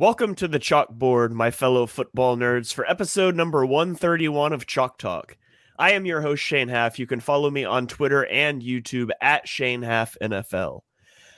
Welcome 0.00 0.34
to 0.36 0.48
the 0.48 0.58
chalkboard, 0.58 1.32
my 1.32 1.50
fellow 1.50 1.84
football 1.84 2.34
nerds, 2.34 2.72
for 2.72 2.90
episode 2.90 3.36
number 3.36 3.66
131 3.66 4.54
of 4.54 4.64
Chalk 4.66 4.96
Talk. 4.96 5.36
I 5.78 5.92
am 5.92 6.06
your 6.06 6.22
host, 6.22 6.42
Shane 6.42 6.68
Half. 6.68 6.98
You 6.98 7.06
can 7.06 7.20
follow 7.20 7.50
me 7.50 7.66
on 7.66 7.86
Twitter 7.86 8.24
and 8.24 8.62
YouTube 8.62 9.10
at 9.20 9.46
Shane 9.46 9.82
Half 9.82 10.16
NFL. 10.22 10.80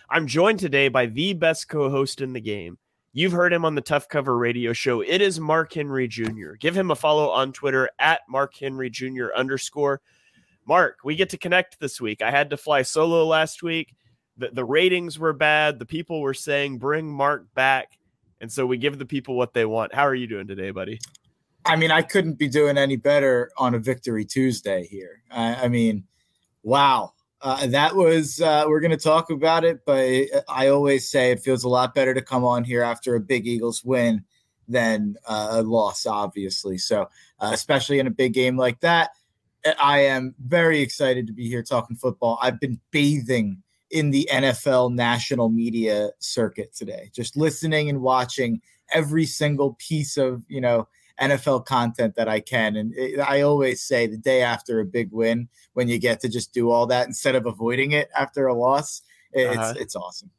I'm 0.08 0.28
joined 0.28 0.60
today 0.60 0.86
by 0.86 1.06
the 1.06 1.32
best 1.32 1.68
co 1.68 1.90
host 1.90 2.20
in 2.20 2.34
the 2.34 2.40
game. 2.40 2.78
You've 3.12 3.32
heard 3.32 3.52
him 3.52 3.64
on 3.64 3.74
the 3.74 3.80
Tough 3.80 4.08
Cover 4.08 4.38
radio 4.38 4.72
show. 4.72 5.00
It 5.00 5.20
is 5.20 5.40
Mark 5.40 5.72
Henry 5.72 6.06
Jr. 6.06 6.52
Give 6.60 6.76
him 6.76 6.92
a 6.92 6.94
follow 6.94 7.30
on 7.30 7.52
Twitter 7.52 7.90
at 7.98 8.20
Mark 8.28 8.54
Henry 8.54 8.90
Jr. 8.90 9.30
underscore. 9.34 10.00
Mark, 10.68 10.98
we 11.02 11.16
get 11.16 11.30
to 11.30 11.36
connect 11.36 11.80
this 11.80 12.00
week. 12.00 12.22
I 12.22 12.30
had 12.30 12.50
to 12.50 12.56
fly 12.56 12.82
solo 12.82 13.26
last 13.26 13.64
week. 13.64 13.92
The, 14.36 14.50
the 14.52 14.64
ratings 14.64 15.18
were 15.18 15.32
bad. 15.32 15.80
The 15.80 15.84
people 15.84 16.20
were 16.20 16.32
saying, 16.32 16.78
bring 16.78 17.10
Mark 17.10 17.52
back. 17.56 17.98
And 18.42 18.52
so 18.52 18.66
we 18.66 18.76
give 18.76 18.98
the 18.98 19.06
people 19.06 19.36
what 19.36 19.54
they 19.54 19.64
want. 19.64 19.94
How 19.94 20.02
are 20.02 20.16
you 20.16 20.26
doing 20.26 20.48
today, 20.48 20.72
buddy? 20.72 20.98
I 21.64 21.76
mean, 21.76 21.92
I 21.92 22.02
couldn't 22.02 22.34
be 22.34 22.48
doing 22.48 22.76
any 22.76 22.96
better 22.96 23.52
on 23.56 23.74
a 23.74 23.78
Victory 23.78 24.24
Tuesday 24.24 24.84
here. 24.84 25.22
I, 25.30 25.54
I 25.54 25.68
mean, 25.68 26.04
wow. 26.64 27.12
Uh, 27.40 27.68
that 27.68 27.94
was, 27.94 28.40
uh, 28.40 28.64
we're 28.66 28.80
going 28.80 28.90
to 28.90 28.96
talk 28.96 29.30
about 29.30 29.64
it, 29.64 29.84
but 29.86 30.04
I 30.48 30.68
always 30.68 31.08
say 31.08 31.30
it 31.30 31.40
feels 31.40 31.62
a 31.62 31.68
lot 31.68 31.94
better 31.94 32.14
to 32.14 32.20
come 32.20 32.44
on 32.44 32.64
here 32.64 32.82
after 32.82 33.14
a 33.14 33.20
big 33.20 33.46
Eagles 33.46 33.84
win 33.84 34.24
than 34.68 35.16
uh, 35.26 35.48
a 35.52 35.62
loss, 35.62 36.04
obviously. 36.04 36.78
So, 36.78 37.02
uh, 37.38 37.50
especially 37.52 38.00
in 38.00 38.08
a 38.08 38.12
big 38.12 38.32
game 38.32 38.56
like 38.56 38.80
that, 38.80 39.10
I 39.80 40.00
am 40.06 40.34
very 40.44 40.80
excited 40.80 41.28
to 41.28 41.32
be 41.32 41.48
here 41.48 41.62
talking 41.62 41.94
football. 41.94 42.38
I've 42.42 42.58
been 42.58 42.80
bathing 42.90 43.62
in 43.92 44.10
the 44.10 44.28
NFL 44.32 44.92
national 44.94 45.50
media 45.50 46.10
circuit 46.18 46.74
today, 46.74 47.10
just 47.12 47.36
listening 47.36 47.88
and 47.90 48.00
watching 48.00 48.60
every 48.92 49.26
single 49.26 49.74
piece 49.74 50.16
of, 50.16 50.42
you 50.48 50.60
know, 50.60 50.88
NFL 51.20 51.66
content 51.66 52.14
that 52.16 52.26
I 52.26 52.40
can. 52.40 52.76
And 52.76 52.94
it, 52.96 53.20
I 53.20 53.42
always 53.42 53.82
say 53.82 54.06
the 54.06 54.16
day 54.16 54.42
after 54.42 54.80
a 54.80 54.84
big 54.84 55.12
win, 55.12 55.48
when 55.74 55.88
you 55.88 55.98
get 55.98 56.20
to 56.20 56.28
just 56.28 56.54
do 56.54 56.70
all 56.70 56.86
that 56.86 57.06
instead 57.06 57.34
of 57.34 57.46
avoiding 57.46 57.92
it 57.92 58.08
after 58.16 58.46
a 58.46 58.54
loss, 58.54 59.02
it's 59.32 59.56
uh-huh. 59.56 59.74
it's 59.78 59.94
awesome. 59.94 60.30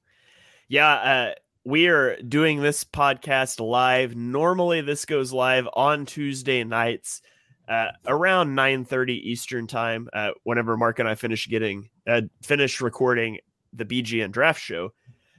Yeah, 0.67 0.93
uh, 0.93 1.33
we 1.63 1.87
are 1.87 2.19
doing 2.21 2.61
this 2.61 2.83
podcast 2.83 3.59
live. 3.59 4.15
Normally, 4.15 4.81
this 4.81 5.05
goes 5.05 5.31
live 5.31 5.67
on 5.73 6.05
Tuesday 6.05 6.63
nights 6.63 7.21
uh, 7.67 7.89
around 8.07 8.55
9:30 8.55 9.09
Eastern 9.11 9.67
time. 9.67 10.09
Uh, 10.11 10.31
whenever 10.43 10.75
Mark 10.75 10.99
and 10.99 11.07
I 11.07 11.15
finish 11.15 11.47
getting 11.47 11.89
uh, 12.07 12.21
finish 12.41 12.81
recording 12.81 13.39
the 13.73 13.85
BGN 13.85 14.31
draft 14.31 14.61
show. 14.61 14.93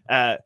Uh, 0.08 0.36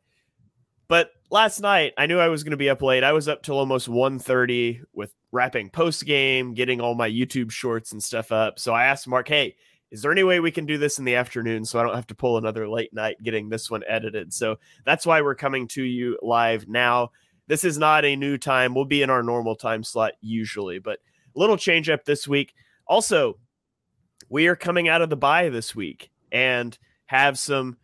but 0.87 1.11
last 1.29 1.59
night 1.59 1.93
I 1.97 2.05
knew 2.05 2.19
I 2.19 2.29
was 2.29 2.43
going 2.43 2.51
to 2.51 2.57
be 2.57 2.69
up 2.69 2.81
late. 2.81 3.03
I 3.03 3.13
was 3.13 3.27
up 3.27 3.43
till 3.43 3.57
almost 3.57 3.87
1.30 3.87 4.81
with 4.93 5.13
wrapping 5.31 5.69
post 5.69 6.05
game, 6.05 6.53
getting 6.53 6.81
all 6.81 6.95
my 6.95 7.09
YouTube 7.09 7.51
shorts 7.51 7.91
and 7.91 8.03
stuff 8.03 8.31
up. 8.31 8.59
So 8.59 8.73
I 8.73 8.85
asked 8.85 9.07
Mark, 9.07 9.27
"Hey, 9.27 9.55
is 9.91 10.01
there 10.01 10.11
any 10.11 10.23
way 10.23 10.39
we 10.39 10.51
can 10.51 10.65
do 10.65 10.77
this 10.77 10.99
in 10.99 11.05
the 11.05 11.15
afternoon 11.15 11.65
so 11.65 11.79
I 11.79 11.83
don't 11.83 11.95
have 11.95 12.07
to 12.07 12.15
pull 12.15 12.37
another 12.37 12.67
late 12.67 12.93
night 12.93 13.17
getting 13.23 13.49
this 13.49 13.69
one 13.69 13.83
edited?" 13.87 14.33
So 14.33 14.57
that's 14.85 15.05
why 15.05 15.21
we're 15.21 15.35
coming 15.35 15.67
to 15.69 15.83
you 15.83 16.17
live 16.21 16.67
now. 16.67 17.11
This 17.47 17.63
is 17.63 17.77
not 17.77 18.05
a 18.05 18.15
new 18.15 18.37
time. 18.37 18.73
We'll 18.73 18.85
be 18.85 19.01
in 19.01 19.09
our 19.09 19.23
normal 19.23 19.55
time 19.55 19.83
slot 19.83 20.13
usually, 20.21 20.79
but 20.79 20.99
a 21.35 21.39
little 21.39 21.57
change 21.57 21.89
up 21.89 22.05
this 22.05 22.27
week. 22.27 22.53
Also, 22.87 23.37
we 24.27 24.47
are 24.47 24.55
coming 24.55 24.87
out 24.87 25.01
of 25.01 25.09
the 25.09 25.15
bye 25.15 25.49
this 25.49 25.75
week 25.75 26.09
and 26.31 26.77
have 27.05 27.37
some 27.39 27.77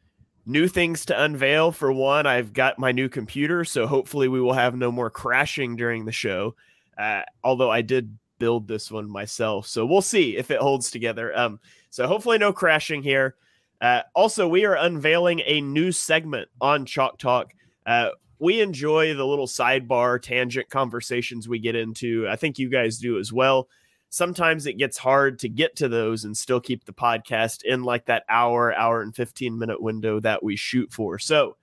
new 0.46 0.68
things 0.68 1.06
to 1.06 1.24
unveil. 1.24 1.72
For 1.72 1.92
one, 1.92 2.26
I've 2.26 2.54
got 2.54 2.80
my 2.80 2.92
new 2.92 3.10
computer, 3.10 3.64
so 3.64 3.88
hopefully 3.88 4.28
we 4.28 4.42
will 4.42 4.54
have 4.54 4.76
no 4.76 4.92
more 4.92 5.10
crashing 5.10 5.76
during 5.76 6.06
the 6.06 6.12
show. 6.12 6.56
Uh, 6.98 7.24
although 7.44 7.72
I 7.72 7.82
did 7.82 8.18
build 8.38 8.68
this 8.68 8.92
one 8.92 9.10
myself, 9.10 9.68
so 9.68 9.86
we'll 9.86 10.02
see 10.02 10.38
if 10.38 10.52
it 10.52 10.60
holds 10.60 10.92
together. 10.92 11.38
Um, 11.38 11.60
so 11.90 12.08
hopefully 12.08 12.38
no 12.38 12.54
crashing 12.54 13.02
here. 13.02 13.36
Uh, 13.82 14.02
also, 14.14 14.48
we 14.48 14.66
are 14.66 14.76
unveiling 14.76 15.42
a 15.46 15.62
new 15.62 15.92
segment 15.92 16.48
on 16.62 16.86
Chalk 16.86 17.18
Talk. 17.18 17.52
Uh, 17.86 18.10
we 18.40 18.62
enjoy 18.62 19.14
the 19.14 19.26
little 19.26 19.48
sidebar 19.48 20.22
tangent 20.22 20.70
conversations 20.70 21.48
we 21.48 21.60
get 21.60 21.76
into. 21.76 22.28
I 22.30 22.36
think 22.36 22.58
you 22.58 22.70
guys 22.70 22.98
do 22.98 23.18
as 23.20 23.34
well 23.34 23.68
sometimes 24.16 24.66
it 24.66 24.78
gets 24.78 24.98
hard 24.98 25.38
to 25.38 25.50
get 25.50 25.76
to 25.76 25.90
those 25.90 26.24
and 26.24 26.38
still 26.38 26.62
keep 26.62 26.86
the 26.86 26.94
podcast 26.94 27.64
in 27.64 27.84
like 27.84 28.06
that 28.06 28.24
hour, 28.30 28.74
hour 28.74 29.02
and 29.02 29.14
15 29.14 29.60
minute 29.60 29.82
window 29.82 30.22
that 30.22 30.42
we 30.42 30.56
shoot 30.56 30.90
for. 30.94 31.20
So 31.20 31.58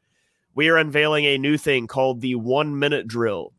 we 0.54 0.68
are 0.68 0.76
unveiling 0.76 1.24
a 1.24 1.38
new 1.38 1.56
thing 1.56 1.86
called 1.86 2.20
the 2.20 2.34
one 2.34 2.78
minute 2.78 3.08
drill. 3.08 3.54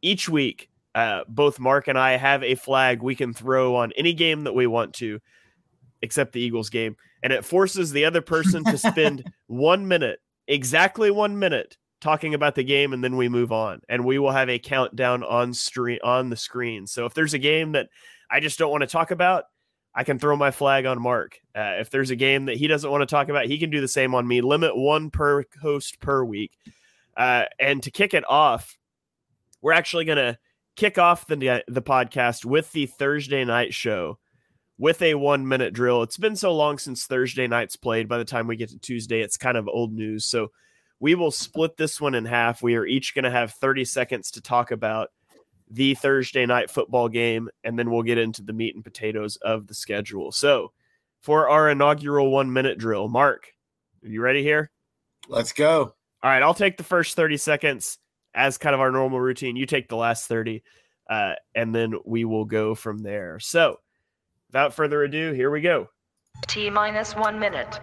Each 0.00 0.28
week, 0.28 0.70
uh, 0.94 1.22
both 1.26 1.58
Mark 1.58 1.88
and 1.88 1.98
I 1.98 2.16
have 2.16 2.44
a 2.44 2.54
flag 2.54 3.02
we 3.02 3.16
can 3.16 3.34
throw 3.34 3.74
on 3.74 3.90
any 3.96 4.12
game 4.12 4.44
that 4.44 4.54
we 4.54 4.68
want 4.68 4.94
to, 4.94 5.18
except 6.00 6.32
the 6.32 6.40
Eagles 6.40 6.70
game. 6.70 6.96
And 7.24 7.32
it 7.32 7.44
forces 7.44 7.90
the 7.90 8.04
other 8.04 8.22
person 8.22 8.62
to 8.66 8.78
spend 8.78 9.28
one 9.48 9.88
minute, 9.88 10.20
exactly 10.46 11.10
one 11.10 11.36
minute, 11.40 11.76
talking 12.00 12.34
about 12.34 12.54
the 12.54 12.62
game 12.62 12.92
and 12.92 13.02
then 13.02 13.16
we 13.16 13.28
move 13.28 13.50
on 13.50 13.80
and 13.88 14.04
we 14.04 14.20
will 14.20 14.30
have 14.30 14.48
a 14.48 14.58
countdown 14.58 15.24
on 15.24 15.52
stream 15.52 15.98
on 16.04 16.28
the 16.28 16.36
screen 16.36 16.86
so 16.86 17.06
if 17.06 17.14
there's 17.14 17.32
a 17.32 17.38
game 17.38 17.72
that 17.72 17.88
I 18.30 18.40
just 18.40 18.58
don't 18.58 18.70
want 18.70 18.82
to 18.82 18.86
talk 18.86 19.10
about, 19.10 19.44
I 19.94 20.04
can 20.04 20.18
throw 20.18 20.36
my 20.36 20.50
flag 20.50 20.84
on 20.84 21.00
Mark. 21.00 21.38
Uh, 21.54 21.76
if 21.80 21.90
there's 21.90 22.10
a 22.10 22.16
game 22.16 22.46
that 22.46 22.56
he 22.56 22.66
doesn't 22.66 22.90
want 22.90 23.00
to 23.00 23.06
talk 23.06 23.30
about, 23.30 23.46
he 23.46 23.58
can 23.58 23.70
do 23.70 23.80
the 23.80 23.88
same 23.88 24.14
on 24.14 24.28
me. 24.28 24.42
Limit 24.42 24.76
one 24.76 25.10
per 25.10 25.44
host 25.62 26.00
per 26.00 26.22
week. 26.22 26.52
Uh, 27.16 27.44
and 27.58 27.82
to 27.82 27.90
kick 27.90 28.12
it 28.12 28.24
off, 28.28 28.76
we're 29.62 29.72
actually 29.72 30.04
going 30.04 30.18
to 30.18 30.38
kick 30.76 30.98
off 30.98 31.26
the 31.26 31.64
the 31.66 31.82
podcast 31.82 32.44
with 32.44 32.70
the 32.72 32.84
Thursday 32.84 33.44
night 33.44 33.72
show 33.72 34.18
with 34.78 35.00
a 35.00 35.14
one 35.14 35.48
minute 35.48 35.72
drill. 35.72 36.02
It's 36.02 36.18
been 36.18 36.36
so 36.36 36.54
long 36.54 36.78
since 36.78 37.06
Thursday 37.06 37.46
nights 37.46 37.76
played. 37.76 38.08
By 38.08 38.18
the 38.18 38.24
time 38.24 38.46
we 38.46 38.56
get 38.56 38.68
to 38.70 38.78
Tuesday, 38.78 39.22
it's 39.22 39.38
kind 39.38 39.56
of 39.56 39.66
old 39.66 39.94
news. 39.94 40.26
So 40.26 40.48
we 41.00 41.14
will 41.14 41.30
split 41.30 41.78
this 41.78 42.00
one 42.00 42.14
in 42.14 42.26
half. 42.26 42.62
We 42.62 42.76
are 42.76 42.86
each 42.86 43.14
going 43.14 43.24
to 43.24 43.30
have 43.30 43.52
30 43.52 43.86
seconds 43.86 44.30
to 44.32 44.42
talk 44.42 44.70
about 44.70 45.08
the 45.68 45.94
Thursday 45.94 46.46
night 46.46 46.70
football 46.70 47.08
game, 47.08 47.48
and 47.64 47.78
then 47.78 47.90
we'll 47.90 48.02
get 48.02 48.18
into 48.18 48.42
the 48.42 48.52
meat 48.52 48.74
and 48.74 48.84
potatoes 48.84 49.36
of 49.36 49.66
the 49.66 49.74
schedule. 49.74 50.32
So, 50.32 50.72
for 51.20 51.48
our 51.48 51.70
inaugural 51.70 52.30
one 52.30 52.52
minute 52.52 52.78
drill, 52.78 53.08
Mark, 53.08 53.48
are 54.04 54.08
you 54.08 54.20
ready 54.20 54.42
here? 54.42 54.70
Let's 55.28 55.52
go. 55.52 55.94
All 56.22 56.30
right, 56.30 56.42
I'll 56.42 56.54
take 56.54 56.76
the 56.76 56.84
first 56.84 57.16
30 57.16 57.36
seconds 57.36 57.98
as 58.34 58.58
kind 58.58 58.74
of 58.74 58.80
our 58.80 58.92
normal 58.92 59.20
routine. 59.20 59.56
You 59.56 59.66
take 59.66 59.88
the 59.88 59.96
last 59.96 60.28
30, 60.28 60.62
uh, 61.10 61.34
and 61.54 61.74
then 61.74 61.94
we 62.04 62.24
will 62.24 62.44
go 62.44 62.74
from 62.74 62.98
there. 62.98 63.40
So, 63.40 63.78
without 64.48 64.74
further 64.74 65.02
ado, 65.02 65.32
here 65.32 65.50
we 65.50 65.60
go. 65.60 65.88
T 66.46 66.70
minus 66.70 67.16
one 67.16 67.38
minute. 67.38 67.80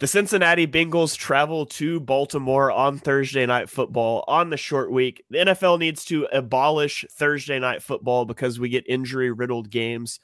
The 0.00 0.06
Cincinnati 0.06 0.66
Bengals 0.66 1.14
travel 1.14 1.66
to 1.66 2.00
Baltimore 2.00 2.72
on 2.72 2.96
Thursday 2.96 3.44
night 3.44 3.68
football 3.68 4.24
on 4.26 4.48
the 4.48 4.56
short 4.56 4.90
week. 4.90 5.22
The 5.28 5.40
NFL 5.40 5.78
needs 5.78 6.06
to 6.06 6.26
abolish 6.32 7.04
Thursday 7.12 7.58
night 7.58 7.82
football 7.82 8.24
because 8.24 8.58
we 8.58 8.70
get 8.70 8.88
injury 8.88 9.30
riddled 9.30 9.68
games 9.68 10.18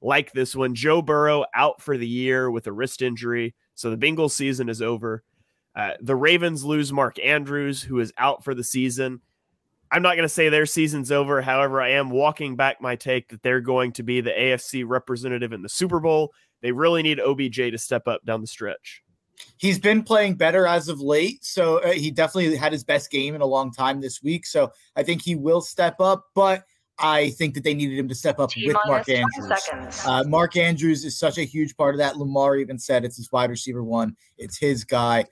like 0.00 0.32
this 0.32 0.56
one. 0.56 0.74
Joe 0.74 1.00
Burrow 1.00 1.44
out 1.54 1.80
for 1.80 1.96
the 1.96 2.08
year 2.08 2.50
with 2.50 2.66
a 2.66 2.72
wrist 2.72 3.02
injury. 3.02 3.54
So 3.76 3.88
the 3.88 3.96
Bengals 3.96 4.32
season 4.32 4.68
is 4.68 4.82
over. 4.82 5.22
Uh, 5.76 5.92
the 6.00 6.16
Ravens 6.16 6.64
lose 6.64 6.92
Mark 6.92 7.16
Andrews, 7.20 7.80
who 7.80 8.00
is 8.00 8.12
out 8.18 8.42
for 8.42 8.52
the 8.52 8.64
season. 8.64 9.20
I'm 9.92 10.02
not 10.02 10.16
going 10.16 10.24
to 10.24 10.28
say 10.28 10.48
their 10.48 10.66
season's 10.66 11.12
over. 11.12 11.40
However, 11.40 11.80
I 11.80 11.90
am 11.90 12.10
walking 12.10 12.56
back 12.56 12.80
my 12.80 12.96
take 12.96 13.28
that 13.28 13.44
they're 13.44 13.60
going 13.60 13.92
to 13.92 14.02
be 14.02 14.22
the 14.22 14.32
AFC 14.32 14.82
representative 14.84 15.52
in 15.52 15.62
the 15.62 15.68
Super 15.68 16.00
Bowl. 16.00 16.32
They 16.62 16.72
really 16.72 17.04
need 17.04 17.20
OBJ 17.20 17.54
to 17.70 17.78
step 17.78 18.08
up 18.08 18.24
down 18.24 18.40
the 18.40 18.48
stretch. 18.48 19.04
He's 19.58 19.78
been 19.78 20.02
playing 20.02 20.34
better 20.34 20.66
as 20.66 20.88
of 20.88 21.00
late, 21.00 21.44
so 21.44 21.78
uh, 21.78 21.92
he 21.92 22.10
definitely 22.10 22.56
had 22.56 22.72
his 22.72 22.84
best 22.84 23.10
game 23.10 23.34
in 23.34 23.40
a 23.40 23.46
long 23.46 23.72
time 23.72 24.00
this 24.00 24.22
week. 24.22 24.46
So 24.46 24.72
I 24.96 25.02
think 25.02 25.22
he 25.22 25.36
will 25.36 25.60
step 25.60 25.96
up, 26.00 26.26
but 26.34 26.64
I 26.98 27.30
think 27.30 27.54
that 27.54 27.64
they 27.64 27.74
needed 27.74 27.98
him 27.98 28.08
to 28.08 28.14
step 28.14 28.38
up 28.38 28.50
with 28.56 28.76
Mark 28.86 29.08
Andrews. 29.08 30.02
Uh, 30.04 30.24
Mark 30.24 30.56
Andrews 30.56 31.04
is 31.04 31.18
such 31.18 31.38
a 31.38 31.44
huge 31.44 31.76
part 31.76 31.94
of 31.94 31.98
that. 31.98 32.16
Lamar 32.16 32.56
even 32.56 32.78
said 32.78 33.04
it's 33.04 33.16
his 33.16 33.32
wide 33.32 33.50
receiver 33.50 33.82
one. 33.82 34.16
It's 34.38 34.58
his 34.58 34.84
guy. 34.84 35.24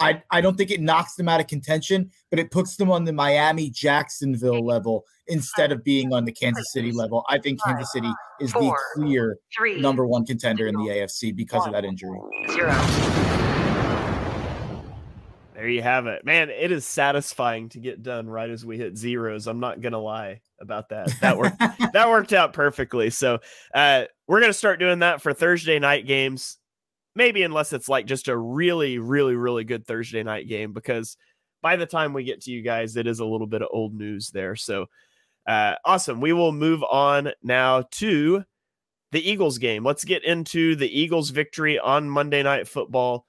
I, 0.00 0.22
I 0.30 0.40
don't 0.40 0.56
think 0.56 0.70
it 0.70 0.80
knocks 0.80 1.14
them 1.14 1.28
out 1.28 1.40
of 1.40 1.46
contention, 1.46 2.10
but 2.30 2.38
it 2.38 2.50
puts 2.50 2.76
them 2.76 2.90
on 2.90 3.04
the 3.04 3.12
Miami 3.12 3.70
Jacksonville 3.70 4.64
level 4.64 5.04
instead 5.28 5.72
of 5.72 5.84
being 5.84 6.12
on 6.12 6.24
the 6.24 6.32
Kansas 6.32 6.72
City 6.72 6.92
level. 6.92 7.24
I 7.28 7.38
think 7.38 7.62
Kansas 7.62 7.92
City 7.92 8.10
is 8.40 8.52
the 8.52 8.76
clear 8.94 9.38
number 9.78 10.06
one 10.06 10.26
contender 10.26 10.66
in 10.66 10.74
the 10.74 10.88
AFC 10.88 11.34
because 11.34 11.66
of 11.66 11.72
that 11.72 11.84
injury. 11.84 12.18
Zero. 12.50 13.53
There 15.64 15.70
you 15.70 15.80
have 15.80 16.06
it. 16.06 16.26
Man, 16.26 16.50
it 16.50 16.70
is 16.70 16.84
satisfying 16.84 17.70
to 17.70 17.80
get 17.80 18.02
done 18.02 18.28
right 18.28 18.50
as 18.50 18.66
we 18.66 18.76
hit 18.76 18.98
zeros. 18.98 19.46
I'm 19.46 19.60
not 19.60 19.80
gonna 19.80 19.98
lie 19.98 20.42
about 20.60 20.90
that. 20.90 21.10
That 21.22 21.38
worked 21.38 21.58
that 21.94 22.06
worked 22.06 22.34
out 22.34 22.52
perfectly. 22.52 23.08
So 23.08 23.38
uh, 23.74 24.04
we're 24.28 24.42
gonna 24.42 24.52
start 24.52 24.78
doing 24.78 24.98
that 24.98 25.22
for 25.22 25.32
Thursday 25.32 25.78
night 25.78 26.06
games. 26.06 26.58
Maybe 27.16 27.44
unless 27.44 27.72
it's 27.72 27.88
like 27.88 28.04
just 28.04 28.28
a 28.28 28.36
really, 28.36 28.98
really, 28.98 29.36
really 29.36 29.64
good 29.64 29.86
Thursday 29.86 30.22
night 30.22 30.48
game, 30.48 30.74
because 30.74 31.16
by 31.62 31.76
the 31.76 31.86
time 31.86 32.12
we 32.12 32.24
get 32.24 32.42
to 32.42 32.50
you 32.50 32.60
guys, 32.60 32.94
it 32.98 33.06
is 33.06 33.20
a 33.20 33.24
little 33.24 33.46
bit 33.46 33.62
of 33.62 33.68
old 33.72 33.94
news 33.94 34.28
there. 34.28 34.56
So 34.56 34.84
uh, 35.46 35.76
awesome. 35.86 36.20
We 36.20 36.34
will 36.34 36.52
move 36.52 36.84
on 36.84 37.32
now 37.42 37.84
to 37.92 38.44
the 39.12 39.30
Eagles 39.30 39.56
game. 39.56 39.82
Let's 39.82 40.04
get 40.04 40.24
into 40.24 40.76
the 40.76 41.00
Eagles 41.00 41.30
victory 41.30 41.78
on 41.78 42.10
Monday 42.10 42.42
Night 42.42 42.68
Football 42.68 43.24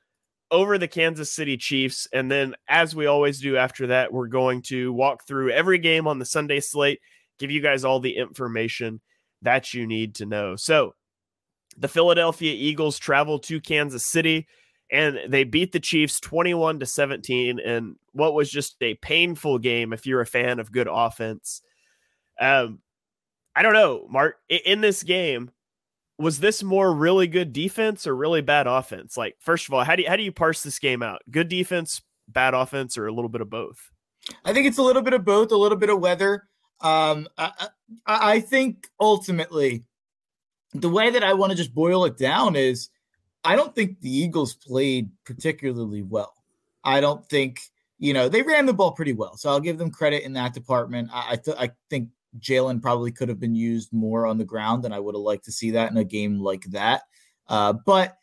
over 0.51 0.77
the 0.77 0.88
Kansas 0.88 1.31
City 1.31 1.57
Chiefs. 1.57 2.07
And 2.13 2.31
then, 2.31 2.56
as 2.68 2.95
we 2.95 3.06
always 3.06 3.39
do 3.39 3.57
after 3.57 3.88
that, 3.88 4.12
we're 4.13 4.27
going 4.27 4.62
to 4.63 4.94
walk 4.94 5.25
through 5.27 5.51
every 5.51 5.77
game 5.77 6.07
on 6.07 6.19
the 6.19 6.25
Sunday 6.25 6.59
slate, 6.59 7.00
give 7.39 7.51
you 7.51 7.62
guys 7.62 7.83
all 7.83 8.00
the 8.00 8.18
information 8.18 9.01
that 9.42 9.74
you 9.74 9.88
need 9.88 10.15
to 10.15 10.25
know. 10.25 10.56
So, 10.56 10.95
the 11.77 11.88
Philadelphia 11.88 12.53
Eagles 12.53 12.97
travel 12.97 13.39
to 13.39 13.59
Kansas 13.59 14.06
City 14.06 14.47
and 14.92 15.19
they 15.27 15.44
beat 15.44 15.71
the 15.71 15.80
Chiefs 15.80 16.19
21 16.19 16.80
to 16.80 16.86
17 16.86 17.59
in 17.59 17.95
what 18.13 18.33
was 18.33 18.50
just 18.50 18.75
a 18.81 18.95
painful 18.95 19.57
game 19.57 19.94
if 19.94 20.06
you're 20.06 20.21
a 20.21 20.25
fan 20.25 20.59
of 20.59 20.71
good 20.71 20.88
offense. 20.89 21.62
Um, 22.39 22.80
I 23.56 23.62
don't 23.62 23.74
know, 23.74 24.07
Mark. 24.09 24.38
In 24.50 24.81
this 24.81 25.03
game, 25.03 25.50
was 26.17 26.39
this 26.39 26.63
more 26.63 26.94
really 26.94 27.27
good 27.27 27.51
defense 27.51 28.07
or 28.07 28.15
really 28.15 28.41
bad 28.41 28.67
offense? 28.67 29.17
Like, 29.17 29.35
first 29.39 29.67
of 29.67 29.73
all, 29.73 29.83
how 29.83 29.95
do 29.95 30.03
you, 30.03 30.09
how 30.09 30.15
do 30.15 30.23
you 30.23 30.31
parse 30.31 30.63
this 30.63 30.79
game 30.79 31.03
out? 31.03 31.21
Good 31.29 31.50
defense, 31.50 32.01
bad 32.27 32.53
offense, 32.53 32.97
or 32.97 33.07
a 33.07 33.13
little 33.13 33.29
bit 33.29 33.41
of 33.41 33.50
both? 33.50 33.91
I 34.44 34.53
think 34.53 34.67
it's 34.67 34.77
a 34.77 34.83
little 34.83 35.01
bit 35.01 35.13
of 35.13 35.25
both, 35.25 35.51
a 35.51 35.57
little 35.57 35.77
bit 35.77 35.89
of 35.89 36.00
weather. 36.00 36.47
Um, 36.81 37.27
I, 37.38 37.69
I 38.06 38.39
think 38.39 38.88
ultimately, 39.00 39.83
the 40.73 40.89
way 40.89 41.09
that 41.09 41.23
I 41.23 41.33
want 41.33 41.51
to 41.51 41.57
just 41.57 41.73
boil 41.73 42.06
it 42.06 42.18
down 42.18 42.56
is, 42.56 42.89
I 43.44 43.56
don't 43.56 43.75
think 43.75 44.01
the 44.01 44.09
Eagles 44.09 44.56
played 44.56 45.09
particularly 45.25 46.01
well. 46.01 46.33
I 46.83 47.00
don't 47.01 47.27
think 47.29 47.61
you 47.97 48.13
know 48.13 48.27
they 48.27 48.41
ran 48.41 48.65
the 48.65 48.73
ball 48.73 48.91
pretty 48.91 49.13
well, 49.13 49.38
so 49.38 49.50
I'll 49.50 49.59
give 49.59 49.77
them 49.77 49.91
credit 49.91 50.23
in 50.23 50.33
that 50.33 50.53
department. 50.53 51.09
I 51.13 51.31
I, 51.31 51.35
th- 51.38 51.57
I 51.59 51.71
think 51.89 52.09
Jalen 52.39 52.81
probably 52.81 53.11
could 53.11 53.29
have 53.29 53.39
been 53.39 53.55
used 53.55 53.93
more 53.93 54.25
on 54.25 54.37
the 54.37 54.45
ground, 54.45 54.85
and 54.85 54.93
I 54.93 54.99
would 54.99 55.15
have 55.15 55.21
liked 55.21 55.45
to 55.45 55.51
see 55.51 55.71
that 55.71 55.91
in 55.91 55.97
a 55.97 56.03
game 56.03 56.39
like 56.39 56.63
that. 56.71 57.03
Uh, 57.47 57.73
but 57.85 58.17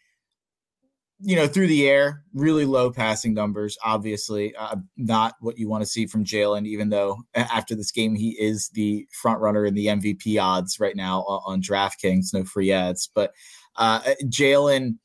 you 1.24 1.36
know, 1.36 1.46
through 1.46 1.68
the 1.68 1.88
air, 1.88 2.24
really 2.34 2.64
low 2.64 2.90
passing 2.90 3.32
numbers. 3.32 3.78
Obviously, 3.84 4.56
uh, 4.56 4.74
not 4.96 5.34
what 5.40 5.56
you 5.56 5.68
want 5.68 5.82
to 5.82 5.88
see 5.88 6.04
from 6.06 6.24
Jalen. 6.24 6.66
Even 6.66 6.88
though 6.88 7.18
after 7.34 7.76
this 7.76 7.92
game, 7.92 8.16
he 8.16 8.30
is 8.40 8.70
the 8.70 9.06
front 9.12 9.38
runner 9.38 9.64
in 9.64 9.74
the 9.74 9.86
MVP 9.86 10.42
odds 10.42 10.80
right 10.80 10.96
now 10.96 11.20
on 11.20 11.62
DraftKings. 11.62 12.34
No 12.34 12.42
free 12.42 12.72
ads, 12.72 13.08
but 13.14 13.32
uh, 13.76 14.00
Jalen 14.24 14.96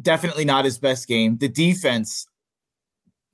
definitely 0.00 0.44
not 0.44 0.64
his 0.64 0.78
best 0.78 1.08
game. 1.08 1.38
The 1.38 1.48
defense, 1.48 2.26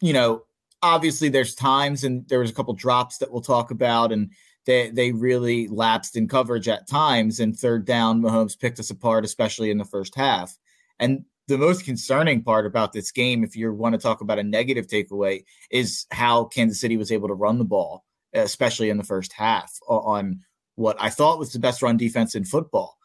you 0.00 0.12
know, 0.12 0.42
obviously 0.82 1.28
there's 1.28 1.54
times 1.54 2.04
and 2.04 2.26
there 2.28 2.40
was 2.40 2.50
a 2.50 2.54
couple 2.54 2.74
drops 2.74 3.18
that 3.18 3.32
we'll 3.32 3.42
talk 3.42 3.70
about 3.70 4.12
and 4.12 4.30
they 4.70 4.90
they 4.90 5.11
really 5.11 5.67
lapsed 5.67 6.17
in 6.17 6.28
coverage 6.28 6.69
at 6.69 6.87
times. 6.87 7.40
And 7.40 7.58
third 7.58 7.84
down, 7.84 8.22
Mahomes 8.22 8.58
picked 8.58 8.78
us 8.78 8.90
apart, 8.90 9.25
especially 9.25 9.70
in 9.70 9.78
the 9.78 9.84
first 9.84 10.14
half. 10.14 10.56
And 11.00 11.25
the 11.49 11.58
most 11.58 11.84
concerning 11.84 12.44
part 12.44 12.67
about 12.67 12.93
this 12.93 13.11
game, 13.11 13.43
if 13.43 13.56
you 13.56 13.72
want 13.72 13.94
to 13.94 14.00
talk 14.00 14.20
about 14.20 14.38
a 14.38 14.44
negative 14.44 14.87
takeaway, 14.87 15.44
is 15.72 16.06
how 16.12 16.44
Kansas 16.44 16.81
City 16.81 16.96
was 16.96 17.11
able 17.11 17.26
to 17.26 17.34
run 17.34 17.58
the 17.58 17.64
ball, 17.64 18.05
especially 18.32 18.90
in 18.90 18.96
the 18.96 19.02
first 19.02 19.32
half, 19.32 19.76
on 19.88 20.40
what 20.76 20.96
I 21.00 21.11
thought 21.11 21.40
was 21.40 21.52
the 21.52 21.58
best 21.58 21.82
run 21.82 21.96
defense 21.96 22.37
in 22.37 22.44
football. 22.44 22.96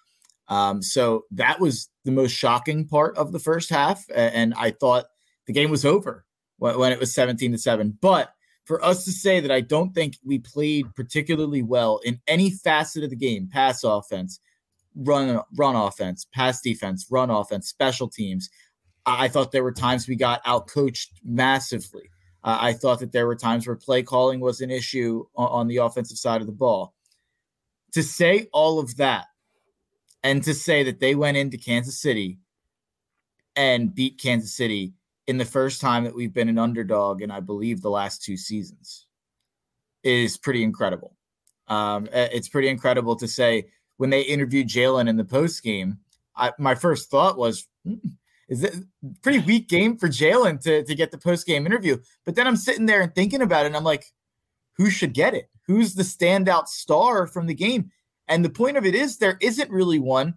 Um, 0.48 0.84
so 0.84 1.24
that 1.32 1.60
was 1.60 1.90
the 2.04 2.12
most 2.12 2.32
shocking 2.32 2.88
part 2.88 3.18
of 3.18 3.32
the 3.32 3.40
first 3.40 3.72
half, 3.72 4.06
and 4.14 4.54
I 4.56 4.70
thought 4.70 5.06
the 5.48 5.54
game 5.54 5.72
was 5.72 5.84
over 5.84 6.26
when 6.58 6.92
it 6.92 7.00
was 7.00 7.16
17 7.16 7.54
to 7.54 7.58
7. 7.58 7.98
But 8.00 8.35
for 8.66 8.84
us 8.84 9.06
to 9.06 9.12
say 9.12 9.40
that 9.40 9.52
I 9.52 9.62
don't 9.62 9.94
think 9.94 10.18
we 10.24 10.40
played 10.40 10.94
particularly 10.96 11.62
well 11.62 12.00
in 12.04 12.20
any 12.28 12.50
facet 12.50 13.04
of 13.04 13.12
the 13.12 13.16
game, 13.16 13.48
pass 13.48 13.84
offense, 13.84 14.40
run 14.96 15.42
run 15.56 15.76
offense, 15.76 16.26
pass 16.34 16.62
defense, 16.62 17.08
run 17.10 17.30
offense, 17.30 17.70
special 17.70 18.08
teams. 18.08 18.50
I 19.06 19.28
thought 19.28 19.52
there 19.52 19.64
were 19.64 19.72
times 19.72 20.08
we 20.08 20.16
got 20.16 20.44
outcoached 20.46 21.10
massively. 21.24 22.10
Uh, 22.44 22.58
I 22.60 22.74
thought 22.74 23.00
that 23.00 23.12
there 23.12 23.28
were 23.28 23.36
times 23.36 23.68
where 23.68 23.76
play 23.76 24.02
calling 24.02 24.40
was 24.40 24.62
an 24.62 24.72
issue 24.72 25.26
on, 25.36 25.48
on 25.48 25.68
the 25.68 25.78
offensive 25.78 26.18
side 26.18 26.42
of 26.42 26.48
the 26.48 26.54
ball. 26.54 26.94
To 27.94 28.04
say 28.04 28.48
all 28.52 28.80
of 28.80 28.98
that 28.98 29.26
and 30.24 30.44
to 30.44 30.54
say 30.56 30.84
that 30.84 31.00
they 31.00 31.14
went 31.14 31.38
into 31.38 31.58
Kansas 31.58 32.02
City 32.02 32.40
and 33.56 33.94
beat 33.94 34.20
Kansas 34.20 34.56
City 34.56 34.94
in 35.27 35.38
the 35.38 35.45
first 35.45 35.81
time 35.81 36.04
that 36.04 36.16
we've 36.16 36.33
been 36.33 36.50
an 36.50 36.60
underdog 36.60 37.22
in, 37.22 37.31
I 37.31 37.39
believe, 37.39 37.81
the 37.81 37.89
last 37.89 38.24
two 38.24 38.38
seasons 38.38 39.07
is 40.04 40.38
pretty 40.38 40.63
incredible. 40.63 41.16
Um, 41.68 42.07
it's 42.13 42.48
pretty 42.50 42.68
incredible 42.68 43.16
to 43.16 43.27
say 43.27 43.69
when 43.98 44.12
they 44.12 44.22
interviewed 44.22 44.68
Jalen 44.68 45.10
in 45.10 45.18
the 45.18 45.25
post 45.25 45.63
game. 45.63 45.98
my 46.60 46.75
first 46.75 47.10
thought 47.10 47.38
was, 47.38 47.68
hmm, 47.83 47.95
is 48.48 48.63
it 48.63 48.75
pretty 49.24 49.39
weak 49.39 49.68
game 49.68 49.98
for 49.98 50.07
Jalen 50.07 50.62
to, 50.62 50.83
to 50.83 50.95
get 50.95 51.10
the 51.10 51.18
post 51.18 51.48
game 51.48 51.66
interview? 51.66 51.98
But 52.24 52.36
then 52.36 52.45
I'm 52.45 52.57
sitting 52.57 52.86
there 52.86 53.01
and 53.01 53.13
thinking 53.16 53.42
about 53.42 53.63
it, 53.63 53.68
and 53.68 53.75
I'm 53.75 53.83
like, 53.83 54.06
who 54.77 54.92
should 54.92 55.13
get 55.13 55.33
it? 55.33 55.50
Who's 55.66 55.95
the 55.95 56.04
standout 56.04 56.68
star 56.68 57.25
from 57.25 57.48
the 57.48 57.56
game? 57.56 57.92
And 58.27 58.45
the 58.45 58.50
point 58.50 58.77
of 58.77 58.86
it 58.86 58.94
is, 58.94 59.18
there 59.18 59.38
isn't 59.42 59.72
really 59.72 60.00
one. 60.00 60.36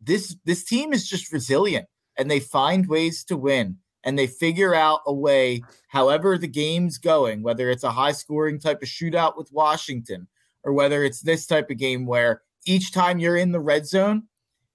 This 0.00 0.36
this 0.44 0.64
team 0.64 0.92
is 0.92 1.08
just 1.08 1.32
resilient, 1.32 1.86
and 2.16 2.30
they 2.30 2.40
find 2.40 2.86
ways 2.86 3.24
to 3.24 3.36
win 3.36 3.78
and 4.04 4.18
they 4.18 4.26
figure 4.26 4.74
out 4.74 5.00
a 5.06 5.12
way, 5.12 5.62
however 5.88 6.38
the 6.38 6.46
game's 6.46 6.98
going, 6.98 7.42
whether 7.42 7.70
it's 7.70 7.84
a 7.84 7.92
high 7.92 8.12
scoring 8.12 8.60
type 8.60 8.82
of 8.82 8.88
shootout 8.88 9.36
with 9.36 9.50
Washington 9.50 10.28
or 10.62 10.72
whether 10.72 11.02
it's 11.02 11.20
this 11.20 11.46
type 11.46 11.70
of 11.70 11.78
game 11.78 12.06
where 12.06 12.42
each 12.66 12.92
time 12.92 13.18
you're 13.18 13.36
in 13.36 13.52
the 13.52 13.60
red 13.60 13.86
zone, 13.86 14.24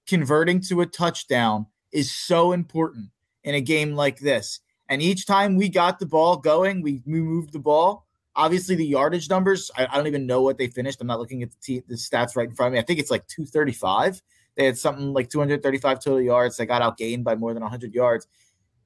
converting 0.08 0.60
to 0.62 0.82
a 0.82 0.86
touchdown 0.86 1.68
is 1.92 2.12
so 2.12 2.52
important 2.52 3.10
in 3.44 3.56
a 3.56 3.62
game 3.62 3.94
like 3.94 4.20
this. 4.20 4.60
And 4.90 5.02
each 5.02 5.26
time 5.26 5.56
we 5.56 5.70
got 5.70 6.00
the 6.00 6.06
ball 6.06 6.38
going, 6.38 6.82
we, 6.82 7.02
moved 7.06 7.54
the 7.54 7.60
ball. 7.60 8.08
Obviously, 8.36 8.76
the 8.76 8.86
yardage 8.86 9.30
numbers, 9.30 9.70
I, 9.78 9.86
I 9.86 9.98
don't 9.98 10.08
even 10.08 10.26
know 10.26 10.42
what 10.42 10.58
they 10.58 10.68
finished. 10.68 11.02
I'm 11.02 11.08
not 11.08 11.20
looking 11.20 11.44
at 11.44 11.52
the, 11.52 11.58
t- 11.62 11.84
the 11.88 11.96
stats 11.96 12.36
right 12.36 12.50
in 12.50 12.56
front 12.56 12.70
of 12.70 12.74
me. 12.74 12.80
I 12.80 12.84
think 12.84 13.00
it's 13.00 13.12
like 13.12 13.28
235. 13.28 14.22
They 14.56 14.66
had 14.66 14.78
something 14.78 15.14
like 15.14 15.30
235 15.30 16.00
total 16.00 16.22
yards. 16.22 16.58
They 16.58 16.66
got 16.66 16.82
outgained 16.82 17.24
by 17.24 17.36
more 17.36 17.54
than 17.54 17.62
100 17.62 17.94
yards. 17.94 18.28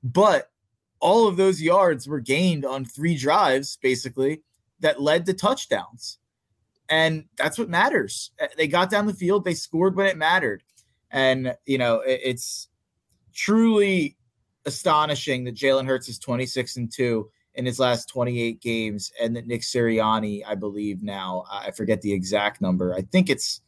But 0.04 0.52
all 1.00 1.28
of 1.28 1.38
those 1.38 1.62
yards 1.62 2.08
were 2.08 2.20
gained 2.20 2.66
on 2.66 2.86
three 2.86 3.16
drives, 3.16 3.78
basically, 3.78 4.42
that 4.80 5.02
led 5.02 5.26
to 5.26 5.34
touchdowns. 5.34 6.20
And 6.90 7.26
that's 7.38 7.58
what 7.58 7.70
matters. 7.70 8.32
Uh, 8.42 8.48
they 8.58 8.68
got 8.68 8.90
down 8.90 9.08
the 9.08 9.14
field, 9.14 9.46
they 9.46 9.54
scored 9.54 9.96
when 9.96 10.08
it 10.08 10.18
mattered. 10.18 10.64
And, 11.12 11.56
you 11.66 11.78
know, 11.78 12.02
it's 12.06 12.68
truly 13.34 14.18
astonishing 14.66 15.44
that 15.44 15.56
Jalen 15.56 15.86
Hurts 15.86 16.10
is 16.10 16.20
26 16.20 16.78
and 16.78 16.92
2 16.92 17.30
in 17.56 17.66
his 17.66 17.80
last 17.80 18.10
28 18.10 18.62
games, 18.62 19.12
and 19.22 19.36
that 19.36 19.46
Nick 19.46 19.62
Sirianni, 19.62 20.42
I 20.46 20.56
believe 20.56 21.04
now, 21.04 21.46
I 21.52 21.72
forget 21.72 22.02
the 22.02 22.12
exact 22.12 22.62
number. 22.62 22.96
I 22.96 23.02
think 23.02 23.30
it's 23.30 23.62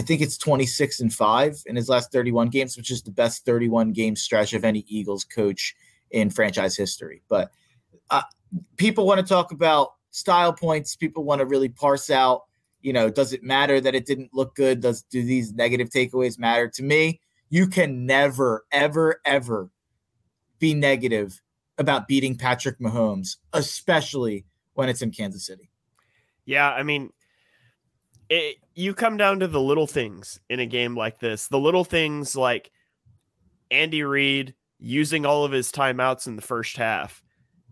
I 0.00 0.02
think 0.02 0.22
it's 0.22 0.38
26 0.38 1.00
and 1.00 1.12
5 1.12 1.62
in 1.66 1.76
his 1.76 1.90
last 1.90 2.10
31 2.10 2.48
games, 2.48 2.74
which 2.74 2.90
is 2.90 3.02
the 3.02 3.10
best 3.10 3.44
31 3.44 3.92
game 3.92 4.16
stretch 4.16 4.54
of 4.54 4.64
any 4.64 4.82
Eagles 4.88 5.24
coach 5.24 5.76
in 6.10 6.30
franchise 6.30 6.74
history. 6.74 7.20
But 7.28 7.50
uh, 8.08 8.22
people 8.78 9.06
want 9.06 9.20
to 9.20 9.26
talk 9.26 9.52
about 9.52 9.90
style 10.10 10.54
points. 10.54 10.96
People 10.96 11.24
want 11.24 11.40
to 11.40 11.44
really 11.44 11.68
parse 11.68 12.08
out, 12.08 12.44
you 12.80 12.94
know, 12.94 13.10
does 13.10 13.34
it 13.34 13.42
matter 13.42 13.78
that 13.78 13.94
it 13.94 14.06
didn't 14.06 14.32
look 14.32 14.54
good? 14.54 14.80
Does 14.80 15.02
do 15.02 15.22
these 15.22 15.52
negative 15.52 15.90
takeaways 15.90 16.38
matter? 16.38 16.66
To 16.66 16.82
me, 16.82 17.20
you 17.50 17.66
can 17.66 18.06
never, 18.06 18.64
ever, 18.72 19.20
ever 19.26 19.68
be 20.58 20.72
negative 20.72 21.42
about 21.76 22.08
beating 22.08 22.38
Patrick 22.38 22.78
Mahomes, 22.78 23.36
especially 23.52 24.46
when 24.72 24.88
it's 24.88 25.02
in 25.02 25.10
Kansas 25.10 25.44
City. 25.44 25.68
Yeah, 26.46 26.70
I 26.70 26.84
mean, 26.84 27.12
it, 28.30 28.56
you 28.74 28.94
come 28.94 29.16
down 29.16 29.40
to 29.40 29.48
the 29.48 29.60
little 29.60 29.88
things 29.88 30.40
in 30.48 30.60
a 30.60 30.66
game 30.66 30.96
like 30.96 31.18
this. 31.18 31.48
The 31.48 31.58
little 31.58 31.84
things 31.84 32.36
like 32.36 32.70
Andy 33.70 34.04
Reid 34.04 34.54
using 34.78 35.26
all 35.26 35.44
of 35.44 35.52
his 35.52 35.70
timeouts 35.72 36.28
in 36.28 36.36
the 36.36 36.42
first 36.42 36.76
half. 36.76 37.22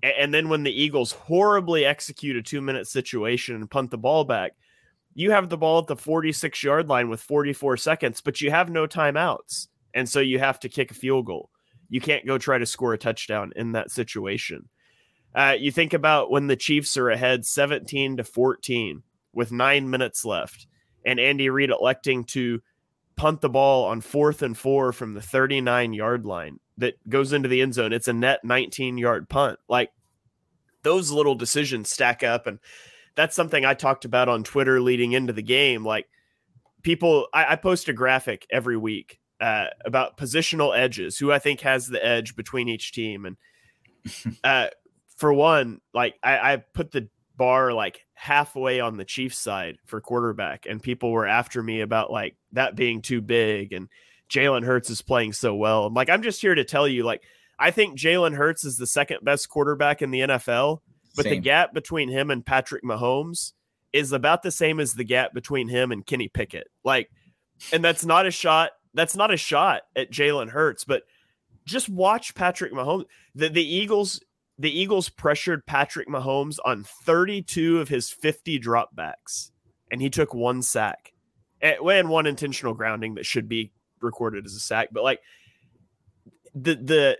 And 0.03 0.35
then 0.35 0.49
when 0.49 0.65
the 0.65 0.83
Eagles 0.83 1.13
horribly 1.13 1.85
execute 1.85 2.37
a 2.37 2.43
two 2.43 2.61
minute 2.61 2.89
situation 2.89 3.55
and 3.55 3.71
punt 3.71 3.91
the 3.91 3.99
ball 3.99 4.25
back, 4.25 4.53
you 5.15 5.31
have 5.31 5.49
the 5.49 5.57
ball 5.57 5.79
at 5.79 5.87
the 5.87 5.97
46 5.97 6.63
yard 6.63 6.89
line 6.89 7.09
with 7.09 7.21
44 7.21 7.77
seconds, 7.77 8.21
but 8.21 8.41
you 8.41 8.51
have 8.51 8.69
no 8.69 8.87
timeouts. 8.87 9.69
And 9.95 10.09
so 10.09 10.21
you 10.21 10.39
have 10.39 10.61
to 10.61 10.69
kick 10.69 10.91
a 10.91 10.95
field 10.95 11.27
goal. 11.27 11.51
You 11.89 12.01
can't 12.01 12.27
go 12.27 12.37
try 12.37 12.59
to 12.59 12.67
score 12.67 12.93
a 12.93 12.99
touchdown 12.99 13.53
in 13.57 13.73
that 13.73 13.91
situation. 13.91 14.69
Uh, 15.35 15.57
you 15.59 15.71
think 15.71 15.93
about 15.93 16.31
when 16.31 16.47
the 16.47 16.57
Chiefs 16.57 16.97
are 16.97 17.11
ahead 17.11 17.47
17 17.47 18.19
to 18.19 18.25
14 18.25 19.03
with 19.39 19.53
nine 19.53 19.89
minutes 19.89 20.25
left, 20.25 20.67
and 21.07 21.21
Andy 21.21 21.49
Reid 21.49 21.71
electing 21.71 22.25
to 22.25 22.61
punt 23.15 23.41
the 23.41 23.49
ball 23.49 23.85
on 23.85 24.01
fourth 24.01 24.43
and 24.43 24.59
four 24.59 24.93
from 24.93 25.15
the 25.15 25.23
39 25.23 25.93
yard 25.93 26.27
line 26.27 26.59
that 26.77 26.95
goes 27.09 27.33
into 27.33 27.49
the 27.49 27.63
end 27.63 27.73
zone. 27.73 27.93
It's 27.93 28.09
a 28.09 28.13
net 28.13 28.41
19 28.43 28.99
yard 28.99 29.29
punt. 29.29 29.61
Like 29.69 29.91
those 30.83 31.13
little 31.13 31.37
decisions 31.37 31.89
stack 31.89 32.25
up. 32.25 32.49
And 32.49 32.59
that's 33.15 33.37
something 33.37 33.65
I 33.65 33.75
talked 33.75 34.05
about 34.05 34.29
on 34.29 34.43
Twitter 34.43 34.81
leading 34.81 35.13
into 35.13 35.33
the 35.33 35.43
game. 35.43 35.85
Like 35.85 36.09
people, 36.83 37.29
I, 37.33 37.53
I 37.53 37.57
post 37.57 37.89
a 37.89 37.93
graphic 37.93 38.45
every 38.51 38.77
week 38.77 39.21
uh, 39.41 39.67
about 39.85 40.17
positional 40.17 40.77
edges, 40.77 41.17
who 41.17 41.31
I 41.31 41.39
think 41.39 41.61
has 41.61 41.87
the 41.87 42.05
edge 42.05 42.35
between 42.35 42.69
each 42.69 42.91
team. 42.91 43.25
And 43.25 43.37
uh, 44.45 44.69
for 45.17 45.33
one, 45.33 45.81
like 45.95 46.17
I, 46.25 46.53
I 46.53 46.57
put 46.57 46.91
the 46.91 47.09
bar 47.39 47.73
like 47.73 48.05
halfway 48.13 48.81
on 48.81 48.99
the 48.99 49.05
Chiefs 49.07 49.39
side 49.39 49.79
for 49.87 50.03
quarterback, 50.03 50.67
and 50.69 50.83
people 50.83 51.11
were 51.11 51.27
after 51.27 51.63
me 51.63 51.81
about 51.81 52.11
like 52.11 52.37
that 52.53 52.77
being 52.77 53.01
too 53.01 53.23
big 53.23 53.73
and 53.73 53.89
Jalen 54.29 54.65
Hurts 54.65 54.91
is 54.91 55.03
playing 55.03 55.33
so 55.33 55.55
well. 55.55 55.87
I'm 55.87 55.95
like, 55.95 56.11
I'm 56.11 56.23
just 56.23 56.41
here 56.41 56.55
to 56.55 56.65
tell 56.65 56.87
you, 56.87 57.03
like, 57.03 57.23
I 57.59 57.71
think 57.71 57.99
Jalen 57.99 58.35
Hurts 58.35 58.65
is 58.65 58.77
the 58.77 58.87
second 58.87 59.19
best 59.23 59.49
quarterback 59.49 60.03
in 60.03 60.11
the 60.11 60.21
NFL, 60.21 60.81
but 61.17 61.25
same. 61.25 61.35
the 61.35 61.41
gap 61.41 61.75
between 61.75 62.09
him 62.09 62.31
and 62.31 62.45
Patrick 62.45 62.85
Mahomes 62.85 63.53
is 63.93 64.13
about 64.13 64.43
the 64.43 64.51
same 64.51 64.81
as 64.81 64.95
the 64.95 65.05
gap 65.05 65.33
between 65.33 65.69
him 65.69 65.91
and 65.91 66.07
Kenny 66.07 66.29
Pickett. 66.29 66.69
Like, 66.85 67.11
and 67.73 67.83
that's 67.83 68.05
not 68.05 68.27
a 68.27 68.31
shot. 68.31 68.71
That's 68.95 69.17
not 69.17 69.33
a 69.33 69.37
shot 69.37 69.83
at 69.97 70.13
Jalen 70.13 70.51
Hurts, 70.51 70.85
but 70.85 71.03
just 71.65 71.89
watch 71.89 72.35
Patrick 72.35 72.73
Mahomes. 72.73 73.07
The 73.35 73.49
the 73.49 73.65
Eagles 73.65 74.21
the 74.59 74.77
Eagles 74.77 75.09
pressured 75.09 75.67
Patrick 75.67 76.09
Mahomes 76.09 76.59
on 76.65 76.85
32 76.85 77.81
of 77.81 77.89
his 77.89 78.11
50 78.11 78.59
dropbacks, 78.59 79.51
and 79.91 80.03
he 80.03 80.11
took 80.11 80.35
one 80.35 80.63
sack 80.63 81.13
eh, 81.63 81.77
and 81.81 82.09
one 82.09 82.27
intentional 82.27 82.75
grounding 82.75 83.15
that 83.15 83.27
should 83.27 83.49
be 83.49 83.73
recorded 84.01 84.45
as 84.45 84.55
a 84.55 84.61
sack. 84.61 84.89
But 84.93 85.05
like 85.05 85.21
the 86.55 86.75
the 86.75 87.19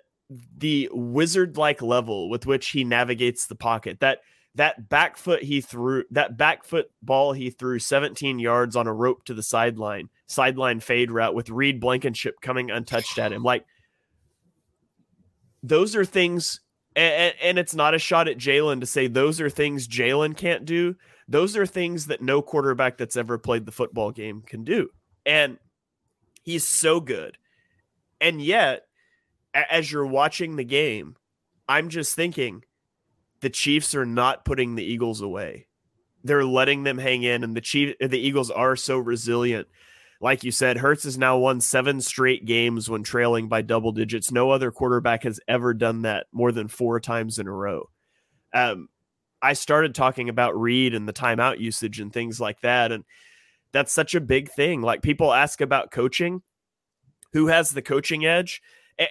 the 0.57 0.91
wizard 0.93 1.57
like 1.57 1.81
level 1.81 2.29
with 2.29 2.47
which 2.47 2.69
he 2.69 2.85
navigates 2.85 3.47
the 3.47 3.55
pocket 3.55 4.01
that 4.01 4.19
that 4.55 4.89
back 4.89 5.17
foot 5.17 5.43
he 5.43 5.61
threw 5.61 6.05
that 6.11 6.37
back 6.37 6.65
foot 6.65 6.91
ball 7.01 7.33
he 7.33 7.49
threw 7.49 7.79
17 7.79 8.39
yards 8.39 8.77
on 8.77 8.87
a 8.87 8.93
rope 8.93 9.25
to 9.25 9.33
the 9.33 9.43
sideline 9.43 10.11
sideline 10.27 10.81
fade 10.81 11.11
route 11.11 11.35
with 11.35 11.49
Reed 11.49 11.81
Blankenship 11.81 12.41
coming 12.43 12.71
untouched 12.71 13.19
at 13.19 13.33
him 13.33 13.43
like 13.43 13.65
those 15.63 15.97
are 15.97 16.05
things 16.05 16.61
and, 16.99 17.35
and 17.43 17.59
it's 17.59 17.75
not 17.75 17.95
a 17.95 17.99
shot 17.99 18.29
at 18.29 18.39
Jalen 18.39 18.81
to 18.81 18.87
say 18.87 19.07
those 19.07 19.41
are 19.41 19.51
things 19.51 19.89
Jalen 19.89 20.37
can't 20.37 20.65
do 20.65 20.97
those 21.29 21.57
are 21.57 21.67
things 21.67 22.07
that 22.07 22.23
no 22.23 22.41
quarterback 22.43 22.97
that's 22.97 23.17
ever 23.17 23.39
played 23.39 23.67
the 23.67 23.73
football 23.73 24.11
game 24.11 24.43
can 24.43 24.65
do 24.65 24.89
and 25.25 25.59
he's 26.43 26.67
so 26.67 27.01
good 27.01 27.39
and 28.21 28.43
yet 28.43 28.89
as 29.55 29.91
you're 29.91 30.07
watching 30.07 30.57
the 30.57 30.65
game, 30.65 31.17
I'm 31.69 31.89
just 31.89 32.15
thinking 32.15 32.65
the 33.41 33.51
Chiefs 33.51 33.95
are 33.95 34.07
not 34.07 34.45
putting 34.45 34.75
the 34.75 34.85
Eagles 34.85 35.21
away. 35.21 35.67
They're 36.25 36.45
letting 36.45 36.83
them 36.83 36.99
hang 36.99 37.23
in, 37.23 37.45
and 37.45 37.57
the 37.57 37.61
Chief, 37.61 37.95
the 38.01 38.19
Eagles 38.19 38.51
are 38.51 38.77
so 38.77 38.99
resilient. 38.99 39.69
Like 40.21 40.43
you 40.43 40.51
said, 40.51 40.79
Hurts 40.79 41.05
has 41.05 41.17
now 41.17 41.39
won 41.39 41.61
seven 41.61 42.01
straight 42.01 42.45
games 42.45 42.91
when 42.91 43.05
trailing 43.05 43.49
by 43.49 43.63
double 43.63 43.93
digits. 43.93 44.33
No 44.33 44.51
other 44.51 44.73
quarterback 44.73 45.23
has 45.23 45.39
ever 45.47 45.73
done 45.75 46.03
that 46.03 46.27
more 46.33 46.51
than 46.51 46.67
four 46.67 46.99
times 46.99 47.39
in 47.39 47.47
a 47.47 47.53
row. 47.53 47.89
Um, 48.53 48.89
I 49.41 49.53
started 49.53 49.95
talking 49.95 50.29
about 50.29 50.59
Reid 50.59 50.95
and 50.95 51.07
the 51.07 51.13
timeout 51.13 51.61
usage 51.61 52.01
and 52.01 52.13
things 52.13 52.41
like 52.41 52.61
that, 52.63 52.91
and 52.91 53.05
that's 53.71 53.93
such 53.93 54.17
a 54.17 54.21
big 54.21 54.51
thing. 54.51 54.83
Like 54.83 55.03
people 55.03 55.33
ask 55.33 55.61
about 55.61 55.93
coaching, 55.93 56.43
who 57.33 57.47
has 57.47 57.71
the 57.71 57.83
coaching 57.83 58.27
edge? 58.27 58.61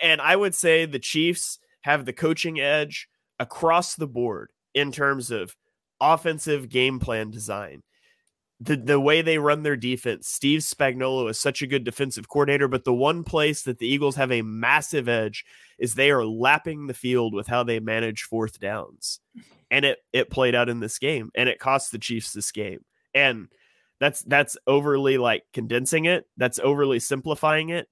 And 0.02 0.20
I 0.20 0.36
would 0.36 0.56
say 0.56 0.86
the 0.86 1.00
Chiefs 1.00 1.60
have 1.82 2.06
the 2.06 2.14
coaching 2.14 2.60
edge 2.60 3.08
across 3.40 3.96
the 3.96 4.08
board 4.08 4.52
in 4.74 4.92
terms 4.92 5.32
of 5.32 5.56
offensive 6.02 6.68
game 6.68 7.00
plan 7.00 7.32
design. 7.32 7.84
The 8.60 8.76
the 8.76 9.00
way 9.00 9.22
they 9.22 9.38
run 9.38 9.62
their 9.62 9.76
defense, 9.76 10.28
Steve 10.28 10.62
Spagnuolo 10.62 11.30
is 11.30 11.40
such 11.40 11.62
a 11.62 11.68
good 11.68 11.84
defensive 11.84 12.28
coordinator, 12.28 12.68
but 12.68 12.86
the 12.86 12.94
one 12.94 13.24
place 13.24 13.62
that 13.64 13.78
the 13.78 13.88
Eagles 13.88 14.16
have 14.16 14.32
a 14.32 14.42
massive 14.42 15.08
edge 15.08 15.46
is 15.78 15.94
they 15.94 16.10
are 16.10 16.26
lapping 16.26 16.88
the 16.88 16.96
field 16.96 17.36
with 17.36 17.46
how 17.46 17.64
they 17.64 17.80
manage 17.80 18.24
fourth 18.24 18.60
downs. 18.60 19.20
And 19.70 19.86
it 19.86 20.00
it 20.12 20.32
played 20.32 20.56
out 20.56 20.70
in 20.70 20.80
this 20.80 20.98
game 20.98 21.30
and 21.36 21.48
it 21.48 21.60
cost 21.60 21.92
the 21.92 22.00
Chiefs 22.00 22.34
this 22.34 22.52
game. 22.52 22.80
And 23.14 23.48
that's 24.00 24.22
that's 24.22 24.58
overly 24.66 25.18
like 25.18 25.44
condensing 25.54 26.06
it, 26.06 26.26
that's 26.38 26.60
overly 26.60 27.00
simplifying 27.00 27.70
it, 27.70 27.88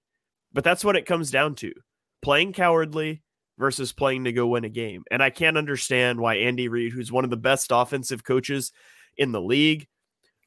but 0.52 0.64
that's 0.64 0.84
what 0.84 0.96
it 0.96 1.06
comes 1.06 1.30
down 1.30 1.56
to 1.56 1.74
playing 2.22 2.54
cowardly 2.54 3.22
versus 3.58 3.94
playing 3.94 4.24
to 4.24 4.32
go 4.32 4.48
win 4.48 4.64
a 4.64 4.70
game. 4.70 5.04
And 5.12 5.22
I 5.22 5.30
can't 5.30 5.58
understand 5.58 6.20
why 6.20 6.36
Andy 6.36 6.68
Reid, 6.68 6.92
who's 6.92 7.12
one 7.12 7.24
of 7.24 7.30
the 7.30 7.38
best 7.38 7.72
offensive 7.72 8.24
coaches 8.24 8.72
in 9.18 9.32
the 9.32 9.42
league, 9.42 9.88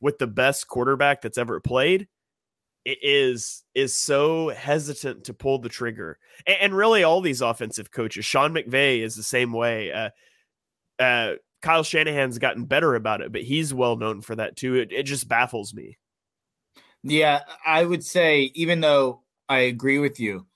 with 0.00 0.18
the 0.18 0.26
best 0.26 0.68
quarterback 0.68 1.22
that's 1.22 1.38
ever 1.38 1.60
played, 1.60 2.08
is 2.84 3.64
is 3.74 3.96
so 3.96 4.48
hesitant 4.48 5.24
to 5.24 5.34
pull 5.34 5.58
the 5.58 5.68
trigger. 5.68 6.18
And, 6.46 6.56
and 6.60 6.76
really, 6.76 7.02
all 7.02 7.20
these 7.20 7.40
offensive 7.40 7.90
coaches, 7.90 8.24
Sean 8.24 8.52
McVay 8.52 9.00
is 9.00 9.14
the 9.14 9.22
same 9.22 9.52
way. 9.52 9.92
Uh, 9.92 10.10
uh, 10.98 11.34
Kyle 11.62 11.82
Shanahan's 11.82 12.38
gotten 12.38 12.64
better 12.64 12.94
about 12.94 13.20
it, 13.20 13.32
but 13.32 13.42
he's 13.42 13.74
well 13.74 13.96
known 13.96 14.20
for 14.20 14.36
that 14.36 14.56
too. 14.56 14.76
It, 14.76 14.92
it 14.92 15.02
just 15.04 15.28
baffles 15.28 15.74
me. 15.74 15.98
Yeah, 17.02 17.40
I 17.64 17.84
would 17.84 18.04
say, 18.04 18.50
even 18.54 18.80
though 18.80 19.22
I 19.48 19.60
agree 19.60 19.98
with 19.98 20.18
you, 20.18 20.46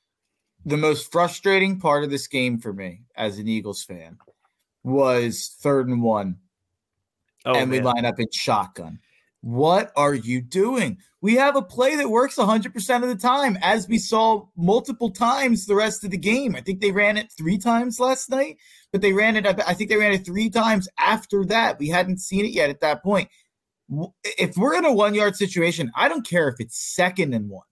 the 0.64 0.76
most 0.76 1.11
frustrating 1.11 1.80
part 1.80 2.04
of 2.04 2.11
this 2.11 2.26
game 2.28 2.58
for 2.58 2.72
me 2.72 3.02
as 3.16 3.38
an 3.38 3.49
Eagles 3.49 3.82
fan 3.82 4.18
was 4.84 5.56
third 5.61 5.88
and 5.88 6.02
one. 6.02 6.38
Oh, 7.44 7.54
and 7.54 7.70
man. 7.70 7.80
we 7.80 7.84
line 7.84 8.04
up 8.04 8.20
in 8.20 8.26
shotgun. 8.30 9.00
What 9.42 9.92
are 9.96 10.14
you 10.14 10.40
doing? 10.40 10.99
We 11.20 11.34
have 11.34 11.56
a 11.56 11.62
play 11.62 11.96
that 11.96 12.08
works 12.08 12.37
100% 12.37 13.02
of 13.02 13.08
the 13.08 13.16
time, 13.16 13.58
as 13.61 13.88
we 13.88 13.99
saw 13.99 14.46
multiple 14.56 15.11
times 15.11 15.66
the 15.66 15.75
rest 15.75 16.04
of 16.04 16.11
the 16.11 16.16
game. 16.16 16.54
I 16.56 16.61
think 16.61 16.80
they 16.80 16.92
ran 16.92 17.16
it 17.16 17.32
three 17.37 17.58
times 17.58 17.99
last 18.00 18.30
night, 18.30 18.58
but 18.92 19.00
they 19.00 19.12
ran 19.12 19.37
it, 19.37 19.46
I 19.46 19.75
think 19.75 19.90
they 19.90 19.96
ran 19.96 20.12
it 20.12 20.25
three 20.25 20.49
times 20.49 20.88
after 20.99 21.44
that. 21.46 21.78
We 21.78 21.88
hadn't 21.88 22.20
seen 22.20 22.44
it 22.44 22.52
yet 22.52 22.70
at 22.70 22.80
that 22.80 23.02
point. 23.02 23.28
If 24.25 24.56
we're 24.56 24.76
in 24.76 24.84
a 24.84 24.92
one 24.92 25.14
yard 25.14 25.37
situation, 25.37 25.90
I 25.96 26.08
don't 26.08 26.26
care 26.26 26.49
if 26.49 26.56
it's 26.61 26.78
second 26.78 27.34
and 27.34 27.49
one. 27.50 27.66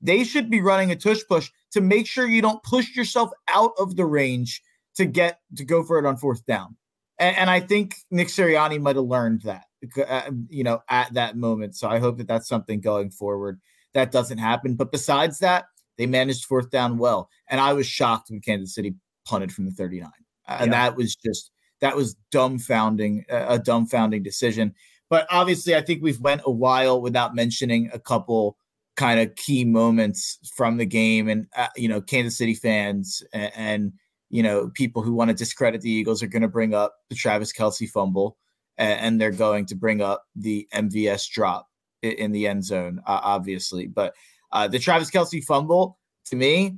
They 0.00 0.24
should 0.24 0.50
be 0.50 0.60
running 0.60 0.90
a 0.90 0.96
tush 0.96 1.20
push 1.28 1.50
to 1.72 1.80
make 1.80 2.06
sure 2.06 2.26
you 2.26 2.42
don't 2.42 2.62
push 2.62 2.96
yourself 2.96 3.30
out 3.48 3.72
of 3.78 3.96
the 3.96 4.04
range 4.04 4.62
to 4.96 5.04
get 5.04 5.40
to 5.56 5.64
go 5.64 5.84
for 5.84 5.98
it 5.98 6.06
on 6.06 6.16
fourth 6.16 6.44
down. 6.46 6.76
And, 7.18 7.36
and 7.36 7.50
I 7.50 7.60
think 7.60 7.94
Nick 8.10 8.28
Sirianni 8.28 8.80
might 8.80 8.96
have 8.96 9.04
learned 9.04 9.42
that, 9.42 9.64
Uh, 10.06 10.30
you 10.48 10.62
know, 10.62 10.80
at 10.88 11.12
that 11.14 11.36
moment. 11.36 11.74
So 11.74 11.88
I 11.88 11.98
hope 11.98 12.18
that 12.18 12.28
that's 12.28 12.48
something 12.48 12.80
going 12.80 13.10
forward 13.10 13.60
that 13.94 14.12
doesn't 14.12 14.38
happen. 14.38 14.74
But 14.74 14.92
besides 14.92 15.38
that, 15.38 15.66
they 15.98 16.06
managed 16.06 16.44
fourth 16.44 16.70
down 16.70 16.98
well. 16.98 17.28
And 17.48 17.60
I 17.60 17.72
was 17.72 17.86
shocked 17.86 18.30
when 18.30 18.40
Kansas 18.40 18.74
City 18.74 18.94
punted 19.24 19.52
from 19.52 19.66
the 19.66 19.72
39. 19.72 20.10
Uh, 20.48 20.56
and 20.60 20.72
yeah. 20.72 20.88
that 20.88 20.96
was 20.96 21.14
just 21.14 21.50
that 21.80 21.96
was 21.96 22.16
dumbfounding, 22.32 23.24
uh, 23.30 23.46
a 23.48 23.58
dumbfounding 23.58 24.22
decision. 24.22 24.74
But 25.10 25.26
obviously, 25.30 25.74
I 25.76 25.82
think 25.82 26.02
we've 26.02 26.20
went 26.20 26.42
a 26.44 26.50
while 26.50 27.00
without 27.00 27.34
mentioning 27.34 27.90
a 27.92 27.98
couple 27.98 28.56
kind 28.96 29.20
of 29.20 29.34
key 29.36 29.64
moments 29.64 30.38
from 30.54 30.76
the 30.76 30.86
game 30.86 31.28
and 31.28 31.46
uh, 31.56 31.68
you 31.76 31.88
know 31.88 32.00
Kansas 32.00 32.36
City 32.36 32.54
fans 32.54 33.22
and, 33.32 33.52
and, 33.56 33.92
you 34.28 34.42
know 34.42 34.70
people 34.74 35.02
who 35.02 35.14
want 35.14 35.28
to 35.28 35.34
discredit 35.34 35.80
the 35.80 35.90
Eagles 35.90 36.22
are 36.22 36.26
going 36.26 36.42
to 36.42 36.48
bring 36.48 36.74
up 36.74 36.94
the 37.08 37.14
Travis 37.14 37.52
Kelce 37.52 37.88
fumble 37.88 38.36
and, 38.78 39.20
they're 39.20 39.30
going 39.30 39.66
to 39.66 39.74
bring 39.74 40.00
up 40.00 40.24
the 40.34 40.66
MVS 40.74 41.28
drop 41.30 41.68
in, 42.02 42.32
the 42.32 42.46
end 42.46 42.64
zone 42.64 43.00
uh, 43.06 43.20
obviously 43.22 43.86
but 43.86 44.14
uh, 44.52 44.66
the 44.66 44.78
Travis 44.78 45.10
Kelce 45.10 45.42
fumble 45.44 45.98
to 46.26 46.36
me 46.36 46.76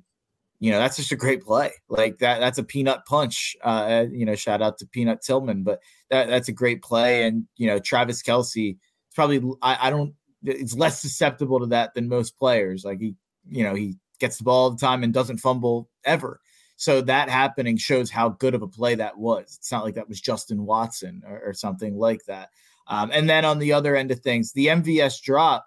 you 0.60 0.70
know 0.70 0.78
that's 0.78 0.96
just 0.96 1.12
a 1.12 1.16
great 1.16 1.42
play 1.42 1.72
like 1.88 2.18
that 2.18 2.40
that's 2.40 2.58
a 2.58 2.62
peanut 2.62 3.04
punch 3.06 3.56
uh, 3.62 4.04
you 4.10 4.24
know 4.24 4.34
shout 4.34 4.62
out 4.62 4.78
to 4.78 4.86
Peanut 4.86 5.22
Tillman 5.22 5.62
but 5.62 5.80
that 6.10 6.28
that's 6.28 6.48
a 6.48 6.52
great 6.52 6.82
play 6.82 7.26
and 7.26 7.46
you 7.56 7.66
know 7.66 7.78
Travis 7.78 8.22
Kelce 8.22 8.76
probably 9.14 9.40
I, 9.62 9.88
I 9.88 9.90
don't 9.90 10.14
it's 10.44 10.76
less 10.76 11.00
susceptible 11.00 11.60
to 11.60 11.66
that 11.66 11.94
than 11.94 12.08
most 12.08 12.38
players. 12.38 12.84
Like 12.84 13.00
he, 13.00 13.14
you 13.48 13.64
know, 13.64 13.74
he 13.74 13.96
gets 14.20 14.38
the 14.38 14.44
ball 14.44 14.64
all 14.64 14.70
the 14.70 14.76
time 14.76 15.02
and 15.02 15.12
doesn't 15.12 15.38
fumble 15.38 15.88
ever. 16.04 16.40
So 16.84 17.00
that 17.00 17.30
happening 17.30 17.78
shows 17.78 18.10
how 18.10 18.28
good 18.28 18.54
of 18.54 18.60
a 18.60 18.68
play 18.68 18.94
that 18.96 19.16
was. 19.16 19.56
It's 19.58 19.72
not 19.72 19.84
like 19.84 19.94
that 19.94 20.06
was 20.06 20.20
Justin 20.20 20.66
Watson 20.66 21.22
or, 21.26 21.40
or 21.40 21.54
something 21.54 21.96
like 21.96 22.22
that. 22.26 22.50
Um, 22.88 23.10
and 23.10 23.26
then 23.26 23.46
on 23.46 23.58
the 23.58 23.72
other 23.72 23.96
end 23.96 24.10
of 24.10 24.20
things, 24.20 24.52
the 24.52 24.66
MVS 24.66 25.22
drop, 25.22 25.66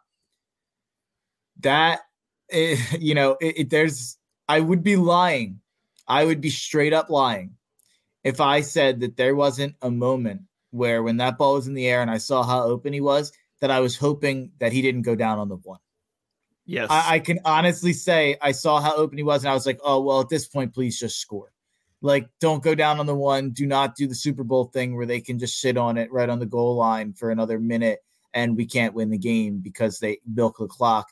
that, 1.62 2.02
it, 2.50 2.78
eh, 2.94 2.98
you 3.00 3.16
know, 3.16 3.36
it, 3.42 3.58
it, 3.58 3.70
there's, 3.72 4.20
I 4.48 4.60
would 4.60 4.84
be 4.84 4.96
lying. 4.96 5.60
I 6.08 6.24
would 6.24 6.40
be 6.40 6.52
straight 6.52 6.94
up 6.94 7.10
lying 7.10 7.56
if 8.24 8.40
I 8.40 8.62
said 8.62 9.00
that 9.00 9.18
there 9.18 9.36
wasn't 9.36 9.76
a 9.82 9.90
moment 9.90 10.42
where 10.70 11.02
when 11.02 11.18
that 11.18 11.40
ball 11.40 11.56
was 11.56 11.68
in 11.68 11.74
the 11.74 11.88
air 11.88 12.04
and 12.04 12.12
I 12.12 12.20
saw 12.20 12.44
how 12.44 12.62
open 12.62 12.94
he 12.94 13.02
was, 13.02 13.32
that 13.60 13.72
I 13.72 13.80
was 13.80 13.98
hoping 13.98 14.52
that 14.60 14.72
he 14.72 14.84
didn't 14.84 15.02
go 15.02 15.16
down 15.16 15.40
on 15.40 15.50
the 15.50 15.56
one. 15.56 15.80
Yes. 16.68 16.88
I, 16.92 17.16
I, 17.16 17.20
can 17.20 17.40
honestly 17.46 17.94
say 17.94 18.36
I 18.42 18.52
saw 18.52 18.82
how 18.82 18.94
open 18.94 19.18
he 19.18 19.24
was, 19.24 19.44
and 19.44 19.50
I 19.50 19.54
was 19.54 19.66
like, 19.66 19.80
oh, 19.84 20.02
well, 20.02 20.20
at 20.20 20.28
this 20.28 20.48
point, 20.48 20.74
please 20.74 21.00
just 21.00 21.20
score. 21.20 21.54
Like, 22.02 22.30
don't 22.42 22.62
go 22.62 22.76
down 22.76 23.00
on 23.00 23.06
the 23.06 23.16
one. 23.16 23.52
Do 23.52 23.66
not 23.66 23.96
do 23.96 24.06
the 24.06 24.14
Super 24.14 24.44
Bowl 24.44 24.66
thing 24.66 24.96
where 24.96 25.06
they 25.06 25.22
can 25.22 25.40
just 25.40 25.62
sit 25.62 25.78
on 25.78 25.98
it 25.98 26.12
right 26.12 26.30
on 26.30 26.40
the 26.40 26.46
goal 26.46 26.76
line 26.76 27.14
for 27.14 27.32
another 27.32 27.58
minute 27.58 28.00
and 28.34 28.56
we 28.56 28.66
can't 28.66 28.94
win 28.94 29.10
the 29.10 29.18
game 29.18 29.60
because 29.60 29.98
they 29.98 30.20
milk 30.32 30.58
the 30.60 30.68
clock. 30.68 31.08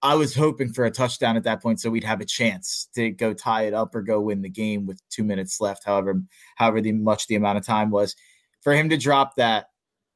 I 0.00 0.14
was 0.14 0.34
hoping 0.34 0.72
for 0.72 0.84
a 0.84 0.90
touchdown 0.90 1.36
at 1.36 1.44
that 1.44 1.62
point 1.62 1.80
so 1.80 1.90
we'd 1.90 2.02
have 2.04 2.20
a 2.20 2.24
chance 2.24 2.88
to 2.94 3.10
go 3.10 3.34
tie 3.34 3.66
it 3.66 3.74
up 3.74 3.94
or 3.94 4.02
go 4.02 4.20
win 4.20 4.42
the 4.42 4.48
game 4.48 4.86
with 4.86 5.00
two 5.10 5.22
minutes 5.22 5.60
left, 5.60 5.84
however, 5.84 6.22
however 6.56 6.80
the, 6.80 6.92
much 6.92 7.26
the 7.26 7.36
amount 7.36 7.58
of 7.58 7.66
time 7.66 7.90
was. 7.90 8.16
For 8.62 8.72
him 8.72 8.88
to 8.88 8.96
drop 8.96 9.36
that, 9.36 9.66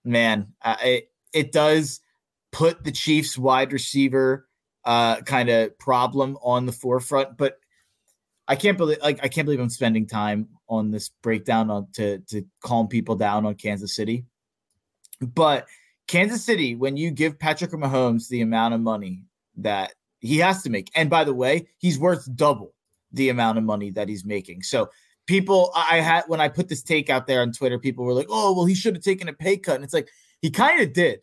man, 0.05 0.55
uh, 0.63 0.77
it, 0.83 1.11
it 1.35 1.53
does 1.53 2.01
put 2.53 2.85
the 2.85 2.93
Chiefs 2.93 3.37
wide 3.37 3.73
receiver 3.73 4.46
uh, 4.87 5.21
kind 5.23 5.51
of 5.51 5.77
problem 5.79 6.39
on 6.43 6.65
the 6.65 6.73
forefront, 6.73 7.37
but 7.37 7.59
I 8.49 8.55
can't 8.55 8.79
believe 8.79 8.99
like 9.03 9.19
I 9.23 9.29
can't 9.29 9.45
believe 9.45 9.61
I'm 9.61 9.69
spending 9.69 10.07
time 10.07 10.49
on 10.69 10.93
this 10.93 11.11
breakdown 11.23 11.71
on 11.71 11.89
to 11.95 12.19
to 12.31 12.45
calm 12.63 12.87
people 12.87 13.17
down 13.17 13.45
on 13.45 13.57
Kansas 13.57 13.95
City. 13.95 14.25
But 15.21 15.67
Kansas 16.07 16.45
City, 16.45 16.77
when 16.77 16.97
you 16.97 17.11
give 17.11 17.39
Patrick 17.39 17.73
Mahomes 17.73 18.29
the 18.29 18.43
amount 18.43 18.75
of 18.75 18.81
money 18.81 19.25
that 19.57 19.95
he 20.21 20.39
has 20.39 20.63
to 20.63 20.71
make, 20.71 20.91
and 20.95 21.11
by 21.11 21.25
the 21.25 21.35
way, 21.35 21.67
he's 21.79 21.99
worth 21.99 22.29
double 22.37 22.73
the 23.13 23.29
amount 23.29 23.59
of 23.59 23.65
money 23.65 23.91
that 23.91 24.09
he's 24.09 24.25
making. 24.25 24.63
So 24.63 24.89
people 25.27 25.73
I 25.75 25.97
had 25.97 26.25
when 26.29 26.41
I 26.41 26.49
put 26.49 26.69
this 26.69 26.83
take 26.83 27.11
out 27.11 27.27
there 27.27 27.43
on 27.43 27.51
Twitter, 27.51 27.81
people 27.81 28.05
were 28.05 28.15
like, 28.15 28.29
"Oh, 28.31 28.55
well, 28.55 28.67
he 28.67 28.77
should 28.77 28.95
have 28.95 29.03
taken 29.03 29.29
a 29.29 29.33
pay 29.33 29.57
cut," 29.57 29.75
and 29.75 29.85
it's 29.85 29.95
like 29.95 30.11
he 30.41 30.51
kind 30.51 30.81
of 30.81 30.93
did. 30.93 31.21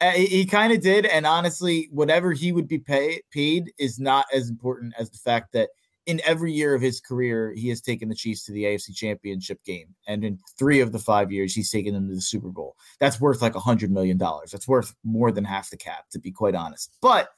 Uh, 0.00 0.12
he, 0.12 0.46
kind 0.46 0.72
of 0.72 0.80
did, 0.80 1.06
and 1.06 1.26
honestly, 1.26 1.88
whatever 1.90 2.32
he 2.32 2.52
would 2.52 2.68
be 2.68 2.78
pay, 2.78 3.20
paid 3.32 3.72
is 3.78 3.98
not 3.98 4.26
as 4.32 4.48
important 4.48 4.94
as 4.96 5.10
the 5.10 5.18
fact 5.18 5.52
that 5.52 5.70
in 6.06 6.20
every 6.24 6.52
year 6.52 6.74
of 6.74 6.80
his 6.80 7.00
career, 7.00 7.52
he 7.52 7.68
has 7.68 7.80
taken 7.80 8.08
the 8.08 8.14
Chiefs 8.14 8.44
to 8.44 8.52
the 8.52 8.64
AFC 8.64 8.94
Championship 8.94 9.62
game, 9.64 9.94
and 10.06 10.24
in 10.24 10.38
three 10.56 10.80
of 10.80 10.92
the 10.92 11.00
five 11.00 11.32
years, 11.32 11.52
he's 11.52 11.70
taken 11.70 11.94
them 11.94 12.08
to 12.08 12.14
the 12.14 12.20
Super 12.20 12.48
Bowl. 12.48 12.76
That's 13.00 13.20
worth 13.20 13.42
like 13.42 13.56
a 13.56 13.60
hundred 13.60 13.90
million 13.90 14.18
dollars. 14.18 14.52
That's 14.52 14.68
worth 14.68 14.94
more 15.04 15.32
than 15.32 15.44
half 15.44 15.68
the 15.68 15.76
cap, 15.76 16.08
to 16.12 16.20
be 16.20 16.30
quite 16.30 16.54
honest. 16.54 16.92
But 17.02 17.30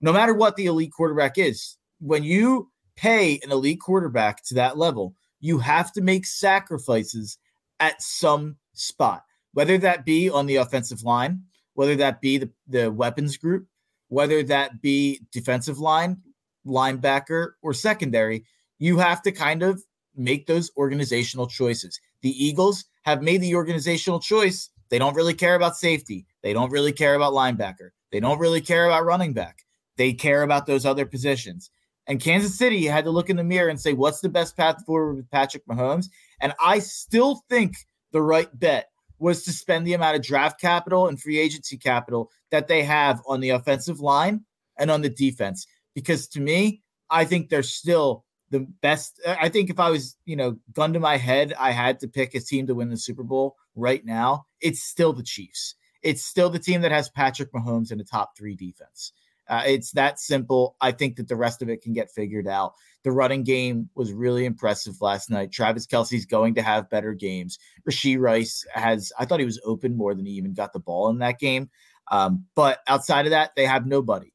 no 0.00 0.12
matter 0.12 0.34
what 0.34 0.56
the 0.56 0.66
elite 0.66 0.92
quarterback 0.92 1.38
is, 1.38 1.76
when 2.00 2.22
you 2.22 2.70
pay 2.96 3.40
an 3.42 3.50
elite 3.50 3.80
quarterback 3.80 4.44
to 4.44 4.54
that 4.54 4.76
level, 4.76 5.14
you 5.40 5.58
have 5.58 5.90
to 5.92 6.00
make 6.00 6.26
sacrifices 6.26 7.38
at 7.80 8.00
some 8.00 8.56
spot, 8.74 9.24
whether 9.54 9.78
that 9.78 10.04
be 10.04 10.30
on 10.30 10.46
the 10.46 10.56
offensive 10.56 11.02
line, 11.02 11.42
whether 11.74 11.96
that 11.96 12.20
be 12.20 12.38
the, 12.38 12.50
the 12.66 12.90
weapons 12.90 13.36
group, 13.36 13.66
whether 14.08 14.42
that 14.42 14.80
be 14.80 15.20
defensive 15.32 15.78
line, 15.78 16.18
linebacker, 16.66 17.52
or 17.62 17.74
secondary, 17.74 18.44
you 18.78 18.98
have 18.98 19.22
to 19.22 19.32
kind 19.32 19.62
of 19.62 19.82
make 20.16 20.46
those 20.46 20.70
organizational 20.76 21.46
choices. 21.46 22.00
The 22.22 22.44
Eagles 22.44 22.84
have 23.02 23.22
made 23.22 23.40
the 23.40 23.54
organizational 23.54 24.20
choice. 24.20 24.70
They 24.88 24.98
don't 24.98 25.14
really 25.14 25.34
care 25.34 25.54
about 25.54 25.76
safety. 25.76 26.26
They 26.42 26.52
don't 26.52 26.70
really 26.70 26.92
care 26.92 27.14
about 27.14 27.32
linebacker. 27.32 27.90
They 28.12 28.20
don't 28.20 28.38
really 28.38 28.60
care 28.60 28.86
about 28.86 29.04
running 29.04 29.32
back. 29.32 29.64
They 29.96 30.12
care 30.12 30.42
about 30.42 30.66
those 30.66 30.86
other 30.86 31.06
positions. 31.06 31.70
And 32.06 32.20
Kansas 32.20 32.56
City 32.56 32.84
had 32.84 33.04
to 33.04 33.10
look 33.10 33.30
in 33.30 33.36
the 33.36 33.44
mirror 33.44 33.68
and 33.68 33.80
say, 33.80 33.92
what's 33.92 34.20
the 34.20 34.28
best 34.28 34.56
path 34.56 34.84
forward 34.84 35.14
with 35.16 35.30
Patrick 35.30 35.66
Mahomes? 35.66 36.10
And 36.40 36.52
I 36.62 36.78
still 36.78 37.42
think 37.48 37.74
the 38.12 38.22
right 38.22 38.48
bet 38.58 38.90
was 39.18 39.44
to 39.44 39.52
spend 39.52 39.86
the 39.86 39.94
amount 39.94 40.16
of 40.16 40.22
draft 40.22 40.60
capital 40.60 41.08
and 41.08 41.20
free 41.20 41.38
agency 41.38 41.76
capital 41.76 42.30
that 42.50 42.68
they 42.68 42.82
have 42.82 43.22
on 43.26 43.40
the 43.40 43.50
offensive 43.50 44.00
line 44.00 44.44
and 44.76 44.90
on 44.90 45.02
the 45.02 45.08
defense 45.08 45.66
because 45.94 46.28
to 46.28 46.40
me, 46.40 46.82
I 47.10 47.24
think 47.24 47.48
they're 47.48 47.62
still 47.62 48.24
the 48.50 48.60
best. 48.82 49.20
I 49.26 49.48
think 49.48 49.70
if 49.70 49.80
I 49.80 49.90
was, 49.90 50.16
you 50.24 50.36
know, 50.36 50.58
gun 50.72 50.92
to 50.92 51.00
my 51.00 51.16
head, 51.16 51.54
I 51.58 51.70
had 51.70 52.00
to 52.00 52.08
pick 52.08 52.34
a 52.34 52.40
team 52.40 52.66
to 52.66 52.74
win 52.74 52.90
the 52.90 52.96
Super 52.96 53.22
Bowl 53.22 53.56
right 53.74 54.04
now, 54.04 54.46
it's 54.60 54.82
still 54.82 55.12
the 55.12 55.22
Chiefs. 55.22 55.74
It's 56.02 56.24
still 56.24 56.50
the 56.50 56.58
team 56.58 56.82
that 56.82 56.92
has 56.92 57.08
Patrick 57.08 57.52
Mahomes 57.52 57.90
in 57.90 58.00
a 58.00 58.04
top 58.04 58.36
three 58.36 58.54
defense. 58.54 59.12
Uh, 59.48 59.62
it's 59.66 59.92
that 59.92 60.18
simple. 60.18 60.76
I 60.80 60.92
think 60.92 61.16
that 61.16 61.28
the 61.28 61.36
rest 61.36 61.62
of 61.62 61.68
it 61.68 61.82
can 61.82 61.92
get 61.92 62.10
figured 62.10 62.48
out. 62.48 62.74
The 63.02 63.12
running 63.12 63.44
game 63.44 63.90
was 63.94 64.12
really 64.12 64.46
impressive 64.46 65.00
last 65.00 65.30
night. 65.30 65.52
Travis 65.52 65.86
Kelce's 65.86 66.24
going 66.24 66.54
to 66.54 66.62
have 66.62 66.88
better 66.88 67.12
games. 67.12 67.58
Rashee 67.88 68.18
Rice 68.18 68.64
has, 68.72 69.12
I 69.18 69.26
thought 69.26 69.40
he 69.40 69.46
was 69.46 69.60
open 69.64 69.96
more 69.96 70.14
than 70.14 70.24
he 70.24 70.32
even 70.32 70.54
got 70.54 70.72
the 70.72 70.80
ball 70.80 71.10
in 71.10 71.18
that 71.18 71.38
game. 71.38 71.68
Um, 72.10 72.46
but 72.54 72.80
outside 72.86 73.26
of 73.26 73.30
that, 73.30 73.52
they 73.56 73.66
have 73.66 73.86
nobody. 73.86 74.32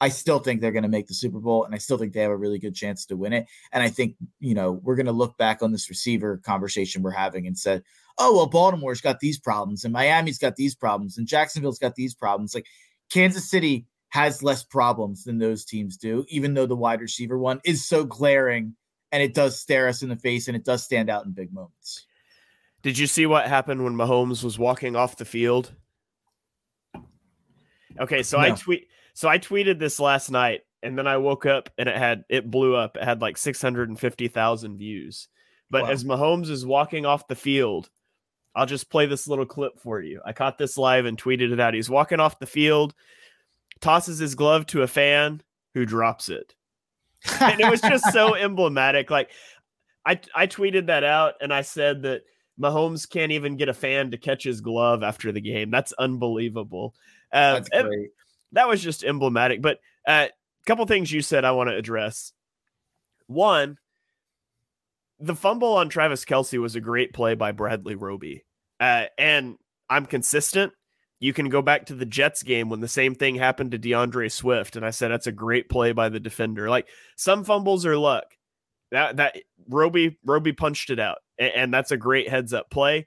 I 0.00 0.08
still 0.08 0.40
think 0.40 0.60
they're 0.60 0.72
going 0.72 0.82
to 0.82 0.88
make 0.88 1.06
the 1.06 1.14
Super 1.14 1.38
Bowl, 1.38 1.64
and 1.64 1.76
I 1.76 1.78
still 1.78 1.96
think 1.96 2.12
they 2.12 2.22
have 2.22 2.32
a 2.32 2.36
really 2.36 2.58
good 2.58 2.74
chance 2.74 3.06
to 3.06 3.16
win 3.16 3.32
it. 3.32 3.46
And 3.70 3.84
I 3.84 3.88
think 3.88 4.16
you 4.40 4.52
know 4.52 4.72
we're 4.72 4.96
going 4.96 5.06
to 5.06 5.12
look 5.12 5.38
back 5.38 5.62
on 5.62 5.70
this 5.70 5.88
receiver 5.88 6.38
conversation 6.38 7.02
we're 7.02 7.12
having 7.12 7.46
and 7.46 7.56
said, 7.56 7.84
"Oh 8.18 8.34
well, 8.34 8.48
Baltimore's 8.48 9.00
got 9.00 9.20
these 9.20 9.38
problems, 9.38 9.84
and 9.84 9.92
Miami's 9.92 10.38
got 10.38 10.56
these 10.56 10.74
problems, 10.74 11.16
and 11.16 11.28
Jacksonville's 11.28 11.78
got 11.78 11.94
these 11.94 12.16
problems." 12.16 12.52
Like 12.52 12.66
Kansas 13.12 13.48
City 13.48 13.86
has 14.12 14.42
less 14.42 14.62
problems 14.62 15.24
than 15.24 15.38
those 15.38 15.64
teams 15.64 15.96
do, 15.96 16.22
even 16.28 16.52
though 16.52 16.66
the 16.66 16.76
wide 16.76 17.00
receiver 17.00 17.38
one 17.38 17.62
is 17.64 17.88
so 17.88 18.04
glaring 18.04 18.76
and 19.10 19.22
it 19.22 19.32
does 19.32 19.58
stare 19.58 19.88
us 19.88 20.02
in 20.02 20.10
the 20.10 20.16
face 20.16 20.48
and 20.48 20.56
it 20.56 20.66
does 20.66 20.84
stand 20.84 21.08
out 21.08 21.24
in 21.24 21.32
big 21.32 21.50
moments. 21.50 22.04
Did 22.82 22.98
you 22.98 23.06
see 23.06 23.24
what 23.24 23.48
happened 23.48 23.82
when 23.82 23.94
Mahomes 23.94 24.44
was 24.44 24.58
walking 24.58 24.96
off 24.96 25.16
the 25.16 25.24
field? 25.24 25.72
Okay, 27.98 28.22
so 28.22 28.36
no. 28.36 28.44
I 28.44 28.50
tweet 28.50 28.88
so 29.14 29.30
I 29.30 29.38
tweeted 29.38 29.78
this 29.78 29.98
last 29.98 30.30
night 30.30 30.60
and 30.82 30.98
then 30.98 31.06
I 31.06 31.16
woke 31.16 31.46
up 31.46 31.70
and 31.78 31.88
it 31.88 31.96
had 31.96 32.24
it 32.28 32.50
blew 32.50 32.76
up. 32.76 32.98
It 32.98 33.04
had 33.04 33.22
like 33.22 33.38
650,000 33.38 34.76
views. 34.76 35.28
But 35.70 35.84
wow. 35.84 35.90
as 35.90 36.04
Mahomes 36.04 36.50
is 36.50 36.66
walking 36.66 37.06
off 37.06 37.28
the 37.28 37.34
field, 37.34 37.88
I'll 38.54 38.66
just 38.66 38.90
play 38.90 39.06
this 39.06 39.26
little 39.26 39.46
clip 39.46 39.80
for 39.80 40.02
you. 40.02 40.20
I 40.22 40.34
caught 40.34 40.58
this 40.58 40.76
live 40.76 41.06
and 41.06 41.16
tweeted 41.16 41.50
it 41.50 41.60
out. 41.60 41.72
He's 41.72 41.88
walking 41.88 42.20
off 42.20 42.38
the 42.38 42.46
field, 42.46 42.94
tosses 43.82 44.18
his 44.18 44.34
glove 44.34 44.64
to 44.66 44.82
a 44.82 44.86
fan 44.86 45.42
who 45.74 45.84
drops 45.84 46.30
it. 46.30 46.54
and 47.40 47.60
it 47.60 47.70
was 47.70 47.82
just 47.82 48.10
so 48.12 48.34
emblematic. 48.36 49.10
Like 49.10 49.30
I 50.06 50.18
I 50.34 50.46
tweeted 50.46 50.86
that 50.86 51.04
out 51.04 51.34
and 51.42 51.52
I 51.52 51.60
said 51.60 52.02
that 52.02 52.22
Mahomes 52.58 53.08
can't 53.08 53.32
even 53.32 53.56
get 53.56 53.68
a 53.68 53.74
fan 53.74 54.10
to 54.12 54.16
catch 54.16 54.44
his 54.44 54.60
glove 54.60 55.02
after 55.02 55.30
the 55.32 55.40
game. 55.40 55.70
That's 55.70 55.92
unbelievable. 55.92 56.94
Um, 57.32 57.62
That's 57.62 57.68
great 57.68 58.10
that 58.52 58.68
was 58.68 58.82
just 58.82 59.04
emblematic. 59.04 59.60
But 59.60 59.80
a 60.06 60.10
uh, 60.10 60.28
couple 60.66 60.86
things 60.86 61.10
you 61.10 61.22
said 61.22 61.44
I 61.44 61.52
want 61.52 61.70
to 61.70 61.76
address. 61.76 62.32
One, 63.26 63.78
the 65.18 65.34
fumble 65.34 65.74
on 65.74 65.88
Travis 65.88 66.24
Kelce 66.24 66.60
was 66.60 66.76
a 66.76 66.80
great 66.80 67.12
play 67.12 67.34
by 67.34 67.52
Bradley 67.52 67.94
Roby. 67.94 68.44
Uh, 68.78 69.06
and 69.18 69.56
I'm 69.88 70.06
consistent. 70.06 70.72
You 71.22 71.32
can 71.32 71.48
go 71.48 71.62
back 71.62 71.86
to 71.86 71.94
the 71.94 72.04
Jets 72.04 72.42
game 72.42 72.68
when 72.68 72.80
the 72.80 72.88
same 72.88 73.14
thing 73.14 73.36
happened 73.36 73.70
to 73.70 73.78
DeAndre 73.78 74.30
Swift, 74.30 74.74
and 74.74 74.84
I 74.84 74.90
said 74.90 75.12
that's 75.12 75.28
a 75.28 75.32
great 75.32 75.68
play 75.68 75.92
by 75.92 76.08
the 76.08 76.18
defender. 76.18 76.68
Like 76.68 76.88
some 77.14 77.44
fumbles 77.44 77.86
are 77.86 77.96
luck. 77.96 78.24
That 78.90 79.18
that 79.18 79.36
Roby 79.68 80.18
Roby 80.24 80.52
punched 80.52 80.90
it 80.90 80.98
out, 80.98 81.18
and, 81.38 81.52
and 81.54 81.74
that's 81.74 81.92
a 81.92 81.96
great 81.96 82.28
heads 82.28 82.52
up 82.52 82.70
play. 82.70 83.06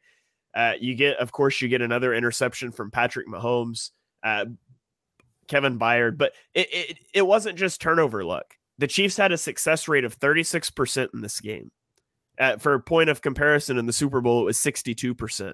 Uh, 0.56 0.76
you 0.80 0.96
get, 0.96 1.18
of 1.18 1.34
course, 1.34 1.60
you 1.60 1.68
get 1.68 1.82
another 1.82 2.14
interception 2.14 2.72
from 2.72 2.90
Patrick 2.90 3.28
Mahomes. 3.28 3.90
Uh, 4.24 4.46
Kevin 5.50 5.78
Byard, 5.78 6.18
but 6.18 6.32
it, 6.54 6.68
it, 6.72 6.98
it 7.14 7.22
wasn't 7.28 7.58
just 7.58 7.82
turnover 7.82 8.24
luck. 8.24 8.56
The 8.78 8.88
Chiefs 8.88 9.18
had 9.18 9.34
a 9.34 9.38
success 9.38 9.90
rate 9.90 10.06
of 10.06 10.18
36% 10.18 11.10
in 11.14 11.22
this 11.22 11.42
game. 11.42 11.70
Uh, 12.40 12.58
for 12.58 12.74
a 12.74 12.80
point 12.80 13.10
of 13.10 13.22
comparison 13.22 13.78
in 13.78 13.86
the 13.86 13.94
Super 13.94 14.22
Bowl, 14.22 14.42
it 14.42 14.46
was 14.46 14.58
62%. 14.58 15.54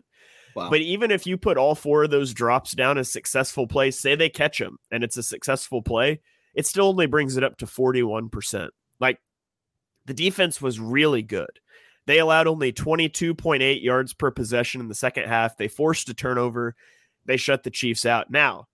Wow. 0.55 0.69
But 0.69 0.81
even 0.81 1.11
if 1.11 1.25
you 1.25 1.37
put 1.37 1.57
all 1.57 1.75
four 1.75 2.03
of 2.03 2.11
those 2.11 2.33
drops 2.33 2.73
down 2.73 2.97
as 2.97 3.11
successful 3.11 3.67
plays, 3.67 3.99
say 3.99 4.15
they 4.15 4.29
catch 4.29 4.59
them 4.59 4.77
and 4.91 5.03
it's 5.03 5.17
a 5.17 5.23
successful 5.23 5.81
play, 5.81 6.21
it 6.53 6.67
still 6.67 6.87
only 6.87 7.05
brings 7.05 7.37
it 7.37 7.43
up 7.43 7.57
to 7.57 7.65
41%. 7.65 8.69
Like 8.99 9.19
the 10.05 10.13
defense 10.13 10.61
was 10.61 10.79
really 10.79 11.21
good. 11.21 11.59
They 12.07 12.19
allowed 12.19 12.47
only 12.47 12.73
22.8 12.73 13.83
yards 13.83 14.13
per 14.13 14.31
possession 14.31 14.81
in 14.81 14.87
the 14.87 14.95
second 14.95 15.27
half. 15.27 15.57
They 15.57 15.67
forced 15.67 16.09
a 16.09 16.13
turnover. 16.13 16.75
They 17.25 17.37
shut 17.37 17.63
the 17.63 17.69
Chiefs 17.69 18.05
out. 18.05 18.31
Now, 18.31 18.67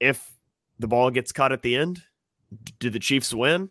if 0.00 0.34
the 0.78 0.88
ball 0.88 1.10
gets 1.10 1.32
caught 1.32 1.52
at 1.52 1.62
the 1.62 1.76
end, 1.76 2.02
do 2.78 2.90
the 2.90 2.98
Chiefs 2.98 3.34
win? 3.34 3.70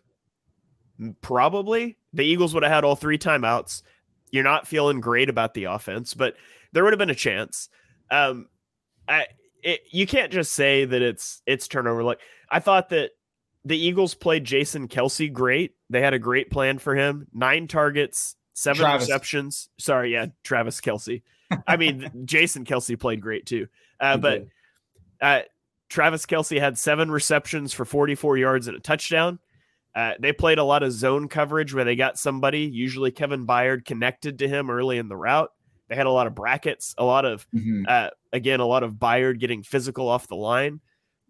Probably. 1.20 1.98
The 2.12 2.24
Eagles 2.24 2.54
would 2.54 2.62
have 2.62 2.72
had 2.72 2.84
all 2.84 2.96
three 2.96 3.18
timeouts. 3.18 3.82
You're 4.30 4.44
not 4.44 4.66
feeling 4.66 5.00
great 5.00 5.28
about 5.28 5.54
the 5.54 5.64
offense, 5.64 6.14
but 6.14 6.34
there 6.72 6.84
would 6.84 6.92
have 6.92 6.98
been 6.98 7.10
a 7.10 7.14
chance. 7.14 7.68
Um, 8.10 8.48
I 9.08 9.26
it, 9.62 9.80
you 9.90 10.06
can't 10.06 10.32
just 10.32 10.52
say 10.52 10.84
that 10.84 11.02
it's 11.02 11.42
it's 11.46 11.68
turnover. 11.68 12.02
Like 12.02 12.20
I 12.50 12.60
thought 12.60 12.90
that 12.90 13.10
the 13.64 13.76
Eagles 13.76 14.14
played 14.14 14.44
Jason 14.44 14.88
Kelce 14.88 15.32
great. 15.32 15.74
They 15.90 16.00
had 16.00 16.14
a 16.14 16.18
great 16.18 16.50
plan 16.50 16.78
for 16.78 16.94
him. 16.94 17.26
Nine 17.32 17.66
targets, 17.66 18.36
seven 18.54 18.80
Travis. 18.80 19.08
receptions. 19.08 19.68
Sorry, 19.78 20.12
yeah, 20.12 20.26
Travis 20.44 20.80
Kelce. 20.80 21.22
I 21.66 21.76
mean, 21.76 22.10
Jason 22.24 22.64
Kelce 22.64 22.98
played 22.98 23.20
great 23.20 23.46
too. 23.46 23.68
Uh, 23.98 24.16
but 24.18 24.46
uh, 25.20 25.40
Travis 25.88 26.26
Kelce 26.26 26.60
had 26.60 26.78
seven 26.78 27.10
receptions 27.10 27.72
for 27.72 27.84
44 27.84 28.36
yards 28.38 28.68
and 28.68 28.76
a 28.76 28.80
touchdown. 28.80 29.38
Uh, 29.96 30.12
they 30.20 30.30
played 30.30 30.58
a 30.58 30.62
lot 30.64 30.82
of 30.82 30.92
zone 30.92 31.26
coverage 31.26 31.72
where 31.72 31.84
they 31.84 31.96
got 31.96 32.18
somebody, 32.18 32.60
usually 32.60 33.10
Kevin 33.10 33.46
Byard, 33.46 33.86
connected 33.86 34.38
to 34.40 34.46
him 34.48 34.68
early 34.70 34.98
in 34.98 35.08
the 35.08 35.16
route. 35.16 35.50
They 35.88 35.96
had 35.96 36.06
a 36.06 36.10
lot 36.10 36.26
of 36.26 36.34
brackets, 36.34 36.94
a 36.98 37.04
lot 37.04 37.24
of, 37.24 37.46
Mhm. 37.54 37.88
uh, 37.88 38.10
again, 38.30 38.60
a 38.60 38.66
lot 38.66 38.82
of 38.82 38.94
Byard 38.96 39.38
getting 39.40 39.62
physical 39.62 40.06
off 40.08 40.28
the 40.28 40.36
line. 40.36 40.80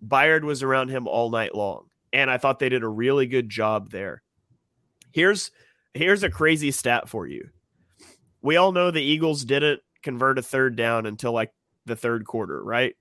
Byard 0.05 0.43
was 0.43 0.65
around 0.65 0.89
him 0.89 1.07
all 1.07 1.31
night 1.31 1.55
long, 1.55 1.87
and 2.13 2.29
I 2.29 2.39
thought 2.39 2.59
they 2.59 2.69
did 2.69 2.83
a 2.83 2.89
really 2.89 3.27
good 3.27 3.49
job 3.49 3.91
there. 3.93 4.23
Here's 5.13 5.53
here's 5.95 6.23
a 6.25 6.29
crazy 6.31 6.71
stat 6.73 7.09
for 7.09 7.27
you. 7.27 7.49
We 8.43 8.57
all 8.57 8.73
know 8.73 8.91
the 8.91 9.01
Eagles 9.01 9.45
didn't 9.45 9.81
convert 10.03 10.39
a 10.39 10.43
third 10.43 10.75
down 10.77 11.07
until 11.07 11.33
like 11.33 11.53
the 11.87 11.97
third 11.97 12.27
quarter, 12.27 12.63
right? 12.63 12.97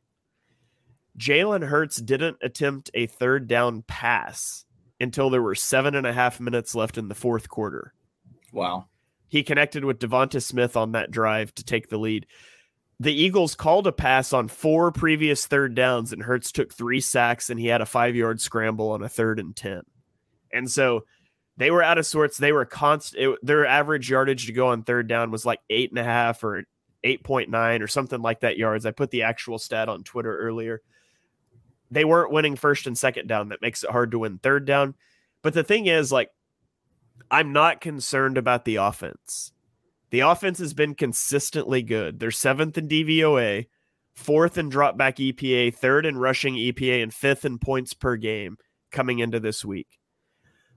Jalen 1.17 1.67
Hurts 1.67 1.97
didn't 1.97 2.38
attempt 2.41 2.91
a 2.93 3.08
third 3.08 3.47
down 3.47 3.82
pass 3.82 4.64
until 4.99 5.29
there 5.29 5.41
were 5.41 5.55
seven 5.55 5.95
and 5.95 6.08
a 6.08 6.13
half 6.13 6.39
minutes 6.39 6.75
left 6.75 6.97
in 6.97 7.08
the 7.08 7.15
fourth 7.15 7.49
quarter. 7.49 7.93
Wow. 8.51 8.86
He 9.27 9.43
connected 9.43 9.84
with 9.84 9.99
Devonta 9.99 10.41
Smith 10.41 10.77
on 10.77 10.93
that 10.93 11.12
drive 11.12 11.53
to 11.55 11.63
take 11.63 11.89
the 11.89 11.97
lead. 11.97 12.25
The 12.99 13.13
Eagles 13.13 13.55
called 13.55 13.88
a 13.88 13.91
pass 13.91 14.31
on 14.31 14.47
four 14.47 14.91
previous 14.91 15.45
third 15.47 15.75
downs, 15.75 16.13
and 16.13 16.23
Hurts 16.23 16.51
took 16.51 16.73
three 16.73 17.01
sacks 17.01 17.49
and 17.49 17.60
he 17.60 17.67
had 17.67 17.81
a 17.81 17.86
five 17.86 18.15
yard 18.15 18.39
scramble 18.39 18.91
on 18.91 19.03
a 19.03 19.10
third 19.10 19.39
and 19.39 19.55
10. 19.55 19.81
And 20.53 20.71
so 20.71 21.03
they 21.58 21.71
were 21.71 21.84
out 21.84 21.97
of 21.97 22.05
sorts. 22.05 22.38
They 22.38 22.53
were 22.53 22.65
constant. 22.65 23.38
Their 23.41 23.65
average 23.65 24.10
yardage 24.10 24.45
to 24.45 24.53
go 24.53 24.67
on 24.67 24.84
third 24.84 25.08
down 25.08 25.31
was 25.31 25.45
like 25.45 25.60
eight 25.69 25.89
and 25.89 25.99
a 25.99 26.03
half 26.03 26.43
or 26.43 26.63
8.9 27.03 27.81
or 27.81 27.88
something 27.88 28.21
like 28.21 28.41
that 28.41 28.58
yards. 28.58 28.86
I 28.86 28.91
put 28.91 29.12
the 29.12 29.23
actual 29.23 29.60
stat 29.60 29.89
on 29.89 30.03
Twitter 30.03 30.38
earlier. 30.38 30.81
They 31.91 32.06
weren't 32.06 32.32
winning 32.32 32.56
first 32.56 32.88
and 32.88 32.98
second 32.98 33.28
down. 33.28 33.50
That 33.50 33.62
makes 33.62 33.84
it 33.84 33.91
hard 33.91 34.12
to 34.12 34.19
win 34.19 34.39
third 34.39 34.65
down. 34.65 34.95
But 35.41 35.54
the 35.54 35.63
thing 35.63 35.86
is, 35.86 36.12
like, 36.12 36.30
I'm 37.30 37.54
not 37.54 37.82
concerned 37.82 38.38
about 38.38 38.65
the 38.65 38.78
offense. 38.78 39.52
The 40.10 40.21
offense 40.21 40.60
has 40.60 40.74
been 40.74 40.95
consistently 40.95 41.82
good. 41.82 42.19
They're 42.19 42.32
seventh 42.32 42.78
in 42.78 42.88
DVOA, 42.88 43.67
fourth 44.13 44.58
in 44.58 44.69
dropback 44.69 45.17
EPA, 45.17 45.76
third 45.76 46.06
in 46.06 46.17
rushing 46.17 46.56
EPA, 46.56 47.04
and 47.04 47.13
fifth 47.13 47.45
in 47.45 47.60
points 47.60 47.93
per 47.93 48.15
game 48.15 48.58
coming 48.91 49.19
into 49.19 49.39
this 49.39 49.65
week. 49.65 50.00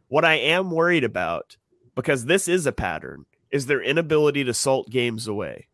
What 0.08 0.24
I 0.24 0.34
am 0.34 0.70
worried 0.70 1.04
about, 1.04 1.56
because 1.94 2.24
this 2.24 2.48
is 2.48 2.66
a 2.66 2.72
pattern, 2.72 3.26
is 3.50 3.66
their 3.66 3.82
inability 3.82 4.44
to 4.44 4.54
salt 4.54 4.90
games 4.90 5.26
away. 5.26 5.68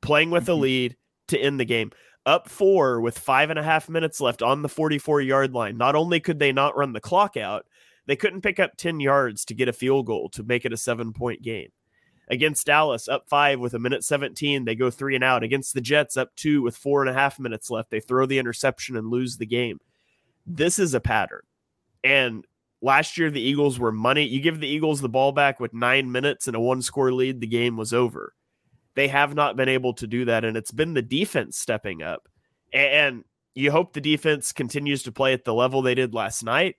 Playing 0.00 0.30
with 0.30 0.48
a 0.48 0.52
Mhm. 0.52 0.60
lead 0.60 0.96
to 1.28 1.38
end 1.38 1.60
the 1.60 1.64
game. 1.64 1.92
Up 2.26 2.48
four 2.48 3.00
with 3.00 3.18
five 3.18 3.50
and 3.50 3.58
a 3.58 3.62
half 3.62 3.88
minutes 3.88 4.20
left 4.20 4.42
on 4.42 4.62
the 4.62 4.68
44 4.68 5.20
yard 5.20 5.52
line. 5.52 5.76
Not 5.76 5.94
only 5.94 6.20
could 6.20 6.38
they 6.38 6.52
not 6.52 6.76
run 6.76 6.94
the 6.94 7.00
clock 7.00 7.36
out, 7.36 7.66
they 8.06 8.16
couldn't 8.16 8.42
pick 8.42 8.58
up 8.58 8.76
10 8.76 9.00
yards 9.00 9.44
to 9.46 9.54
get 9.54 9.68
a 9.68 9.72
field 9.72 10.06
goal 10.06 10.28
to 10.30 10.42
make 10.42 10.64
it 10.64 10.72
a 10.72 10.76
seven 10.76 11.12
point 11.12 11.42
game. 11.42 11.68
Against 12.28 12.66
Dallas, 12.66 13.08
up 13.08 13.28
five 13.28 13.60
with 13.60 13.74
a 13.74 13.78
minute 13.78 14.02
17, 14.02 14.64
they 14.64 14.74
go 14.74 14.90
three 14.90 15.14
and 15.14 15.24
out. 15.24 15.42
Against 15.42 15.74
the 15.74 15.82
Jets, 15.82 16.16
up 16.16 16.34
two 16.36 16.62
with 16.62 16.76
four 16.76 17.02
and 17.02 17.10
a 17.10 17.14
half 17.14 17.38
minutes 17.38 17.68
left, 17.68 17.90
they 17.90 18.00
throw 18.00 18.24
the 18.24 18.38
interception 18.38 18.96
and 18.96 19.08
lose 19.08 19.36
the 19.36 19.46
game. 19.46 19.78
This 20.46 20.78
is 20.78 20.94
a 20.94 21.00
pattern. 21.00 21.42
And 22.02 22.46
last 22.80 23.18
year, 23.18 23.30
the 23.30 23.42
Eagles 23.42 23.78
were 23.78 23.92
money. 23.92 24.24
You 24.24 24.40
give 24.40 24.60
the 24.60 24.68
Eagles 24.68 25.02
the 25.02 25.08
ball 25.08 25.32
back 25.32 25.60
with 25.60 25.74
nine 25.74 26.10
minutes 26.10 26.46
and 26.46 26.56
a 26.56 26.60
one 26.60 26.80
score 26.80 27.12
lead, 27.12 27.40
the 27.40 27.46
game 27.46 27.76
was 27.76 27.92
over. 27.92 28.32
They 28.94 29.08
have 29.08 29.34
not 29.34 29.56
been 29.56 29.68
able 29.68 29.94
to 29.94 30.06
do 30.06 30.24
that. 30.26 30.44
And 30.44 30.56
it's 30.56 30.70
been 30.70 30.94
the 30.94 31.02
defense 31.02 31.58
stepping 31.58 32.02
up. 32.02 32.28
And 32.72 33.24
you 33.54 33.70
hope 33.70 33.92
the 33.92 34.00
defense 34.00 34.52
continues 34.52 35.02
to 35.04 35.12
play 35.12 35.32
at 35.32 35.44
the 35.44 35.54
level 35.54 35.82
they 35.82 35.94
did 35.94 36.14
last 36.14 36.42
night. 36.42 36.76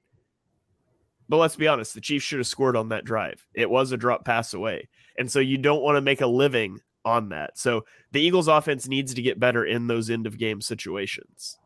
But 1.28 1.38
let's 1.38 1.56
be 1.56 1.68
honest, 1.68 1.94
the 1.94 2.02
Chiefs 2.02 2.26
should 2.26 2.40
have 2.40 2.48
scored 2.48 2.76
on 2.76 2.90
that 2.90 3.06
drive. 3.06 3.48
It 3.54 3.70
was 3.70 3.92
a 3.92 3.98
drop 3.98 4.26
pass 4.26 4.54
away. 4.54 4.90
And 5.18 5.32
so 5.32 5.40
you 5.40 5.58
don't 5.58 5.82
want 5.82 5.96
to 5.96 6.02
make 6.02 6.22
a 6.22 6.28
living 6.28 6.80
on 7.04 7.30
that. 7.30 7.58
So 7.58 7.86
the 8.12 8.22
Eagles 8.22 8.48
offense 8.48 8.88
needs 8.88 9.14
to 9.14 9.22
get 9.22 9.40
better 9.40 9.66
in 9.66 9.88
those 9.88 10.10
end 10.10 10.28
of 10.28 10.38
game 10.38 10.62
situations. 10.62 11.58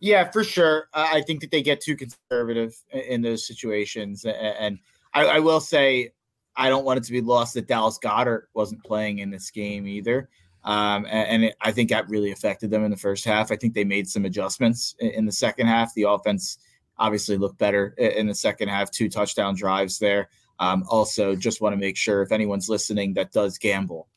Yeah, 0.00 0.30
for 0.30 0.44
sure. 0.44 0.88
I 0.94 1.22
think 1.22 1.40
that 1.40 1.50
they 1.50 1.62
get 1.62 1.80
too 1.80 1.96
conservative 1.96 2.76
in 2.92 3.22
those 3.22 3.46
situations. 3.46 4.24
And 4.24 4.78
I 5.14 5.40
will 5.40 5.60
say, 5.60 6.12
I 6.56 6.68
don't 6.68 6.84
want 6.84 6.98
it 6.98 7.04
to 7.04 7.12
be 7.12 7.20
lost 7.20 7.54
that 7.54 7.68
Dallas 7.68 7.98
Goedert 7.98 8.44
wasn't 8.54 8.82
playing 8.84 9.18
in 9.18 9.30
this 9.30 9.50
game 9.50 9.86
either. 9.86 10.28
Um, 10.64 11.04
a- 11.06 11.08
and 11.08 11.44
it, 11.44 11.56
I 11.60 11.70
think 11.72 11.90
that 11.90 12.08
really 12.08 12.32
affected 12.32 12.70
them 12.70 12.84
in 12.84 12.90
the 12.90 12.96
first 12.96 13.24
half. 13.24 13.52
I 13.52 13.56
think 13.56 13.74
they 13.74 13.84
made 13.84 14.08
some 14.08 14.24
adjustments 14.24 14.94
i- 15.02 15.06
in 15.06 15.26
the 15.26 15.32
second 15.32 15.66
half. 15.68 15.94
The 15.94 16.04
offense 16.04 16.58
obviously 16.98 17.36
looked 17.36 17.58
better 17.58 17.88
in 17.98 18.26
the 18.26 18.34
second 18.34 18.68
half, 18.68 18.90
two 18.90 19.08
touchdown 19.08 19.54
drives 19.54 19.98
there. 19.98 20.28
Um, 20.58 20.84
also, 20.88 21.36
just 21.36 21.60
want 21.60 21.74
to 21.74 21.76
make 21.76 21.96
sure 21.96 22.22
if 22.22 22.32
anyone's 22.32 22.68
listening 22.70 23.12
that 23.14 23.32
does 23.32 23.58
gamble, 23.58 24.08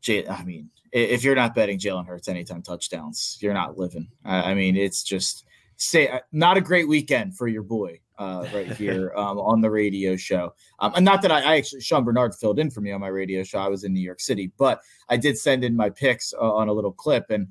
J- 0.00 0.26
I 0.26 0.42
mean, 0.44 0.70
if 0.90 1.22
you're 1.22 1.34
not 1.34 1.54
betting 1.54 1.78
Jalen 1.78 2.06
Hurts 2.06 2.28
anytime 2.28 2.62
touchdowns, 2.62 3.36
you're 3.42 3.52
not 3.52 3.76
living. 3.76 4.08
I 4.24 4.52
I 4.52 4.54
mean, 4.54 4.76
it's 4.76 5.02
just 5.02 5.44
say 5.76 6.08
uh, 6.08 6.20
not 6.32 6.56
a 6.56 6.62
great 6.62 6.88
weekend 6.88 7.36
for 7.36 7.46
your 7.46 7.62
boy 7.62 8.00
uh, 8.18 8.46
right 8.52 8.70
here 8.72 9.12
um, 9.16 9.38
on 9.38 9.60
the 9.60 9.70
radio 9.70 10.16
show. 10.16 10.54
Um, 10.80 10.92
and 10.96 11.04
not 11.04 11.22
that 11.22 11.32
I, 11.32 11.40
I 11.40 11.56
actually 11.56 11.80
Sean 11.80 12.04
Bernard 12.04 12.34
filled 12.34 12.58
in 12.58 12.70
for 12.70 12.80
me 12.80 12.92
on 12.92 13.00
my 13.00 13.08
radio 13.08 13.42
show. 13.42 13.58
I 13.58 13.68
was 13.68 13.84
in 13.84 13.92
New 13.92 14.00
York 14.00 14.20
City, 14.20 14.52
but 14.58 14.80
I 15.08 15.16
did 15.16 15.38
send 15.38 15.64
in 15.64 15.76
my 15.76 15.90
picks 15.90 16.34
uh, 16.34 16.54
on 16.54 16.68
a 16.68 16.72
little 16.72 16.92
clip 16.92 17.30
and. 17.30 17.48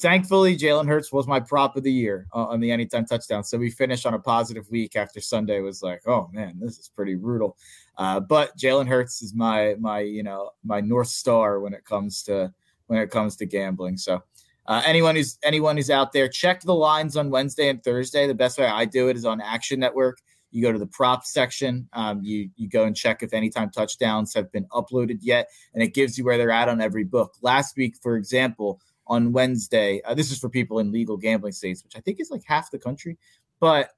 Thankfully, 0.00 0.56
Jalen 0.56 0.86
Hurts 0.86 1.12
was 1.12 1.26
my 1.26 1.40
prop 1.40 1.76
of 1.76 1.82
the 1.82 1.90
year 1.90 2.28
uh, 2.32 2.44
on 2.44 2.60
the 2.60 2.70
anytime 2.70 3.04
touchdown. 3.04 3.42
So 3.42 3.58
we 3.58 3.68
finished 3.68 4.06
on 4.06 4.14
a 4.14 4.18
positive 4.20 4.70
week 4.70 4.94
after 4.94 5.20
Sunday 5.20 5.58
was 5.58 5.82
like, 5.82 6.06
oh 6.06 6.30
man, 6.32 6.56
this 6.60 6.78
is 6.78 6.88
pretty 6.88 7.16
brutal. 7.16 7.56
Uh, 7.96 8.20
but 8.20 8.56
Jalen 8.56 8.86
Hurts 8.86 9.22
is 9.22 9.34
my 9.34 9.74
my 9.80 9.98
you 9.98 10.22
know 10.22 10.52
my 10.64 10.80
north 10.80 11.08
star 11.08 11.58
when 11.58 11.74
it 11.74 11.84
comes 11.84 12.22
to 12.24 12.54
when 12.86 13.00
it 13.00 13.10
comes 13.10 13.34
to 13.36 13.46
gambling. 13.46 13.96
So 13.96 14.22
uh, 14.68 14.82
anyone 14.84 15.16
who's 15.16 15.38
anyone 15.42 15.76
who's 15.76 15.90
out 15.90 16.12
there, 16.12 16.28
check 16.28 16.60
the 16.60 16.74
lines 16.74 17.16
on 17.16 17.30
Wednesday 17.30 17.70
and 17.70 17.82
Thursday. 17.82 18.26
The 18.26 18.34
best 18.34 18.58
way 18.58 18.66
I 18.66 18.84
do 18.84 19.08
it 19.08 19.16
is 19.16 19.24
on 19.24 19.40
Action 19.40 19.80
Network. 19.80 20.20
You 20.50 20.62
go 20.62 20.70
to 20.70 20.78
the 20.78 20.86
prop 20.86 21.24
section. 21.24 21.88
Um, 21.94 22.22
you 22.22 22.50
you 22.56 22.68
go 22.68 22.84
and 22.84 22.94
check 22.94 23.22
if 23.22 23.32
anytime 23.32 23.70
touchdowns 23.70 24.34
have 24.34 24.52
been 24.52 24.66
uploaded 24.66 25.18
yet, 25.22 25.48
and 25.72 25.82
it 25.82 25.94
gives 25.94 26.18
you 26.18 26.24
where 26.24 26.36
they're 26.36 26.50
at 26.50 26.68
on 26.68 26.82
every 26.82 27.04
book. 27.04 27.34
Last 27.40 27.78
week, 27.78 27.96
for 28.02 28.16
example, 28.16 28.78
on 29.06 29.32
Wednesday, 29.32 30.02
uh, 30.04 30.12
this 30.12 30.30
is 30.30 30.38
for 30.38 30.50
people 30.50 30.80
in 30.80 30.92
legal 30.92 31.16
gambling 31.16 31.52
states, 31.52 31.82
which 31.82 31.96
I 31.96 32.00
think 32.00 32.20
is 32.20 32.30
like 32.30 32.42
half 32.44 32.70
the 32.70 32.78
country, 32.78 33.16
but 33.60 33.90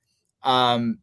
um, 0.44 0.98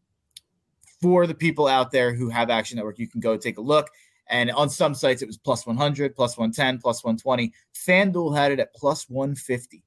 for 1.02 1.28
the 1.28 1.36
people 1.36 1.68
out 1.68 1.92
there 1.92 2.14
who 2.14 2.30
have 2.30 2.50
Action 2.50 2.78
Network, 2.78 3.00
you 3.00 3.08
can 3.08 3.20
go 3.20 3.36
take 3.36 3.58
a 3.58 3.62
look. 3.62 3.90
And 4.30 4.52
on 4.52 4.70
some 4.70 4.94
sites, 4.94 5.22
it 5.22 5.28
was 5.28 5.38
plus 5.38 5.66
100, 5.66 6.16
plus 6.16 6.38
110, 6.38 6.80
plus 6.80 7.04
120. 7.04 7.54
FanDuel 7.74 8.36
had 8.36 8.52
it 8.52 8.60
at 8.60 8.74
plus 8.74 9.10
150. 9.10 9.84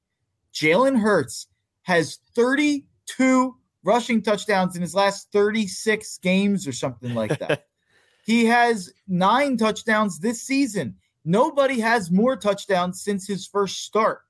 Jalen 0.53 0.99
Hurts 0.99 1.47
has 1.83 2.19
32 2.35 3.55
rushing 3.83 4.21
touchdowns 4.21 4.75
in 4.75 4.81
his 4.81 4.95
last 4.95 5.31
36 5.31 6.17
games 6.19 6.67
or 6.67 6.73
something 6.73 7.13
like 7.13 7.37
that. 7.39 7.67
he 8.25 8.45
has 8.45 8.93
nine 9.07 9.57
touchdowns 9.57 10.19
this 10.19 10.41
season. 10.41 10.95
Nobody 11.23 11.79
has 11.79 12.11
more 12.11 12.35
touchdowns 12.35 13.01
since 13.01 13.27
his 13.27 13.47
first 13.47 13.83
start. 13.85 14.21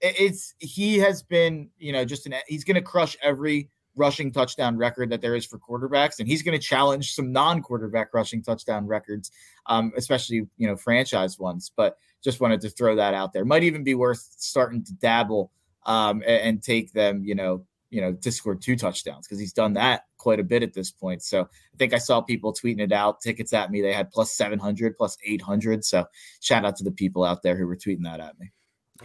It's 0.00 0.54
he 0.58 0.98
has 0.98 1.22
been, 1.22 1.70
you 1.78 1.92
know, 1.92 2.04
just 2.04 2.26
an 2.26 2.34
he's 2.48 2.64
going 2.64 2.74
to 2.74 2.82
crush 2.82 3.16
every 3.22 3.70
rushing 3.96 4.32
touchdown 4.32 4.76
record 4.76 5.10
that 5.10 5.20
there 5.20 5.34
is 5.34 5.46
for 5.46 5.58
quarterbacks, 5.58 6.18
and 6.18 6.28
he's 6.28 6.42
going 6.42 6.58
to 6.58 6.64
challenge 6.64 7.14
some 7.14 7.32
non-quarterback 7.32 8.14
rushing 8.14 8.42
touchdown 8.42 8.86
records, 8.86 9.30
um, 9.66 9.92
especially 9.96 10.46
you 10.56 10.66
know 10.66 10.76
franchise 10.76 11.38
ones. 11.38 11.70
But 11.74 11.98
just 12.22 12.40
wanted 12.40 12.60
to 12.62 12.70
throw 12.70 12.96
that 12.96 13.14
out 13.14 13.32
there. 13.32 13.44
Might 13.44 13.64
even 13.64 13.84
be 13.84 13.94
worth 13.94 14.26
starting 14.36 14.84
to 14.84 14.94
dabble 14.94 15.50
um, 15.84 16.22
a- 16.22 16.44
and, 16.44 16.62
take 16.62 16.92
them, 16.92 17.24
you 17.24 17.34
know, 17.34 17.66
you 17.90 18.00
know, 18.00 18.12
to 18.12 18.32
score 18.32 18.54
two 18.54 18.76
touchdowns 18.76 19.26
because 19.26 19.38
he's 19.38 19.52
done 19.52 19.74
that 19.74 20.04
quite 20.16 20.40
a 20.40 20.44
bit 20.44 20.62
at 20.62 20.72
this 20.72 20.90
point. 20.90 21.22
So 21.22 21.42
I 21.42 21.76
think 21.76 21.92
I 21.92 21.98
saw 21.98 22.20
people 22.20 22.54
tweeting 22.54 22.80
it 22.80 22.92
out, 22.92 23.20
tickets 23.20 23.52
at 23.52 23.70
me. 23.70 23.82
They 23.82 23.92
had 23.92 24.10
plus 24.10 24.32
700, 24.32 24.96
plus 24.96 25.18
800. 25.26 25.84
So 25.84 26.06
shout 26.40 26.64
out 26.64 26.76
to 26.76 26.84
the 26.84 26.92
people 26.92 27.24
out 27.24 27.42
there 27.42 27.56
who 27.56 27.66
were 27.66 27.76
tweeting 27.76 28.04
that 28.04 28.20
at 28.20 28.38
me. 28.38 28.52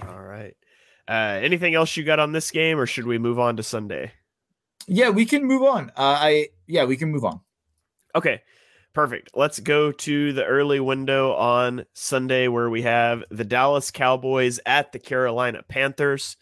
All 0.02 0.22
right. 0.22 0.56
Uh, 1.08 1.40
anything 1.42 1.74
else 1.74 1.98
you 1.98 2.04
got 2.04 2.20
on 2.20 2.34
this 2.34 2.52
game, 2.52 2.78
or 2.80 2.86
should 2.86 3.08
we 3.08 3.18
move 3.18 3.40
on 3.40 3.58
to 3.58 3.64
Sunday? 3.64 4.12
Yeah, 4.88 5.10
we 5.10 5.26
can 5.26 5.44
move 5.46 5.64
on. 5.64 5.90
Uh, 5.92 6.18
I 6.20 6.48
yeah, 6.66 6.86
we 6.86 6.98
can 6.98 7.12
move 7.12 7.26
on. 7.26 7.42
Okay, 8.16 8.42
perfect. 8.94 9.32
Let's 9.36 9.60
go 9.60 9.92
to 9.92 10.34
the 10.34 10.46
early 10.46 10.80
window 10.80 11.34
on 11.34 11.86
Sunday 11.94 12.48
where 12.48 12.70
we 12.70 12.84
have 12.84 13.24
the 13.30 13.44
Dallas 13.44 13.92
Cowboys 13.92 14.60
at 14.66 14.92
the 14.94 15.00
Carolina 15.00 15.62
Panthers. 15.68 16.38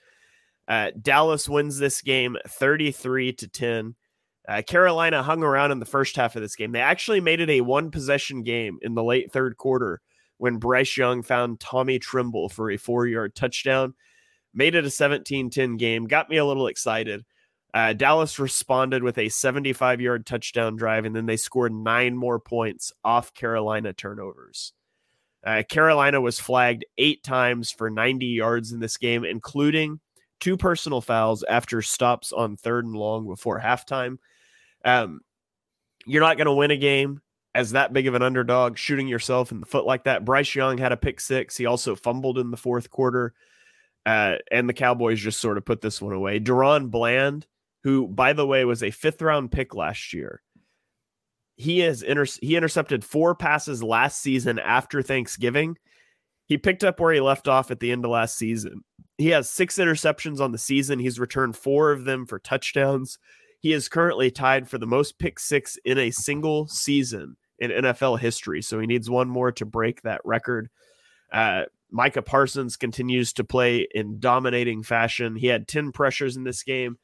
Uh, 0.67 0.91
Dallas 0.99 1.49
wins 1.49 1.79
this 1.79 2.01
game 2.01 2.37
33 2.47 3.33
to 3.33 3.47
10. 3.47 3.95
Uh, 4.47 4.61
Carolina 4.61 5.23
hung 5.23 5.43
around 5.43 5.71
in 5.71 5.79
the 5.79 5.85
first 5.85 6.15
half 6.15 6.35
of 6.35 6.41
this 6.41 6.55
game. 6.55 6.71
They 6.71 6.81
actually 6.81 7.19
made 7.19 7.39
it 7.39 7.49
a 7.49 7.61
one 7.61 7.89
possession 7.89 8.43
game 8.43 8.77
in 8.81 8.93
the 8.93 9.03
late 9.03 9.31
third 9.31 9.57
quarter 9.57 10.01
when 10.37 10.57
Bryce 10.57 10.97
Young 10.97 11.23
found 11.23 11.59
Tommy 11.59 11.97
Tremble 11.97 12.49
for 12.49 12.69
a 12.69 12.77
four 12.77 13.07
yard 13.07 13.35
touchdown. 13.35 13.95
Made 14.53 14.75
it 14.75 14.85
a 14.85 14.89
17 14.89 15.49
10 15.49 15.77
game. 15.77 16.05
Got 16.05 16.29
me 16.29 16.37
a 16.37 16.45
little 16.45 16.67
excited. 16.67 17.25
Uh, 17.75 17.91
Dallas 17.91 18.39
responded 18.39 19.03
with 19.03 19.17
a 19.17 19.27
75 19.27 19.99
yard 19.99 20.25
touchdown 20.25 20.77
drive, 20.77 21.03
and 21.03 21.13
then 21.13 21.25
they 21.25 21.35
scored 21.35 21.73
nine 21.73 22.15
more 22.15 22.39
points 22.39 22.93
off 23.03 23.33
Carolina 23.33 23.91
turnovers. 23.91 24.71
Uh, 25.45 25.61
Carolina 25.67 26.21
was 26.21 26.39
flagged 26.39 26.85
eight 26.97 27.21
times 27.21 27.71
for 27.71 27.89
90 27.89 28.27
yards 28.27 28.71
in 28.71 28.79
this 28.79 28.95
game, 28.95 29.25
including 29.25 29.99
two 30.39 30.55
personal 30.55 31.01
fouls 31.01 31.43
after 31.49 31.81
stops 31.81 32.31
on 32.31 32.55
third 32.55 32.85
and 32.85 32.95
long 32.95 33.27
before 33.27 33.59
halftime. 33.59 34.19
Um, 34.85 35.19
you're 36.05 36.23
not 36.23 36.37
going 36.37 36.45
to 36.45 36.53
win 36.53 36.71
a 36.71 36.77
game 36.77 37.21
as 37.53 37.71
that 37.71 37.91
big 37.91 38.07
of 38.07 38.15
an 38.15 38.21
underdog 38.21 38.77
shooting 38.77 39.09
yourself 39.09 39.51
in 39.51 39.59
the 39.59 39.65
foot 39.65 39.85
like 39.85 40.05
that. 40.05 40.23
Bryce 40.23 40.55
Young 40.55 40.77
had 40.77 40.93
a 40.93 40.97
pick 40.97 41.19
six. 41.19 41.57
He 41.57 41.65
also 41.65 41.93
fumbled 41.93 42.37
in 42.37 42.51
the 42.51 42.57
fourth 42.57 42.89
quarter. 42.89 43.33
Uh, 44.05 44.35
and 44.49 44.69
the 44.69 44.73
Cowboys 44.73 45.19
just 45.19 45.41
sort 45.41 45.57
of 45.57 45.65
put 45.65 45.81
this 45.81 46.01
one 46.01 46.13
away. 46.13 46.39
DaRon 46.39 46.89
Bland 46.89 47.45
who, 47.85 48.07
by 48.07 48.33
the 48.33 48.47
way, 48.47 48.65
was 48.65 48.81
a 48.81 48.89
fifth 48.89 49.21
round 49.21 49.51
pick 49.51 49.75
last 49.75 50.11
year. 50.11 50.41
He 51.55 51.79
has 51.81 52.01
inter- 52.01 52.25
he 52.41 52.55
intercepted 52.55 53.05
four 53.05 53.35
passes 53.35 53.83
last 53.83 54.19
season 54.21 54.57
after 54.57 55.03
Thanksgiving. 55.03 55.77
He 56.47 56.57
picked 56.57 56.83
up 56.83 56.99
where 56.99 57.13
he 57.13 57.19
left 57.21 57.47
off 57.47 57.69
at 57.69 57.79
the 57.79 57.91
end 57.91 58.03
of 58.03 58.09
last 58.09 58.39
season. 58.39 58.81
He 59.19 59.27
has 59.27 59.51
six 59.51 59.77
interceptions 59.77 60.39
on 60.39 60.51
the 60.51 60.57
season. 60.57 60.97
He's 60.97 61.19
returned 61.19 61.55
four 61.55 61.91
of 61.91 62.05
them 62.05 62.25
for 62.25 62.39
touchdowns. 62.39 63.19
He 63.59 63.71
is 63.71 63.87
currently 63.87 64.31
tied 64.31 64.67
for 64.67 64.79
the 64.79 64.87
most 64.87 65.19
pick 65.19 65.37
six 65.39 65.77
in 65.85 65.99
a 65.99 66.09
single 66.09 66.67
season 66.67 67.37
in 67.59 67.69
NFL 67.69 68.17
history. 68.17 68.63
So 68.63 68.79
he 68.79 68.87
needs 68.87 69.11
one 69.11 69.29
more 69.29 69.51
to 69.51 69.65
break 69.65 70.01
that 70.01 70.21
record. 70.25 70.69
Uh, 71.31 71.65
Micah 71.91 72.23
Parsons 72.23 72.77
continues 72.77 73.31
to 73.33 73.43
play 73.43 73.87
in 73.93 74.19
dominating 74.19 74.81
fashion. 74.81 75.35
He 75.35 75.45
had 75.45 75.67
10 75.67 75.91
pressures 75.91 76.35
in 76.35 76.45
this 76.45 76.63
game. 76.63 76.97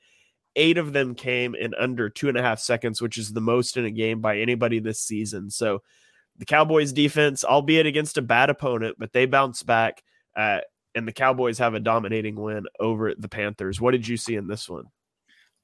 Eight 0.55 0.77
of 0.77 0.93
them 0.93 1.15
came 1.15 1.55
in 1.55 1.73
under 1.75 2.09
two 2.09 2.29
and 2.29 2.37
a 2.37 2.41
half 2.41 2.59
seconds, 2.59 3.01
which 3.01 3.17
is 3.17 3.31
the 3.31 3.41
most 3.41 3.77
in 3.77 3.85
a 3.85 3.91
game 3.91 4.19
by 4.19 4.39
anybody 4.39 4.79
this 4.79 4.99
season. 4.99 5.49
So 5.49 5.81
the 6.37 6.45
Cowboys 6.45 6.91
defense, 6.91 7.43
albeit 7.43 7.85
against 7.85 8.17
a 8.17 8.21
bad 8.21 8.49
opponent, 8.49 8.97
but 8.99 9.13
they 9.13 9.25
bounce 9.25 9.63
back. 9.63 10.03
Uh, 10.35 10.59
and 10.93 11.07
the 11.07 11.13
Cowboys 11.13 11.57
have 11.59 11.73
a 11.73 11.79
dominating 11.79 12.35
win 12.35 12.65
over 12.79 13.13
the 13.15 13.29
Panthers. 13.29 13.79
What 13.79 13.91
did 13.91 14.07
you 14.07 14.17
see 14.17 14.35
in 14.35 14.47
this 14.47 14.67
one? 14.69 14.85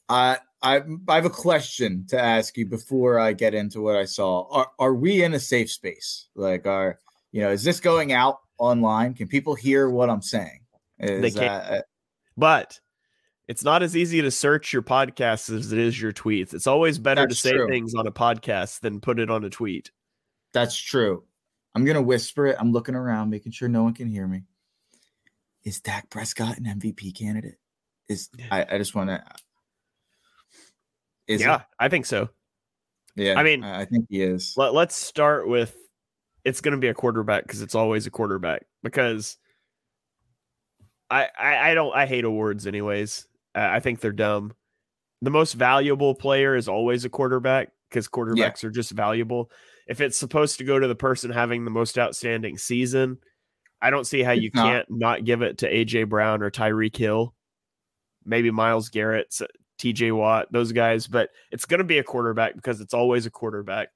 I 0.10 0.38
I 0.62 0.82
I 1.08 1.16
have 1.16 1.26
a 1.26 1.30
question 1.30 2.06
to 2.10 2.20
ask 2.20 2.58
you 2.58 2.66
before 2.66 3.20
I 3.20 3.34
get 3.34 3.54
into 3.54 3.82
what 3.82 3.96
I 3.96 4.06
saw. 4.06 4.48
Are 4.50 4.72
are 4.80 4.94
we 4.94 5.24
in 5.24 5.34
a 5.34 5.40
safe 5.40 5.72
space? 5.72 6.28
Like, 6.36 6.66
are 6.66 7.00
you 7.32 7.42
know, 7.42 7.52
is 7.52 7.64
this 7.64 7.80
going 7.80 8.14
out 8.14 8.40
online? 8.58 9.14
Can 9.14 9.28
people 9.28 9.54
hear 9.54 9.90
what 9.90 10.10
I'm 10.10 10.22
saying? 10.22 10.62
Is, 11.00 11.22
they 11.22 11.32
can't. 11.32 11.72
Uh, 11.72 11.82
but 12.38 12.80
it's 13.48 13.64
not 13.64 13.82
as 13.82 13.96
easy 13.96 14.22
to 14.22 14.32
search 14.32 14.74
your 14.74 14.82
podcast 14.82 15.56
as 15.56 15.72
it 15.72 15.80
is 15.80 16.00
your 16.00 16.12
tweets. 16.12 16.54
It's 16.54 16.68
always 16.68 17.00
better 17.00 17.26
to 17.26 17.36
say 17.36 17.52
true. 17.52 17.68
things 17.68 17.96
on 17.96 18.06
a 18.06 18.12
podcast 18.12 18.82
than 18.82 19.00
put 19.00 19.20
it 19.20 19.30
on 19.30 19.44
a 19.44 19.50
tweet. 19.50 19.92
That's 20.54 20.76
true. 20.76 21.24
I'm 21.76 21.86
gonna 21.86 22.02
whisper 22.02 22.48
it. 22.48 22.58
I'm 22.60 22.72
looking 22.72 22.96
around, 22.96 23.30
making 23.30 23.52
sure 23.52 23.70
no 23.70 23.84
one 23.84 23.94
can 23.94 24.08
hear 24.08 24.28
me. 24.28 24.44
Is 25.64 25.80
Dak 25.80 26.10
Prescott 26.10 26.58
an 26.58 26.66
MVP 26.66 27.18
candidate? 27.18 27.58
Is 28.10 28.30
I, 28.52 28.66
I 28.72 28.78
just 28.78 28.96
want 28.96 29.10
to. 29.10 29.24
yeah, 31.28 31.56
it? 31.56 31.62
I 31.80 31.90
think 31.90 32.06
so. 32.06 32.30
Yeah, 33.16 33.38
I 33.38 33.44
mean, 33.44 33.64
I 33.64 33.86
think 33.86 34.06
he 34.10 34.22
is. 34.22 34.54
Let, 34.58 34.74
let's 34.74 34.96
start 34.96 35.48
with 35.48 35.76
it's 36.46 36.62
going 36.62 36.74
to 36.74 36.78
be 36.78 36.88
a 36.88 36.94
quarterback 36.94 37.44
because 37.44 37.62
it's 37.62 37.76
always 37.76 38.08
a 38.08 38.12
quarterback 38.12 38.66
because 38.84 39.38
I, 41.10 41.28
I 41.38 41.72
I 41.72 41.74
don't 41.74 41.94
I 41.94 42.06
hate 42.06 42.24
awards 42.24 42.68
anyways. 42.68 43.28
Uh, 43.58 43.70
I 43.72 43.80
think 43.80 44.00
they're 44.00 44.12
dumb. 44.12 44.54
The 45.24 45.32
most 45.32 45.54
valuable 45.54 46.14
player 46.14 46.56
is 46.56 46.68
always 46.68 47.06
a 47.06 47.10
quarterback 47.10 47.70
because 47.90 48.08
quarterbacks 48.08 48.62
yeah. 48.62 48.68
are 48.68 48.72
just 48.72 48.92
valuable. 48.92 49.50
If 49.88 50.00
it's 50.00 50.18
supposed 50.18 50.60
to 50.60 50.64
go 50.64 50.78
to 50.78 50.88
the 50.88 50.96
person 50.96 51.32
having 51.32 51.66
the 51.66 51.72
most 51.72 51.98
outstanding 51.98 52.58
season, 52.58 53.18
I 53.82 53.90
don't 53.90 54.06
see 54.06 54.22
how 54.22 54.34
you 54.34 54.52
can't 54.52 54.86
not 54.90 55.24
give 55.24 55.42
it 55.42 55.60
to 55.60 55.72
AJ 55.72 56.10
Brown 56.10 56.44
or 56.44 56.52
Tyreek 56.52 56.96
Hill, 56.96 57.34
maybe 58.26 58.52
Myles 58.52 58.90
Garrett, 58.90 59.34
TJ 59.80 60.16
Watt, 60.16 60.52
those 60.52 60.72
guys. 60.72 61.08
But 61.08 61.30
it's 61.52 61.66
going 61.66 61.80
to 61.80 61.84
be 61.84 61.98
a 61.98 62.04
quarterback 62.04 62.56
because 62.56 62.80
it's 62.80 62.94
always 62.94 63.26
a 63.26 63.32
quarterback. 63.32 63.90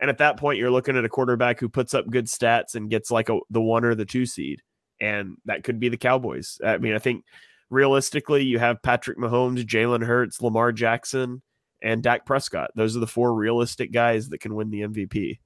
And 0.00 0.10
at 0.10 0.18
that 0.18 0.36
point, 0.36 0.58
you're 0.58 0.70
looking 0.70 0.96
at 0.96 1.04
a 1.04 1.08
quarterback 1.08 1.60
who 1.60 1.68
puts 1.68 1.94
up 1.94 2.10
good 2.10 2.26
stats 2.26 2.74
and 2.74 2.90
gets 2.90 3.10
like 3.10 3.28
a, 3.30 3.38
the 3.50 3.60
one 3.60 3.84
or 3.84 3.94
the 3.94 4.04
two 4.04 4.26
seed, 4.26 4.62
and 5.00 5.36
that 5.46 5.64
could 5.64 5.80
be 5.80 5.88
the 5.88 5.96
Cowboys. 5.96 6.60
I 6.64 6.78
mean, 6.78 6.94
I 6.94 6.98
think 6.98 7.24
realistically, 7.70 8.44
you 8.44 8.58
have 8.58 8.82
Patrick 8.82 9.18
Mahomes, 9.18 9.64
Jalen 9.64 10.04
Hurts, 10.04 10.40
Lamar 10.40 10.72
Jackson, 10.72 11.42
and 11.82 12.02
Dak 12.02 12.26
Prescott. 12.26 12.70
Those 12.74 12.96
are 12.96 13.00
the 13.00 13.06
four 13.06 13.34
realistic 13.34 13.92
guys 13.92 14.28
that 14.30 14.38
can 14.38 14.54
win 14.54 14.70
the 14.70 14.80
MVP. 14.80 15.38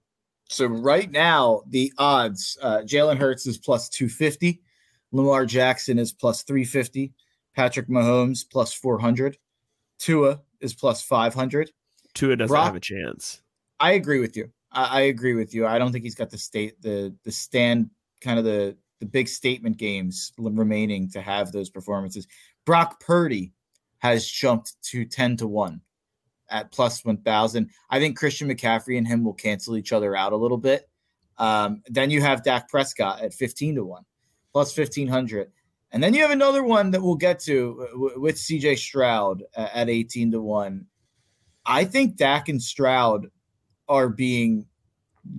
So 0.48 0.66
right 0.66 1.10
now, 1.10 1.62
the 1.68 1.92
odds: 1.98 2.58
uh, 2.60 2.78
Jalen 2.78 3.18
Hurts 3.18 3.46
is 3.46 3.58
plus 3.58 3.88
two 3.88 4.08
fifty, 4.08 4.60
Lamar 5.12 5.46
Jackson 5.46 5.98
is 5.98 6.12
plus 6.12 6.42
three 6.42 6.64
fifty, 6.64 7.12
Patrick 7.54 7.88
Mahomes 7.88 8.44
plus 8.48 8.72
four 8.72 8.98
hundred, 8.98 9.38
Tua 9.98 10.40
is 10.60 10.74
plus 10.74 11.02
five 11.02 11.34
hundred. 11.34 11.70
Tua 12.14 12.36
doesn't 12.36 12.52
Brock, 12.52 12.66
have 12.66 12.76
a 12.76 12.80
chance. 12.80 13.42
I 13.80 13.92
agree 13.92 14.20
with 14.20 14.36
you. 14.36 14.50
I, 14.70 14.84
I 14.84 15.00
agree 15.02 15.34
with 15.34 15.54
you. 15.54 15.66
I 15.66 15.78
don't 15.78 15.92
think 15.92 16.04
he's 16.04 16.14
got 16.14 16.30
the 16.30 16.38
state 16.38 16.80
the 16.82 17.14
the 17.24 17.32
stand 17.32 17.90
kind 18.20 18.38
of 18.38 18.44
the 18.44 18.76
the 19.02 19.06
big 19.06 19.26
statement 19.26 19.78
games 19.78 20.32
remaining 20.38 21.10
to 21.10 21.20
have 21.20 21.50
those 21.50 21.68
performances. 21.68 22.28
Brock 22.64 23.00
Purdy 23.00 23.50
has 23.98 24.24
jumped 24.24 24.80
to 24.84 25.04
10 25.04 25.38
to 25.38 25.48
1 25.48 25.80
at 26.50 26.70
plus 26.70 27.04
1000. 27.04 27.68
I 27.90 27.98
think 27.98 28.16
Christian 28.16 28.48
McCaffrey 28.48 28.96
and 28.96 29.08
him 29.08 29.24
will 29.24 29.34
cancel 29.34 29.76
each 29.76 29.92
other 29.92 30.14
out 30.14 30.32
a 30.32 30.36
little 30.36 30.56
bit. 30.56 30.88
Um, 31.36 31.82
then 31.86 32.10
you 32.10 32.20
have 32.20 32.44
Dak 32.44 32.68
Prescott 32.68 33.22
at 33.22 33.34
15 33.34 33.74
to 33.74 33.84
1 33.84 34.04
plus 34.52 34.78
1500. 34.78 35.50
And 35.90 36.00
then 36.00 36.14
you 36.14 36.22
have 36.22 36.30
another 36.30 36.62
one 36.62 36.92
that 36.92 37.02
we'll 37.02 37.16
get 37.16 37.40
to 37.40 37.88
uh, 37.92 38.20
with 38.20 38.36
CJ 38.36 38.78
Stroud 38.78 39.42
at 39.56 39.90
18 39.90 40.30
to 40.30 40.40
1. 40.40 40.86
I 41.66 41.84
think 41.86 42.14
Dak 42.14 42.48
and 42.48 42.62
Stroud 42.62 43.26
are 43.88 44.08
being, 44.08 44.66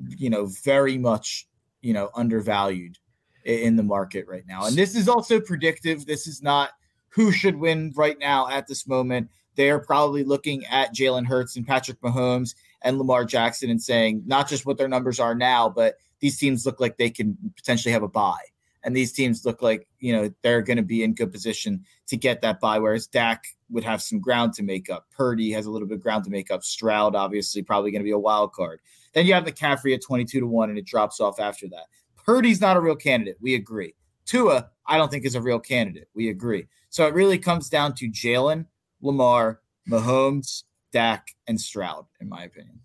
you 0.10 0.30
know, 0.30 0.48
very 0.48 0.98
much, 0.98 1.48
you 1.82 1.94
know, 1.94 2.10
undervalued 2.14 2.98
in 3.46 3.76
the 3.76 3.84
market 3.84 4.26
right 4.28 4.46
now. 4.48 4.66
And 4.66 4.76
this 4.76 4.96
is 4.96 5.08
also 5.08 5.40
predictive. 5.40 6.06
This 6.06 6.28
is 6.28 6.42
not 6.42 6.72
who 7.10 7.32
should 7.32 7.56
win 7.56 7.94
right 7.96 8.18
now 8.20 8.50
at 8.50 8.68
this 8.68 8.88
moment. 8.88 9.30
They 9.56 9.70
are 9.70 9.80
probably 9.80 10.24
looking 10.24 10.66
at 10.66 10.96
Jalen 10.96 11.28
Hurts 11.28 11.56
and 11.56 11.68
Patrick 11.68 12.02
Mahomes 12.02 12.56
and 12.82 12.98
Lamar 12.98 13.24
Jackson 13.26 13.70
and 13.70 13.82
saying 13.82 14.24
not 14.26 14.50
just 14.50 14.66
what 14.66 14.78
their 14.78 14.88
numbers 14.88 15.20
are 15.20 15.36
now, 15.36 15.70
but 15.70 15.96
these 16.20 16.38
teams 16.38 16.66
look 16.66 16.80
like 16.80 16.98
they 16.98 17.10
can 17.10 17.38
potentially 17.56 17.92
have 17.92 18.04
a 18.04 18.08
bye. 18.08 18.46
And 18.84 18.96
these 18.96 19.14
teams 19.14 19.46
look 19.46 19.62
like, 19.62 19.88
you 20.00 20.12
know, 20.12 20.34
they're 20.42 20.62
going 20.62 20.78
to 20.78 20.84
be 20.84 21.04
in 21.04 21.14
good 21.14 21.32
position 21.32 21.86
to 22.08 22.18
get 22.18 22.42
that 22.42 22.60
bye, 22.60 22.80
whereas 22.80 23.08
Dak 23.08 23.46
would 23.70 23.84
have 23.84 24.02
some 24.02 24.20
ground 24.20 24.54
to 24.54 24.64
make 24.64 24.90
up. 24.90 25.08
Purdy 25.16 25.52
has 25.52 25.66
a 25.66 25.72
little 25.72 25.88
bit 25.88 25.96
of 25.96 26.04
ground 26.04 26.26
to 26.26 26.30
make 26.30 26.52
up. 26.52 26.64
Stroud, 26.64 27.16
obviously, 27.16 27.62
probably 27.62 27.92
going 27.92 28.02
to 28.02 28.08
be 28.08 28.12
a 28.12 28.20
wild 28.20 28.52
card. 28.52 28.82
Then 29.14 29.26
you 29.26 29.34
have 29.34 29.46
the 29.46 29.52
McCaffrey 29.52 29.94
at 29.94 30.02
22 30.02 30.42
to 30.42 30.48
1, 30.48 30.70
and 30.70 30.78
it 30.78 30.86
drops 30.86 31.22
off 31.22 31.40
after 31.40 31.68
that. 31.70 31.86
Purdy's 32.26 32.62
not 32.62 32.78
a 32.78 32.82
real 32.82 32.96
candidate. 32.96 33.38
We 33.42 33.56
agree. 33.56 33.94
Tua, 34.26 34.70
I 34.86 34.98
don't 34.98 35.12
think 35.12 35.26
is 35.26 35.36
a 35.36 35.42
real 35.42 35.60
candidate. 35.60 36.08
We 36.14 36.30
agree. 36.30 36.68
So 36.90 37.08
it 37.08 37.14
really 37.14 37.38
comes 37.38 37.70
down 37.70 37.96
to 37.96 38.10
Jalen, 38.10 38.66
Lamar, 39.02 39.62
Mahomes, 39.90 40.64
Dak, 40.92 41.28
and 41.48 41.60
Stroud, 41.60 42.06
in 42.22 42.30
my 42.30 42.44
opinion. 42.44 42.80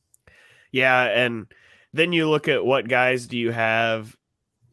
Yeah, 0.72 1.04
and 1.04 1.46
then 1.92 2.12
you 2.12 2.28
look 2.28 2.48
at 2.48 2.64
what 2.64 2.88
guys 2.88 3.26
do 3.26 3.36
you 3.36 3.52
have? 3.52 4.16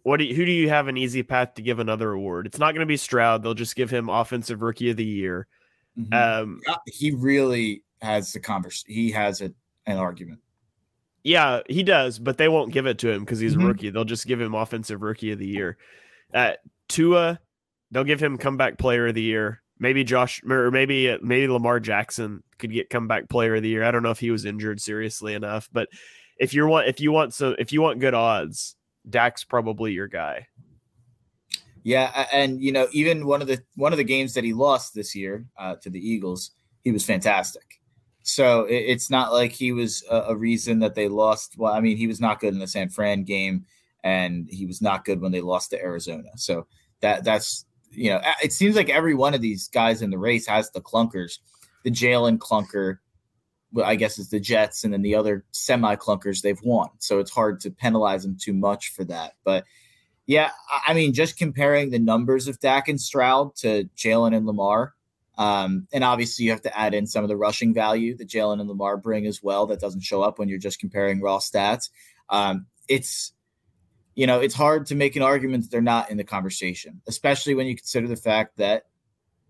What 0.03 0.17
do 0.17 0.25
you, 0.25 0.35
who 0.35 0.45
do 0.45 0.51
you 0.51 0.69
have 0.69 0.87
an 0.87 0.97
easy 0.97 1.23
path 1.23 1.55
to 1.55 1.61
give 1.61 1.79
another 1.79 2.11
award? 2.11 2.45
It's 2.47 2.59
not 2.59 2.73
going 2.73 2.81
to 2.81 2.85
be 2.85 2.97
Stroud. 2.97 3.43
They'll 3.43 3.53
just 3.53 3.75
give 3.75 3.89
him 3.89 4.09
Offensive 4.09 4.61
Rookie 4.61 4.89
of 4.89 4.97
the 4.97 5.05
Year. 5.05 5.47
Mm-hmm. 5.97 6.13
Um, 6.13 6.61
he 6.85 7.11
really 7.11 7.83
has 8.01 8.33
the 8.33 8.39
converse. 8.39 8.83
He 8.87 9.11
has 9.11 9.41
a, 9.41 9.51
an 9.85 9.97
argument. 9.97 10.39
Yeah, 11.25 11.61
he 11.67 11.81
does, 11.81 12.19
but 12.19 12.37
they 12.37 12.47
won't 12.47 12.71
give 12.71 12.85
it 12.85 12.99
to 12.99 13.09
him 13.09 13.21
because 13.21 13.39
he's 13.39 13.53
mm-hmm. 13.53 13.65
a 13.65 13.67
rookie. 13.69 13.89
They'll 13.89 14.05
just 14.05 14.27
give 14.27 14.39
him 14.39 14.53
offensive 14.53 15.01
rookie 15.01 15.31
of 15.31 15.39
the 15.39 15.47
year. 15.47 15.75
Uh, 16.31 16.51
Tua, 16.87 17.39
they'll 17.89 18.03
give 18.03 18.21
him 18.21 18.37
comeback 18.37 18.77
player 18.77 19.07
of 19.07 19.15
the 19.15 19.23
year. 19.23 19.63
Maybe 19.79 20.03
Josh 20.03 20.43
or 20.47 20.69
maybe 20.69 21.09
uh, 21.09 21.17
maybe 21.23 21.47
Lamar 21.47 21.79
Jackson 21.79 22.43
could 22.59 22.71
get 22.71 22.91
comeback 22.91 23.27
player 23.27 23.55
of 23.55 23.63
the 23.63 23.69
year. 23.69 23.83
I 23.83 23.89
don't 23.89 24.03
know 24.03 24.11
if 24.11 24.19
he 24.19 24.29
was 24.29 24.45
injured 24.45 24.79
seriously 24.79 25.33
enough, 25.33 25.67
but 25.73 25.89
if 26.37 26.53
you 26.53 26.67
want 26.67 26.87
if 26.87 26.99
you 26.99 27.11
want 27.11 27.33
so 27.33 27.55
if 27.57 27.73
you 27.73 27.81
want 27.81 27.99
good 27.99 28.13
odds, 28.13 28.75
Dak's 29.09 29.43
probably 29.43 29.93
your 29.93 30.07
guy. 30.07 30.45
Yeah, 31.81 32.27
and 32.31 32.61
you 32.61 32.71
know 32.71 32.87
even 32.91 33.25
one 33.25 33.41
of 33.41 33.47
the 33.47 33.63
one 33.75 33.93
of 33.93 33.97
the 33.97 34.03
games 34.03 34.35
that 34.35 34.43
he 34.43 34.53
lost 34.53 34.93
this 34.93 35.15
year 35.15 35.47
uh, 35.57 35.75
to 35.77 35.89
the 35.89 35.99
Eagles, 35.99 36.51
he 36.83 36.91
was 36.91 37.03
fantastic. 37.03 37.81
So 38.27 38.65
it, 38.65 38.83
it's 38.87 39.11
not 39.11 39.31
like 39.31 39.51
he 39.51 39.71
was 39.71 40.03
a, 40.09 40.17
a, 40.29 40.35
reason 40.35 40.79
that 40.79 40.95
they 40.95 41.07
lost. 41.07 41.57
Well, 41.57 41.71
I 41.71 41.79
mean, 41.79 41.95
he 41.95 42.07
was 42.07 42.19
not 42.19 42.39
good 42.39 42.53
in 42.53 42.59
the 42.59 42.67
San 42.67 42.89
Fran 42.89 43.23
game, 43.23 43.65
and 44.03 44.47
he 44.49 44.65
was 44.65 44.81
not 44.81 45.05
good 45.05 45.21
when 45.21 45.31
they 45.31 45.41
lost 45.41 45.69
to 45.69 45.81
Arizona. 45.81 46.29
So 46.35 46.65
that 47.01 47.23
that's 47.23 47.65
you 47.91 48.09
know, 48.09 48.19
it 48.43 48.51
seems 48.51 48.75
like 48.75 48.89
every 48.89 49.13
one 49.13 49.35
of 49.35 49.41
these 49.41 49.67
guys 49.67 50.01
in 50.01 50.09
the 50.09 50.17
race 50.17 50.47
has 50.47 50.71
the 50.71 50.81
clunkers. 50.81 51.37
the 51.83 51.91
Jalen 51.91 52.39
clunker, 52.39 52.97
I 53.83 53.95
guess 53.95 54.17
is 54.17 54.29
the 54.29 54.39
Jets, 54.39 54.83
and 54.83 54.91
then 54.91 55.03
the 55.03 55.13
other 55.13 55.45
semi 55.51 55.95
clunkers 55.95 56.41
they've 56.41 56.61
won. 56.63 56.89
So 56.97 57.19
it's 57.19 57.31
hard 57.31 57.59
to 57.61 57.69
penalize 57.69 58.23
them 58.23 58.37
too 58.41 58.53
much 58.53 58.89
for 58.89 59.03
that. 59.05 59.33
But 59.43 59.65
yeah, 60.25 60.49
I 60.87 60.95
mean, 60.95 61.13
just 61.13 61.37
comparing 61.37 61.91
the 61.91 61.99
numbers 61.99 62.47
of 62.47 62.59
Dak 62.59 62.87
and 62.87 62.99
Stroud 62.99 63.55
to 63.57 63.87
Jalen 63.95 64.35
and 64.35 64.47
Lamar. 64.47 64.94
Um, 65.37 65.87
and 65.91 66.03
obviously, 66.03 66.45
you 66.45 66.51
have 66.51 66.61
to 66.61 66.77
add 66.77 66.93
in 66.93 67.07
some 67.07 67.23
of 67.23 67.27
the 67.27 67.37
rushing 67.37 67.73
value 67.73 68.15
that 68.17 68.29
Jalen 68.29 68.59
and 68.59 68.69
Lamar 68.69 68.97
bring 68.97 69.25
as 69.25 69.43
well. 69.43 69.65
That 69.65 69.81
doesn't 69.81 70.01
show 70.01 70.21
up 70.21 70.39
when 70.39 70.47
you're 70.47 70.59
just 70.59 70.79
comparing 70.79 71.21
raw 71.21 71.39
stats. 71.39 71.89
Um, 72.29 72.67
it's 72.87 73.33
you 74.15 74.25
know, 74.25 74.39
it's 74.39 74.55
hard 74.55 74.85
to 74.87 74.95
make 74.95 75.15
an 75.15 75.21
argument 75.21 75.63
that 75.63 75.71
they're 75.71 75.81
not 75.81 76.09
in 76.09 76.17
the 76.17 76.23
conversation, 76.23 77.01
especially 77.07 77.53
when 77.53 77.67
you 77.67 77.75
consider 77.75 78.07
the 78.07 78.15
fact 78.15 78.57
that 78.57 78.85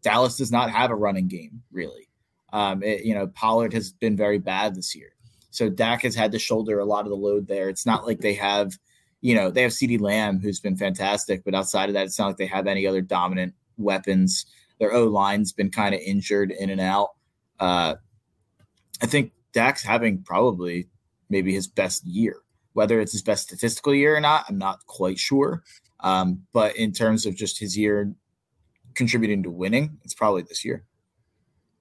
Dallas 0.02 0.38
does 0.38 0.52
not 0.52 0.71
have 0.71 0.89
a 0.89 0.95
running 0.95 1.28
game, 1.28 1.62
really. 1.71 2.10
Um, 2.52 2.82
it, 2.82 3.06
you 3.06 3.13
know, 3.13 3.28
Pollard 3.28 3.74
has 3.74 3.91
been 3.91 4.17
very 4.17 4.39
bad 4.39 4.76
this 4.76 4.95
year. 4.95 5.12
So 5.52 5.69
Dak 5.69 6.02
has 6.02 6.15
had 6.15 6.32
to 6.32 6.39
shoulder 6.39 6.80
a 6.80 6.86
lot 6.86 7.06
of 7.06 7.10
the 7.10 7.15
load 7.15 7.48
there. 7.48 7.69
It's 7.69 7.86
not 7.86 8.06
like 8.06 8.19
they 8.19 8.34
have, 8.34 8.78
you 9.21 9.36
know, 9.36 9.52
they 9.52 9.62
have 9.62 9.71
CeeDee 9.71 10.02
Lamb, 10.02 10.39
who's 10.39 10.60
been 10.60 10.76
fantastic, 10.76 11.43
but 11.45 11.56
outside 11.56 11.89
of 11.89 11.93
that, 11.93 12.06
it's 12.06 12.19
not 12.19 12.28
like 12.28 12.38
they 12.38 12.45
have 12.48 12.67
any 12.67 12.88
other 12.88 13.02
dominant 13.02 13.54
weapons. 13.78 14.45
Their 14.79 14.93
O 14.93 15.05
line's 15.05 15.53
been 15.53 15.71
kind 15.71 15.95
of 15.95 16.01
injured 16.01 16.51
in 16.51 16.69
and 16.69 16.81
out. 16.81 17.11
Uh, 17.59 17.95
I 19.01 19.05
think 19.05 19.31
Dak's 19.53 19.83
having 19.83 20.23
probably 20.23 20.89
maybe 21.29 21.53
his 21.53 21.67
best 21.67 22.05
year 22.05 22.41
whether 22.75 22.99
it's 22.99 23.13
his 23.13 23.21
best 23.21 23.43
statistical 23.43 23.95
year 23.95 24.17
or 24.17 24.19
not, 24.19 24.45
I'm 24.49 24.57
not 24.57 24.85
quite 24.85 25.17
sure. 25.17 25.63
Um, 26.01 26.41
but 26.51 26.75
in 26.75 26.91
terms 26.91 27.25
of 27.25 27.33
just 27.33 27.57
his 27.57 27.77
year 27.77 28.13
contributing 28.95 29.43
to 29.43 29.49
winning, 29.49 29.97
it's 30.03 30.13
probably 30.13 30.41
this 30.41 30.65
year. 30.65 30.83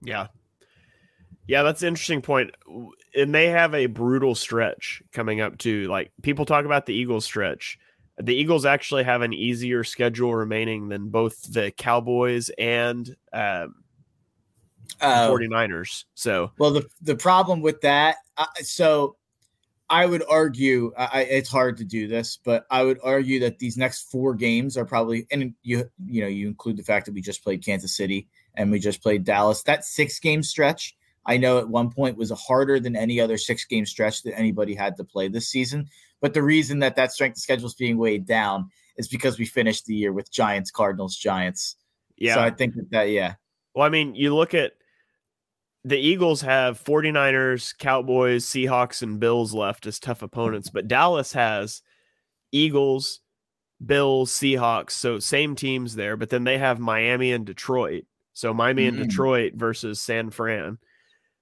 Yeah. 0.03 0.29
Yeah, 1.49 1.65
that's 1.65 1.83
an 1.83 1.89
interesting 1.89 2.23
point. 2.23 2.53
And 3.13 3.35
they 3.35 3.49
have 3.49 3.75
a 3.75 3.87
brutal 3.87 4.37
stretch 4.37 5.03
coming 5.13 5.41
up 5.41 5.59
too. 5.59 5.89
Like 5.89 6.13
people 6.23 6.47
talk 6.47 6.65
about 6.65 6.87
the 6.87 6.95
Eagles 6.95 7.25
stretch. 7.25 7.77
The 8.19 8.35
Eagles 8.35 8.65
actually 8.65 9.05
have 9.05 9.23
an 9.23 9.33
easier 9.33 9.83
schedule 9.83 10.35
remaining 10.35 10.89
than 10.89 11.09
both 11.09 11.53
the 11.53 11.73
Cowboys 11.73 12.49
and 12.59 13.09
um, 13.33 13.75
uh, 15.01 15.29
49ers. 15.29 16.05
So, 16.15 16.53
well, 16.59 16.71
the 16.71 16.87
the 17.03 17.17
problem 17.17 17.61
with 17.61 17.81
that, 17.81 18.17
uh, 18.37 18.47
so 18.63 19.17
I 19.91 20.07
would 20.07 20.23
argue 20.29 20.93
I, 20.97 21.23
it's 21.23 21.49
hard 21.51 21.77
to 21.79 21.85
do 21.85 22.09
this, 22.09 22.39
but 22.43 22.67
I 22.71 22.83
would 22.83 22.99
argue 23.03 23.41
that 23.41 23.59
these 23.59 23.77
next 23.77 24.11
four 24.11 24.35
games 24.35 24.77
are 24.77 24.85
probably, 24.85 25.27
and 25.31 25.55
you 25.63 25.91
you 26.07 26.23
know 26.23 26.29
you 26.29 26.49
include 26.49 26.77
the 26.77 26.83
fact 26.83 27.07
that 27.07 27.15
we 27.15 27.21
just 27.21 27.45
played 27.45 27.65
Kansas 27.65 27.97
City 27.97 28.29
and 28.55 28.71
we 28.71 28.79
just 28.79 29.03
played 29.03 29.25
Dallas. 29.25 29.63
That 29.63 29.85
six 29.85 30.19
game 30.19 30.43
stretch, 30.43 30.97
I 31.27 31.37
know 31.37 31.59
at 31.59 31.69
one 31.69 31.91
point 31.91 32.17
was 32.17 32.31
harder 32.31 32.81
than 32.81 32.97
any 32.97 33.21
other 33.21 33.37
six 33.37 33.65
game 33.65 33.85
stretch 33.85 34.23
that 34.23 34.39
anybody 34.39 34.75
had 34.75 34.97
to 34.97 35.05
play 35.05 35.29
this 35.29 35.49
season. 35.49 35.89
But 36.25 36.33
the 36.33 36.43
reason 36.43 36.79
that 36.79 36.97
that 36.97 37.13
strength 37.13 37.37
of 37.37 37.43
schedule 37.43 37.67
is 37.67 37.75
being 37.75 37.99
weighed 37.99 38.25
down 38.25 38.71
is 38.97 39.09
because 39.09 39.39
we 39.39 39.45
finished 39.45 39.85
the 39.85 39.95
year 39.95 40.11
with 40.11 40.33
Giants, 40.33 40.71
Cardinals, 40.71 41.19
Giants. 41.19 41.77
Yeah. 42.17 42.37
So 42.37 42.41
I 42.41 42.49
think 42.49 42.75
that, 42.77 42.91
that 42.93 43.11
yeah. 43.11 43.35
Well, 43.75 43.85
I 43.85 43.91
mean, 43.91 44.15
you 44.15 44.35
look 44.35 44.55
at 44.55 44.73
the 45.85 45.99
Eagles 45.99 46.41
have 46.41 46.83
49ers, 46.83 47.77
Cowboys, 47.77 48.47
Seahawks, 48.47 49.03
and 49.03 49.21
Bills 49.21 49.53
left 49.53 49.87
as 49.87 49.99
tough 49.99 50.23
opponents, 50.23 50.71
but 50.71 50.89
Dallas 50.89 51.35
has 51.35 51.83
Eagles, 52.53 53.21
Bills, 53.85 54.31
Seahawks. 54.33 54.93
So 54.93 55.19
same 55.19 55.55
teams 55.55 55.95
there, 55.95 56.17
but 56.17 56.31
then 56.31 56.45
they 56.45 56.57
have 56.57 56.81
Miami 56.81 57.33
and 57.33 57.45
Detroit. 57.45 58.07
So 58.33 58.55
Miami 58.55 58.87
mm-hmm. 58.87 58.99
and 58.99 59.11
Detroit 59.11 59.53
versus 59.57 60.01
San 60.01 60.31
Fran. 60.31 60.79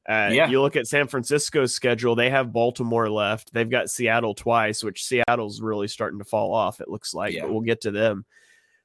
Uh, 0.08 0.30
yeah. 0.32 0.48
You 0.48 0.60
look 0.60 0.76
at 0.76 0.86
San 0.86 1.06
Francisco's 1.06 1.74
schedule, 1.74 2.14
they 2.16 2.30
have 2.30 2.52
Baltimore 2.52 3.08
left. 3.08 3.52
They've 3.52 3.70
got 3.70 3.90
Seattle 3.90 4.34
twice, 4.34 4.82
which 4.82 5.04
Seattle's 5.04 5.60
really 5.60 5.88
starting 5.88 6.18
to 6.18 6.24
fall 6.24 6.52
off, 6.52 6.80
it 6.80 6.88
looks 6.88 7.14
like, 7.14 7.34
yeah. 7.34 7.42
but 7.42 7.52
we'll 7.52 7.60
get 7.60 7.82
to 7.82 7.90
them. 7.92 8.24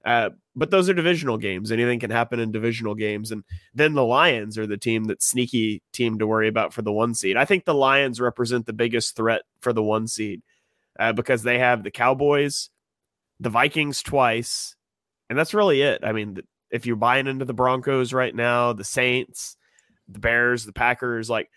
Uh, 0.05 0.29
but 0.55 0.71
those 0.71 0.89
are 0.89 0.93
divisional 0.93 1.37
games. 1.37 1.71
Anything 1.71 1.99
can 1.99 2.11
happen 2.11 2.39
in 2.39 2.51
divisional 2.51 2.95
games. 2.95 3.31
And 3.31 3.43
then 3.73 3.93
the 3.93 4.05
Lions 4.05 4.57
are 4.57 4.67
the 4.67 4.77
team 4.77 5.03
that's 5.05 5.27
sneaky 5.27 5.81
team 5.91 6.19
to 6.19 6.27
worry 6.27 6.47
about 6.47 6.71
for 6.71 6.81
the 6.81 6.93
one 6.93 7.13
seed. 7.13 7.35
I 7.35 7.45
think 7.45 7.65
the 7.65 7.73
Lions 7.73 8.21
represent 8.21 8.65
the 8.65 8.73
biggest 8.73 9.15
threat 9.15 9.41
for 9.59 9.73
the 9.73 9.83
one 9.83 10.07
seed 10.07 10.43
uh, 10.99 11.13
because 11.13 11.43
they 11.43 11.59
have 11.59 11.83
the 11.83 11.91
Cowboys, 11.91 12.69
the 13.39 13.49
Vikings 13.49 14.01
twice, 14.01 14.75
and 15.29 15.37
that's 15.37 15.53
really 15.53 15.81
it. 15.81 16.03
I 16.03 16.13
mean, 16.13 16.37
if 16.71 16.85
you're 16.85 16.95
buying 16.95 17.27
into 17.27 17.45
the 17.45 17.53
Broncos 17.53 18.13
right 18.13 18.33
now, 18.33 18.71
the 18.71 18.83
Saints, 18.83 19.57
the 20.07 20.19
Bears, 20.19 20.65
the 20.65 20.73
Packers, 20.73 21.29
like 21.29 21.49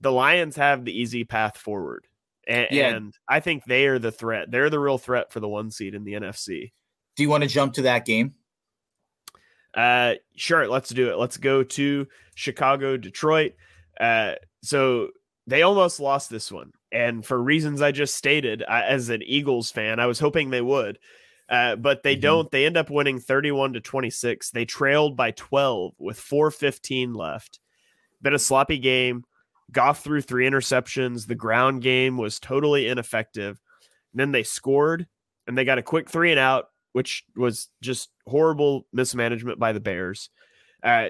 the 0.00 0.12
Lions 0.12 0.56
have 0.56 0.84
the 0.84 0.98
easy 0.98 1.24
path 1.24 1.56
forward. 1.56 2.06
And, 2.46 2.68
yeah. 2.70 2.88
and 2.88 3.14
I 3.28 3.40
think 3.40 3.64
they 3.64 3.86
are 3.86 3.98
the 3.98 4.12
threat. 4.12 4.50
They're 4.50 4.70
the 4.70 4.78
real 4.78 4.98
threat 4.98 5.32
for 5.32 5.40
the 5.40 5.48
one 5.48 5.70
seed 5.70 5.94
in 5.94 6.04
the 6.04 6.12
NFC. 6.12 6.72
Do 7.16 7.22
you 7.22 7.30
want 7.30 7.42
to 7.42 7.48
jump 7.48 7.74
to 7.74 7.82
that 7.82 8.04
game? 8.04 8.34
Uh, 9.72 10.14
sure. 10.36 10.68
Let's 10.68 10.90
do 10.90 11.10
it. 11.10 11.18
Let's 11.18 11.36
go 11.36 11.62
to 11.62 12.06
Chicago, 12.34 12.96
Detroit. 12.96 13.54
Uh, 13.98 14.34
so 14.62 15.08
they 15.46 15.62
almost 15.62 16.00
lost 16.00 16.30
this 16.30 16.50
one, 16.50 16.72
and 16.90 17.24
for 17.24 17.40
reasons 17.40 17.82
I 17.82 17.92
just 17.92 18.16
stated, 18.16 18.64
I, 18.66 18.82
as 18.84 19.08
an 19.08 19.22
Eagles 19.22 19.70
fan, 19.70 20.00
I 20.00 20.06
was 20.06 20.18
hoping 20.18 20.50
they 20.50 20.62
would. 20.62 20.98
Uh, 21.48 21.76
but 21.76 22.02
they 22.02 22.14
mm-hmm. 22.14 22.22
don't. 22.22 22.50
They 22.50 22.66
end 22.66 22.76
up 22.76 22.90
winning 22.90 23.20
31 23.20 23.74
to 23.74 23.80
26. 23.80 24.50
They 24.50 24.64
trailed 24.64 25.16
by 25.16 25.32
12 25.32 25.92
with 25.98 26.18
4:15 26.18 27.14
left. 27.14 27.60
Been 28.24 28.34
a 28.34 28.40
sloppy 28.40 28.78
game. 28.78 29.22
Goff 29.70 30.02
threw 30.02 30.20
three 30.20 30.48
interceptions. 30.48 31.28
The 31.28 31.36
ground 31.36 31.82
game 31.82 32.16
was 32.16 32.40
totally 32.40 32.88
ineffective. 32.88 33.60
And 34.12 34.20
then 34.20 34.32
they 34.32 34.42
scored, 34.42 35.06
and 35.46 35.56
they 35.56 35.64
got 35.64 35.78
a 35.78 35.82
quick 35.82 36.10
three 36.10 36.32
and 36.32 36.40
out 36.40 36.66
which 36.94 37.24
was 37.34 37.68
just 37.82 38.08
horrible 38.26 38.86
mismanagement 38.92 39.58
by 39.58 39.72
the 39.72 39.80
Bears. 39.80 40.30
Uh, 40.82 41.08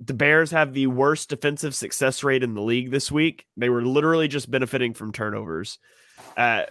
the 0.00 0.14
Bears 0.14 0.50
have 0.50 0.74
the 0.74 0.88
worst 0.88 1.30
defensive 1.30 1.76
success 1.76 2.24
rate 2.24 2.42
in 2.42 2.54
the 2.54 2.60
league 2.60 2.90
this 2.90 3.10
week. 3.10 3.46
They 3.56 3.68
were 3.68 3.82
literally 3.82 4.26
just 4.26 4.50
benefiting 4.50 4.94
from 4.94 5.12
turnovers. 5.12 5.78
Uh, 6.36 6.64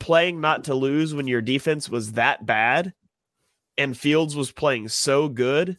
playing 0.00 0.40
not 0.40 0.64
to 0.64 0.74
lose 0.74 1.12
when 1.12 1.28
your 1.28 1.42
defense 1.42 1.90
was 1.90 2.12
that 2.12 2.46
bad 2.46 2.94
and 3.76 3.96
Fields 3.96 4.34
was 4.34 4.50
playing 4.50 4.88
so 4.88 5.28
good 5.28 5.76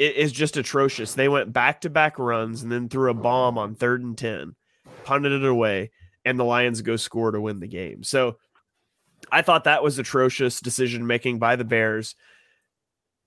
it 0.00 0.16
is 0.16 0.32
just 0.32 0.56
atrocious. 0.56 1.12
They 1.12 1.28
went 1.28 1.52
back 1.52 1.82
to 1.82 1.90
back 1.90 2.18
runs 2.18 2.62
and 2.62 2.72
then 2.72 2.88
threw 2.88 3.10
a 3.10 3.14
bomb 3.14 3.58
on 3.58 3.74
third 3.74 4.02
and 4.02 4.16
10, 4.16 4.56
punted 5.04 5.30
it 5.30 5.44
away, 5.44 5.90
and 6.24 6.38
the 6.38 6.44
Lions 6.44 6.80
go 6.80 6.96
score 6.96 7.30
to 7.30 7.40
win 7.40 7.60
the 7.60 7.68
game. 7.68 8.02
So 8.02 8.38
I 9.30 9.42
thought 9.42 9.64
that 9.64 9.82
was 9.82 9.98
atrocious 9.98 10.58
decision 10.60 11.06
making 11.06 11.38
by 11.38 11.56
the 11.56 11.66
Bears. 11.66 12.14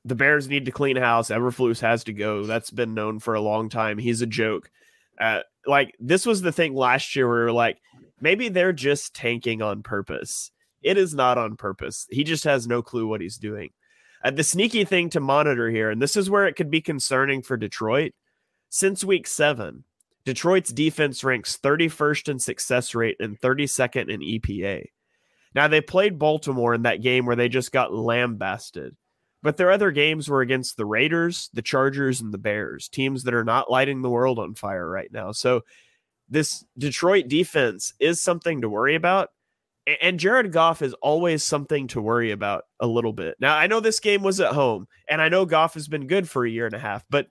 The 0.03 0.15
Bears 0.15 0.49
need 0.49 0.65
to 0.65 0.71
clean 0.71 0.95
house. 0.95 1.29
Eberflus 1.29 1.79
has 1.81 2.03
to 2.05 2.13
go. 2.13 2.43
That's 2.43 2.71
been 2.71 2.95
known 2.95 3.19
for 3.19 3.35
a 3.35 3.41
long 3.41 3.69
time. 3.69 3.99
He's 3.99 4.23
a 4.23 4.27
joke. 4.27 4.71
Uh, 5.21 5.41
like 5.67 5.93
this 5.99 6.25
was 6.25 6.41
the 6.41 6.51
thing 6.51 6.73
last 6.73 7.15
year 7.15 7.27
where 7.27 7.37
we 7.37 7.43
were 7.43 7.51
like, 7.51 7.77
maybe 8.19 8.49
they're 8.49 8.73
just 8.73 9.13
tanking 9.13 9.61
on 9.61 9.83
purpose. 9.83 10.49
It 10.81 10.97
is 10.97 11.13
not 11.13 11.37
on 11.37 11.55
purpose. 11.55 12.07
He 12.09 12.23
just 12.23 12.45
has 12.45 12.65
no 12.65 12.81
clue 12.81 13.05
what 13.05 13.21
he's 13.21 13.37
doing. 13.37 13.69
Uh, 14.23 14.31
the 14.31 14.43
sneaky 14.43 14.85
thing 14.85 15.09
to 15.09 15.19
monitor 15.19 15.69
here, 15.69 15.89
and 15.89 16.01
this 16.01 16.15
is 16.15 16.29
where 16.29 16.47
it 16.47 16.55
could 16.55 16.71
be 16.71 16.81
concerning 16.81 17.41
for 17.41 17.57
Detroit. 17.57 18.13
Since 18.69 19.03
week 19.03 19.27
seven, 19.27 19.83
Detroit's 20.25 20.71
defense 20.71 21.23
ranks 21.23 21.57
31st 21.61 22.29
in 22.29 22.39
success 22.39 22.95
rate 22.95 23.17
and 23.19 23.39
32nd 23.39 24.09
in 24.09 24.21
EPA. 24.21 24.85
Now 25.53 25.67
they 25.67 25.81
played 25.81 26.17
Baltimore 26.17 26.73
in 26.73 26.83
that 26.83 27.01
game 27.01 27.25
where 27.25 27.35
they 27.35 27.49
just 27.49 27.71
got 27.71 27.93
lambasted. 27.93 28.95
But 29.43 29.57
their 29.57 29.71
other 29.71 29.91
games 29.91 30.29
were 30.29 30.39
against 30.39 30.77
the 30.77 30.85
Raiders, 30.85 31.49
the 31.53 31.61
Chargers, 31.61 32.21
and 32.21 32.33
the 32.33 32.37
Bears, 32.37 32.87
teams 32.87 33.23
that 33.23 33.33
are 33.33 33.43
not 33.43 33.69
lighting 33.69 34.01
the 34.01 34.09
world 34.09 34.39
on 34.39 34.55
fire 34.55 34.89
right 34.89 35.11
now. 35.11 35.33
So 35.33 35.61
this 36.29 36.63
Detroit 36.77 37.27
defense 37.27 37.93
is 37.99 38.21
something 38.21 38.61
to 38.61 38.69
worry 38.69 38.95
about. 38.95 39.29
And 40.01 40.19
Jared 40.19 40.51
Goff 40.51 40.81
is 40.81 40.93
always 40.95 41.43
something 41.43 41.87
to 41.87 42.01
worry 42.01 42.31
about 42.31 42.63
a 42.79 42.87
little 42.87 43.11
bit. 43.11 43.35
Now, 43.39 43.57
I 43.57 43.67
know 43.67 43.81
this 43.81 43.99
game 43.99 44.23
was 44.23 44.39
at 44.39 44.53
home, 44.53 44.87
and 45.09 45.21
I 45.21 45.27
know 45.27 45.45
Goff 45.45 45.73
has 45.73 45.89
been 45.89 46.07
good 46.07 46.29
for 46.29 46.45
a 46.45 46.49
year 46.49 46.65
and 46.65 46.75
a 46.75 46.79
half, 46.79 47.03
but 47.09 47.27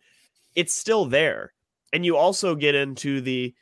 it's 0.55 0.75
still 0.75 1.07
there. 1.07 1.55
And 1.95 2.05
you 2.05 2.17
also 2.17 2.55
get 2.55 2.75
into 2.75 3.21
the 3.21 3.55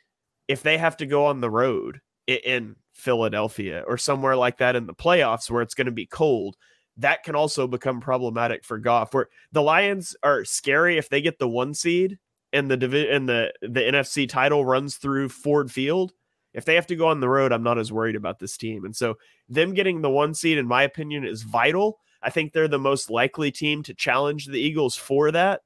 if 0.47 0.63
they 0.63 0.77
have 0.77 0.97
to 0.97 1.05
go 1.05 1.25
on 1.25 1.39
the 1.39 1.49
road 1.49 2.01
in 2.27 2.75
Philadelphia 2.93 3.83
or 3.87 3.97
somewhere 3.97 4.35
like 4.35 4.57
that 4.57 4.75
in 4.75 4.85
the 4.85 4.93
playoffs 4.93 5.49
where 5.49 5.61
it's 5.61 5.73
going 5.73 5.85
to 5.85 5.91
be 5.91 6.05
cold, 6.05 6.57
that 6.97 7.23
can 7.23 7.35
also 7.35 7.67
become 7.67 8.01
problematic 8.01 8.65
for 8.65 8.77
Goff. 8.77 9.13
Where 9.13 9.27
the 9.51 9.61
Lions 9.61 10.15
are 10.23 10.43
scary 10.43 10.97
if 10.97 11.09
they 11.09 11.21
get 11.21 11.39
the 11.39 11.47
one 11.47 11.73
seed 11.73 12.19
and 12.53 12.69
the 12.69 13.09
and 13.09 13.29
the 13.29 13.53
the 13.61 13.79
NFC 13.79 14.27
title 14.27 14.65
runs 14.65 14.97
through 14.97 15.29
Ford 15.29 15.71
Field. 15.71 16.13
If 16.53 16.65
they 16.65 16.75
have 16.75 16.87
to 16.87 16.95
go 16.95 17.07
on 17.07 17.19
the 17.19 17.29
road, 17.29 17.51
I'm 17.51 17.63
not 17.63 17.77
as 17.77 17.91
worried 17.91 18.15
about 18.15 18.39
this 18.39 18.57
team. 18.57 18.85
And 18.85 18.95
so 18.95 19.17
them 19.47 19.73
getting 19.73 20.01
the 20.01 20.09
one 20.09 20.33
seed, 20.33 20.57
in 20.57 20.67
my 20.67 20.83
opinion, 20.83 21.25
is 21.25 21.43
vital. 21.43 21.99
I 22.21 22.29
think 22.29 22.51
they're 22.53 22.67
the 22.67 22.77
most 22.77 23.09
likely 23.09 23.51
team 23.51 23.83
to 23.83 23.93
challenge 23.93 24.45
the 24.47 24.59
Eagles 24.59 24.95
for 24.95 25.31
that. 25.31 25.61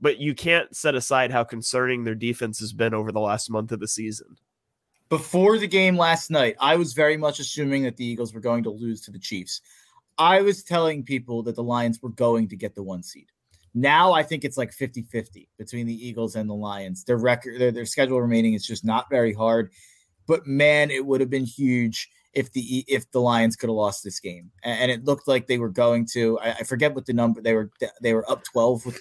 but 0.00 0.18
you 0.18 0.34
can't 0.34 0.74
set 0.74 0.94
aside 0.94 1.30
how 1.30 1.44
concerning 1.44 2.04
their 2.04 2.14
defense 2.14 2.60
has 2.60 2.72
been 2.72 2.94
over 2.94 3.12
the 3.12 3.20
last 3.20 3.50
month 3.50 3.72
of 3.72 3.80
the 3.80 3.88
season. 3.88 4.36
Before 5.08 5.58
the 5.58 5.66
game 5.66 5.96
last 5.96 6.30
night, 6.30 6.56
I 6.60 6.76
was 6.76 6.92
very 6.92 7.16
much 7.16 7.40
assuming 7.40 7.82
that 7.84 7.96
the 7.96 8.04
Eagles 8.04 8.34
were 8.34 8.40
going 8.40 8.62
to 8.64 8.70
lose 8.70 9.00
to 9.02 9.10
the 9.10 9.18
Chiefs. 9.18 9.60
I 10.18 10.42
was 10.42 10.62
telling 10.62 11.02
people 11.02 11.42
that 11.44 11.56
the 11.56 11.62
Lions 11.62 12.02
were 12.02 12.10
going 12.10 12.48
to 12.48 12.56
get 12.56 12.74
the 12.74 12.82
one 12.82 13.02
seed. 13.02 13.28
Now 13.74 14.12
I 14.12 14.22
think 14.22 14.44
it's 14.44 14.56
like 14.56 14.72
50 14.72 15.02
50 15.02 15.48
between 15.56 15.86
the 15.86 16.06
Eagles 16.06 16.36
and 16.36 16.48
the 16.48 16.54
Lions. 16.54 17.04
Their 17.04 17.16
record, 17.18 17.60
their, 17.60 17.70
their 17.70 17.86
schedule 17.86 18.20
remaining 18.20 18.54
is 18.54 18.66
just 18.66 18.84
not 18.84 19.08
very 19.10 19.32
hard. 19.32 19.72
But 20.28 20.46
man, 20.46 20.92
it 20.92 21.04
would 21.04 21.20
have 21.20 21.30
been 21.30 21.44
huge 21.44 22.08
if 22.34 22.52
the 22.52 22.84
if 22.86 23.10
the 23.10 23.20
Lions 23.20 23.56
could 23.56 23.68
have 23.68 23.74
lost 23.74 24.04
this 24.04 24.20
game. 24.20 24.52
And 24.62 24.92
it 24.92 25.04
looked 25.04 25.26
like 25.26 25.48
they 25.48 25.58
were 25.58 25.70
going 25.70 26.06
to. 26.12 26.38
I, 26.38 26.50
I 26.50 26.62
forget 26.62 26.94
what 26.94 27.06
the 27.06 27.12
number 27.12 27.42
they 27.42 27.54
were. 27.54 27.72
They 28.00 28.14
were 28.14 28.30
up 28.30 28.44
12 28.44 28.86
with 28.86 29.00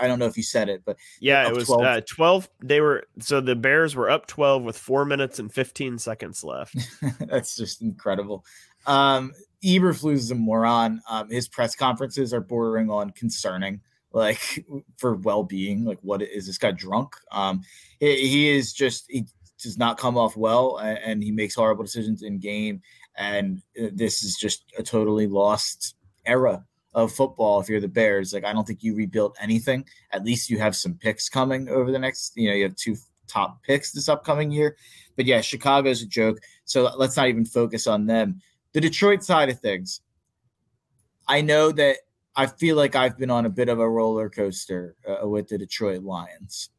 I 0.00 0.06
don't 0.06 0.18
know 0.18 0.26
if 0.26 0.36
you 0.36 0.42
said 0.42 0.68
it, 0.68 0.82
but 0.84 0.96
yeah, 1.20 1.48
it 1.48 1.54
was 1.54 1.66
12. 1.66 1.82
Uh, 1.82 2.00
12. 2.08 2.48
They 2.62 2.80
were 2.80 3.04
so 3.20 3.40
the 3.40 3.56
Bears 3.56 3.96
were 3.96 4.10
up 4.10 4.26
12 4.26 4.62
with 4.62 4.78
four 4.78 5.04
minutes 5.04 5.38
and 5.38 5.52
15 5.52 5.98
seconds 5.98 6.44
left. 6.44 6.76
That's 7.20 7.56
just 7.56 7.82
incredible. 7.82 8.44
Um, 8.86 9.32
Eberflus 9.64 10.14
is 10.14 10.30
a 10.30 10.34
moron. 10.34 11.00
Um, 11.08 11.30
his 11.30 11.48
press 11.48 11.74
conferences 11.74 12.32
are 12.32 12.40
bordering 12.40 12.90
on 12.90 13.10
concerning, 13.10 13.80
like 14.12 14.64
for 14.96 15.16
well 15.16 15.42
being. 15.42 15.84
Like, 15.84 15.98
what 16.02 16.22
is 16.22 16.46
this 16.46 16.58
guy 16.58 16.70
drunk? 16.70 17.16
Um, 17.32 17.62
he, 17.98 18.28
he 18.28 18.48
is 18.50 18.72
just 18.72 19.06
he 19.08 19.26
does 19.62 19.78
not 19.78 19.98
come 19.98 20.18
off 20.18 20.36
well, 20.36 20.78
and, 20.78 21.22
he 21.22 21.30
makes 21.30 21.54
horrible 21.54 21.84
decisions 21.84 22.22
in 22.22 22.38
game. 22.38 22.82
And 23.16 23.62
uh, 23.80 23.88
this 23.92 24.22
is 24.22 24.36
just 24.36 24.64
a 24.78 24.82
totally 24.82 25.26
lost 25.26 25.94
era 26.26 26.64
of 26.94 27.12
football 27.12 27.60
if 27.60 27.68
you're 27.68 27.80
the 27.80 27.88
Bears. 27.88 28.32
Like 28.32 28.44
I 28.44 28.52
don't 28.52 28.66
think 28.66 28.82
you 28.82 28.94
rebuilt 28.94 29.36
anything. 29.40 29.86
At 30.12 30.24
least 30.24 30.50
you 30.50 30.58
have 30.58 30.76
some 30.76 30.94
picks 30.94 31.28
coming 31.28 31.68
over 31.68 31.92
the 31.92 31.98
next, 31.98 32.32
you 32.36 32.48
know, 32.48 32.54
you 32.54 32.64
have 32.64 32.76
two 32.76 32.96
top 33.26 33.62
picks 33.62 33.92
this 33.92 34.08
upcoming 34.08 34.50
year. 34.50 34.76
But 35.16 35.26
yeah, 35.26 35.40
Chicago's 35.40 36.02
a 36.02 36.06
joke. 36.06 36.38
So 36.64 36.90
let's 36.96 37.16
not 37.16 37.28
even 37.28 37.44
focus 37.44 37.86
on 37.86 38.06
them. 38.06 38.40
The 38.72 38.80
Detroit 38.80 39.22
side 39.22 39.48
of 39.48 39.60
things. 39.60 40.00
I 41.28 41.40
know 41.40 41.72
that 41.72 41.98
I 42.34 42.46
feel 42.46 42.76
like 42.76 42.94
I've 42.94 43.18
been 43.18 43.30
on 43.30 43.46
a 43.46 43.50
bit 43.50 43.68
of 43.68 43.78
a 43.78 43.88
roller 43.88 44.28
coaster 44.28 44.94
uh, 45.06 45.26
with 45.26 45.48
the 45.48 45.58
Detroit 45.58 46.02
Lions. 46.02 46.70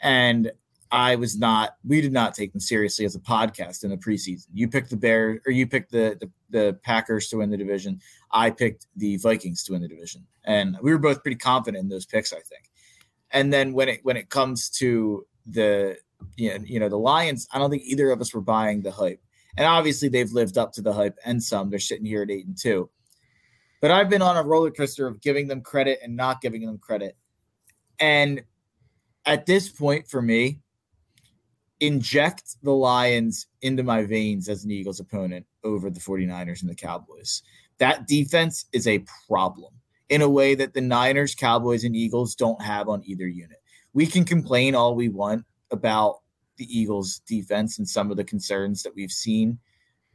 And 0.00 0.50
I 0.90 1.16
was 1.16 1.38
not, 1.38 1.76
we 1.84 2.00
did 2.00 2.12
not 2.12 2.34
take 2.34 2.52
them 2.52 2.60
seriously 2.60 3.04
as 3.04 3.14
a 3.14 3.20
podcast 3.20 3.84
in 3.84 3.90
the 3.90 3.96
preseason. 3.96 4.46
You 4.54 4.68
picked 4.68 4.90
the 4.90 4.96
Bears 4.96 5.40
or 5.46 5.52
you 5.52 5.66
picked 5.66 5.92
the, 5.92 6.18
the, 6.20 6.30
the 6.50 6.78
Packers 6.82 7.28
to 7.28 7.38
win 7.38 7.50
the 7.50 7.56
division. 7.56 8.00
I 8.30 8.50
picked 8.50 8.86
the 8.96 9.16
Vikings 9.18 9.64
to 9.64 9.72
win 9.72 9.82
the 9.82 9.88
division. 9.88 10.26
And 10.44 10.78
we 10.80 10.90
were 10.92 10.98
both 10.98 11.22
pretty 11.22 11.36
confident 11.36 11.82
in 11.82 11.88
those 11.88 12.06
picks, 12.06 12.32
I 12.32 12.40
think. 12.40 12.70
And 13.30 13.52
then 13.52 13.74
when 13.74 13.88
it 13.88 14.00
when 14.02 14.16
it 14.16 14.30
comes 14.30 14.70
to 14.70 15.26
the 15.46 15.98
you 16.36 16.50
know, 16.50 16.64
you 16.64 16.80
know 16.80 16.88
the 16.88 16.98
Lions, 16.98 17.46
I 17.52 17.58
don't 17.58 17.70
think 17.70 17.82
either 17.84 18.10
of 18.10 18.20
us 18.20 18.32
were 18.32 18.40
buying 18.40 18.80
the 18.80 18.90
hype. 18.90 19.20
And 19.56 19.66
obviously 19.66 20.08
they've 20.08 20.32
lived 20.32 20.56
up 20.56 20.72
to 20.74 20.82
the 20.82 20.92
hype 20.92 21.18
and 21.24 21.42
some. 21.42 21.68
They're 21.68 21.78
sitting 21.78 22.06
here 22.06 22.22
at 22.22 22.30
eight 22.30 22.46
and 22.46 22.56
two. 22.56 22.88
But 23.80 23.90
I've 23.90 24.08
been 24.08 24.22
on 24.22 24.36
a 24.36 24.42
roller 24.42 24.70
coaster 24.70 25.06
of 25.06 25.20
giving 25.20 25.46
them 25.46 25.60
credit 25.60 26.00
and 26.02 26.16
not 26.16 26.40
giving 26.40 26.64
them 26.64 26.78
credit. 26.78 27.16
And 28.00 28.42
at 29.26 29.46
this 29.46 29.68
point 29.68 30.08
for 30.08 30.22
me, 30.22 30.60
inject 31.80 32.56
the 32.62 32.72
Lions 32.72 33.46
into 33.62 33.82
my 33.82 34.04
veins 34.04 34.48
as 34.48 34.64
an 34.64 34.70
Eagles 34.70 35.00
opponent 35.00 35.46
over 35.64 35.90
the 35.90 36.00
49ers 36.00 36.62
and 36.62 36.70
the 36.70 36.74
Cowboys. 36.74 37.42
That 37.78 38.06
defense 38.06 38.66
is 38.72 38.86
a 38.88 39.04
problem 39.28 39.72
in 40.08 40.22
a 40.22 40.28
way 40.28 40.54
that 40.54 40.74
the 40.74 40.80
Niners, 40.80 41.34
Cowboys, 41.34 41.84
and 41.84 41.94
Eagles 41.94 42.34
don't 42.34 42.60
have 42.62 42.88
on 42.88 43.02
either 43.04 43.26
unit. 43.26 43.62
We 43.92 44.06
can 44.06 44.24
complain 44.24 44.74
all 44.74 44.94
we 44.94 45.08
want 45.08 45.44
about 45.70 46.20
the 46.56 46.66
Eagles 46.66 47.20
defense 47.26 47.78
and 47.78 47.88
some 47.88 48.10
of 48.10 48.16
the 48.16 48.24
concerns 48.24 48.82
that 48.82 48.94
we've 48.94 49.12
seen. 49.12 49.58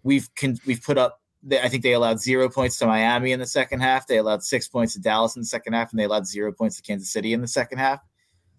We've 0.04 0.30
we've 0.66 0.84
put 0.84 0.98
up 0.98 1.22
I 1.52 1.68
think 1.68 1.84
they 1.84 1.94
allowed 1.94 2.20
zero 2.20 2.50
points 2.50 2.78
to 2.78 2.88
Miami 2.88 3.32
in 3.32 3.40
the 3.40 3.46
second 3.46 3.82
half. 3.82 4.08
They 4.08 4.18
allowed 4.18 4.44
six 4.44 4.68
points 4.68 4.94
to 4.94 5.02
Dallas 5.02 5.36
in 5.36 5.42
the 5.42 5.46
second 5.46 5.74
half, 5.74 5.92
and 5.92 6.00
they 6.00 6.06
allowed 6.06 6.26
zero 6.26 6.54
points 6.54 6.78
to 6.78 6.82
Kansas 6.82 7.12
City 7.12 7.34
in 7.34 7.42
the 7.42 7.48
second 7.48 7.80
half. 7.80 8.00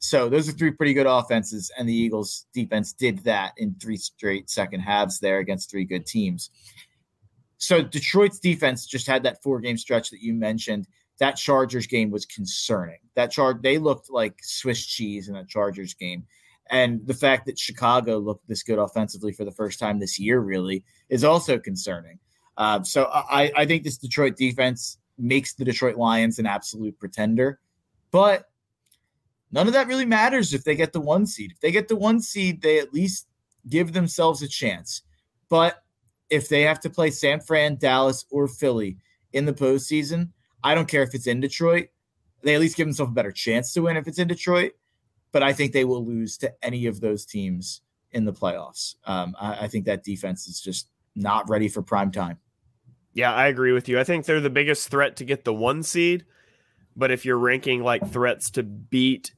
So 0.05 0.29
those 0.29 0.51
are 0.51 0.53
three 0.53 0.71
pretty 0.71 0.93
good 0.93 1.07
offenses, 1.07 1.71
and 1.79 1.89
the 1.89 1.95
Eagles 1.95 2.45
defense 2.53 2.93
did 2.93 3.21
that 3.21 3.55
in 3.57 3.75
three 3.81 3.97
straight 3.97 4.51
second 4.51 4.81
halves 4.81 5.19
there 5.19 5.39
against 5.39 5.71
three 5.71 5.87
good 5.87 6.05
teams. 6.05 6.51
So 7.57 7.83
Detroit's 7.83 8.39
defense 8.39 8.85
just 8.85 9.07
had 9.07 9.23
that 9.23 9.43
four 9.43 9.61
game 9.61 9.79
stretch 9.79 10.11
that 10.11 10.21
you 10.21 10.35
mentioned. 10.35 10.89
That 11.21 11.37
Chargers 11.37 11.87
game 11.87 12.11
was 12.11 12.27
concerning. 12.27 12.99
That 13.15 13.31
chart 13.31 13.63
they 13.63 13.79
looked 13.79 14.11
like 14.11 14.35
Swiss 14.43 14.85
cheese 14.85 15.29
in 15.29 15.35
that 15.35 15.49
Chargers 15.49 15.95
game. 15.95 16.27
And 16.69 17.07
the 17.07 17.15
fact 17.15 17.47
that 17.47 17.59
Chicago 17.59 18.19
looked 18.19 18.47
this 18.47 18.63
good 18.63 18.79
offensively 18.79 19.33
for 19.33 19.47
the 19.47 19.53
first 19.53 19.79
time 19.79 19.99
this 20.01 20.19
year 20.19 20.39
really 20.39 20.85
is 21.09 21.25
also 21.25 21.59
concerning. 21.59 22.19
Uh, 22.59 22.83
so 22.83 23.05
I, 23.05 23.51
I 23.57 23.65
think 23.65 23.85
this 23.85 23.97
Detroit 23.97 24.37
defense 24.37 24.99
makes 25.17 25.55
the 25.55 25.65
Detroit 25.65 25.97
Lions 25.97 26.39
an 26.39 26.45
absolute 26.45 26.99
pretender. 27.01 27.59
But 28.11 28.51
none 29.55 29.69
of 29.69 29.73
that 29.73 29.87
really 29.87 30.05
matters 30.05 30.53
if 30.53 30.65
they 30.65 30.75
get 30.75 30.93
the 30.93 31.01
one 31.01 31.27
seed. 31.27 31.53
If 31.53 31.61
they 31.61 31.71
get 31.71 31.87
the 31.87 31.97
one 31.97 32.21
seed, 32.21 32.61
they 32.61 32.81
at 32.81 32.93
least 32.93 33.29
give 33.69 33.93
themselves 33.93 34.43
a 34.43 34.49
chance. 34.49 35.03
But 35.49 35.83
if 36.29 36.49
they 36.49 36.63
have 36.63 36.81
to 36.81 36.91
play 36.91 37.11
San 37.11 37.41
Fran, 37.41 37.77
Dallas, 37.77 38.27
or 38.31 38.49
Philly 38.49 38.99
in 39.33 39.45
the 39.45 39.53
postseason, 39.53 40.31
I 40.65 40.75
don't 40.75 40.89
care 40.89 41.05
if 41.05 41.15
it's 41.15 41.29
in 41.29 41.41
Detroit. 41.41 41.89
They 42.43 42.55
at 42.55 42.61
least 42.61 42.77
give 42.77 42.89
themselves 42.89 43.13
a 43.13 43.15
better 43.15 43.33
chance 43.33 43.73
to 43.75 43.83
win 43.83 43.97
if 43.97 44.09
it's 44.09 44.19
in 44.19 44.29
Detroit. 44.29 44.73
But 45.31 45.45
I 45.45 45.53
think 45.53 45.73
they 45.73 45.85
will 45.85 46.05
lose 46.05 46.37
to 46.39 46.53
any 46.63 46.87
of 46.87 47.01
those 47.01 47.25
teams 47.25 47.81
in 48.11 48.25
the 48.25 48.33
playoffs. 48.33 48.97
Um, 49.05 49.37
I, 49.41 49.65
I 49.65 49.69
think 49.69 49.85
that 49.87 50.03
defense 50.03 50.49
is 50.49 50.61
just 50.61 50.89
not 51.15 51.49
ready 51.49 51.69
for 51.69 51.81
prime 51.81 52.11
time. 52.11 52.39
Yeah, 53.13 53.33
I 53.33 53.47
agree 53.47 53.73
with 53.73 53.89
you. 53.89 54.01
I 54.01 54.05
think 54.05 54.25
they're 54.25 54.41
the 54.41 54.51
biggest 54.51 54.89
threat 54.89 55.17
to 55.17 55.25
get 55.25 55.45
the 55.45 55.55
one 55.55 55.85
seed. 55.85 56.25
But 56.97 57.11
if 57.11 57.25
you're 57.25 57.39
ranking 57.39 57.83
like 57.83 58.11
threats 58.11 58.51
to 58.53 58.63
beat 58.63 59.33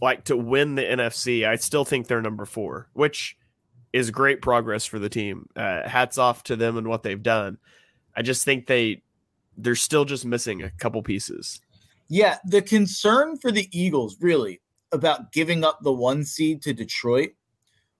like 0.00 0.24
to 0.24 0.36
win 0.36 0.74
the 0.74 0.82
NFC, 0.82 1.46
I 1.46 1.56
still 1.56 1.84
think 1.84 2.06
they're 2.06 2.22
number 2.22 2.44
four, 2.44 2.88
which 2.92 3.36
is 3.92 4.10
great 4.10 4.42
progress 4.42 4.84
for 4.84 4.98
the 4.98 5.08
team. 5.08 5.48
Uh, 5.54 5.88
hats 5.88 6.18
off 6.18 6.42
to 6.44 6.56
them 6.56 6.76
and 6.76 6.88
what 6.88 7.02
they've 7.02 7.22
done. 7.22 7.58
I 8.16 8.22
just 8.22 8.44
think 8.44 8.66
they 8.66 9.02
they're 9.56 9.76
still 9.76 10.04
just 10.04 10.24
missing 10.24 10.62
a 10.62 10.70
couple 10.70 11.02
pieces. 11.02 11.60
Yeah, 12.08 12.38
the 12.44 12.60
concern 12.60 13.38
for 13.38 13.50
the 13.50 13.68
Eagles 13.70 14.16
really 14.20 14.60
about 14.92 15.32
giving 15.32 15.64
up 15.64 15.78
the 15.82 15.92
one 15.92 16.24
seed 16.24 16.62
to 16.62 16.72
Detroit 16.72 17.30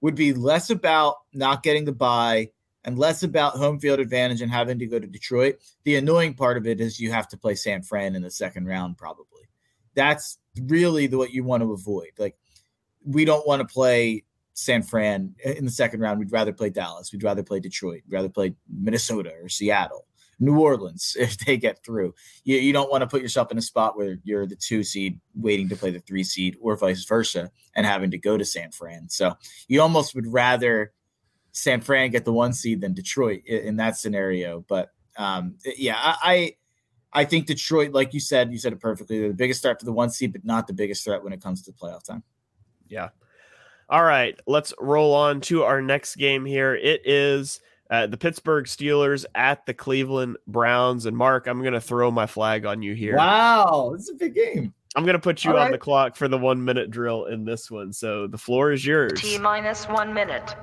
would 0.01 0.15
be 0.15 0.33
less 0.33 0.71
about 0.71 1.17
not 1.33 1.63
getting 1.63 1.85
the 1.85 1.93
bye 1.93 2.51
and 2.85 2.99
less 2.99 3.23
about 3.23 3.57
home 3.57 3.79
field 3.79 4.01
advantage 4.01 4.43
and 4.43 4.51
having 4.51 4.79
to 4.79 4.87
go 4.87 4.99
to 4.99 5.07
Detroit. 5.07 5.57
The 5.85 5.97
annoying 5.97 6.35
part 6.35 6.57
of 6.57 6.67
it 6.67 6.81
is 6.81 7.01
you 7.01 7.11
have 7.11 7.29
to 7.29 7.37
play 7.37 7.55
San 7.55 7.83
Fran 7.83 8.15
in 8.15 8.23
the 8.23 8.31
second 8.31 8.67
round, 8.67 8.99
probably. 8.99 9.34
That's 9.95 10.39
really 10.63 11.07
the 11.07 11.19
what 11.19 11.33
you 11.33 11.45
want 11.45 11.63
to 11.63 11.73
avoid. 11.73 12.11
Like 12.19 12.37
we 13.05 13.25
don't 13.25 13.47
want 13.47 13.67
to 13.67 13.73
play 13.73 14.25
San 14.55 14.83
Fran 14.83 15.35
in 15.45 15.65
the 15.65 15.71
second 15.71 16.01
round. 16.01 16.19
We'd 16.19 16.33
rather 16.33 16.53
play 16.53 16.71
Dallas. 16.71 17.13
We'd 17.13 17.25
rather 17.25 17.43
play 17.43 17.61
Detroit. 17.61 18.03
We'd 18.07 18.17
rather 18.17 18.29
play 18.29 18.55
Minnesota 18.69 19.33
or 19.43 19.49
Seattle, 19.49 20.07
New 20.39 20.59
Orleans 20.59 21.17
if 21.21 21.37
they 21.39 21.57
get 21.57 21.85
through. 21.85 22.15
You, 22.45 22.57
you 22.59 22.73
don't 22.73 22.91
want 22.91 23.03
to 23.03 23.07
put 23.07 23.23
yourself 23.23 23.51
in 23.51 23.59
a 23.59 23.63
spot 23.63 23.97
where 23.97 24.19
you're 24.23 24.47
the 24.47 24.57
two 24.57 24.83
seed 24.85 25.21
waiting 25.35 25.69
to 25.69 25.77
play 25.77 25.91
the 25.91 26.01
three 26.01 26.25
seed 26.25 26.57
or 26.61 26.77
vice 26.77 27.05
versa 27.05 27.51
and 27.75 27.85
having 27.85 28.11
to 28.13 28.19
go 28.19 28.39
to 28.39 28.45
San 28.45 28.71
Fran. 28.71 29.09
So 29.09 29.37
you 29.69 29.83
almost 29.83 30.15
would 30.15 30.33
rather 30.33 30.93
San 31.53 31.81
Fran 31.81 32.11
get 32.11 32.25
the 32.25 32.33
one 32.33 32.53
seed 32.53 32.81
than 32.81 32.95
Detroit 32.95 33.43
in, 33.47 33.59
in 33.59 33.77
that 33.77 33.97
scenario. 33.97 34.65
But 34.69 34.91
um, 35.17 35.57
yeah, 35.77 35.97
I, 35.97 36.55
I 37.15 37.25
think 37.25 37.47
Detroit, 37.47 37.93
like 37.93 38.13
you 38.13 38.21
said, 38.21 38.53
you 38.53 38.59
said 38.59 38.73
it 38.73 38.81
perfectly. 38.81 39.21
They're 39.21 39.29
the 39.29 39.35
biggest 39.35 39.63
threat 39.63 39.79
for 39.79 39.87
the 39.87 39.93
one 39.93 40.11
seed, 40.11 40.33
but 40.33 40.45
not 40.45 40.67
the 40.67 40.73
biggest 40.73 41.05
threat 41.05 41.23
when 41.23 41.33
it 41.33 41.41
comes 41.41 41.63
to 41.63 41.73
playoff 41.73 42.05
time. 42.05 42.23
Yeah. 42.89 43.11
All 43.89 44.03
right, 44.03 44.39
let's 44.47 44.73
roll 44.81 45.15
on 45.15 45.41
to 45.43 45.63
our 45.63 45.83
next 45.83 46.17
game 46.17 46.45
here. 46.45 46.75
It 46.75 47.03
is 47.05 47.61
uh, 47.91 48.07
the 48.07 48.17
Pittsburgh 48.17 48.65
Steelers 48.65 49.27
at 49.35 49.67
the 49.67 49.75
Cleveland 49.75 50.39
Browns. 50.47 51.07
And 51.07 51.17
Mark, 51.17 51.47
I'm 51.47 51.61
going 51.61 51.75
to 51.75 51.81
throw 51.81 52.11
my 52.11 52.27
flag 52.27 52.65
on 52.65 52.83
you 52.83 52.95
here. 52.95 53.17
Wow, 53.17 53.93
it's 53.95 54.11
a 54.11 54.15
big 54.15 54.35
game. 54.35 54.73
I'm 54.97 55.05
going 55.05 55.15
to 55.15 55.21
put 55.21 55.45
you 55.45 55.51
All 55.51 55.57
on 55.57 55.65
right. 55.65 55.73
the 55.73 55.79
clock 55.79 56.17
for 56.17 56.29
the 56.29 56.39
one 56.39 56.65
minute 56.65 56.91
drill 56.91 57.27
in 57.27 57.45
this 57.45 57.71
one. 57.71 57.93
So 57.93 58.27
the 58.27 58.39
floor 58.39 58.73
is 58.73 58.87
yours. 58.87 59.21
T 59.21 59.39
minus 59.39 59.87
one 59.89 60.15
minute. 60.15 60.55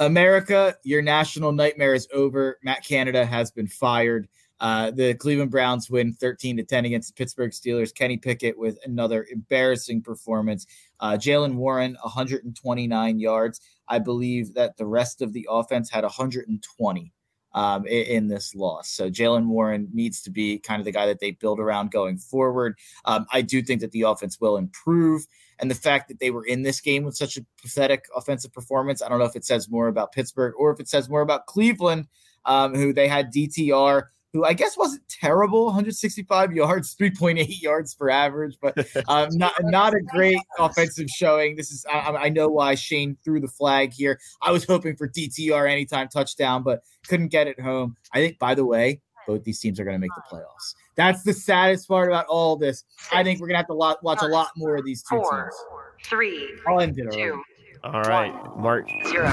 America, 0.00 0.76
your 0.82 1.00
national 1.00 1.52
nightmare 1.52 1.94
is 1.94 2.08
over. 2.12 2.58
Matt 2.62 2.84
Canada 2.84 3.24
has 3.24 3.50
been 3.50 3.68
fired. 3.68 4.28
Uh, 4.60 4.90
the 4.90 5.14
Cleveland 5.14 5.50
Browns 5.50 5.90
win 5.90 6.12
13 6.14 6.56
to 6.56 6.62
10 6.62 6.84
against 6.84 7.08
the 7.08 7.18
Pittsburgh 7.18 7.50
Steelers. 7.50 7.94
Kenny 7.94 8.16
Pickett 8.16 8.58
with 8.58 8.78
another 8.84 9.26
embarrassing 9.30 10.02
performance. 10.02 10.66
Uh, 11.00 11.12
Jaylen 11.12 11.54
Warren, 11.54 11.96
129 12.02 13.18
yards. 13.18 13.60
I 13.88 13.98
believe 13.98 14.54
that 14.54 14.76
the 14.76 14.86
rest 14.86 15.22
of 15.22 15.32
the 15.32 15.46
offense 15.50 15.90
had 15.90 16.04
120. 16.04 17.12
um, 17.54 17.86
in, 17.86 18.06
in, 18.06 18.28
this 18.28 18.54
loss. 18.54 18.88
So 18.90 19.08
Jaylen 19.08 19.46
Warren 19.46 19.88
needs 19.92 20.20
to 20.22 20.30
be 20.30 20.58
kind 20.58 20.80
of 20.80 20.84
the 20.84 20.92
guy 20.92 21.06
that 21.06 21.20
they 21.20 21.30
build 21.30 21.60
around 21.60 21.92
going 21.92 22.18
forward. 22.18 22.76
Um, 23.04 23.26
I 23.32 23.42
do 23.42 23.62
think 23.62 23.80
that 23.80 23.92
the 23.92 24.02
offense 24.02 24.40
will 24.40 24.56
improve. 24.56 25.26
And 25.60 25.70
the 25.70 25.76
fact 25.76 26.08
that 26.08 26.18
they 26.18 26.30
were 26.30 26.44
in 26.44 26.62
this 26.62 26.80
game 26.80 27.04
with 27.04 27.16
such 27.16 27.36
a 27.36 27.46
pathetic 27.62 28.06
offensive 28.14 28.52
performance, 28.52 29.02
I 29.02 29.08
don't 29.08 29.20
know 29.20 29.24
if 29.24 29.36
it 29.36 29.44
says 29.44 29.70
more 29.70 29.86
about 29.86 30.12
Pittsburgh 30.12 30.54
or 30.58 30.72
if 30.72 30.80
it 30.80 30.88
says 30.88 31.08
more 31.08 31.20
about 31.20 31.46
Cleveland, 31.46 32.08
um, 32.44 32.74
who 32.74 32.92
they 32.92 33.06
had 33.06 33.32
DTR 33.32 34.06
who 34.34 34.44
I 34.44 34.52
guess 34.52 34.76
wasn't 34.76 35.08
terrible, 35.08 35.66
165 35.66 36.52
yards, 36.52 36.96
3.8 36.96 37.62
yards 37.62 37.94
per 37.94 38.10
average, 38.10 38.58
but 38.60 38.76
um, 39.08 39.28
not 39.32 39.54
not 39.62 39.94
a 39.94 40.00
great 40.00 40.40
offensive 40.58 41.08
showing. 41.08 41.54
This 41.56 41.70
is 41.70 41.86
I, 41.90 42.10
I, 42.10 42.28
know 42.28 42.48
why 42.48 42.74
Shane 42.74 43.16
threw 43.24 43.40
the 43.40 43.48
flag 43.48 43.92
here. 43.94 44.18
I 44.42 44.50
was 44.50 44.64
hoping 44.64 44.96
for 44.96 45.08
DTR 45.08 45.70
anytime 45.70 46.08
touchdown, 46.08 46.64
but 46.64 46.82
couldn't 47.06 47.28
get 47.28 47.46
it 47.46 47.60
home. 47.60 47.96
I 48.12 48.18
think, 48.18 48.40
by 48.40 48.56
the 48.56 48.64
way, 48.64 49.00
both 49.28 49.44
these 49.44 49.60
teams 49.60 49.78
are 49.78 49.84
going 49.84 49.94
to 49.94 50.00
make 50.00 50.10
the 50.16 50.36
playoffs. 50.36 50.74
That's 50.96 51.22
the 51.22 51.32
saddest 51.32 51.86
part 51.86 52.08
about 52.08 52.26
all 52.26 52.56
this. 52.56 52.82
I 53.12 53.22
think 53.22 53.40
we're 53.40 53.46
going 53.46 53.54
to 53.54 53.58
have 53.58 53.66
to 53.68 53.74
lot, 53.74 54.02
watch 54.02 54.20
a 54.20 54.26
lot 54.26 54.48
more 54.56 54.76
of 54.76 54.84
these 54.84 55.02
two 55.02 55.16
Four, 55.16 55.42
teams. 55.42 56.08
Three, 56.08 56.58
I'll 56.66 56.80
end 56.80 56.98
it 56.98 57.10
two, 57.12 57.40
All 57.84 58.02
right, 58.02 58.34
Mark. 58.56 58.88
Zero. 59.06 59.30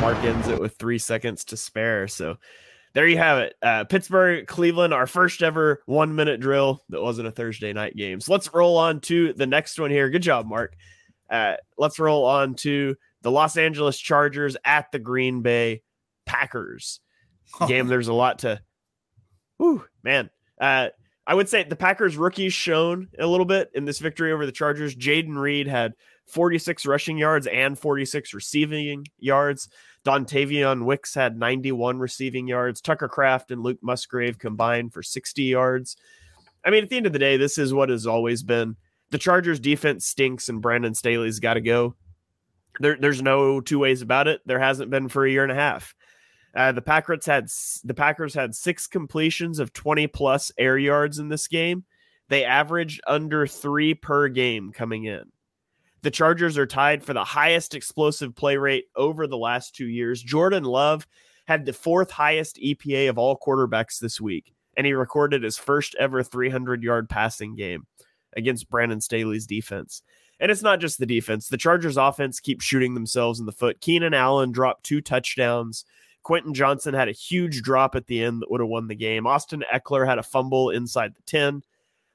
Mark 0.00 0.18
ends 0.18 0.48
it 0.48 0.60
with 0.60 0.76
three 0.76 0.98
seconds 0.98 1.44
to 1.46 1.56
spare. 1.56 2.06
So 2.08 2.36
there 2.96 3.06
you 3.06 3.18
have 3.18 3.40
it. 3.40 3.54
Uh, 3.60 3.84
Pittsburgh, 3.84 4.46
Cleveland, 4.46 4.94
our 4.94 5.06
first 5.06 5.42
ever 5.42 5.82
one 5.84 6.14
minute 6.14 6.40
drill 6.40 6.82
that 6.88 7.02
wasn't 7.02 7.28
a 7.28 7.30
Thursday 7.30 7.74
night 7.74 7.94
game. 7.94 8.20
So 8.20 8.32
let's 8.32 8.54
roll 8.54 8.78
on 8.78 9.00
to 9.02 9.34
the 9.34 9.46
next 9.46 9.78
one 9.78 9.90
here. 9.90 10.08
Good 10.08 10.22
job, 10.22 10.46
Mark. 10.46 10.74
Uh, 11.28 11.56
let's 11.76 11.98
roll 11.98 12.24
on 12.24 12.54
to 12.54 12.96
the 13.20 13.30
Los 13.30 13.58
Angeles 13.58 13.98
Chargers 13.98 14.56
at 14.64 14.90
the 14.92 14.98
Green 14.98 15.42
Bay 15.42 15.82
Packers 16.24 17.00
game. 17.68 17.86
There's 17.86 18.08
a 18.08 18.14
lot 18.14 18.38
to, 18.38 18.62
whew, 19.58 19.84
man. 20.02 20.30
Uh, 20.58 20.88
I 21.26 21.34
would 21.34 21.50
say 21.50 21.64
the 21.64 21.76
Packers 21.76 22.16
rookies 22.16 22.54
shown 22.54 23.08
a 23.18 23.26
little 23.26 23.44
bit 23.44 23.68
in 23.74 23.84
this 23.84 23.98
victory 23.98 24.32
over 24.32 24.46
the 24.46 24.52
Chargers. 24.52 24.96
Jayden 24.96 25.36
Reed 25.36 25.68
had 25.68 25.92
46 26.26 26.86
rushing 26.86 27.18
yards 27.18 27.46
and 27.46 27.78
46 27.78 28.34
receiving 28.34 29.06
yards. 29.18 29.68
Dontayvion 30.04 30.84
Wicks 30.84 31.14
had 31.14 31.38
91 31.38 31.98
receiving 31.98 32.46
yards. 32.46 32.80
Tucker 32.80 33.08
Kraft 33.08 33.50
and 33.50 33.62
Luke 33.62 33.78
Musgrave 33.82 34.38
combined 34.38 34.92
for 34.92 35.02
60 35.02 35.42
yards. 35.42 35.96
I 36.64 36.70
mean, 36.70 36.82
at 36.82 36.90
the 36.90 36.96
end 36.96 37.06
of 37.06 37.12
the 37.12 37.18
day, 37.18 37.36
this 37.36 37.58
is 37.58 37.72
what 37.72 37.88
has 37.88 38.06
always 38.06 38.42
been. 38.42 38.76
The 39.10 39.18
Chargers 39.18 39.60
defense 39.60 40.06
stinks 40.06 40.48
and 40.48 40.60
Brandon 40.60 40.94
Staley's 40.94 41.40
got 41.40 41.54
to 41.54 41.60
go. 41.60 41.94
There, 42.80 42.96
there's 43.00 43.22
no 43.22 43.60
two 43.60 43.78
ways 43.78 44.02
about 44.02 44.28
it. 44.28 44.40
There 44.46 44.58
hasn't 44.58 44.90
been 44.90 45.08
for 45.08 45.24
a 45.24 45.30
year 45.30 45.42
and 45.42 45.52
a 45.52 45.56
half. 45.56 45.94
Uh, 46.54 46.72
the 46.72 46.82
Packers 46.82 47.26
had 47.26 47.48
the 47.84 47.94
Packers 47.94 48.34
had 48.34 48.54
six 48.54 48.86
completions 48.86 49.58
of 49.58 49.72
20 49.72 50.06
plus 50.08 50.50
air 50.58 50.78
yards 50.78 51.18
in 51.18 51.28
this 51.28 51.48
game. 51.48 51.84
They 52.28 52.44
averaged 52.44 53.00
under 53.06 53.46
three 53.46 53.94
per 53.94 54.28
game 54.28 54.72
coming 54.72 55.04
in. 55.04 55.30
The 56.02 56.10
Chargers 56.10 56.58
are 56.58 56.66
tied 56.66 57.02
for 57.02 57.14
the 57.14 57.24
highest 57.24 57.74
explosive 57.74 58.34
play 58.34 58.56
rate 58.56 58.86
over 58.94 59.26
the 59.26 59.38
last 59.38 59.74
two 59.74 59.88
years. 59.88 60.22
Jordan 60.22 60.64
Love 60.64 61.06
had 61.46 61.64
the 61.64 61.72
fourth 61.72 62.10
highest 62.10 62.56
EPA 62.56 63.08
of 63.08 63.18
all 63.18 63.38
quarterbacks 63.38 63.98
this 63.98 64.20
week, 64.20 64.52
and 64.76 64.86
he 64.86 64.92
recorded 64.92 65.42
his 65.42 65.56
first 65.56 65.94
ever 65.98 66.22
300 66.22 66.82
yard 66.82 67.08
passing 67.08 67.56
game 67.56 67.86
against 68.36 68.68
Brandon 68.68 69.00
Staley's 69.00 69.46
defense. 69.46 70.02
And 70.38 70.50
it's 70.50 70.62
not 70.62 70.80
just 70.80 70.98
the 70.98 71.06
defense. 71.06 71.48
The 71.48 71.56
Chargers 71.56 71.96
offense 71.96 72.40
keeps 72.40 72.64
shooting 72.64 72.94
themselves 72.94 73.40
in 73.40 73.46
the 73.46 73.52
foot. 73.52 73.80
Keenan 73.80 74.12
Allen 74.12 74.52
dropped 74.52 74.84
two 74.84 75.00
touchdowns. 75.00 75.84
Quentin 76.22 76.52
Johnston 76.52 76.92
had 76.92 77.08
a 77.08 77.12
huge 77.12 77.62
drop 77.62 77.94
at 77.94 78.06
the 78.06 78.22
end 78.22 78.42
that 78.42 78.50
would 78.50 78.60
have 78.60 78.68
won 78.68 78.88
the 78.88 78.94
game. 78.94 79.26
Austin 79.26 79.64
Ekeler 79.72 80.06
had 80.06 80.18
a 80.18 80.22
fumble 80.22 80.70
inside 80.70 81.14
the 81.14 81.22
10. 81.22 81.62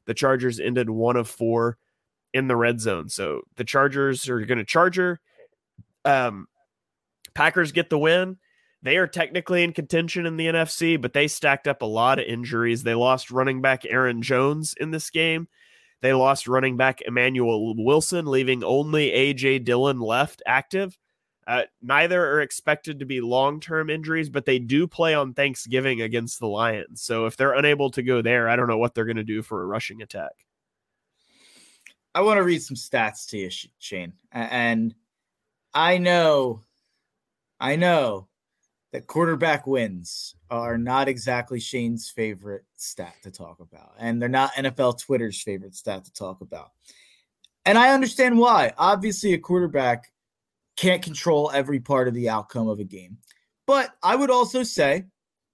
The 0.06 0.14
Chargers 0.14 0.60
ended 0.60 0.90
one 0.90 1.16
of 1.16 1.28
four 1.28 1.78
in 2.34 2.48
the 2.48 2.56
red 2.56 2.80
zone. 2.80 3.10
So 3.10 3.42
the 3.56 3.64
Chargers 3.64 4.28
are 4.30 4.40
going 4.46 4.58
to 4.58 4.66
Charger. 4.66 5.20
Um, 6.06 6.48
Packers 7.34 7.72
get 7.72 7.90
the 7.90 8.00
win. 8.00 8.38
They 8.84 8.98
are 8.98 9.08
technically 9.08 9.64
in 9.64 9.74
contention 9.74 10.26
in 10.26 10.38
the 10.38 10.48
NFC, 10.48 11.00
but 11.00 11.14
they 11.14 11.28
stacked 11.28 11.68
up 11.68 11.82
a 11.82 11.86
lot 11.86 12.20
of 12.20 12.26
injuries. 12.26 12.84
They 12.84 12.96
lost 12.96 13.30
running 13.30 13.62
back 13.62 13.86
Aaron 13.86 14.22
Jones 14.22 14.74
in 14.80 14.90
this 14.92 15.10
game. 15.12 15.48
They 16.02 16.14
lost 16.14 16.48
running 16.48 16.78
back 16.78 17.02
Emmanuel 17.02 17.76
Wilson, 17.78 18.26
leaving 18.26 18.64
only 18.64 19.12
AJ 19.12 19.66
Dillon 19.66 20.00
left 20.00 20.42
active. 20.48 20.98
Uh, 21.46 21.64
neither 21.82 22.26
are 22.26 22.42
expected 22.42 23.00
to 23.00 23.06
be 23.06 23.22
long 23.22 23.60
term 23.60 23.90
injuries, 23.90 24.30
but 24.30 24.46
they 24.46 24.58
do 24.58 24.88
play 24.88 25.14
on 25.14 25.34
Thanksgiving 25.34 26.02
against 26.02 26.40
the 26.40 26.48
Lions. 26.48 27.02
So 27.04 27.28
if 27.28 27.38
they're 27.38 27.54
unable 27.54 27.92
to 27.92 28.02
go 28.02 28.22
there, 28.22 28.50
I 28.50 28.56
don't 28.56 28.68
know 28.68 28.78
what 28.78 28.96
they're 28.96 29.06
going 29.06 29.18
to 29.18 29.24
do 29.24 29.44
for 29.44 29.62
a 29.62 29.66
rushing 29.68 30.02
attack. 30.02 30.46
I 32.14 32.22
want 32.22 32.38
to 32.38 32.44
read 32.44 32.62
some 32.62 32.76
stats 32.76 33.28
to 33.30 33.38
you, 33.38 33.50
Shane. 33.80 34.14
And 34.32 34.94
I 35.74 35.98
know, 35.98 36.62
I 37.60 37.76
know 37.78 38.28
that 38.92 39.08
quarterback 39.08 39.66
wins 39.66 40.36
are 40.50 40.78
not 40.78 41.08
exactly 41.08 41.60
Shane's 41.60 42.10
favorite 42.10 42.66
stat 42.76 43.16
to 43.24 43.32
talk 43.32 43.60
about. 43.62 43.94
And 43.98 44.22
they're 44.22 44.28
not 44.28 44.54
NFL 44.54 45.00
Twitter's 45.00 45.42
favorite 45.42 45.76
stat 45.76 46.06
to 46.06 46.14
talk 46.14 46.42
about. 46.42 46.72
And 47.66 47.78
I 47.78 47.94
understand 47.94 48.38
why. 48.38 48.74
Obviously, 48.78 49.34
a 49.34 49.38
quarterback 49.38 50.12
can't 50.76 51.02
control 51.02 51.52
every 51.54 51.80
part 51.80 52.08
of 52.08 52.14
the 52.14 52.28
outcome 52.30 52.68
of 52.68 52.80
a 52.80 52.84
game. 52.84 53.18
But 53.68 53.92
I 54.04 54.16
would 54.16 54.32
also 54.32 54.64
say 54.64 55.06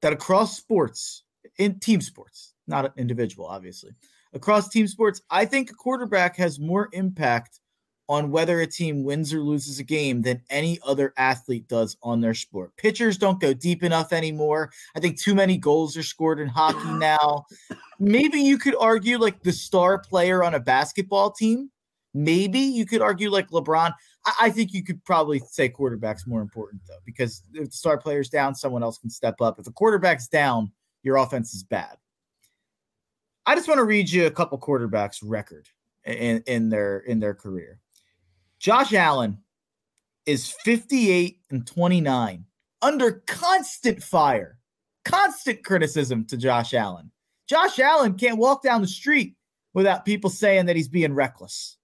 that 0.01 0.13
across 0.13 0.57
sports, 0.57 1.23
in 1.57 1.79
team 1.79 2.01
sports, 2.01 2.53
not 2.65 2.93
individual, 2.97 3.45
obviously, 3.45 3.91
across 4.33 4.69
team 4.69 4.87
sports, 4.87 5.21
I 5.29 5.45
think 5.45 5.71
a 5.71 5.75
quarterback 5.75 6.35
has 6.37 6.59
more 6.59 6.89
impact 6.93 7.59
on 8.09 8.31
whether 8.31 8.61
a 8.61 8.67
team 8.67 9.03
wins 9.03 9.33
or 9.33 9.41
loses 9.41 9.79
a 9.79 9.83
game 9.83 10.21
than 10.21 10.41
any 10.49 10.79
other 10.85 11.13
athlete 11.17 11.67
does 11.67 11.97
on 12.01 12.21
their 12.21 12.33
sport. 12.33 12.75
Pitchers 12.77 13.17
don't 13.17 13.41
go 13.41 13.53
deep 13.53 13.83
enough 13.83 14.13
anymore. 14.13 14.71
I 14.95 14.99
think 14.99 15.19
too 15.19 15.35
many 15.35 15.57
goals 15.57 15.97
are 15.97 16.03
scored 16.03 16.39
in 16.39 16.47
hockey 16.47 16.91
now. 16.91 17.45
Maybe 17.99 18.39
you 18.39 18.57
could 18.57 18.75
argue 18.79 19.17
like 19.17 19.43
the 19.43 19.51
star 19.51 19.99
player 19.99 20.43
on 20.43 20.55
a 20.55 20.59
basketball 20.59 21.31
team. 21.31 21.69
Maybe 22.13 22.59
you 22.59 22.85
could 22.85 23.01
argue 23.01 23.29
like 23.29 23.49
LeBron. 23.49 23.93
I, 24.39 24.49
think 24.49 24.73
you 24.73 24.83
could 24.83 25.03
probably 25.05 25.39
say 25.39 25.69
quarterback's 25.69 26.27
more 26.27 26.41
important 26.41 26.81
though, 26.87 26.99
because 27.05 27.43
if 27.53 27.69
the 27.69 27.77
star 27.77 27.97
player's 27.97 28.29
down, 28.29 28.55
someone 28.55 28.83
else 28.83 28.97
can 28.97 29.09
step 29.09 29.39
up. 29.39 29.59
If 29.59 29.67
a 29.67 29.71
quarterback's 29.71 30.27
down, 30.27 30.71
your 31.03 31.17
offense 31.17 31.53
is 31.53 31.63
bad. 31.63 31.97
I 33.47 33.55
just 33.55 33.69
want 33.69 33.77
to 33.77 33.85
read 33.85 34.09
you 34.09 34.27
a 34.27 34.31
couple 34.31 34.59
quarterbacks 34.59 35.19
record 35.23 35.69
in, 36.03 36.43
in 36.47 36.67
their 36.67 36.99
in 36.99 37.19
their 37.19 37.33
career. 37.33 37.79
Josh 38.59 38.93
Allen 38.93 39.37
is 40.25 40.51
58 40.63 41.39
and 41.49 41.65
29 41.65 42.43
under 42.81 43.23
constant 43.25 44.03
fire, 44.03 44.59
constant 45.05 45.63
criticism 45.63 46.25
to 46.25 46.35
Josh 46.35 46.73
Allen. 46.73 47.09
Josh 47.47 47.79
Allen 47.79 48.15
can't 48.15 48.37
walk 48.37 48.63
down 48.63 48.81
the 48.81 48.87
street 48.87 49.37
without 49.73 50.03
people 50.03 50.29
saying 50.29 50.65
that 50.65 50.75
he's 50.75 50.89
being 50.89 51.13
reckless. 51.13 51.77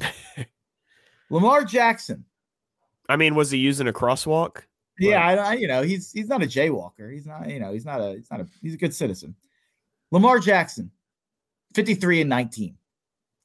Lamar 1.30 1.64
Jackson. 1.64 2.24
I 3.10 3.16
mean, 3.16 3.34
was 3.34 3.50
he 3.50 3.58
using 3.58 3.86
a 3.86 3.92
crosswalk? 3.92 4.62
Yeah, 4.98 5.26
like, 5.26 5.38
I, 5.38 5.54
you 5.56 5.68
know, 5.68 5.82
he's 5.82 6.10
he's 6.10 6.28
not 6.28 6.42
a 6.42 6.46
jaywalker. 6.46 7.12
He's 7.12 7.26
not, 7.26 7.50
you 7.50 7.60
know, 7.60 7.74
he's 7.74 7.84
not 7.84 8.00
a 8.00 8.14
he's 8.16 8.30
not 8.30 8.40
a 8.40 8.46
he's 8.62 8.74
a 8.74 8.78
good 8.78 8.94
citizen. 8.94 9.34
Lamar 10.10 10.38
Jackson, 10.38 10.90
53 11.74 12.22
and 12.22 12.30
19. 12.30 12.76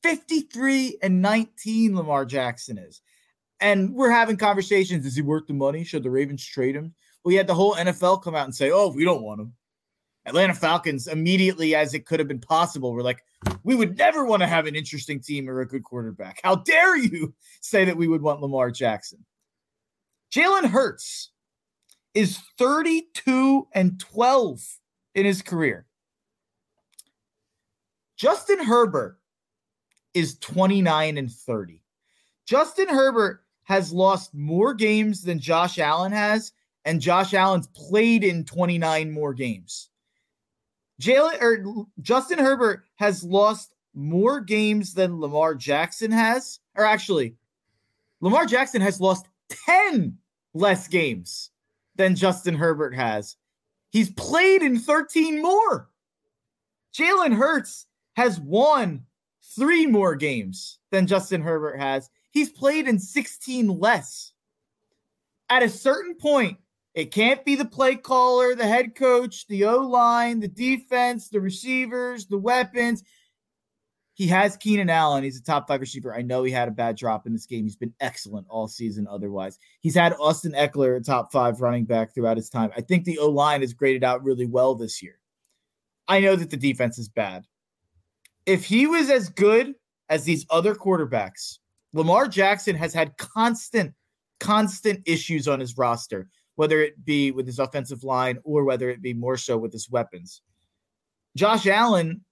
53 0.04 0.98
and 1.02 1.22
19 1.22 1.96
Lamar 1.96 2.26
Jackson 2.26 2.78
is. 2.78 3.02
And 3.60 3.94
we're 3.94 4.12
having 4.12 4.38
conversations. 4.38 5.06
Is 5.06 5.16
he 5.16 5.22
worth 5.22 5.48
the 5.48 5.54
money? 5.54 5.84
Should 5.84 6.04
the 6.04 6.12
Ravens 6.12 6.46
trade 6.46 6.76
him? 6.76 6.94
We 7.26 7.36
had 7.36 7.48
the 7.48 7.56
whole 7.56 7.76
NFL 7.76 8.24
come 8.24 8.36
out 8.36 8.46
and 8.46 8.56
say, 8.56 8.72
oh, 8.72 8.90
we 8.90 9.04
don't 9.04 9.24
want 9.24 9.42
him. 9.42 9.54
Atlanta 10.26 10.54
Falcons, 10.54 11.08
immediately 11.08 11.74
as 11.74 11.94
it 11.94 12.06
could 12.06 12.20
have 12.20 12.28
been 12.28 12.40
possible, 12.40 12.92
were 12.92 13.02
like, 13.02 13.24
we 13.64 13.76
would 13.76 13.98
never 13.98 14.26
want 14.26 14.42
to 14.42 14.48
have 14.48 14.68
an 14.68 14.76
interesting 14.76 15.22
team 15.22 15.50
or 15.50 15.62
a 15.62 15.68
good 15.68 15.84
quarterback. 15.84 16.40
How 16.44 16.56
dare 16.56 16.98
you 16.98 17.34
say 17.62 17.86
that 17.86 17.98
we 17.98 18.08
would 18.08 18.22
want 18.22 18.42
Lamar 18.42 18.70
Jackson? 18.70 19.26
Jalen 20.34 20.66
Hurts 20.66 21.32
is 22.14 22.40
32 22.58 23.68
and 23.74 24.00
12 24.00 24.62
in 25.16 25.26
his 25.26 25.42
career. 25.42 25.86
Justin 28.18 28.64
Herbert 28.64 29.20
is 30.14 30.38
29 30.40 31.18
and 31.18 31.32
30. 31.32 31.82
Justin 32.46 32.90
Herbert 32.90 33.44
has 33.64 33.94
lost 33.94 34.34
more 34.34 34.74
games 34.74 35.22
than 35.22 35.40
Josh 35.40 35.78
Allen 35.78 36.12
has, 36.12 36.52
and 36.86 37.02
Josh 37.02 37.34
Allen's 37.34 37.68
played 37.68 38.24
in 38.24 38.44
29 38.44 39.12
more 39.12 39.34
games. 39.34 39.90
Jalen 41.02 41.42
or 41.42 41.86
Justin 42.02 42.40
Herbert 42.40 42.84
has 42.96 43.24
lost 43.24 43.76
more 43.94 44.40
games 44.40 44.94
than 44.94 45.20
Lamar 45.20 45.54
Jackson 45.54 46.12
has, 46.12 46.60
or 46.76 46.86
actually, 46.86 47.36
Lamar 48.22 48.46
Jackson 48.46 48.82
has 48.82 49.00
lost 49.00 49.28
10 49.66 50.18
less 50.54 50.88
games 50.88 51.52
than 51.96 52.16
Justin 52.16 52.56
Herbert 52.56 52.96
has 52.96 53.38
He's 53.92 54.12
played 54.12 54.62
in 54.62 54.80
13 54.80 55.42
more. 55.42 55.90
Jalen 56.94 57.36
Hurts 57.36 57.86
has 58.18 58.40
won 58.40 59.04
three 59.56 59.86
more 59.86 60.16
games 60.16 60.80
than 60.92 61.06
Justin 61.06 61.40
Herbert 61.40 61.78
has. 61.78 62.10
He's 62.32 62.50
played 62.50 62.88
in 62.88 62.98
16 62.98 63.68
less. 63.68 64.34
At 65.50 65.62
a 65.62 65.70
certain 65.70 66.16
point, 66.16 66.58
it 66.96 67.14
can't 67.14 67.46
be 67.46 67.54
the 67.54 67.64
play 67.64 67.96
caller, 67.96 68.56
the 68.56 68.68
head 68.68 68.96
coach, 68.96 69.46
the 69.48 69.66
O 69.66 69.78
line, 69.78 70.40
the 70.40 70.48
defense, 70.48 71.30
the 71.30 71.40
receivers, 71.40 72.26
the 72.26 72.40
weapons. 72.40 73.04
He 74.16 74.26
has 74.28 74.58
Keenan 74.58 74.90
Allen. 74.90 75.24
He's 75.24 75.40
a 75.40 75.44
top 75.44 75.68
five 75.68 75.80
receiver. 75.80 76.12
I 76.12 76.24
know 76.24 76.42
he 76.42 76.52
had 76.52 76.68
a 76.68 76.72
bad 76.72 76.98
drop 76.98 77.28
in 77.28 77.34
this 77.34 77.46
game. 77.46 77.66
He's 77.66 77.76
been 77.76 77.94
excellent 78.00 78.48
all 78.50 78.68
season 78.68 79.06
otherwise. 79.08 79.60
He's 79.82 79.94
had 79.94 80.14
Austin 80.14 80.54
Ekeler, 80.54 80.98
a 80.98 81.02
top 81.02 81.32
five 81.32 81.62
running 81.62 81.86
back 81.86 82.16
throughout 82.16 82.38
his 82.38 82.50
time. 82.50 82.72
I 82.76 82.82
think 82.82 83.06
the 83.06 83.20
O 83.20 83.30
line 83.30 83.62
has 83.62 83.76
graded 83.76 84.04
out 84.04 84.24
really 84.24 84.48
well 84.48 84.74
this 84.74 85.04
year. 85.04 85.20
I 86.08 86.20
know 86.20 86.36
that 86.36 86.50
the 86.50 86.58
defense 86.58 86.98
is 86.98 87.10
bad. 87.10 87.46
If 88.48 88.64
he 88.64 88.88
was 88.88 89.10
as 89.10 89.28
good 89.28 89.76
as 90.08 90.24
these 90.24 90.46
other 90.50 90.74
quarterbacks, 90.74 91.60
Lamar 91.92 92.30
Jackson 92.30 92.78
has 92.78 92.94
had 92.94 93.18
constant, 93.18 93.94
constant 94.40 95.02
issues 95.06 95.50
on 95.50 95.60
his 95.60 95.78
roster, 95.78 96.30
whether 96.56 96.82
it 96.82 97.04
be 97.04 97.32
with 97.32 97.46
his 97.46 97.60
offensive 97.60 98.06
line 98.06 98.40
or 98.46 98.64
whether 98.64 98.90
it 98.90 99.02
be 99.02 99.14
more 99.14 99.36
so 99.36 99.58
with 99.58 99.74
his 99.74 99.90
weapons. 99.90 100.42
Josh 101.36 101.68
Allen, 101.68 102.24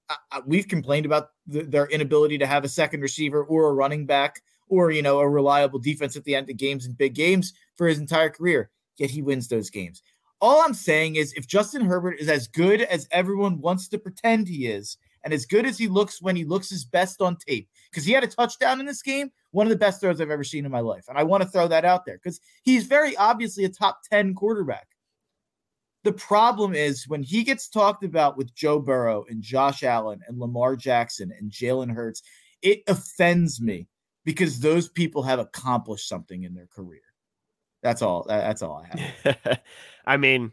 we've 0.45 0.69
complained 0.69 1.05
about 1.05 1.31
the, 1.47 1.63
their 1.63 1.87
inability 1.87 2.37
to 2.37 2.47
have 2.47 2.63
a 2.63 2.69
second 2.69 3.01
receiver 3.01 3.43
or 3.43 3.67
a 3.67 3.73
running 3.73 4.05
back 4.05 4.41
or 4.69 4.91
you 4.91 5.01
know 5.01 5.19
a 5.19 5.29
reliable 5.29 5.79
defense 5.79 6.15
at 6.15 6.23
the 6.23 6.33
end 6.33 6.49
of 6.49 6.55
games 6.55 6.85
and 6.85 6.97
big 6.97 7.13
games 7.13 7.53
for 7.75 7.87
his 7.87 7.99
entire 7.99 8.29
career. 8.29 8.69
Yet 8.97 9.09
he 9.09 9.21
wins 9.21 9.49
those 9.49 9.69
games. 9.69 10.01
All 10.39 10.61
I'm 10.61 10.73
saying 10.73 11.17
is, 11.17 11.33
if 11.33 11.45
Justin 11.45 11.85
Herbert 11.85 12.19
is 12.19 12.29
as 12.29 12.47
good 12.47 12.81
as 12.81 13.07
everyone 13.11 13.59
wants 13.59 13.89
to 13.89 13.97
pretend 13.97 14.47
he 14.47 14.67
is, 14.67 14.97
and 15.25 15.33
as 15.33 15.45
good 15.45 15.65
as 15.65 15.77
he 15.77 15.87
looks 15.87 16.21
when 16.21 16.35
he 16.35 16.45
looks 16.45 16.69
his 16.69 16.85
best 16.85 17.19
on 17.19 17.35
tape, 17.35 17.67
because 17.89 18.05
he 18.05 18.13
had 18.13 18.23
a 18.23 18.27
touchdown 18.27 18.79
in 18.79 18.85
this 18.85 19.01
game, 19.01 19.31
one 19.51 19.65
of 19.65 19.71
the 19.71 19.77
best 19.77 19.99
throws 19.99 20.21
I've 20.21 20.29
ever 20.29 20.43
seen 20.43 20.65
in 20.65 20.71
my 20.71 20.79
life, 20.79 21.05
and 21.09 21.17
I 21.17 21.23
want 21.23 21.43
to 21.43 21.49
throw 21.49 21.67
that 21.67 21.83
out 21.83 22.05
there 22.05 22.17
because 22.23 22.39
he's 22.63 22.85
very 22.85 23.17
obviously 23.17 23.65
a 23.65 23.69
top 23.69 24.01
ten 24.09 24.35
quarterback. 24.35 24.87
The 26.03 26.13
problem 26.13 26.75
is 26.75 27.07
when 27.07 27.23
he 27.23 27.43
gets 27.43 27.67
talked 27.67 28.03
about 28.03 28.37
with 28.37 28.53
Joe 28.53 28.79
Burrow 28.79 29.25
and 29.27 29.41
Josh 29.41 29.81
Allen 29.81 30.21
and 30.27 30.37
Lamar 30.37 30.75
Jackson 30.75 31.33
and 31.37 31.49
Jalen 31.49 31.91
Hurts, 31.91 32.21
it 32.61 32.83
offends 32.87 33.59
me 33.59 33.87
because 34.23 34.59
those 34.59 34.87
people 34.87 35.23
have 35.23 35.39
accomplished 35.39 36.07
something 36.07 36.43
in 36.43 36.53
their 36.53 36.67
career. 36.67 37.01
That's 37.81 38.03
all. 38.03 38.25
That's 38.27 38.61
all 38.61 38.85
I 38.85 38.99
have. 39.23 39.59
I 40.05 40.17
mean, 40.17 40.51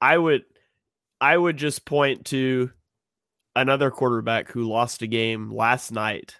I 0.00 0.16
would, 0.16 0.44
I 1.20 1.36
would 1.36 1.56
just 1.56 1.84
point 1.84 2.26
to 2.26 2.70
another 3.58 3.90
quarterback 3.90 4.50
who 4.50 4.68
lost 4.68 5.02
a 5.02 5.06
game 5.06 5.50
last 5.50 5.92
night, 5.92 6.36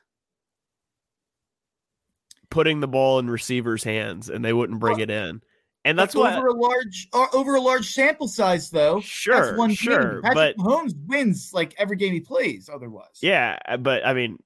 putting 2.51 2.81
the 2.81 2.89
ball 2.89 3.19
in 3.19 3.29
receivers' 3.29 3.85
hands, 3.85 4.29
and 4.29 4.45
they 4.45 4.53
wouldn't 4.53 4.81
bring 4.81 5.01
it 5.01 5.11
in. 5.11 5.43
And 5.85 5.99
that's, 5.99 6.15
over 6.15 6.49
a 6.49 6.55
large 6.55 7.09
uh, 7.13 7.27
over 7.33 7.55
a 7.55 7.61
large 7.61 7.91
sample 7.91 8.29
size, 8.29 8.69
though. 8.71 9.01
Sure, 9.01 9.47
that's 9.47 9.59
one 9.59 9.73
sure, 9.73 10.21
Patrick 10.23 10.57
but 10.57 10.57
Mahomes 10.57 10.95
wins 11.07 11.51
like 11.55 11.75
every 11.79 11.97
game 11.97 12.13
he 12.13 12.21
plays. 12.21 12.69
Otherwise, 12.73 13.19
yeah, 13.23 13.59
but 13.79 14.07
I 14.07 14.13
mean, 14.13 14.39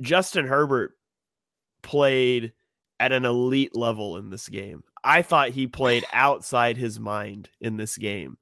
Justin 0.00 0.46
Herbert 0.46 0.92
played 1.82 2.52
at 3.00 3.12
an 3.12 3.24
elite 3.24 3.74
level 3.74 4.16
in 4.16 4.30
this 4.30 4.48
game. 4.48 4.82
I 5.02 5.22
thought 5.22 5.50
he 5.50 5.66
played 5.66 6.04
outside 6.12 6.76
his 6.76 7.00
mind 7.00 7.48
in 7.60 7.76
this 7.76 7.96
game. 7.96 8.36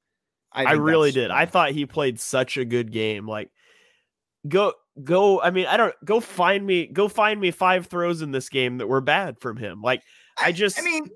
I, 0.52 0.64
I 0.64 0.72
really 0.72 1.12
did. 1.12 1.30
I 1.30 1.46
thought 1.46 1.70
he 1.70 1.86
played 1.86 2.18
such 2.18 2.56
a 2.56 2.64
good 2.64 2.90
game. 2.90 3.28
Like, 3.28 3.50
go 4.48 4.74
go. 5.02 5.40
I 5.40 5.50
mean, 5.50 5.66
I 5.66 5.76
don't 5.76 5.94
go 6.04 6.20
find 6.20 6.66
me 6.66 6.86
go 6.86 7.08
find 7.08 7.40
me 7.40 7.50
five 7.50 7.86
throws 7.86 8.22
in 8.22 8.30
this 8.32 8.48
game 8.48 8.78
that 8.78 8.86
were 8.86 9.00
bad 9.00 9.40
from 9.40 9.56
him. 9.56 9.82
Like, 9.82 10.02
I 10.38 10.52
just. 10.52 10.78
I 10.78 10.82
mean 10.82 11.10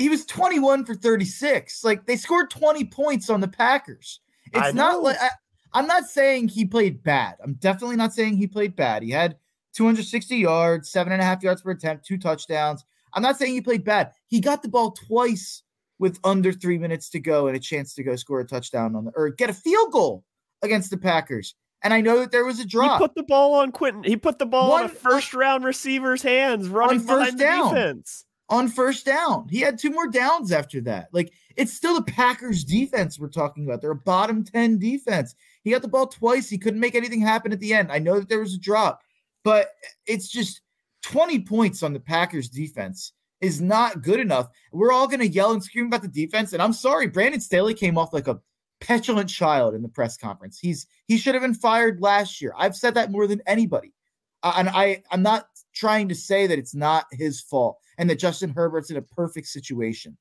he 0.00 0.08
was 0.08 0.24
21 0.24 0.86
for 0.86 0.94
36. 0.94 1.84
Like 1.84 2.06
they 2.06 2.16
scored 2.16 2.48
20 2.48 2.86
points 2.86 3.28
on 3.28 3.42
the 3.42 3.48
Packers. 3.48 4.20
It's 4.52 4.74
not 4.74 5.02
like 5.02 5.16
I, 5.20 5.28
I'm 5.74 5.86
not 5.86 6.06
saying 6.06 6.48
he 6.48 6.64
played 6.64 7.02
bad. 7.02 7.36
I'm 7.44 7.54
definitely 7.54 7.96
not 7.96 8.14
saying 8.14 8.38
he 8.38 8.46
played 8.46 8.74
bad. 8.74 9.02
He 9.02 9.10
had 9.10 9.36
260 9.74 10.36
yards, 10.36 10.90
seven 10.90 11.12
and 11.12 11.20
a 11.20 11.24
half 11.24 11.42
yards 11.42 11.60
per 11.60 11.72
attempt, 11.72 12.06
two 12.06 12.16
touchdowns. 12.16 12.82
I'm 13.12 13.22
not 13.22 13.36
saying 13.36 13.52
he 13.52 13.60
played 13.60 13.84
bad. 13.84 14.12
He 14.26 14.40
got 14.40 14.62
the 14.62 14.70
ball 14.70 14.92
twice 14.92 15.62
with 15.98 16.18
under 16.24 16.50
three 16.50 16.78
minutes 16.78 17.10
to 17.10 17.20
go 17.20 17.46
and 17.46 17.54
a 17.54 17.60
chance 17.60 17.94
to 17.94 18.02
go 18.02 18.16
score 18.16 18.40
a 18.40 18.46
touchdown 18.46 18.96
on 18.96 19.04
the 19.04 19.12
or 19.14 19.28
get 19.28 19.50
a 19.50 19.54
field 19.54 19.92
goal 19.92 20.24
against 20.62 20.90
the 20.90 20.96
Packers. 20.96 21.54
And 21.82 21.94
I 21.94 22.00
know 22.00 22.20
that 22.20 22.30
there 22.30 22.44
was 22.44 22.60
a 22.60 22.66
drop. 22.66 23.00
He 23.00 23.06
put 23.06 23.14
the 23.14 23.22
ball 23.22 23.54
on 23.54 23.72
Quentin. 23.72 24.04
He 24.04 24.16
put 24.16 24.38
the 24.38 24.46
ball 24.46 24.70
One, 24.70 24.84
on 24.84 24.86
a 24.86 24.88
first 24.90 25.32
round 25.32 25.64
receiver's 25.64 26.22
hands 26.22 26.68
running 26.68 27.00
first 27.00 27.38
down. 27.38 27.74
defense 27.74 28.26
on 28.50 28.68
first 28.68 29.06
down. 29.06 29.46
He 29.48 29.60
had 29.60 29.78
two 29.78 29.90
more 29.90 30.08
downs 30.08 30.52
after 30.52 30.80
that. 30.82 31.08
Like 31.12 31.32
it's 31.56 31.72
still 31.72 31.94
the 31.94 32.02
Packers 32.02 32.64
defense 32.64 33.18
we're 33.18 33.28
talking 33.28 33.64
about. 33.64 33.80
They're 33.80 33.92
a 33.92 33.96
bottom 33.96 34.44
10 34.44 34.78
defense. 34.78 35.34
He 35.62 35.70
got 35.70 35.82
the 35.82 35.88
ball 35.88 36.08
twice. 36.08 36.48
He 36.48 36.58
couldn't 36.58 36.80
make 36.80 36.96
anything 36.96 37.20
happen 37.20 37.52
at 37.52 37.60
the 37.60 37.72
end. 37.72 37.92
I 37.92 37.98
know 37.98 38.18
that 38.18 38.28
there 38.28 38.40
was 38.40 38.54
a 38.54 38.60
drop, 38.60 39.00
but 39.44 39.68
it's 40.06 40.28
just 40.28 40.62
20 41.02 41.40
points 41.44 41.82
on 41.82 41.92
the 41.92 42.00
Packers 42.00 42.48
defense 42.48 43.12
is 43.40 43.60
not 43.60 44.02
good 44.02 44.20
enough. 44.20 44.48
We're 44.72 44.92
all 44.92 45.06
going 45.06 45.20
to 45.20 45.28
yell 45.28 45.52
and 45.52 45.62
scream 45.62 45.86
about 45.86 46.02
the 46.02 46.08
defense. 46.08 46.52
And 46.52 46.60
I'm 46.60 46.74
sorry, 46.74 47.06
Brandon 47.06 47.40
Staley 47.40 47.72
came 47.72 47.96
off 47.96 48.12
like 48.12 48.28
a 48.28 48.38
petulant 48.80 49.28
child 49.28 49.74
in 49.74 49.82
the 49.82 49.88
press 49.88 50.16
conference. 50.16 50.58
He's 50.58 50.86
he 51.06 51.18
should 51.18 51.34
have 51.34 51.42
been 51.42 51.54
fired 51.54 52.00
last 52.00 52.40
year. 52.40 52.52
I've 52.56 52.76
said 52.76 52.94
that 52.94 53.10
more 53.10 53.26
than 53.26 53.42
anybody. 53.46 53.92
Uh, 54.42 54.54
and 54.56 54.68
I 54.68 55.02
I'm 55.10 55.22
not 55.22 55.46
trying 55.74 56.08
to 56.08 56.14
say 56.14 56.46
that 56.46 56.58
it's 56.58 56.74
not 56.74 57.06
his 57.12 57.40
fault 57.40 57.78
and 57.98 58.08
that 58.10 58.18
Justin 58.18 58.50
Herbert's 58.50 58.90
in 58.90 58.96
a 58.96 59.02
perfect 59.02 59.46
situation. 59.46 60.16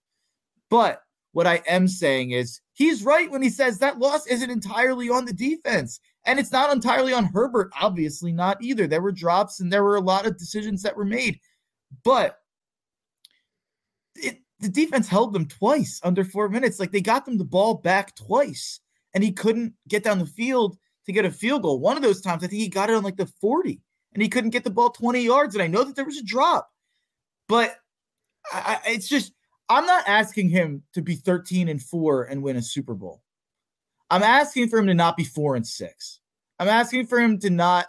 But 0.70 1.02
what 1.32 1.48
I 1.48 1.62
am 1.68 1.88
saying 1.88 2.32
is 2.32 2.62
he's 2.74 3.04
right 3.04 3.30
when 3.30 3.42
he 3.42 3.50
says 3.50 3.78
that 3.78 4.00
loss 4.00 4.28
isn't 4.28 4.50
entirely 4.50 5.10
on 5.10 5.26
the 5.26 5.34
defense. 5.34 6.00
And 6.26 6.40
it's 6.40 6.52
not 6.52 6.72
entirely 6.72 7.14
on 7.14 7.26
Herbert, 7.26 7.72
obviously, 7.80 8.32
not 8.32 8.62
either. 8.62 8.88
There 8.88 9.02
were 9.02 9.12
drops 9.12 9.60
and 9.60 9.72
there 9.72 9.84
were 9.84 9.96
a 9.96 10.02
lot 10.02 10.26
of 10.26 10.38
decisions 10.38 10.82
that 10.84 10.98
were 10.98 11.06
made. 11.06 11.40
But 12.04 12.39
the 14.60 14.70
defense 14.70 15.08
held 15.08 15.34
them 15.34 15.48
twice 15.48 16.00
under 16.04 16.24
four 16.24 16.50
minutes. 16.50 16.80
Like 16.80 16.92
they 16.92 17.02
got 17.02 17.26
them 17.26 17.38
the 17.38 17.46
ball 17.46 17.76
back 17.76 18.16
twice, 18.16 18.80
and 19.14 19.24
he 19.24 19.32
couldn't 19.32 19.74
get 19.88 20.04
down 20.04 20.20
the 20.20 20.26
field 20.26 20.78
to 21.06 21.14
get 21.14 21.26
a 21.26 21.32
field 21.32 21.64
goal. 21.64 21.80
One 21.80 21.98
of 21.98 22.04
those 22.04 22.22
times, 22.22 22.44
I 22.44 22.48
think 22.48 22.62
he 22.62 22.70
got 22.70 22.90
it 22.90 22.96
on 22.96 23.04
like 23.04 23.18
the 23.18 23.26
40 23.26 23.82
and 24.14 24.22
he 24.22 24.30
couldn't 24.30 24.52
get 24.52 24.64
the 24.64 24.70
ball 24.70 24.92
20 24.92 25.22
yards. 25.22 25.56
And 25.56 25.62
I 25.64 25.68
know 25.68 25.84
that 25.84 25.96
there 25.96 26.06
was 26.06 26.18
a 26.18 26.24
drop, 26.24 26.70
but 27.48 27.76
I, 28.52 28.80
it's 28.86 29.08
just, 29.08 29.34
I'm 29.70 29.86
not 29.86 30.08
asking 30.08 30.50
him 30.50 30.84
to 30.94 31.02
be 31.02 31.16
13 31.16 31.70
and 31.70 31.82
four 31.82 32.24
and 32.24 32.44
win 32.44 32.58
a 32.58 32.62
Super 32.62 32.94
Bowl. 32.94 33.22
I'm 34.10 34.24
asking 34.24 34.70
for 34.70 34.80
him 34.80 34.88
to 34.88 34.94
not 34.94 35.18
be 35.18 35.24
four 35.24 35.56
and 35.56 35.66
six. 35.66 36.20
I'm 36.60 36.68
asking 36.68 37.08
for 37.08 37.20
him 37.20 37.40
to 37.40 37.50
not 37.50 37.88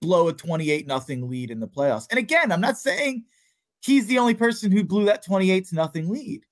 blow 0.00 0.28
a 0.28 0.32
28 0.32 0.86
nothing 0.86 1.28
lead 1.28 1.50
in 1.50 1.60
the 1.60 1.68
playoffs. 1.68 2.06
And 2.10 2.18
again, 2.18 2.52
I'm 2.52 2.60
not 2.60 2.78
saying 2.78 3.24
he's 3.82 4.06
the 4.06 4.18
only 4.18 4.34
person 4.34 4.70
who 4.70 4.84
blew 4.84 5.06
that 5.06 5.24
28 5.24 5.68
to 5.68 5.74
nothing 5.74 6.08
lead, 6.08 6.44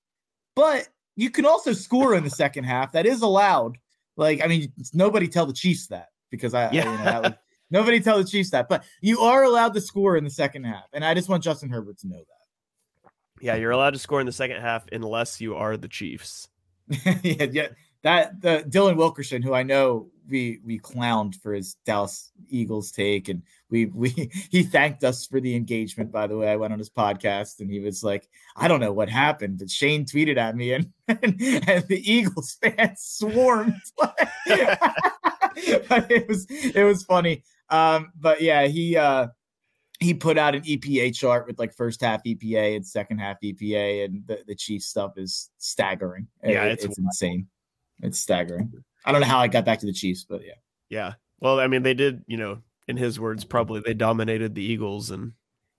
but 0.55 0.87
you 1.15 1.29
can 1.29 1.45
also 1.45 1.73
score 1.73 2.15
in 2.15 2.23
the 2.23 2.29
second 2.29 2.65
half. 2.65 2.91
That 2.91 3.05
is 3.05 3.21
allowed. 3.21 3.77
Like, 4.17 4.41
I 4.43 4.47
mean, 4.47 4.71
nobody 4.93 5.27
tell 5.27 5.45
the 5.45 5.53
Chiefs 5.53 5.87
that 5.87 6.09
because 6.31 6.53
I, 6.53 6.71
yeah. 6.71 6.89
I 6.89 6.91
you 6.91 7.05
know, 7.05 7.21
was, 7.21 7.33
Nobody 7.71 7.99
tell 7.99 8.17
the 8.17 8.23
Chiefs 8.23 8.51
that, 8.51 8.69
but 8.69 8.83
you 9.01 9.21
are 9.21 9.43
allowed 9.43 9.73
to 9.73 9.81
score 9.81 10.17
in 10.17 10.23
the 10.23 10.29
second 10.29 10.65
half, 10.65 10.85
and 10.93 11.03
I 11.03 11.13
just 11.13 11.29
want 11.29 11.43
Justin 11.43 11.69
Herbert 11.69 11.97
to 11.99 12.07
know 12.07 12.19
that. 12.19 13.11
Yeah, 13.41 13.55
you're 13.55 13.71
allowed 13.71 13.93
to 13.93 13.99
score 13.99 14.19
in 14.19 14.25
the 14.25 14.31
second 14.31 14.61
half 14.61 14.85
unless 14.91 15.41
you 15.41 15.55
are 15.55 15.75
the 15.75 15.87
Chiefs. 15.87 16.47
yeah, 17.23 17.45
yeah. 17.51 17.67
That 18.03 18.39
the 18.39 18.63
Dylan 18.67 18.97
Wilkerson, 18.97 19.41
who 19.41 19.53
I 19.53 19.63
know 19.63 20.09
we 20.29 20.59
we 20.63 20.79
clowned 20.79 21.41
for 21.41 21.53
his 21.53 21.75
Dallas 21.85 22.31
Eagles 22.49 22.91
take, 22.91 23.29
and 23.29 23.41
we 23.69 23.85
we 23.85 24.09
he 24.51 24.63
thanked 24.63 25.03
us 25.03 25.25
for 25.25 25.39
the 25.39 25.55
engagement. 25.55 26.11
By 26.11 26.27
the 26.27 26.37
way, 26.37 26.49
I 26.49 26.55
went 26.55 26.73
on 26.73 26.79
his 26.79 26.89
podcast 26.89 27.59
and 27.59 27.69
he 27.69 27.79
was 27.79 28.03
like, 28.03 28.29
"I 28.55 28.67
don't 28.67 28.79
know 28.79 28.93
what 28.93 29.09
happened, 29.09 29.59
but 29.59 29.69
Shane 29.69 30.05
tweeted 30.05 30.37
at 30.37 30.55
me, 30.55 30.73
and 30.73 30.91
and, 31.07 31.41
and 31.41 31.87
the 31.87 32.01
Eagles 32.03 32.57
fans 32.61 33.01
swarmed." 33.01 33.73
it 34.45 36.27
was 36.27 36.45
it 36.49 36.83
was 36.83 37.03
funny. 37.03 37.43
Um, 37.69 38.11
but 38.19 38.41
yeah, 38.41 38.67
he 38.67 38.97
uh 38.97 39.27
he 39.99 40.13
put 40.13 40.37
out 40.37 40.55
an 40.55 40.61
EPA 40.61 41.15
chart 41.15 41.47
with 41.47 41.57
like 41.57 41.73
first 41.73 42.01
half 42.01 42.23
EPA 42.23 42.75
and 42.75 42.85
second 42.85 43.19
half 43.19 43.37
EPA, 43.41 44.05
and 44.05 44.27
the, 44.27 44.43
the 44.47 44.55
Chiefs 44.55 44.87
stuff 44.87 45.13
is 45.17 45.49
staggering. 45.57 46.27
Yeah, 46.43 46.65
it, 46.65 46.73
it's, 46.73 46.85
it's 46.85 46.97
insane. 46.97 47.47
It's 48.01 48.19
staggering. 48.19 48.71
I 49.05 49.11
don't 49.11 49.21
know 49.21 49.27
how 49.27 49.39
I 49.39 49.47
got 49.47 49.65
back 49.65 49.79
to 49.79 49.85
the 49.85 49.93
Chiefs, 49.93 50.25
but 50.27 50.41
yeah. 50.45 50.53
Yeah. 50.89 51.13
Well, 51.45 51.59
I 51.59 51.67
mean, 51.67 51.83
they 51.83 51.93
did, 51.93 52.23
you 52.25 52.37
know, 52.37 52.63
in 52.87 52.97
his 52.97 53.19
words, 53.19 53.45
probably 53.45 53.79
they 53.79 53.93
dominated 53.93 54.55
the 54.55 54.63
Eagles 54.63 55.11
and 55.11 55.33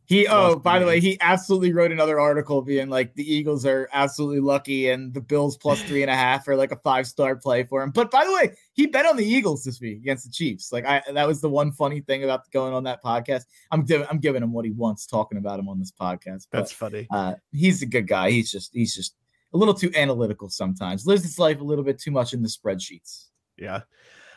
He 0.04 0.28
oh, 0.28 0.54
by 0.54 0.78
the 0.78 0.86
way, 0.86 1.00
he 1.00 1.18
absolutely 1.20 1.72
wrote 1.72 1.90
another 1.90 2.20
article 2.20 2.62
being 2.62 2.88
like 2.88 3.12
the 3.14 3.28
Eagles 3.28 3.66
are 3.66 3.88
absolutely 3.92 4.38
lucky 4.38 4.90
and 4.90 5.12
the 5.12 5.20
Bills 5.20 5.56
plus 5.56 5.82
three 5.82 6.02
and 6.02 6.10
a 6.10 6.14
half 6.14 6.46
are 6.46 6.54
like 6.54 6.70
a 6.70 6.76
five 6.76 7.08
star 7.08 7.34
play 7.34 7.64
for 7.64 7.82
him. 7.82 7.90
But 7.90 8.12
by 8.12 8.24
the 8.24 8.32
way, 8.32 8.52
he 8.74 8.86
bet 8.86 9.06
on 9.06 9.16
the 9.16 9.24
Eagles 9.24 9.64
this 9.64 9.80
week 9.80 9.96
against 9.98 10.24
the 10.24 10.30
Chiefs. 10.30 10.70
Like 10.70 10.86
I 10.86 11.02
that 11.12 11.26
was 11.26 11.40
the 11.40 11.50
one 11.50 11.72
funny 11.72 12.00
thing 12.00 12.22
about 12.22 12.48
going 12.52 12.72
on 12.72 12.84
that 12.84 13.02
podcast. 13.02 13.46
I'm 13.72 13.82
giving 13.82 14.06
I'm 14.08 14.20
giving 14.20 14.44
him 14.44 14.52
what 14.52 14.66
he 14.66 14.70
wants 14.70 15.04
talking 15.04 15.36
about 15.36 15.58
him 15.58 15.68
on 15.68 15.80
this 15.80 15.90
podcast. 15.90 16.46
But, 16.52 16.58
That's 16.58 16.70
funny. 16.70 17.08
Uh, 17.10 17.34
he's 17.50 17.82
a 17.82 17.86
good 17.86 18.06
guy. 18.06 18.30
He's 18.30 18.52
just 18.52 18.72
he's 18.72 18.94
just 18.94 19.16
a 19.52 19.58
little 19.58 19.74
too 19.74 19.90
analytical 19.96 20.48
sometimes. 20.48 21.08
Lives 21.08 21.24
his 21.24 21.40
life 21.40 21.60
a 21.60 21.64
little 21.64 21.82
bit 21.82 21.98
too 21.98 22.12
much 22.12 22.34
in 22.34 22.42
the 22.42 22.48
spreadsheets. 22.48 23.30
Yeah. 23.56 23.80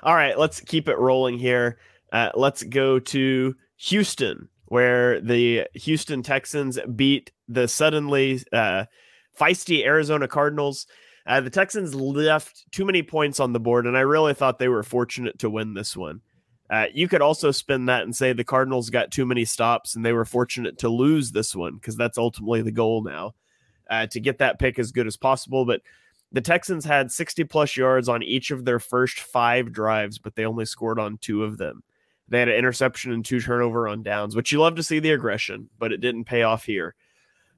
All 0.03 0.15
right, 0.15 0.37
let's 0.37 0.61
keep 0.61 0.87
it 0.87 0.97
rolling 0.97 1.37
here. 1.37 1.77
Uh, 2.11 2.31
let's 2.35 2.63
go 2.63 2.99
to 2.99 3.55
Houston 3.77 4.49
where 4.69 5.19
the 5.19 5.67
Houston 5.73 6.23
Texans 6.23 6.79
beat 6.95 7.31
the 7.47 7.67
suddenly 7.67 8.41
uh, 8.53 8.85
feisty 9.37 9.83
Arizona 9.83 10.27
Cardinals. 10.27 10.85
Uh, 11.25 11.41
the 11.41 11.49
Texans 11.49 11.93
left 11.93 12.71
too 12.71 12.85
many 12.85 13.03
points 13.03 13.39
on 13.39 13.51
the 13.51 13.59
board, 13.59 13.87
and 13.87 13.97
I 13.97 14.01
really 14.01 14.33
thought 14.33 14.59
they 14.59 14.67
were 14.67 14.83
fortunate 14.83 15.39
to 15.39 15.49
win 15.49 15.73
this 15.73 15.97
one. 15.97 16.21
Uh, 16.69 16.85
you 16.93 17.07
could 17.07 17.21
also 17.21 17.49
spin 17.49 17.87
that 17.87 18.03
and 18.03 18.15
say 18.15 18.31
the 18.31 18.43
Cardinals 18.43 18.91
got 18.91 19.11
too 19.11 19.25
many 19.25 19.43
stops 19.43 19.95
and 19.95 20.05
they 20.05 20.13
were 20.13 20.25
fortunate 20.25 20.77
to 20.77 20.87
lose 20.87 21.31
this 21.31 21.55
one 21.55 21.73
because 21.73 21.97
that's 21.97 22.19
ultimately 22.19 22.61
the 22.61 22.71
goal 22.71 23.03
now 23.03 23.33
uh, 23.89 24.05
to 24.05 24.19
get 24.19 24.37
that 24.37 24.59
pick 24.59 24.77
as 24.77 24.91
good 24.91 25.07
as 25.07 25.17
possible. 25.17 25.65
But 25.65 25.81
the 26.31 26.41
Texans 26.41 26.85
had 26.85 27.11
60 27.11 27.43
plus 27.45 27.75
yards 27.75 28.07
on 28.07 28.21
each 28.21 28.51
of 28.51 28.65
their 28.65 28.79
first 28.79 29.19
five 29.19 29.71
drives, 29.71 30.19
but 30.19 30.35
they 30.35 30.45
only 30.45 30.65
scored 30.65 30.99
on 30.99 31.17
two 31.17 31.43
of 31.43 31.57
them. 31.57 31.83
They 32.27 32.39
had 32.39 32.49
an 32.49 32.55
interception 32.55 33.11
and 33.11 33.25
two 33.25 33.41
turnover 33.41 33.87
on 33.87 34.03
downs, 34.03 34.35
which 34.35 34.51
you 34.51 34.59
love 34.59 34.75
to 34.75 34.83
see 34.83 34.99
the 34.99 35.11
aggression, 35.11 35.69
but 35.79 35.91
it 35.91 36.01
didn't 36.01 36.25
pay 36.25 36.43
off 36.43 36.65
here. 36.65 36.93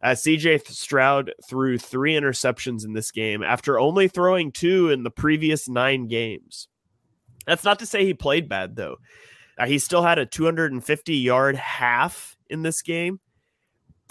As 0.01 0.23
CJ 0.23 0.65
Stroud 0.67 1.33
threw 1.47 1.77
three 1.77 2.13
interceptions 2.13 2.85
in 2.85 2.93
this 2.93 3.11
game 3.11 3.43
after 3.43 3.79
only 3.79 4.07
throwing 4.07 4.51
two 4.51 4.89
in 4.89 5.03
the 5.03 5.11
previous 5.11 5.69
nine 5.69 6.07
games. 6.07 6.69
That's 7.45 7.63
not 7.63 7.79
to 7.79 7.85
say 7.85 8.05
he 8.05 8.13
played 8.13 8.49
bad, 8.49 8.75
though. 8.75 8.97
Uh, 9.57 9.67
he 9.67 9.77
still 9.77 10.01
had 10.01 10.17
a 10.17 10.25
250 10.25 11.15
yard 11.15 11.55
half 11.55 12.35
in 12.49 12.63
this 12.63 12.81
game. 12.81 13.19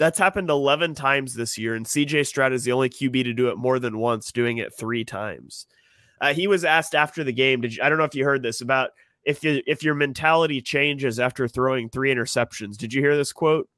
That's 0.01 0.17
happened 0.17 0.49
11 0.49 0.95
times 0.95 1.35
this 1.35 1.59
year, 1.59 1.75
and 1.75 1.85
CJ 1.85 2.25
Stroud 2.25 2.53
is 2.53 2.63
the 2.63 2.71
only 2.71 2.89
QB 2.89 3.23
to 3.23 3.33
do 3.33 3.49
it 3.49 3.57
more 3.57 3.77
than 3.77 3.99
once, 3.99 4.31
doing 4.31 4.57
it 4.57 4.73
three 4.75 5.05
times. 5.05 5.67
Uh, 6.19 6.33
he 6.33 6.47
was 6.47 6.65
asked 6.65 6.95
after 6.95 7.23
the 7.23 7.31
game, 7.31 7.61
did 7.61 7.75
you, 7.75 7.83
I 7.83 7.89
don't 7.89 7.99
know 7.99 8.03
if 8.05 8.15
you 8.15 8.25
heard 8.25 8.41
this 8.41 8.61
about 8.61 8.89
if 9.25 9.43
you 9.43 9.61
if 9.67 9.83
your 9.83 9.93
mentality 9.93 10.59
changes 10.59 11.19
after 11.19 11.47
throwing 11.47 11.87
three 11.87 12.11
interceptions. 12.11 12.77
Did 12.77 12.95
you 12.95 13.01
hear 13.03 13.15
this 13.15 13.31
quote? 13.31 13.69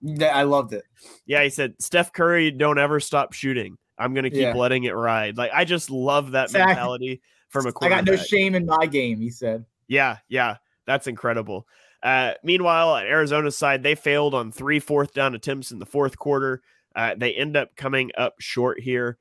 Yeah, 0.00 0.28
I 0.28 0.44
loved 0.44 0.74
it. 0.74 0.84
Yeah, 1.26 1.42
he 1.42 1.50
said, 1.50 1.74
"Steph 1.80 2.12
Curry, 2.12 2.52
don't 2.52 2.78
ever 2.78 3.00
stop 3.00 3.32
shooting. 3.32 3.76
I'm 3.98 4.14
going 4.14 4.22
to 4.22 4.30
keep 4.30 4.42
yeah. 4.42 4.54
letting 4.54 4.84
it 4.84 4.94
ride." 4.94 5.36
Like 5.36 5.50
I 5.52 5.64
just 5.64 5.90
love 5.90 6.30
that 6.30 6.50
exactly. 6.50 6.68
mentality 6.68 7.22
from 7.48 7.66
a 7.66 7.72
I 7.82 7.88
got 7.88 8.04
no 8.04 8.14
shame 8.14 8.54
in 8.54 8.64
my 8.64 8.86
game, 8.86 9.20
he 9.20 9.30
said. 9.30 9.64
Yeah, 9.88 10.18
yeah, 10.28 10.58
that's 10.86 11.08
incredible. 11.08 11.66
Uh, 12.04 12.34
meanwhile, 12.44 12.96
at 12.96 13.06
Arizona's 13.06 13.56
side, 13.56 13.82
they 13.82 13.94
failed 13.94 14.34
on 14.34 14.52
three 14.52 14.78
fourth 14.78 15.14
down 15.14 15.34
attempts 15.34 15.70
in 15.70 15.78
the 15.78 15.86
fourth 15.86 16.18
quarter. 16.18 16.60
Uh, 16.94 17.14
they 17.16 17.32
end 17.32 17.56
up 17.56 17.74
coming 17.76 18.10
up 18.16 18.34
short 18.38 18.78
here 18.78 19.18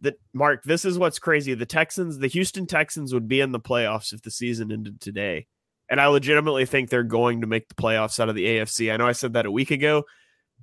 that 0.00 0.14
Mark, 0.32 0.64
this 0.64 0.86
is 0.86 0.98
what's 0.98 1.18
crazy. 1.18 1.52
The 1.54 1.66
Texans, 1.66 2.18
the 2.18 2.28
Houston 2.28 2.66
Texans 2.66 3.12
would 3.12 3.28
be 3.28 3.40
in 3.40 3.52
the 3.52 3.60
playoffs 3.60 4.12
if 4.12 4.22
the 4.22 4.30
season 4.30 4.72
ended 4.72 5.00
today. 5.00 5.46
And 5.90 6.00
I 6.00 6.06
legitimately 6.06 6.64
think 6.64 6.88
they're 6.88 7.02
going 7.02 7.42
to 7.42 7.46
make 7.46 7.68
the 7.68 7.74
playoffs 7.74 8.18
out 8.18 8.30
of 8.30 8.34
the 8.34 8.46
AFC. 8.46 8.92
I 8.92 8.96
know 8.96 9.06
I 9.06 9.12
said 9.12 9.34
that 9.34 9.46
a 9.46 9.50
week 9.50 9.70
ago. 9.70 10.04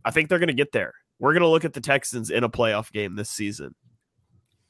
I 0.04 0.10
think 0.10 0.28
they're 0.28 0.40
going 0.40 0.48
to 0.48 0.54
get 0.54 0.72
there. 0.72 0.94
We're 1.20 1.34
going 1.34 1.44
to 1.44 1.50
look 1.50 1.66
at 1.66 1.74
the 1.74 1.82
Texans 1.82 2.32
in 2.32 2.44
a 2.44 2.50
playoff 2.50 2.92
game 2.92 3.16
this 3.16 3.30
season. 3.30 3.76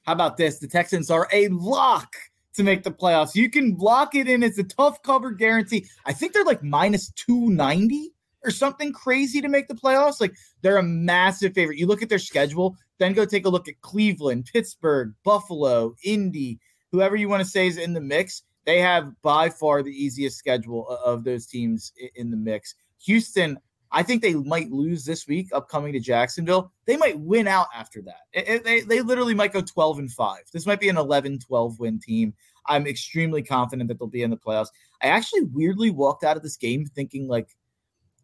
How 0.03 0.13
about 0.13 0.35
this? 0.35 0.59
The 0.59 0.67
Texans 0.67 1.09
are 1.09 1.29
a 1.31 1.47
lock 1.47 2.13
to 2.55 2.63
make 2.63 2.83
the 2.83 2.91
playoffs. 2.91 3.35
You 3.35 3.49
can 3.49 3.75
lock 3.77 4.15
it 4.15 4.27
in. 4.27 4.43
It's 4.43 4.57
a 4.57 4.63
tough 4.63 5.01
cover 5.03 5.31
guarantee. 5.31 5.85
I 6.05 6.13
think 6.13 6.33
they're 6.33 6.43
like 6.43 6.63
minus 6.63 7.11
290 7.11 8.11
or 8.43 8.51
something 8.51 8.93
crazy 8.93 9.41
to 9.41 9.49
make 9.49 9.67
the 9.67 9.75
playoffs. 9.75 10.21
Like 10.21 10.33
they're 10.61 10.77
a 10.77 10.83
massive 10.83 11.53
favorite. 11.53 11.77
You 11.77 11.87
look 11.87 12.01
at 12.01 12.09
their 12.09 12.19
schedule, 12.19 12.75
then 12.97 13.13
go 13.13 13.25
take 13.25 13.45
a 13.45 13.49
look 13.49 13.67
at 13.67 13.81
Cleveland, 13.81 14.49
Pittsburgh, 14.51 15.13
Buffalo, 15.23 15.95
Indy, 16.03 16.59
whoever 16.91 17.15
you 17.15 17.29
want 17.29 17.43
to 17.43 17.49
say 17.49 17.67
is 17.67 17.77
in 17.77 17.93
the 17.93 18.01
mix. 18.01 18.43
They 18.65 18.79
have 18.81 19.11
by 19.21 19.49
far 19.49 19.81
the 19.81 19.91
easiest 19.91 20.37
schedule 20.37 20.87
of 20.87 21.23
those 21.23 21.47
teams 21.47 21.91
in 22.15 22.29
the 22.29 22.37
mix. 22.37 22.75
Houston, 23.05 23.57
I 23.91 24.03
think 24.03 24.21
they 24.21 24.35
might 24.35 24.71
lose 24.71 25.03
this 25.03 25.27
week 25.27 25.49
upcoming 25.51 25.93
to 25.93 25.99
Jacksonville. 25.99 26.71
They 26.85 26.97
might 26.97 27.19
win 27.19 27.47
out 27.47 27.67
after 27.75 28.01
that. 28.03 28.21
It, 28.33 28.63
they, 28.63 28.81
they 28.81 29.01
literally 29.01 29.33
might 29.33 29.53
go 29.53 29.61
12 29.61 29.99
and 29.99 30.11
5. 30.11 30.37
This 30.53 30.65
might 30.65 30.79
be 30.79 30.89
an 30.89 30.97
11 30.97 31.39
12 31.39 31.79
win 31.79 31.99
team. 31.99 32.33
I'm 32.67 32.85
extremely 32.85 33.41
confident 33.41 33.87
that 33.87 33.97
they'll 33.97 34.07
be 34.07 34.21
in 34.21 34.29
the 34.29 34.37
playoffs. 34.37 34.69
I 35.01 35.07
actually 35.07 35.43
weirdly 35.43 35.89
walked 35.89 36.23
out 36.23 36.37
of 36.37 36.43
this 36.43 36.57
game 36.57 36.85
thinking 36.85 37.27
like 37.27 37.55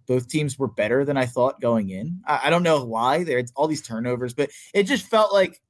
both 0.08 0.28
teams 0.28 0.60
were 0.60 0.68
better 0.68 1.04
than 1.04 1.18
I 1.18 1.26
thought 1.26 1.62
going 1.62 1.90
in. 1.90 2.22
I, 2.28 2.42
I 2.46 2.50
don't 2.50 2.64
know 2.64 2.86
why. 2.86 3.24
There's 3.24 3.52
all 3.56 3.68
these 3.68 3.82
turnovers, 3.82 4.34
but 4.34 4.52
it 4.74 4.84
just 4.84 5.08
felt 5.08 5.34
like 5.34 5.62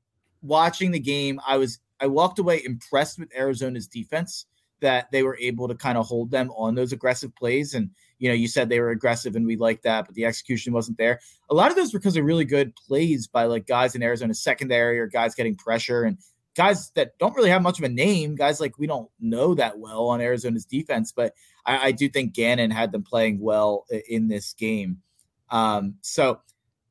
watching 0.41 0.91
the 0.91 1.00
game, 1.00 1.39
I 1.48 1.58
was 1.58 1.80
I 2.00 2.08
walked 2.08 2.39
away 2.39 2.62
impressed 2.64 3.20
with 3.20 3.34
Arizona's 3.36 3.88
defense 3.88 4.46
that 4.82 5.10
they 5.12 5.24
were 5.24 5.38
able 5.39 5.68
to 5.68 5.76
kind 5.76 5.98
of 5.98 6.06
hold 6.06 6.32
them 6.32 6.52
on 6.52 6.76
those 6.76 6.91
aggressive 6.91 7.34
plays. 7.36 7.74
And 7.74 7.91
you 8.18 8.30
know, 8.30 8.36
you 8.36 8.47
said 8.47 8.70
they 8.70 8.80
were 8.80 8.89
aggressive 8.89 9.36
and 9.36 9.45
we 9.45 9.57
liked 9.57 9.84
that, 9.84 10.05
but 10.05 10.16
the 10.16 10.26
execution 10.26 10.74
wasn't 10.74 10.97
there. 10.97 11.20
A 11.49 11.53
lot 11.53 11.70
of 11.70 11.78
those 11.78 11.93
were 11.93 11.99
because 11.99 12.18
of 12.18 12.24
really 12.24 12.45
good 12.45 12.76
plays 12.76 13.28
by 13.28 13.45
like 13.45 13.68
guys 13.68 13.95
in 13.95 14.03
Arizona's 14.03 14.41
secondary 14.41 14.99
or 14.99 15.07
guys 15.07 15.36
getting 15.36 15.55
pressure 15.55 16.03
and 16.03 16.18
guys 16.55 16.91
that 16.91 17.18
don't 17.20 17.36
really 17.36 17.49
have 17.49 17.61
much 17.61 17.78
of 17.78 17.84
a 17.84 17.89
name, 17.89 18.36
guys 18.36 18.59
like 18.59 18.78
we 18.78 18.88
don't 18.88 19.09
know 19.20 19.53
that 19.53 19.78
well 19.78 20.07
on 20.07 20.22
Arizona's 20.22 20.66
defense, 20.66 21.11
but 21.11 21.34
I, 21.66 21.88
I 21.88 21.91
do 21.91 22.07
think 22.09 22.34
Gannon 22.34 22.72
had 22.72 22.91
them 22.91 23.03
playing 23.03 23.39
well 23.39 23.86
in 24.07 24.28
this 24.28 24.53
game. 24.53 25.01
Um, 25.49 25.95
so 26.01 26.39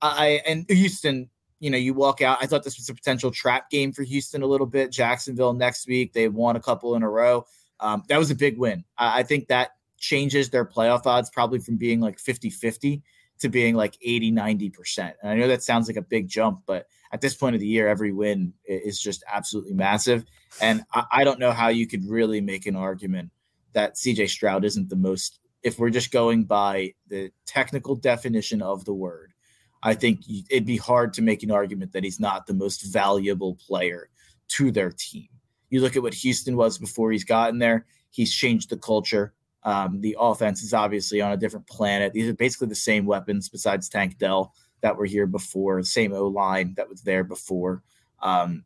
I 0.02 0.42
and 0.46 0.66
Houston, 0.68 1.30
you 1.60 1.70
know, 1.70 1.78
you 1.78 1.94
walk 1.94 2.20
out. 2.20 2.38
I 2.40 2.46
thought 2.46 2.62
this 2.62 2.76
was 2.76 2.90
a 2.90 2.94
potential 2.94 3.30
trap 3.30 3.70
game 3.70 3.92
for 3.92 4.02
Houston 4.02 4.42
a 4.42 4.46
little 4.46 4.66
bit. 4.66 4.92
Jacksonville 4.92 5.54
next 5.54 5.88
week, 5.88 6.12
they 6.12 6.28
won 6.28 6.56
a 6.56 6.60
couple 6.60 6.94
in 6.94 7.02
a 7.02 7.08
row. 7.08 7.46
Um, 7.80 8.02
that 8.08 8.18
was 8.18 8.30
a 8.30 8.34
big 8.34 8.58
win. 8.58 8.84
I, 8.98 9.20
I 9.20 9.22
think 9.22 9.48
that 9.48 9.70
changes 9.98 10.50
their 10.50 10.64
playoff 10.64 11.06
odds 11.06 11.30
probably 11.30 11.58
from 11.58 11.76
being 11.76 12.00
like 12.00 12.18
50 12.18 12.50
50 12.50 13.02
to 13.40 13.48
being 13.48 13.74
like 13.74 13.96
80 14.00 14.32
90%. 14.32 15.14
And 15.22 15.30
I 15.30 15.34
know 15.34 15.48
that 15.48 15.62
sounds 15.62 15.88
like 15.88 15.96
a 15.96 16.02
big 16.02 16.28
jump, 16.28 16.60
but 16.66 16.86
at 17.12 17.20
this 17.20 17.34
point 17.34 17.54
of 17.54 17.60
the 17.60 17.66
year, 17.66 17.88
every 17.88 18.12
win 18.12 18.52
is 18.64 19.00
just 19.00 19.24
absolutely 19.32 19.74
massive. 19.74 20.24
And 20.60 20.82
I, 20.92 21.04
I 21.10 21.24
don't 21.24 21.40
know 21.40 21.52
how 21.52 21.68
you 21.68 21.86
could 21.86 22.08
really 22.08 22.40
make 22.40 22.66
an 22.66 22.76
argument 22.76 23.30
that 23.72 23.96
CJ 23.96 24.28
Stroud 24.28 24.64
isn't 24.64 24.88
the 24.88 24.96
most, 24.96 25.40
if 25.62 25.78
we're 25.78 25.90
just 25.90 26.12
going 26.12 26.44
by 26.44 26.94
the 27.08 27.30
technical 27.46 27.96
definition 27.96 28.62
of 28.62 28.84
the 28.84 28.94
word, 28.94 29.32
I 29.82 29.94
think 29.94 30.20
it'd 30.48 30.64
be 30.64 30.78
hard 30.78 31.12
to 31.14 31.22
make 31.22 31.42
an 31.42 31.50
argument 31.50 31.92
that 31.92 32.04
he's 32.04 32.18
not 32.18 32.46
the 32.46 32.54
most 32.54 32.82
valuable 32.82 33.56
player 33.66 34.08
to 34.48 34.70
their 34.70 34.90
team. 34.90 35.28
You 35.68 35.80
look 35.80 35.96
at 35.96 36.02
what 36.02 36.14
Houston 36.14 36.56
was 36.56 36.78
before 36.78 37.12
he's 37.12 37.24
gotten 37.24 37.58
there, 37.58 37.84
he's 38.10 38.32
changed 38.32 38.70
the 38.70 38.76
culture. 38.76 39.34
Um, 39.64 40.00
the 40.00 40.16
offense 40.18 40.62
is 40.62 40.74
obviously 40.74 41.20
on 41.20 41.32
a 41.32 41.36
different 41.36 41.66
planet. 41.66 42.12
These 42.12 42.28
are 42.28 42.34
basically 42.34 42.68
the 42.68 42.74
same 42.74 43.06
weapons 43.06 43.48
besides 43.48 43.88
Tank 43.88 44.18
Dell 44.18 44.52
that 44.82 44.96
were 44.96 45.06
here 45.06 45.26
before, 45.26 45.82
same 45.82 46.12
O 46.12 46.26
line 46.26 46.74
that 46.76 46.88
was 46.88 47.02
there 47.02 47.24
before. 47.24 47.82
Um, 48.20 48.64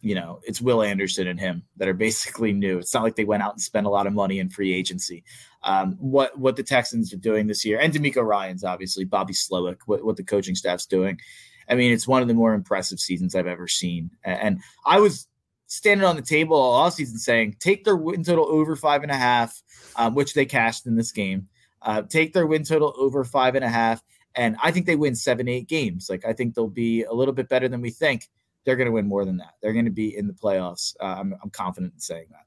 you 0.00 0.14
know, 0.14 0.40
it's 0.44 0.60
Will 0.60 0.82
Anderson 0.82 1.26
and 1.26 1.40
him 1.40 1.64
that 1.78 1.88
are 1.88 1.94
basically 1.94 2.52
new. 2.52 2.78
It's 2.78 2.94
not 2.94 3.02
like 3.02 3.16
they 3.16 3.24
went 3.24 3.42
out 3.42 3.54
and 3.54 3.60
spent 3.60 3.86
a 3.86 3.90
lot 3.90 4.06
of 4.06 4.12
money 4.12 4.38
in 4.38 4.50
free 4.50 4.72
agency. 4.72 5.24
Um, 5.64 5.96
what 5.98 6.38
what 6.38 6.54
the 6.54 6.62
Texans 6.62 7.12
are 7.12 7.16
doing 7.18 7.48
this 7.48 7.64
year, 7.64 7.80
and 7.80 7.92
DeMeco 7.92 8.22
Ryans, 8.24 8.62
obviously, 8.62 9.04
Bobby 9.04 9.34
Slowik, 9.34 9.78
what, 9.86 10.04
what 10.04 10.16
the 10.16 10.22
coaching 10.22 10.54
staff's 10.54 10.86
doing. 10.86 11.18
I 11.68 11.74
mean, 11.74 11.92
it's 11.92 12.06
one 12.06 12.22
of 12.22 12.28
the 12.28 12.34
more 12.34 12.54
impressive 12.54 13.00
seasons 13.00 13.34
I've 13.34 13.48
ever 13.48 13.66
seen. 13.66 14.12
And 14.22 14.60
I 14.84 15.00
was 15.00 15.26
standing 15.66 16.06
on 16.06 16.16
the 16.16 16.22
table 16.22 16.56
all 16.56 16.90
season 16.90 17.18
saying, 17.18 17.56
take 17.60 17.84
their 17.84 17.96
win 17.96 18.22
total 18.22 18.46
over 18.46 18.76
five 18.76 19.02
and 19.02 19.10
a 19.10 19.16
half, 19.16 19.62
um, 19.96 20.14
which 20.14 20.34
they 20.34 20.44
cashed 20.44 20.86
in 20.86 20.96
this 20.96 21.12
game. 21.12 21.48
Uh, 21.82 22.02
take 22.02 22.32
their 22.32 22.46
win 22.46 22.64
total 22.64 22.94
over 22.98 23.24
five 23.24 23.54
and 23.54 23.64
a 23.64 23.68
half 23.68 24.02
and 24.36 24.56
I 24.62 24.70
think 24.70 24.86
they 24.86 24.96
win 24.96 25.14
seven, 25.14 25.48
eight 25.48 25.66
games. 25.66 26.08
Like 26.08 26.24
I 26.24 26.32
think 26.32 26.54
they'll 26.54 26.68
be 26.68 27.02
a 27.04 27.12
little 27.12 27.34
bit 27.34 27.48
better 27.48 27.68
than 27.68 27.80
we 27.80 27.90
think. 27.90 28.28
They're 28.64 28.76
going 28.76 28.86
to 28.86 28.92
win 28.92 29.06
more 29.06 29.24
than 29.24 29.38
that. 29.38 29.54
They're 29.62 29.72
going 29.72 29.84
to 29.86 29.90
be 29.90 30.16
in 30.16 30.26
the 30.26 30.32
playoffs. 30.32 30.94
Uh, 31.00 31.16
I'm, 31.18 31.34
I'm 31.42 31.50
confident 31.50 31.94
in 31.94 32.00
saying 32.00 32.26
that. 32.30 32.44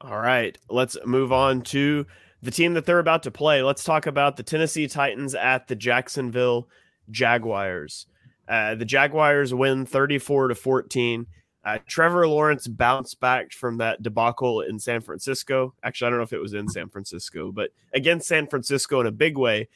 All 0.00 0.18
right, 0.18 0.56
let's 0.68 0.96
move 1.04 1.32
on 1.32 1.62
to 1.62 2.06
the 2.42 2.50
team 2.50 2.74
that 2.74 2.86
they're 2.86 2.98
about 2.98 3.24
to 3.24 3.30
play. 3.30 3.62
Let's 3.62 3.82
talk 3.82 4.06
about 4.06 4.36
the 4.36 4.42
Tennessee 4.42 4.86
Titans 4.86 5.34
at 5.34 5.66
the 5.66 5.74
Jacksonville 5.74 6.68
Jaguars. 7.10 8.06
Uh, 8.48 8.74
the 8.74 8.84
Jaguars 8.84 9.52
win 9.52 9.86
34 9.86 10.48
to 10.48 10.54
14. 10.54 11.26
Uh, 11.64 11.78
Trevor 11.86 12.26
Lawrence 12.28 12.66
bounced 12.66 13.20
back 13.20 13.52
from 13.52 13.78
that 13.78 14.02
debacle 14.02 14.60
in 14.60 14.78
San 14.78 15.00
Francisco. 15.00 15.74
Actually, 15.82 16.06
I 16.06 16.10
don't 16.10 16.18
know 16.18 16.24
if 16.24 16.32
it 16.32 16.40
was 16.40 16.54
in 16.54 16.68
San 16.68 16.88
Francisco, 16.88 17.52
but 17.52 17.70
against 17.92 18.28
San 18.28 18.46
Francisco 18.46 19.00
in 19.00 19.06
a 19.06 19.12
big 19.12 19.36
way 19.36 19.68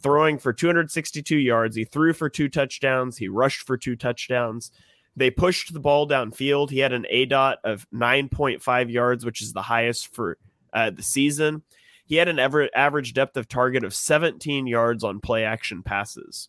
throwing 0.00 0.38
for 0.38 0.52
262 0.52 1.36
yards. 1.36 1.76
He 1.76 1.84
threw 1.84 2.12
for 2.12 2.28
two 2.28 2.48
touchdowns. 2.48 3.18
He 3.18 3.28
rushed 3.28 3.62
for 3.62 3.76
two 3.76 3.96
touchdowns. 3.96 4.70
They 5.16 5.30
pushed 5.30 5.72
the 5.72 5.80
ball 5.80 6.08
downfield. 6.08 6.70
He 6.70 6.78
had 6.78 6.92
an 6.92 7.06
aDOT 7.12 7.56
of 7.64 7.86
9.5 7.92 8.92
yards, 8.92 9.24
which 9.24 9.42
is 9.42 9.52
the 9.52 9.62
highest 9.62 10.14
for 10.14 10.38
uh, 10.72 10.90
the 10.90 11.02
season. 11.02 11.62
He 12.06 12.16
had 12.16 12.28
an 12.28 12.38
average 12.38 13.12
depth 13.12 13.36
of 13.36 13.48
target 13.48 13.84
of 13.84 13.94
17 13.94 14.66
yards 14.66 15.04
on 15.04 15.20
play 15.20 15.44
action 15.44 15.82
passes. 15.82 16.48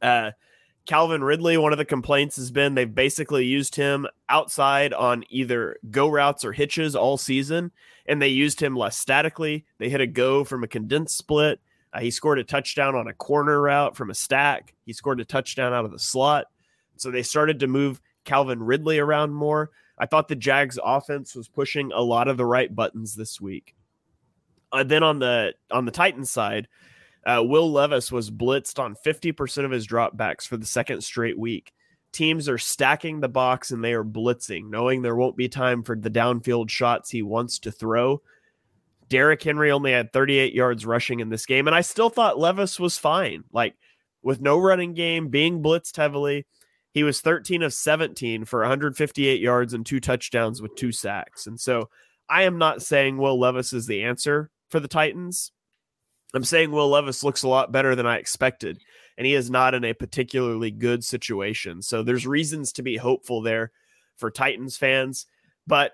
Uh, 0.00 0.32
Calvin 0.88 1.22
Ridley, 1.22 1.58
one 1.58 1.72
of 1.72 1.78
the 1.78 1.84
complaints 1.84 2.36
has 2.36 2.50
been 2.50 2.74
they've 2.74 2.94
basically 2.94 3.44
used 3.44 3.74
him 3.74 4.06
outside 4.30 4.94
on 4.94 5.22
either 5.28 5.76
go 5.90 6.08
routes 6.08 6.46
or 6.46 6.52
hitches 6.52 6.96
all 6.96 7.18
season, 7.18 7.72
and 8.06 8.22
they 8.22 8.28
used 8.28 8.58
him 8.58 8.74
less 8.74 8.96
statically. 8.96 9.66
They 9.76 9.90
hit 9.90 10.00
a 10.00 10.06
go 10.06 10.44
from 10.44 10.64
a 10.64 10.66
condensed 10.66 11.18
split. 11.18 11.60
Uh, 11.92 12.00
he 12.00 12.10
scored 12.10 12.38
a 12.38 12.44
touchdown 12.44 12.94
on 12.94 13.06
a 13.06 13.12
corner 13.12 13.60
route 13.60 13.98
from 13.98 14.08
a 14.08 14.14
stack. 14.14 14.74
He 14.86 14.94
scored 14.94 15.20
a 15.20 15.26
touchdown 15.26 15.74
out 15.74 15.84
of 15.84 15.92
the 15.92 15.98
slot. 15.98 16.46
So 16.96 17.10
they 17.10 17.22
started 17.22 17.60
to 17.60 17.66
move 17.66 18.00
Calvin 18.24 18.62
Ridley 18.62 18.98
around 18.98 19.32
more. 19.32 19.70
I 19.98 20.06
thought 20.06 20.28
the 20.28 20.36
Jags 20.36 20.78
offense 20.82 21.34
was 21.34 21.48
pushing 21.48 21.92
a 21.92 22.00
lot 22.00 22.28
of 22.28 22.38
the 22.38 22.46
right 22.46 22.74
buttons 22.74 23.14
this 23.14 23.38
week. 23.38 23.74
Uh, 24.72 24.84
then 24.84 25.02
on 25.02 25.18
the 25.18 25.52
on 25.70 25.84
the 25.84 25.90
Titans 25.90 26.30
side, 26.30 26.66
uh, 27.28 27.42
Will 27.42 27.70
Levis 27.70 28.10
was 28.10 28.30
blitzed 28.30 28.78
on 28.78 28.96
50% 29.06 29.64
of 29.64 29.70
his 29.70 29.86
dropbacks 29.86 30.46
for 30.46 30.56
the 30.56 30.64
second 30.64 31.02
straight 31.02 31.38
week. 31.38 31.72
Teams 32.10 32.48
are 32.48 32.56
stacking 32.56 33.20
the 33.20 33.28
box 33.28 33.70
and 33.70 33.84
they 33.84 33.92
are 33.92 34.04
blitzing, 34.04 34.70
knowing 34.70 35.02
there 35.02 35.14
won't 35.14 35.36
be 35.36 35.48
time 35.48 35.82
for 35.82 35.94
the 35.94 36.10
downfield 36.10 36.70
shots 36.70 37.10
he 37.10 37.20
wants 37.20 37.58
to 37.60 37.70
throw. 37.70 38.22
Derrick 39.08 39.42
Henry 39.42 39.70
only 39.70 39.92
had 39.92 40.10
38 40.12 40.54
yards 40.54 40.86
rushing 40.86 41.20
in 41.20 41.28
this 41.28 41.44
game, 41.44 41.66
and 41.66 41.76
I 41.76 41.82
still 41.82 42.08
thought 42.08 42.38
Levis 42.38 42.80
was 42.80 42.96
fine. 42.96 43.44
Like 43.52 43.74
with 44.22 44.40
no 44.40 44.58
running 44.58 44.94
game, 44.94 45.28
being 45.28 45.62
blitzed 45.62 45.96
heavily, 45.96 46.46
he 46.92 47.02
was 47.02 47.20
13 47.20 47.62
of 47.62 47.74
17 47.74 48.46
for 48.46 48.60
158 48.60 49.40
yards 49.40 49.74
and 49.74 49.84
two 49.84 50.00
touchdowns 50.00 50.62
with 50.62 50.74
two 50.76 50.92
sacks. 50.92 51.46
And 51.46 51.60
so 51.60 51.90
I 52.28 52.44
am 52.44 52.56
not 52.56 52.82
saying 52.82 53.18
Will 53.18 53.38
Levis 53.38 53.74
is 53.74 53.86
the 53.86 54.04
answer 54.04 54.50
for 54.70 54.80
the 54.80 54.88
Titans. 54.88 55.52
I'm 56.34 56.44
saying 56.44 56.70
Will 56.70 56.88
Levis 56.88 57.24
looks 57.24 57.42
a 57.42 57.48
lot 57.48 57.72
better 57.72 57.94
than 57.94 58.06
I 58.06 58.16
expected, 58.16 58.78
and 59.16 59.26
he 59.26 59.34
is 59.34 59.50
not 59.50 59.74
in 59.74 59.84
a 59.84 59.94
particularly 59.94 60.70
good 60.70 61.02
situation. 61.04 61.80
So 61.82 62.02
there's 62.02 62.26
reasons 62.26 62.72
to 62.74 62.82
be 62.82 62.96
hopeful 62.96 63.40
there 63.40 63.72
for 64.16 64.30
Titans 64.30 64.76
fans. 64.76 65.26
But 65.66 65.92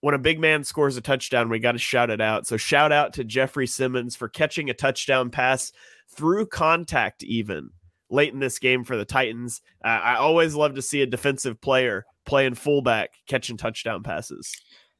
when 0.00 0.14
a 0.14 0.18
big 0.18 0.40
man 0.40 0.64
scores 0.64 0.96
a 0.96 1.00
touchdown, 1.00 1.48
we 1.48 1.58
got 1.58 1.72
to 1.72 1.78
shout 1.78 2.10
it 2.10 2.20
out. 2.20 2.46
So 2.46 2.56
shout 2.56 2.92
out 2.92 3.12
to 3.14 3.24
Jeffrey 3.24 3.66
Simmons 3.66 4.16
for 4.16 4.28
catching 4.28 4.70
a 4.70 4.74
touchdown 4.74 5.30
pass 5.30 5.72
through 6.08 6.46
contact, 6.46 7.22
even 7.22 7.70
late 8.10 8.32
in 8.32 8.40
this 8.40 8.58
game 8.58 8.84
for 8.84 8.96
the 8.96 9.04
Titans. 9.04 9.62
Uh, 9.84 9.88
I 9.88 10.16
always 10.16 10.54
love 10.54 10.74
to 10.74 10.82
see 10.82 11.02
a 11.02 11.06
defensive 11.06 11.60
player 11.60 12.04
playing 12.26 12.54
fullback 12.54 13.10
catching 13.26 13.56
touchdown 13.56 14.02
passes. 14.02 14.52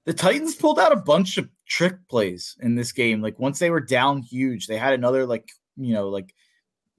The 0.05 0.13
Titans 0.13 0.55
pulled 0.55 0.81
out 0.81 0.93
a 0.93 0.97
bunch 0.97 1.39
of 1.39 1.49
trick 1.67 1.97
plays 2.09 2.57
in 2.61 2.75
this 2.75 2.93
game. 2.93 3.23
Like 3.23 3.39
once 3.39 3.59
they 3.59 3.71
were 3.71 3.81
down 3.81 4.23
huge, 4.23 4.67
they 4.67 4.77
had 4.77 4.95
another 4.95 5.27
like 5.27 5.51
you 5.77 5.95
know 5.95 6.09
like 6.09 6.35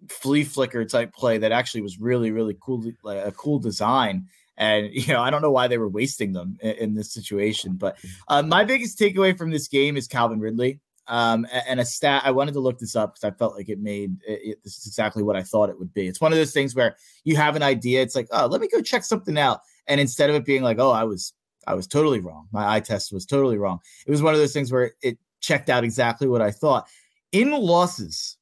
flea 0.09 0.43
flicker 0.43 0.83
type 0.85 1.13
play 1.13 1.37
that 1.37 1.51
actually 1.51 1.81
was 1.81 1.99
really 1.99 2.31
really 2.31 2.57
cool, 2.61 2.83
like 3.03 3.25
a 3.25 3.31
cool 3.31 3.59
design. 3.59 4.27
And 4.57 4.89
you 4.93 5.13
know 5.13 5.21
I 5.21 5.29
don't 5.29 5.41
know 5.41 5.51
why 5.51 5.67
they 5.67 5.77
were 5.77 5.89
wasting 5.89 6.33
them 6.33 6.57
in, 6.61 6.71
in 6.71 6.93
this 6.93 7.13
situation. 7.13 7.73
But 7.75 7.97
uh, 8.27 8.41
my 8.41 8.63
biggest 8.63 8.97
takeaway 8.99 9.37
from 9.37 9.51
this 9.51 9.67
game 9.67 9.97
is 9.97 10.07
Calvin 10.07 10.39
Ridley. 10.39 10.79
Um, 11.05 11.45
and 11.67 11.81
a 11.81 11.85
stat 11.85 12.21
I 12.23 12.31
wanted 12.31 12.53
to 12.53 12.61
look 12.61 12.79
this 12.79 12.95
up 12.95 13.13
because 13.13 13.25
I 13.25 13.35
felt 13.35 13.57
like 13.57 13.67
it 13.67 13.81
made 13.81 14.15
it, 14.25 14.39
it, 14.43 14.63
this 14.63 14.77
is 14.77 14.87
exactly 14.87 15.21
what 15.21 15.35
I 15.35 15.43
thought 15.43 15.69
it 15.69 15.77
would 15.77 15.93
be. 15.93 16.07
It's 16.07 16.21
one 16.21 16.31
of 16.31 16.37
those 16.37 16.53
things 16.53 16.75
where 16.75 16.95
you 17.25 17.35
have 17.35 17.57
an 17.57 17.63
idea, 17.63 18.01
it's 18.01 18.15
like, 18.15 18.29
oh, 18.31 18.45
let 18.45 18.61
me 18.61 18.69
go 18.69 18.81
check 18.81 19.03
something 19.03 19.37
out, 19.37 19.59
and 19.85 19.99
instead 19.99 20.29
of 20.29 20.37
it 20.37 20.45
being 20.45 20.63
like, 20.63 20.79
oh, 20.79 20.91
I 20.91 21.03
was 21.03 21.33
I 21.67 21.73
was 21.73 21.87
totally 21.87 22.19
wrong, 22.19 22.47
my 22.51 22.75
eye 22.75 22.79
test 22.79 23.11
was 23.11 23.25
totally 23.25 23.57
wrong. 23.57 23.79
It 24.05 24.11
was 24.11 24.21
one 24.21 24.33
of 24.33 24.39
those 24.39 24.53
things 24.53 24.71
where 24.71 24.93
it 25.01 25.17
checked 25.41 25.69
out 25.69 25.83
exactly 25.83 26.27
what 26.27 26.41
I 26.41 26.51
thought. 26.51 26.87
In 27.31 27.51
losses, 27.51 28.37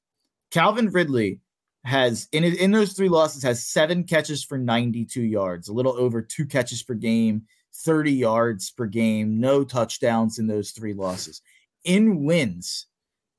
Calvin 0.51 0.89
Ridley 0.89 1.39
has 1.83 2.27
in 2.31 2.43
in 2.43 2.71
those 2.71 2.93
three 2.93 3.09
losses 3.09 3.41
has 3.43 3.65
seven 3.65 4.03
catches 4.03 4.43
for 4.43 4.57
92 4.57 5.21
yards, 5.21 5.67
a 5.67 5.73
little 5.73 5.97
over 5.97 6.21
two 6.21 6.45
catches 6.45 6.83
per 6.83 6.93
game, 6.93 7.43
30 7.73 8.11
yards 8.11 8.69
per 8.69 8.85
game, 8.85 9.39
no 9.39 9.63
touchdowns 9.63 10.37
in 10.37 10.47
those 10.47 10.71
three 10.71 10.93
losses 10.93 11.41
in 11.83 12.23
wins, 12.23 12.87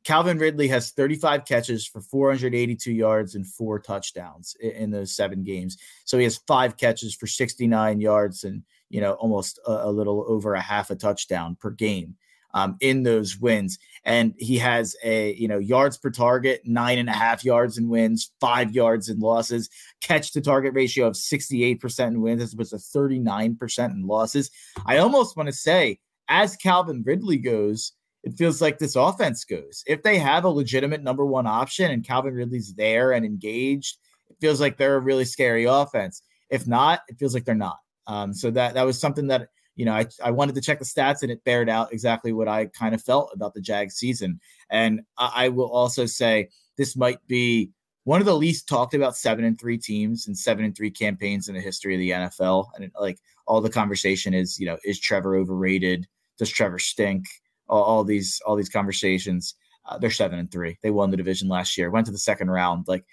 Calvin 0.04 0.38
Ridley 0.38 0.68
has 0.68 0.90
35 0.90 1.44
catches 1.44 1.86
for 1.86 2.00
482 2.00 2.92
yards 2.92 3.34
and 3.34 3.46
four 3.46 3.78
touchdowns 3.78 4.56
in, 4.60 4.70
in, 4.70 4.90
those 4.90 5.14
seven 5.14 5.44
games. 5.44 5.78
So 6.04 6.18
he 6.18 6.24
has 6.24 6.40
five 6.48 6.76
catches 6.76 7.14
for 7.14 7.26
69 7.26 8.00
yards 8.00 8.42
and 8.42 8.64
you 8.92 9.00
know 9.00 9.12
almost 9.14 9.58
a, 9.66 9.88
a 9.88 9.90
little 9.90 10.24
over 10.28 10.54
a 10.54 10.60
half 10.60 10.90
a 10.90 10.94
touchdown 10.94 11.56
per 11.60 11.70
game 11.70 12.14
um, 12.54 12.76
in 12.80 13.02
those 13.02 13.38
wins. 13.38 13.78
And 14.04 14.34
he 14.38 14.58
has 14.58 14.94
a 15.02 15.32
you 15.34 15.48
know 15.48 15.58
yards 15.58 15.96
per 15.98 16.10
target, 16.10 16.62
nine 16.64 16.98
and 16.98 17.08
a 17.08 17.12
half 17.12 17.44
yards 17.44 17.78
in 17.78 17.88
wins, 17.88 18.30
five 18.40 18.72
yards 18.72 19.08
in 19.08 19.18
losses, 19.18 19.68
catch 20.00 20.32
to 20.32 20.40
target 20.40 20.74
ratio 20.74 21.06
of 21.06 21.14
68% 21.14 22.06
in 22.08 22.20
wins 22.20 22.42
as 22.42 22.52
opposed 22.52 22.70
to 22.70 22.76
39% 22.76 23.90
in 23.90 24.06
losses. 24.06 24.50
I 24.86 24.98
almost 24.98 25.36
want 25.36 25.48
to 25.48 25.52
say, 25.52 25.98
as 26.28 26.56
Calvin 26.56 27.02
Ridley 27.04 27.38
goes 27.38 27.92
it 28.22 28.34
feels 28.36 28.62
like 28.62 28.78
this 28.78 28.96
offense 28.96 29.44
goes. 29.44 29.82
If 29.86 30.02
they 30.02 30.18
have 30.18 30.44
a 30.44 30.48
legitimate 30.48 31.02
number 31.02 31.26
one 31.26 31.46
option 31.46 31.90
and 31.90 32.06
Calvin 32.06 32.34
Ridley's 32.34 32.74
there 32.74 33.12
and 33.12 33.24
engaged, 33.24 33.98
it 34.30 34.36
feels 34.40 34.60
like 34.60 34.76
they're 34.76 34.96
a 34.96 35.00
really 35.00 35.24
scary 35.24 35.64
offense. 35.64 36.22
If 36.48 36.66
not, 36.66 37.00
it 37.08 37.18
feels 37.18 37.34
like 37.34 37.44
they're 37.44 37.54
not. 37.54 37.78
Um, 38.06 38.34
so 38.34 38.50
that 38.50 38.74
that 38.74 38.86
was 38.86 38.98
something 38.98 39.28
that 39.28 39.48
you 39.76 39.84
know 39.84 39.92
I, 39.92 40.06
I 40.22 40.30
wanted 40.30 40.54
to 40.56 40.60
check 40.60 40.78
the 40.78 40.84
stats 40.84 41.22
and 41.22 41.30
it 41.30 41.44
bared 41.44 41.68
out 41.68 41.92
exactly 41.92 42.32
what 42.32 42.48
I 42.48 42.66
kind 42.66 42.94
of 42.94 43.02
felt 43.02 43.30
about 43.34 43.54
the 43.54 43.60
Jag 43.60 43.92
season. 43.92 44.40
And 44.70 45.02
I, 45.18 45.32
I 45.34 45.48
will 45.48 45.70
also 45.70 46.06
say 46.06 46.48
this 46.76 46.96
might 46.96 47.18
be 47.26 47.70
one 48.04 48.20
of 48.20 48.26
the 48.26 48.36
least 48.36 48.68
talked 48.68 48.94
about 48.94 49.16
seven 49.16 49.44
and 49.44 49.60
three 49.60 49.78
teams 49.78 50.26
and 50.26 50.36
seven 50.36 50.64
and 50.64 50.76
three 50.76 50.90
campaigns 50.90 51.48
in 51.48 51.54
the 51.54 51.60
history 51.60 51.94
of 51.94 52.00
the 52.00 52.10
NFL. 52.10 52.68
And 52.74 52.84
it, 52.84 52.92
like 52.98 53.18
all 53.46 53.60
the 53.60 53.70
conversation 53.70 54.34
is, 54.34 54.58
you 54.58 54.66
know, 54.66 54.78
is 54.84 54.98
Trevor 54.98 55.36
overrated? 55.36 56.06
Does 56.38 56.50
Trevor 56.50 56.80
stink? 56.80 57.26
all, 57.72 57.82
all 57.82 58.04
these 58.04 58.40
all 58.46 58.54
these 58.54 58.68
conversations. 58.68 59.54
Uh, 59.84 59.98
they're 59.98 60.10
seven 60.10 60.38
and 60.38 60.50
three. 60.52 60.78
They 60.82 60.90
won 60.90 61.10
the 61.10 61.16
division 61.16 61.48
last 61.48 61.76
year. 61.76 61.90
Went 61.90 62.06
to 62.06 62.12
the 62.12 62.18
second 62.18 62.50
round. 62.50 62.84
Like 62.86 63.04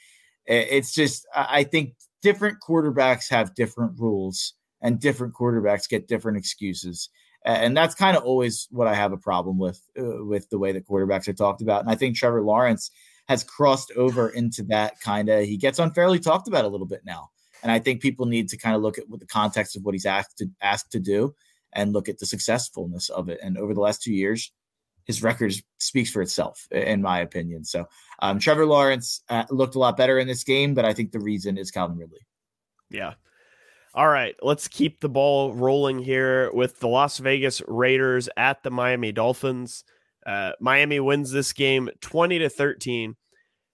it's 0.46 0.94
just 0.94 1.26
I 1.36 1.64
think 1.64 1.96
different 2.22 2.58
quarterbacks 2.68 3.30
have 3.30 3.56
different 3.56 4.00
rules 4.00 4.54
and 4.82 5.00
different 5.00 5.34
quarterbacks 5.34 5.90
get 5.90 6.08
different 6.08 6.38
excuses. 6.38 7.10
And 7.46 7.76
that's 7.76 7.96
kind 7.96 8.18
of 8.18 8.24
always 8.24 8.68
what 8.70 8.88
I 8.88 8.94
have 8.96 9.14
a 9.14 9.18
problem 9.18 9.58
with 9.58 9.82
uh, 9.98 10.26
with 10.26 10.50
the 10.50 10.60
way 10.60 10.74
that 10.74 10.88
quarterbacks 10.88 11.28
are 11.28 11.34
talked 11.34 11.62
about. 11.62 11.82
And 11.82 11.90
I 11.90 11.96
think 11.96 12.16
Trevor 12.16 12.42
Lawrence 12.42 12.92
has 13.30 13.44
crossed 13.44 13.92
over 13.96 14.30
into 14.30 14.64
that 14.64 15.00
kind 15.02 15.30
of 15.30 15.46
he 15.46 15.56
gets 15.56 15.80
unfairly 15.80 16.20
talked 16.20 16.48
about 16.48 16.66
a 16.66 16.68
little 16.68 16.88
bit 16.88 17.02
now. 17.06 17.30
And 17.64 17.72
I 17.72 17.80
think 17.80 18.02
people 18.02 18.26
need 18.26 18.50
to 18.50 18.58
kind 18.58 18.76
of 18.76 18.82
look 18.82 18.98
at 18.98 19.10
what 19.10 19.20
the 19.20 19.26
context 19.26 19.78
of 19.78 19.84
what 19.84 19.96
he's 19.96 20.06
asked 20.06 20.38
to 20.40 20.48
asked 20.62 20.92
to 20.92 21.00
do 21.00 21.34
and 21.74 21.94
look 21.94 22.10
at 22.10 22.20
the 22.20 22.26
successfulness 22.26 23.10
of 23.10 23.30
it. 23.30 23.40
And 23.42 23.58
over 23.58 23.74
the 23.74 23.82
last 23.82 24.02
two 24.02 24.14
years, 24.14 24.52
his 25.06 25.24
record 25.24 25.54
speaks 25.80 26.12
for 26.12 26.22
itself, 26.22 26.68
in 26.72 27.02
my 27.02 27.20
opinion. 27.20 27.64
So 27.66 27.86
um, 28.22 28.38
Trevor 28.38 28.66
Lawrence 28.66 29.24
uh, 29.30 29.46
looked 29.50 29.76
a 29.76 29.80
lot 29.80 29.98
better 29.98 30.20
in 30.20 30.28
this 30.28 30.44
game, 30.44 30.74
but 30.74 30.86
I 30.86 30.94
think 30.94 31.12
the 31.12 31.20
reason 31.20 31.58
is 31.58 31.72
Calvin 31.72 31.98
Ridley. 31.98 32.20
Yeah. 32.90 33.14
All 33.96 34.08
right, 34.08 34.36
let's 34.42 34.68
keep 34.68 35.00
the 35.00 35.10
ball 35.10 35.54
rolling 35.54 36.00
here 36.00 36.52
with 36.54 36.80
the 36.80 36.88
Las 36.88 37.18
Vegas 37.18 37.62
Raiders 37.68 38.30
at 38.38 38.62
the 38.64 38.72
Miami 38.72 39.12
Dolphins. 39.12 39.84
Uh, 40.26 40.52
Miami 40.60 41.00
wins 41.00 41.32
this 41.32 41.54
game 41.54 41.90
20 42.02 42.40
to 42.40 42.50
13. 42.50 43.16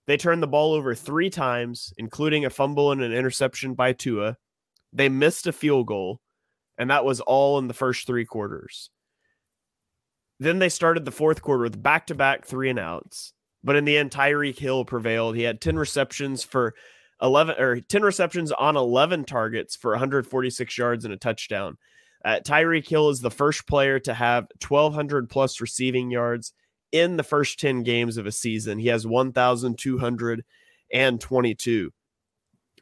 They 0.06 0.16
turned 0.16 0.42
the 0.42 0.46
ball 0.46 0.72
over 0.72 0.94
three 0.94 1.28
times, 1.28 1.92
including 1.98 2.44
a 2.44 2.50
fumble 2.50 2.92
and 2.92 3.02
an 3.02 3.12
interception 3.12 3.74
by 3.74 3.92
Tua. 3.92 4.36
They 4.92 5.08
missed 5.08 5.46
a 5.46 5.52
field 5.52 5.86
goal 5.86 6.20
and 6.78 6.90
that 6.90 7.04
was 7.04 7.20
all 7.20 7.58
in 7.58 7.68
the 7.68 7.74
first 7.74 8.06
three 8.06 8.24
quarters. 8.24 8.90
Then 10.38 10.58
they 10.58 10.68
started 10.68 11.04
the 11.04 11.10
fourth 11.10 11.40
quarter 11.42 11.62
with 11.62 11.82
back 11.82 12.06
to 12.08 12.14
back 12.14 12.44
three 12.44 12.68
and 12.68 12.78
outs. 12.78 13.32
But 13.64 13.76
in 13.76 13.84
the 13.84 13.96
end, 13.96 14.10
Tyreek 14.10 14.58
Hill 14.58 14.84
prevailed. 14.84 15.34
He 15.34 15.42
had 15.42 15.60
10 15.60 15.78
receptions 15.78 16.44
for 16.44 16.74
11 17.22 17.56
or 17.58 17.80
10 17.80 18.02
receptions 18.02 18.52
on 18.52 18.76
11 18.76 19.24
targets 19.24 19.74
for 19.76 19.92
146 19.92 20.78
yards 20.78 21.04
and 21.04 21.14
a 21.14 21.16
touchdown. 21.16 21.78
Uh, 22.24 22.40
Tyreek 22.44 22.88
Hill 22.88 23.10
is 23.10 23.20
the 23.20 23.30
first 23.30 23.66
player 23.66 23.98
to 24.00 24.14
have 24.14 24.48
1,200 24.66 25.28
plus 25.28 25.60
receiving 25.60 26.10
yards 26.10 26.54
in 26.92 27.16
the 27.16 27.22
first 27.22 27.60
10 27.60 27.82
games 27.82 28.16
of 28.16 28.26
a 28.26 28.32
season. 28.32 28.78
He 28.78 28.88
has 28.88 29.06
1,222. 29.06 31.92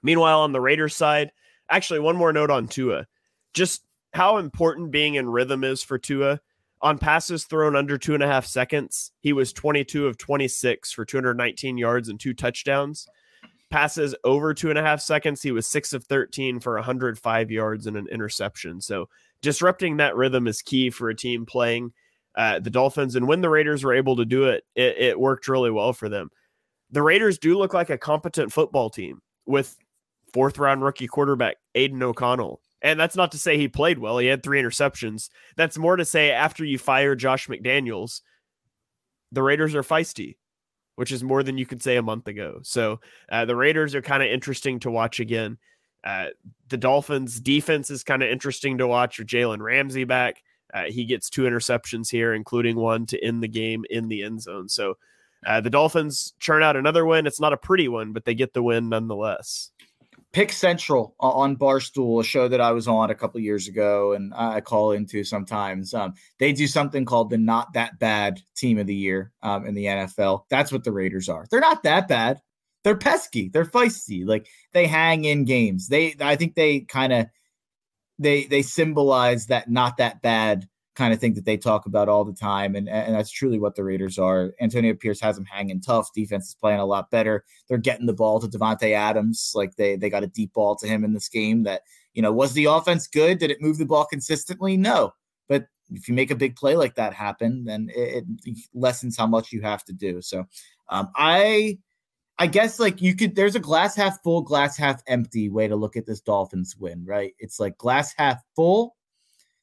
Meanwhile, 0.02 0.40
on 0.40 0.52
the 0.52 0.60
Raiders 0.60 0.96
side, 0.96 1.32
actually, 1.68 2.00
one 2.00 2.16
more 2.16 2.32
note 2.32 2.50
on 2.50 2.68
Tua 2.68 3.06
just 3.54 3.84
how 4.12 4.36
important 4.36 4.90
being 4.90 5.14
in 5.14 5.28
rhythm 5.28 5.64
is 5.64 5.82
for 5.82 5.96
Tua. 5.96 6.40
On 6.82 6.98
passes 6.98 7.44
thrown 7.44 7.76
under 7.76 7.96
two 7.96 8.12
and 8.12 8.22
a 8.22 8.26
half 8.26 8.44
seconds, 8.44 9.12
he 9.20 9.32
was 9.32 9.54
22 9.54 10.06
of 10.06 10.18
26 10.18 10.92
for 10.92 11.06
219 11.06 11.78
yards 11.78 12.10
and 12.10 12.20
two 12.20 12.34
touchdowns. 12.34 13.08
Passes 13.74 14.14
over 14.22 14.54
two 14.54 14.70
and 14.70 14.78
a 14.78 14.82
half 14.82 15.00
seconds, 15.00 15.42
he 15.42 15.50
was 15.50 15.66
six 15.66 15.92
of 15.92 16.04
13 16.04 16.60
for 16.60 16.74
105 16.74 17.50
yards 17.50 17.88
and 17.88 17.96
an 17.96 18.06
interception. 18.06 18.80
So 18.80 19.08
disrupting 19.42 19.96
that 19.96 20.14
rhythm 20.14 20.46
is 20.46 20.62
key 20.62 20.90
for 20.90 21.08
a 21.08 21.16
team 21.16 21.44
playing 21.44 21.92
uh, 22.36 22.60
the 22.60 22.70
Dolphins. 22.70 23.16
And 23.16 23.26
when 23.26 23.40
the 23.40 23.50
Raiders 23.50 23.82
were 23.82 23.92
able 23.92 24.14
to 24.14 24.24
do 24.24 24.44
it, 24.44 24.62
it, 24.76 24.96
it 24.98 25.18
worked 25.18 25.48
really 25.48 25.72
well 25.72 25.92
for 25.92 26.08
them. 26.08 26.30
The 26.92 27.02
Raiders 27.02 27.36
do 27.36 27.58
look 27.58 27.74
like 27.74 27.90
a 27.90 27.98
competent 27.98 28.52
football 28.52 28.90
team 28.90 29.20
with 29.44 29.76
fourth 30.32 30.56
round 30.56 30.84
rookie 30.84 31.08
quarterback 31.08 31.56
Aidan 31.74 32.00
O'Connell. 32.00 32.60
And 32.80 33.00
that's 33.00 33.16
not 33.16 33.32
to 33.32 33.38
say 33.38 33.58
he 33.58 33.66
played 33.66 33.98
well. 33.98 34.18
He 34.18 34.28
had 34.28 34.44
three 34.44 34.62
interceptions. 34.62 35.30
That's 35.56 35.76
more 35.76 35.96
to 35.96 36.04
say 36.04 36.30
after 36.30 36.64
you 36.64 36.78
fire 36.78 37.16
Josh 37.16 37.48
McDaniels, 37.48 38.20
the 39.32 39.42
Raiders 39.42 39.74
are 39.74 39.82
feisty, 39.82 40.36
which 40.96 41.12
is 41.12 41.22
more 41.22 41.42
than 41.42 41.58
you 41.58 41.66
could 41.66 41.82
say 41.82 41.96
a 41.96 42.02
month 42.02 42.28
ago. 42.28 42.60
So 42.62 43.00
uh, 43.30 43.44
the 43.44 43.56
Raiders 43.56 43.94
are 43.94 44.02
kind 44.02 44.22
of 44.22 44.28
interesting 44.28 44.80
to 44.80 44.90
watch 44.90 45.20
again. 45.20 45.58
Uh, 46.04 46.28
the 46.68 46.76
Dolphins' 46.76 47.40
defense 47.40 47.90
is 47.90 48.04
kind 48.04 48.22
of 48.22 48.28
interesting 48.28 48.78
to 48.78 48.86
watch 48.86 49.18
with 49.18 49.28
Jalen 49.28 49.60
Ramsey 49.60 50.04
back. 50.04 50.42
Uh, 50.72 50.84
he 50.84 51.04
gets 51.04 51.30
two 51.30 51.42
interceptions 51.42 52.10
here, 52.10 52.34
including 52.34 52.76
one 52.76 53.06
to 53.06 53.24
end 53.24 53.42
the 53.42 53.48
game 53.48 53.84
in 53.90 54.08
the 54.08 54.22
end 54.22 54.42
zone. 54.42 54.68
So 54.68 54.96
uh, 55.46 55.60
the 55.60 55.70
Dolphins 55.70 56.34
churn 56.40 56.62
out 56.62 56.76
another 56.76 57.04
win. 57.06 57.26
It's 57.26 57.40
not 57.40 57.52
a 57.52 57.58
pretty 57.58 57.88
one, 57.88 58.12
but 58.12 58.24
they 58.24 58.34
get 58.34 58.52
the 58.52 58.62
win 58.62 58.88
nonetheless. 58.88 59.70
Pick 60.34 60.50
Central 60.50 61.14
on 61.20 61.56
Barstool, 61.56 62.20
a 62.20 62.24
show 62.24 62.48
that 62.48 62.60
I 62.60 62.72
was 62.72 62.88
on 62.88 63.08
a 63.08 63.14
couple 63.14 63.40
years 63.40 63.68
ago, 63.68 64.14
and 64.14 64.34
I 64.34 64.60
call 64.60 64.90
into 64.90 65.22
sometimes. 65.22 65.94
Um, 65.94 66.14
they 66.40 66.52
do 66.52 66.66
something 66.66 67.04
called 67.04 67.30
the 67.30 67.38
Not 67.38 67.72
That 67.74 68.00
Bad 68.00 68.40
Team 68.56 68.78
of 68.78 68.88
the 68.88 68.96
Year 68.96 69.30
um, 69.44 69.64
in 69.64 69.74
the 69.74 69.84
NFL. 69.84 70.46
That's 70.50 70.72
what 70.72 70.82
the 70.82 70.90
Raiders 70.90 71.28
are. 71.28 71.46
They're 71.48 71.60
not 71.60 71.84
that 71.84 72.08
bad. 72.08 72.40
They're 72.82 72.96
pesky. 72.96 73.48
They're 73.48 73.64
feisty. 73.64 74.26
Like 74.26 74.48
they 74.72 74.88
hang 74.88 75.24
in 75.24 75.44
games. 75.44 75.86
They, 75.86 76.16
I 76.20 76.34
think 76.34 76.56
they 76.56 76.80
kind 76.80 77.12
of 77.12 77.26
they 78.18 78.44
they 78.44 78.62
symbolize 78.62 79.46
that 79.46 79.70
not 79.70 79.98
that 79.98 80.20
bad 80.20 80.68
kind 80.94 81.12
of 81.12 81.20
thing 81.20 81.34
that 81.34 81.44
they 81.44 81.56
talk 81.56 81.86
about 81.86 82.08
all 82.08 82.24
the 82.24 82.32
time. 82.32 82.76
And, 82.76 82.88
and 82.88 83.14
that's 83.14 83.30
truly 83.30 83.58
what 83.58 83.74
the 83.74 83.84
Raiders 83.84 84.18
are. 84.18 84.52
Antonio 84.60 84.94
Pierce 84.94 85.20
has 85.20 85.36
them 85.36 85.44
hanging 85.44 85.80
tough. 85.80 86.12
Defense 86.14 86.48
is 86.48 86.54
playing 86.54 86.80
a 86.80 86.86
lot 86.86 87.10
better. 87.10 87.44
They're 87.68 87.78
getting 87.78 88.06
the 88.06 88.12
ball 88.12 88.40
to 88.40 88.46
Davante 88.46 88.92
Adams. 88.92 89.52
Like 89.54 89.76
they 89.76 89.96
they 89.96 90.10
got 90.10 90.22
a 90.22 90.28
deep 90.28 90.52
ball 90.52 90.76
to 90.76 90.86
him 90.86 91.04
in 91.04 91.12
this 91.12 91.28
game 91.28 91.64
that, 91.64 91.82
you 92.12 92.22
know, 92.22 92.32
was 92.32 92.52
the 92.52 92.66
offense 92.66 93.06
good? 93.06 93.38
Did 93.38 93.50
it 93.50 93.60
move 93.60 93.78
the 93.78 93.86
ball 93.86 94.04
consistently? 94.04 94.76
No. 94.76 95.12
But 95.48 95.66
if 95.90 96.08
you 96.08 96.14
make 96.14 96.30
a 96.30 96.36
big 96.36 96.56
play 96.56 96.76
like 96.76 96.94
that 96.94 97.12
happen, 97.12 97.64
then 97.64 97.90
it, 97.94 98.24
it 98.44 98.58
lessens 98.72 99.16
how 99.16 99.26
much 99.26 99.52
you 99.52 99.62
have 99.62 99.84
to 99.84 99.92
do. 99.92 100.22
So 100.22 100.46
um, 100.88 101.10
I 101.16 101.78
I 102.38 102.46
guess 102.46 102.80
like 102.80 103.00
you 103.00 103.14
could 103.14 103.34
there's 103.34 103.56
a 103.56 103.60
glass 103.60 103.94
half 103.96 104.22
full, 104.22 104.42
glass 104.42 104.76
half 104.76 105.02
empty 105.06 105.48
way 105.48 105.68
to 105.68 105.76
look 105.76 105.96
at 105.96 106.06
this 106.06 106.20
Dolphins 106.20 106.76
win, 106.76 107.04
right? 107.04 107.34
It's 107.38 107.60
like 107.60 107.78
glass 107.78 108.14
half 108.16 108.42
full. 108.56 108.96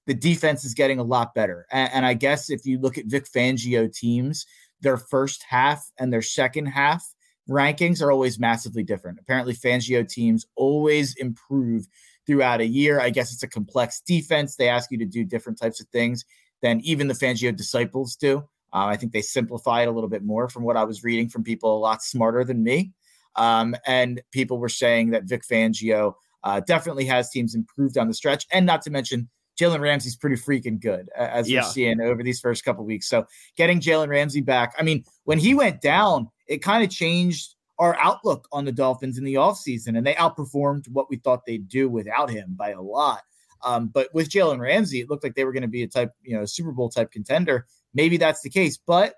The 0.08 0.14
defense 0.14 0.66
is 0.66 0.74
getting 0.74 1.00
a 1.00 1.04
lot 1.04 1.34
better. 1.34 1.68
And, 1.72 1.92
and 1.94 2.06
I 2.06 2.14
guess 2.14 2.50
if 2.50 2.66
you 2.66 2.80
look 2.80 2.98
at 2.98 3.06
Vic 3.06 3.26
Fangio 3.26 3.94
teams, 3.94 4.46
their 4.82 4.98
first 4.98 5.44
half 5.48 5.92
and 6.00 6.12
their 6.12 6.22
second 6.22 6.68
half 6.68 7.06
rankings 7.50 8.02
are 8.02 8.12
always 8.12 8.40
massively 8.40 8.84
different. 8.84 9.20
Apparently, 9.20 9.54
Fangio 9.54 10.08
teams 10.08 10.46
always 10.56 11.16
improve 11.16 11.88
throughout 12.26 12.62
a 12.62 12.66
year. 12.66 13.00
I 13.00 13.10
guess 13.10 13.34
it's 13.34 13.44
a 13.44 13.48
complex 13.48 14.02
defense. 14.02 14.56
They 14.56 14.70
ask 14.70 14.92
you 14.92 14.98
to 15.00 15.06
do 15.06 15.24
different 15.24 15.60
types 15.60 15.80
of 15.80 15.88
things 15.88 16.26
than 16.62 16.82
even 16.82 17.08
the 17.08 17.14
Fangio 17.14 17.56
disciples 17.56 18.16
do. 18.16 18.40
Uh, 18.74 18.86
I 18.86 18.96
think 18.96 19.12
they 19.12 19.22
simplify 19.22 19.82
it 19.82 19.88
a 19.88 19.92
little 19.92 20.10
bit 20.10 20.24
more 20.24 20.48
from 20.48 20.64
what 20.64 20.78
I 20.78 20.84
was 20.84 21.04
reading 21.04 21.28
from 21.28 21.44
people 21.44 21.76
a 21.76 21.80
lot 21.80 22.02
smarter 22.02 22.44
than 22.44 22.64
me. 22.64 22.94
Um, 23.36 23.76
and 23.86 24.22
people 24.32 24.60
were 24.60 24.70
saying 24.70 25.12
that 25.12 25.24
Vic 25.26 25.44
Fangio 25.50 26.14
uh, 26.44 26.62
definitely 26.62 27.06
has 27.06 27.30
teams 27.30 27.56
improved 27.56 27.98
on 27.98 28.08
the 28.08 28.14
stretch, 28.14 28.46
and 28.52 28.66
not 28.66 28.82
to 28.84 28.90
mention 28.90 29.30
Jalen 29.62 29.80
Ramsey's 29.80 30.16
pretty 30.16 30.36
freaking 30.36 30.80
good 30.80 31.10
as 31.16 31.50
yeah. 31.50 31.62
we're 31.62 31.70
seeing 31.70 32.02
over 32.02 32.24
these 32.24 32.40
first 32.40 32.66
couple 32.66 32.84
weeks. 32.84 33.08
So 33.08 33.26
getting 33.56 33.80
Jalen 33.80 34.10
Ramsey 34.10 34.42
back, 34.42 34.74
I 34.78 34.84
mean, 34.84 35.04
when 35.26 35.38
he 35.38 35.54
went 35.54 35.82
down, 35.82 36.30
it 36.48 36.64
kind 36.64 36.84
of 36.84 36.90
changed 36.90 37.56
our 37.78 37.96
outlook 37.98 38.48
on 38.52 38.66
the 38.66 38.72
Dolphins 38.72 39.18
in 39.18 39.24
the 39.24 39.36
offseason, 39.36 39.98
and 39.98 40.06
they 40.06 40.14
outperformed 40.14 40.88
what 40.90 41.10
we 41.10 41.18
thought 41.18 41.46
they'd 41.46 41.68
do 41.68 41.90
without 41.90 42.30
him 42.30 42.56
by 42.56 42.72
a 42.72 42.82
lot. 42.82 43.22
Um, 43.64 43.88
but 43.88 44.10
with 44.14 44.30
Jalen 44.30 44.60
Ramsey, 44.60 45.02
it 45.02 45.10
looked 45.10 45.24
like 45.24 45.36
they 45.36 45.46
were 45.46 45.54
going 45.54 45.62
to 45.62 45.68
be 45.68 45.84
a 45.84 45.88
type, 45.88 46.12
you 46.24 46.36
know, 46.36 46.46
Super 46.46 46.72
Bowl 46.72 46.90
type 46.90 47.12
contender 47.12 47.68
maybe 47.94 48.18
that's 48.18 48.42
the 48.42 48.50
case. 48.50 48.78
But 48.78 49.16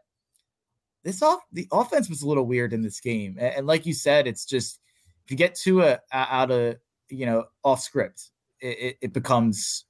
this 1.04 1.22
off 1.22 1.42
the 1.52 1.68
offense 1.72 2.10
was 2.10 2.22
a 2.22 2.28
little 2.28 2.46
weird 2.46 2.74
in 2.74 2.82
this 2.82 3.00
game, 3.00 3.38
and, 3.40 3.56
and 3.56 3.68
like 3.68 3.86
you 3.86 3.94
said, 3.94 4.28
it's 4.28 4.46
just 4.46 4.80
if 5.26 5.32
you 5.32 5.38
get 5.38 5.56
to 5.56 5.82
a, 5.82 6.00
a 6.12 6.18
out 6.34 6.52
of 6.52 6.78
you 7.10 7.26
know 7.26 7.46
off 7.64 7.82
script, 7.82 8.32
it, 8.60 8.98
it 9.02 9.14
becomes 9.14 9.86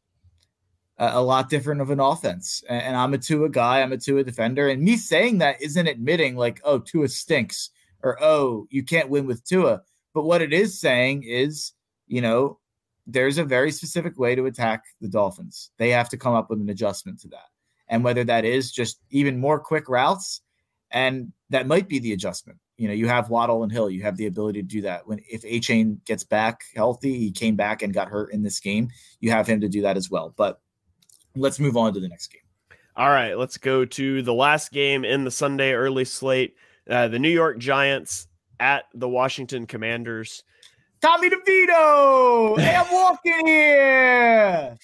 a, 0.97 1.11
a, 1.13 1.21
lot 1.21 1.49
different 1.49 1.81
of 1.81 1.89
an 1.89 1.99
offense. 1.99 2.63
And, 2.69 2.95
I'm 2.95 3.13
a 3.13 3.17
Tua 3.17 3.49
guy, 3.49 3.81
I'm 3.81 3.93
a 3.93 3.97
Tua 3.97 4.23
defender, 4.23 4.69
and 4.69 4.81
me 4.81 4.97
saying 4.97 5.39
that 5.39 5.61
isn't 5.61 5.87
admitting 5.87 6.35
like 6.35 6.61
oh 6.63 6.79
Tua 6.79 7.07
stinks 7.07 7.69
or 8.03 8.21
oh 8.21 8.67
you 8.69 8.83
can't 8.83 9.09
win 9.09 9.25
with 9.25 9.45
Tua. 9.45 9.81
But 10.13 10.23
what 10.23 10.41
it 10.41 10.53
is 10.53 10.79
saying 10.79 11.23
is, 11.23 11.73
you 12.07 12.21
know, 12.21 12.59
there's 13.07 13.37
a 13.37 13.43
very 13.43 13.71
specific 13.71 14.17
way 14.17 14.35
to 14.35 14.45
attack 14.45 14.83
the 15.01 15.09
Dolphins. 15.09 15.71
They 15.77 15.89
have 15.89 16.09
to 16.09 16.17
come 16.17 16.33
up 16.33 16.49
with 16.49 16.61
an 16.61 16.69
adjustment 16.69 17.19
to 17.21 17.27
that 17.29 17.47
and 17.87 18.03
whether 18.03 18.23
that 18.23 18.45
is 18.45 18.71
just 18.71 18.99
even 19.09 19.39
more 19.39 19.59
quick 19.59 19.89
routes. 19.89 20.41
And 20.91 21.33
that 21.49 21.67
might 21.67 21.89
be 21.89 21.99
the 21.99 22.13
adjustment. 22.13 22.59
You 22.77 22.87
know, 22.87 22.93
you 22.93 23.07
have 23.07 23.29
Waddle 23.29 23.63
and 23.63 23.71
Hill. 23.71 23.89
You 23.89 24.03
have 24.03 24.17
the 24.17 24.27
ability 24.27 24.61
to 24.61 24.67
do 24.67 24.81
that. 24.81 25.07
When 25.07 25.19
if 25.29 25.43
Achane 25.43 26.03
gets 26.05 26.23
back 26.23 26.61
healthy, 26.75 27.17
he 27.17 27.31
came 27.31 27.55
back 27.55 27.81
and 27.81 27.93
got 27.93 28.07
hurt 28.07 28.31
in 28.31 28.43
this 28.43 28.59
game. 28.59 28.89
You 29.19 29.31
have 29.31 29.47
him 29.47 29.61
to 29.61 29.69
do 29.69 29.81
that 29.81 29.97
as 29.97 30.09
well. 30.09 30.33
But 30.35 30.59
let's 31.35 31.59
move 31.59 31.77
on 31.77 31.93
to 31.93 31.99
the 31.99 32.07
next 32.07 32.27
game. 32.27 32.41
All 32.95 33.09
right, 33.09 33.37
let's 33.37 33.57
go 33.57 33.85
to 33.85 34.21
the 34.21 34.33
last 34.33 34.71
game 34.71 35.03
in 35.03 35.23
the 35.23 35.31
Sunday 35.31 35.73
early 35.73 36.05
slate. 36.05 36.55
Uh, 36.89 37.07
the 37.07 37.19
New 37.19 37.29
York 37.29 37.57
Giants 37.57 38.27
at 38.59 38.85
the 38.93 39.09
Washington 39.09 39.65
Commanders. 39.65 40.43
Tommy 41.01 41.29
DeVito, 41.29 42.59
hey, 42.59 42.75
I'm 42.75 42.93
walking 42.93 43.47
here. 43.47 44.77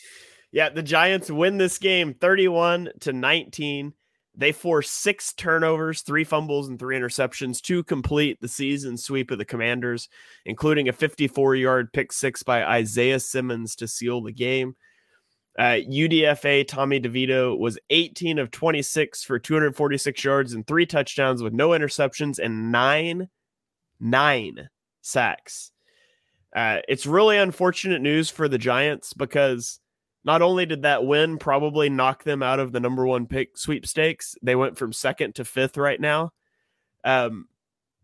Yeah, 0.52 0.70
the 0.70 0.84
Giants 0.84 1.30
win 1.30 1.58
this 1.58 1.78
game 1.78 2.14
31 2.14 2.90
to 3.02 3.14
19. 3.14 3.94
They 4.36 4.52
force 4.52 4.90
six 4.90 5.34
turnovers, 5.34 6.02
three 6.02 6.24
fumbles, 6.24 6.68
and 6.68 6.80
three 6.80 6.98
interceptions 6.98 7.62
to 7.64 7.84
complete 7.84 8.40
the 8.42 8.48
season 8.48 8.98
sweep 8.98 9.32
of 9.32 9.38
the 9.38 9.46
Commanders, 9.46 10.10
including 10.46 10.90
a 10.90 10.94
54 10.94 11.56
yard 11.56 11.94
pick 11.94 12.12
six 12.12 12.42
by 12.42 12.64
Isaiah 12.64 13.20
Simmons 13.20 13.76
to 13.76 13.88
seal 13.88 14.22
the 14.22 14.32
game. 14.32 14.76
Uh, 15.60 15.82
UDFA 15.92 16.66
Tommy 16.66 17.02
DeVito 17.02 17.60
was 17.60 17.78
18 17.90 18.40
of 18.40 18.50
26 18.50 19.26
for 19.26 19.38
246 19.38 20.24
yards 20.24 20.54
and 20.54 20.66
three 20.66 20.86
touchdowns 20.86 21.44
with 21.44 21.52
no 21.52 21.72
interceptions 21.72 22.40
and 22.40 22.72
nine, 22.72 23.28
nine 24.00 24.70
sacks. 25.02 25.72
Uh, 26.56 26.78
it's 26.88 27.06
really 27.06 27.38
unfortunate 27.38 28.02
news 28.02 28.30
for 28.30 28.48
the 28.48 28.58
Giants 28.58 29.12
because 29.12 29.82
not 30.24 30.42
only 30.42 30.66
did 30.66 30.84
that 30.84 31.06
win 31.06 31.38
probably 31.38 31.90
knock 31.90 32.24
them 32.24 32.42
out 32.42 32.62
of 32.62 32.72
the 32.72 32.80
number 32.80 33.06
one 33.06 33.28
pick 33.28 33.58
sweepstakes, 33.58 34.36
they 34.42 34.56
went 34.56 34.78
from 34.78 34.94
second 34.94 35.36
to 35.36 35.44
fifth 35.44 35.76
right 35.76 36.00
now. 36.00 36.32
Um, 37.04 37.50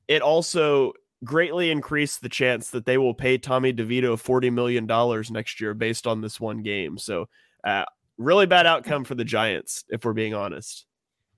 it 0.10 0.22
also 0.22 0.92
greatly 1.24 1.72
increased 1.72 2.22
the 2.22 2.28
chance 2.28 2.72
that 2.72 2.86
they 2.86 2.98
will 2.98 3.14
pay 3.14 3.38
Tommy 3.38 3.72
DeVito 3.72 4.22
$40 4.22 4.52
million 4.52 4.86
next 5.32 5.62
year 5.62 5.74
based 5.74 6.06
on 6.06 6.20
this 6.20 6.38
one 6.38 6.62
game. 6.62 6.98
So, 6.98 7.30
uh, 7.66 7.86
really 8.18 8.46
bad 8.46 8.66
outcome 8.66 9.04
for 9.04 9.16
the 9.16 9.26
Giants, 9.26 9.84
if 9.90 10.06
we're 10.06 10.14
being 10.14 10.34
honest. 10.34 10.86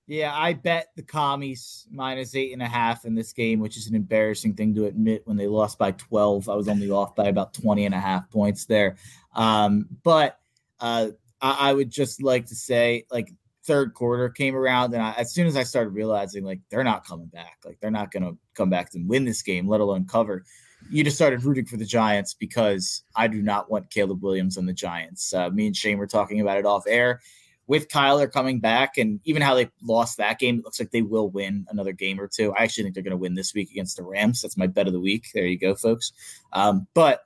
Yeah, 0.06 0.34
I 0.34 0.54
bet 0.54 0.88
the 0.96 1.02
commies 1.02 1.86
minus 1.90 2.34
eight 2.34 2.54
and 2.54 2.62
a 2.62 2.66
half 2.66 3.04
in 3.04 3.14
this 3.14 3.34
game, 3.34 3.60
which 3.60 3.76
is 3.76 3.88
an 3.88 3.94
embarrassing 3.94 4.54
thing 4.54 4.74
to 4.74 4.86
admit 4.86 5.26
when 5.26 5.36
they 5.36 5.46
lost 5.46 5.78
by 5.78 5.90
12. 5.92 6.48
I 6.48 6.54
was 6.54 6.66
only 6.66 6.90
off 6.90 7.14
by 7.14 7.26
about 7.26 7.52
20 7.52 7.84
and 7.84 7.94
a 7.94 8.00
half 8.00 8.30
points 8.30 8.64
there. 8.64 8.96
Um, 9.34 9.86
but 10.02 10.38
uh, 10.80 11.08
I, 11.42 11.70
I, 11.70 11.72
would 11.74 11.90
just 11.90 12.22
like 12.22 12.46
to 12.46 12.54
say, 12.54 13.04
like, 13.10 13.34
third 13.64 13.92
quarter 13.92 14.30
came 14.30 14.56
around, 14.56 14.94
and 14.94 15.02
I, 15.02 15.12
as 15.18 15.34
soon 15.34 15.46
as 15.46 15.58
I 15.58 15.62
started 15.64 15.90
realizing, 15.90 16.42
like, 16.42 16.60
they're 16.70 16.84
not 16.84 17.06
coming 17.06 17.26
back, 17.26 17.58
like, 17.66 17.78
they're 17.80 17.90
not 17.90 18.10
going 18.10 18.22
to 18.22 18.38
come 18.54 18.70
back 18.70 18.94
and 18.94 19.06
win 19.06 19.26
this 19.26 19.42
game, 19.42 19.68
let 19.68 19.82
alone 19.82 20.06
cover. 20.06 20.44
You 20.90 21.04
just 21.04 21.16
started 21.16 21.44
rooting 21.44 21.66
for 21.66 21.76
the 21.76 21.84
Giants 21.84 22.34
because 22.34 23.02
I 23.14 23.28
do 23.28 23.42
not 23.42 23.70
want 23.70 23.90
Caleb 23.90 24.22
Williams 24.22 24.56
on 24.56 24.66
the 24.66 24.72
Giants. 24.72 25.32
Uh, 25.32 25.50
me 25.50 25.66
and 25.66 25.76
Shane 25.76 25.98
were 25.98 26.06
talking 26.06 26.40
about 26.40 26.58
it 26.58 26.66
off 26.66 26.84
air 26.86 27.20
with 27.66 27.88
Kyler 27.88 28.30
coming 28.32 28.60
back 28.60 28.96
and 28.96 29.20
even 29.24 29.42
how 29.42 29.54
they 29.54 29.70
lost 29.82 30.16
that 30.16 30.38
game, 30.38 30.58
it 30.58 30.64
looks 30.64 30.80
like 30.80 30.90
they 30.90 31.02
will 31.02 31.28
win 31.28 31.66
another 31.68 31.92
game 31.92 32.18
or 32.18 32.26
two. 32.26 32.54
I 32.54 32.62
actually 32.62 32.84
think 32.84 32.94
they're 32.94 33.02
going 33.02 33.10
to 33.10 33.16
win 33.18 33.34
this 33.34 33.52
week 33.52 33.70
against 33.70 33.96
the 33.96 34.02
Rams. 34.02 34.40
That's 34.40 34.56
my 34.56 34.66
bet 34.66 34.86
of 34.86 34.94
the 34.94 35.00
week. 35.00 35.26
There 35.34 35.46
you 35.46 35.58
go, 35.58 35.74
folks. 35.74 36.12
Um, 36.52 36.86
but 36.94 37.22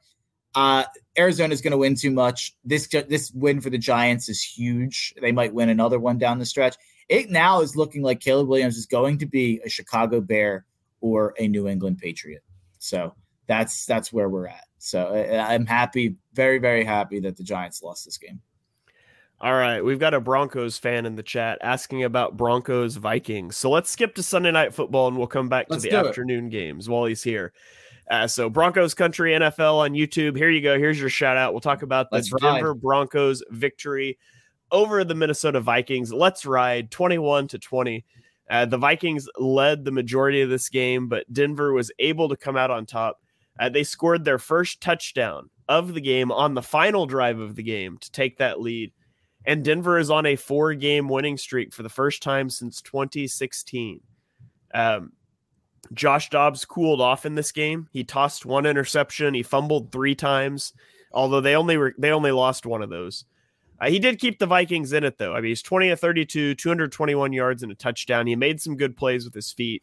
Uh, 0.54 0.84
Arizona 1.16 1.54
is 1.54 1.62
going 1.62 1.70
to 1.70 1.78
win 1.78 1.94
too 1.94 2.10
much. 2.10 2.54
This 2.62 2.86
this 2.86 3.32
win 3.32 3.62
for 3.62 3.70
the 3.70 3.78
Giants 3.78 4.28
is 4.28 4.42
huge. 4.42 5.14
They 5.18 5.32
might 5.32 5.54
win 5.54 5.70
another 5.70 5.98
one 5.98 6.18
down 6.18 6.38
the 6.38 6.44
stretch. 6.44 6.76
It 7.08 7.30
now 7.30 7.62
is 7.62 7.74
looking 7.74 8.02
like 8.02 8.20
Caleb 8.20 8.48
Williams 8.48 8.76
is 8.76 8.84
going 8.84 9.16
to 9.18 9.26
be 9.26 9.62
a 9.64 9.70
Chicago 9.70 10.20
Bear 10.20 10.66
or 11.00 11.32
a 11.38 11.48
New 11.48 11.68
England 11.68 11.98
Patriot. 11.98 12.42
So 12.78 13.14
that's 13.46 13.86
that's 13.86 14.12
where 14.12 14.28
we're 14.28 14.46
at. 14.46 14.64
So 14.78 15.14
I'm 15.14 15.66
happy, 15.66 16.16
very 16.34 16.58
very 16.58 16.84
happy 16.84 17.20
that 17.20 17.36
the 17.36 17.42
Giants 17.42 17.82
lost 17.82 18.04
this 18.04 18.18
game. 18.18 18.40
All 19.40 19.54
right, 19.54 19.84
we've 19.84 19.98
got 19.98 20.14
a 20.14 20.20
Broncos 20.20 20.78
fan 20.78 21.04
in 21.04 21.16
the 21.16 21.22
chat 21.22 21.58
asking 21.62 22.04
about 22.04 22.36
Broncos 22.36 22.94
Vikings. 22.94 23.56
So 23.56 23.70
let's 23.70 23.90
skip 23.90 24.14
to 24.14 24.22
Sunday 24.22 24.52
night 24.52 24.72
football 24.72 25.08
and 25.08 25.18
we'll 25.18 25.26
come 25.26 25.48
back 25.48 25.66
let's 25.68 25.82
to 25.82 25.90
the 25.90 25.96
afternoon 25.96 26.46
it. 26.46 26.50
games 26.50 26.88
while 26.88 27.06
he's 27.06 27.24
here. 27.24 27.52
Uh, 28.08 28.28
so 28.28 28.48
Broncos 28.48 28.94
Country 28.94 29.32
NFL 29.32 29.78
on 29.78 29.92
YouTube. 29.94 30.36
Here 30.36 30.50
you 30.50 30.60
go. 30.60 30.78
Here's 30.78 31.00
your 31.00 31.08
shout 31.08 31.36
out. 31.36 31.52
We'll 31.52 31.60
talk 31.60 31.82
about 31.82 32.10
the 32.10 32.16
Let's 32.16 32.30
Denver 32.30 32.72
ride. 32.72 32.80
Broncos 32.80 33.42
victory 33.50 34.16
over 34.70 35.02
the 35.02 35.14
Minnesota 35.14 35.60
Vikings. 35.60 36.12
Let's 36.12 36.46
ride 36.46 36.90
21 36.90 37.48
to 37.48 37.58
20. 37.58 38.04
Uh, 38.50 38.66
the 38.66 38.78
Vikings 38.78 39.28
led 39.38 39.84
the 39.84 39.92
majority 39.92 40.40
of 40.40 40.50
this 40.50 40.68
game, 40.68 41.08
but 41.08 41.30
Denver 41.32 41.72
was 41.72 41.90
able 41.98 42.28
to 42.28 42.36
come 42.36 42.56
out 42.56 42.70
on 42.70 42.86
top. 42.86 43.20
Uh, 43.58 43.68
they 43.68 43.84
scored 43.84 44.24
their 44.24 44.38
first 44.38 44.80
touchdown 44.80 45.50
of 45.68 45.94
the 45.94 46.00
game 46.00 46.32
on 46.32 46.54
the 46.54 46.62
final 46.62 47.06
drive 47.06 47.38
of 47.38 47.54
the 47.54 47.62
game 47.62 47.98
to 47.98 48.10
take 48.10 48.38
that 48.38 48.60
lead. 48.60 48.92
And 49.44 49.64
Denver 49.64 49.98
is 49.98 50.10
on 50.10 50.26
a 50.26 50.36
four 50.36 50.74
game 50.74 51.08
winning 51.08 51.36
streak 51.36 51.72
for 51.72 51.82
the 51.82 51.88
first 51.88 52.22
time 52.22 52.48
since 52.48 52.80
2016. 52.82 54.00
Um, 54.72 55.12
Josh 55.92 56.30
Dobbs 56.30 56.64
cooled 56.64 57.00
off 57.00 57.26
in 57.26 57.34
this 57.34 57.52
game. 57.52 57.88
He 57.92 58.04
tossed 58.04 58.46
one 58.46 58.66
interception. 58.66 59.34
He 59.34 59.42
fumbled 59.42 59.90
three 59.90 60.14
times, 60.14 60.72
although 61.12 61.40
they 61.40 61.56
only 61.56 61.76
were, 61.76 61.94
they 61.98 62.12
only 62.12 62.30
lost 62.30 62.66
one 62.66 62.82
of 62.82 62.90
those. 62.90 63.24
Uh, 63.80 63.90
he 63.90 63.98
did 63.98 64.20
keep 64.20 64.38
the 64.38 64.46
Vikings 64.46 64.92
in 64.92 65.02
it 65.02 65.18
though. 65.18 65.34
I 65.34 65.40
mean, 65.40 65.50
he's 65.50 65.62
20 65.62 65.90
of 65.90 66.00
32, 66.00 66.54
221 66.54 67.32
yards 67.32 67.62
and 67.62 67.72
a 67.72 67.74
touchdown. 67.74 68.28
He 68.28 68.36
made 68.36 68.60
some 68.60 68.76
good 68.76 68.96
plays 68.96 69.24
with 69.24 69.34
his 69.34 69.52
feet. 69.52 69.82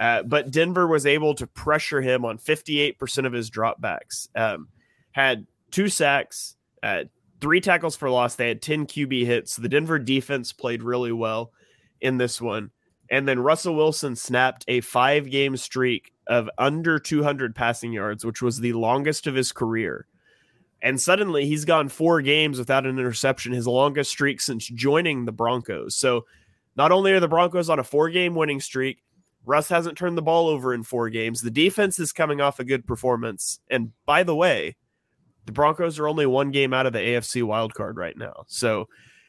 Uh, 0.00 0.22
but 0.22 0.50
Denver 0.50 0.86
was 0.86 1.04
able 1.04 1.34
to 1.34 1.46
pressure 1.46 2.00
him 2.00 2.24
on 2.24 2.38
58% 2.38 3.26
of 3.26 3.34
his 3.34 3.50
dropbacks. 3.50 4.28
Um, 4.34 4.68
had 5.12 5.46
two 5.70 5.90
sacks, 5.90 6.56
uh, 6.82 7.04
three 7.42 7.60
tackles 7.60 7.96
for 7.96 8.08
loss. 8.08 8.34
They 8.34 8.48
had 8.48 8.62
10 8.62 8.86
QB 8.86 9.26
hits. 9.26 9.56
The 9.56 9.68
Denver 9.68 9.98
defense 9.98 10.54
played 10.54 10.82
really 10.82 11.12
well 11.12 11.52
in 12.00 12.16
this 12.16 12.40
one. 12.40 12.70
And 13.10 13.28
then 13.28 13.40
Russell 13.40 13.74
Wilson 13.74 14.16
snapped 14.16 14.64
a 14.68 14.80
five 14.80 15.28
game 15.30 15.56
streak 15.58 16.12
of 16.26 16.48
under 16.56 16.98
200 16.98 17.54
passing 17.54 17.92
yards, 17.92 18.24
which 18.24 18.40
was 18.40 18.58
the 18.58 18.72
longest 18.72 19.26
of 19.26 19.34
his 19.34 19.52
career. 19.52 20.06
And 20.80 20.98
suddenly 20.98 21.44
he's 21.44 21.66
gone 21.66 21.90
four 21.90 22.22
games 22.22 22.58
without 22.58 22.86
an 22.86 22.98
interception, 22.98 23.52
his 23.52 23.66
longest 23.66 24.12
streak 24.12 24.40
since 24.40 24.66
joining 24.66 25.26
the 25.26 25.32
Broncos. 25.32 25.94
So 25.94 26.24
not 26.74 26.90
only 26.90 27.12
are 27.12 27.20
the 27.20 27.28
Broncos 27.28 27.68
on 27.68 27.78
a 27.78 27.84
four 27.84 28.08
game 28.08 28.34
winning 28.34 28.60
streak, 28.60 29.02
Russ 29.44 29.68
hasn't 29.68 29.96
turned 29.96 30.18
the 30.18 30.22
ball 30.22 30.48
over 30.48 30.74
in 30.74 30.82
four 30.82 31.08
games. 31.08 31.40
The 31.40 31.50
defense 31.50 31.98
is 31.98 32.12
coming 32.12 32.40
off 32.40 32.60
a 32.60 32.64
good 32.64 32.86
performance. 32.86 33.60
And 33.70 33.92
by 34.06 34.22
the 34.22 34.36
way, 34.36 34.76
the 35.46 35.52
Broncos 35.52 35.98
are 35.98 36.08
only 36.08 36.26
one 36.26 36.50
game 36.50 36.74
out 36.74 36.86
of 36.86 36.92
the 36.92 36.98
AFC 36.98 37.42
wildcard 37.42 37.96
right 37.96 38.16
now. 38.16 38.44
So 38.46 38.88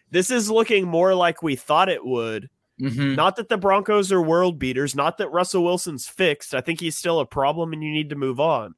this 0.10 0.30
is 0.30 0.52
looking 0.52 0.88
more 0.88 1.16
like 1.16 1.42
we 1.42 1.56
thought 1.56 1.90
it 1.90 2.06
would 2.06 2.50
Mm-hmm. 2.82 3.14
Not 3.14 3.36
that 3.36 3.50
the 3.50 3.58
Broncos 3.58 4.12
are 4.12 4.22
world 4.22 4.58
beaters, 4.58 4.96
not 4.96 5.18
that 5.20 5.32
Russell 5.32 5.64
Wilson's 5.64 6.08
fixed. 6.08 6.56
I 6.56 6.62
think 6.62 6.80
he's 6.80 6.98
still 6.98 7.20
a 7.20 7.26
problem 7.26 7.74
and 7.74 7.84
you 7.84 7.92
need 7.92 8.10
to 8.10 8.16
move 8.16 8.40
on. 8.40 8.74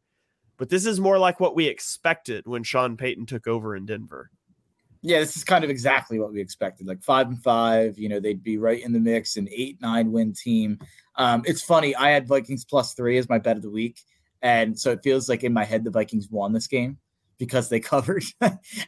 But 0.57 0.69
this 0.69 0.85
is 0.85 0.99
more 0.99 1.17
like 1.17 1.39
what 1.39 1.55
we 1.55 1.67
expected 1.67 2.45
when 2.45 2.63
Sean 2.63 2.97
Payton 2.97 3.25
took 3.27 3.47
over 3.47 3.75
in 3.75 3.85
Denver. 3.85 4.29
Yeah, 5.05 5.19
this 5.19 5.35
is 5.35 5.43
kind 5.43 5.63
of 5.65 5.69
exactly 5.69 6.17
what 6.17 6.31
we 6.31 6.39
expected. 6.39 6.87
Like 6.87 7.03
five 7.03 7.27
and 7.27 7.41
five, 7.43 7.99
you 7.99 8.07
know, 8.07 8.21
they'd 8.21 8.41
be 8.41 8.57
right 8.57 8.81
in 8.81 8.93
the 8.93 8.99
mix, 8.99 9.35
an 9.35 9.49
eight, 9.51 9.81
nine 9.81 10.13
win 10.13 10.33
team. 10.33 10.79
Um, 11.17 11.43
it's 11.45 11.61
funny, 11.61 11.93
I 11.95 12.09
had 12.09 12.25
Vikings 12.25 12.63
plus 12.63 12.93
three 12.93 13.17
as 13.17 13.27
my 13.27 13.37
bet 13.37 13.57
of 13.57 13.63
the 13.63 13.69
week. 13.69 13.99
And 14.41 14.79
so 14.79 14.91
it 14.91 15.03
feels 15.03 15.27
like 15.27 15.43
in 15.43 15.53
my 15.53 15.65
head 15.65 15.83
the 15.83 15.91
Vikings 15.91 16.29
won 16.29 16.53
this 16.53 16.67
game 16.67 16.97
because 17.37 17.69
they 17.69 17.79
covered. 17.81 18.23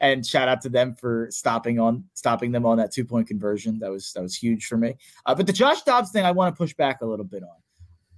and 0.01 0.26
shout 0.26 0.47
out 0.47 0.61
to 0.61 0.70
them 0.70 0.93
for 0.93 1.28
stopping 1.32 1.80
on 1.80 2.05
stopping 2.13 2.51
them 2.51 2.66
on 2.66 2.78
that 2.78 2.93
two 2.93 3.05
point 3.05 3.28
conversion. 3.28 3.80
That 3.80 3.91
was 3.91 4.13
that 4.13 4.22
was 4.22 4.36
huge 4.36 4.66
for 4.66 4.78
me. 4.78 4.95
Uh, 5.26 5.36
but 5.36 5.47
the 5.47 5.53
Josh 5.53 5.82
Dobbs 5.82 6.11
thing, 6.11 6.26
I 6.26 6.32
want 6.32 6.55
to 6.55 6.57
push 6.57 6.74
back 6.74 7.01
a 7.01 7.05
little 7.05 7.26
bit 7.26 7.43
on. 7.43 7.57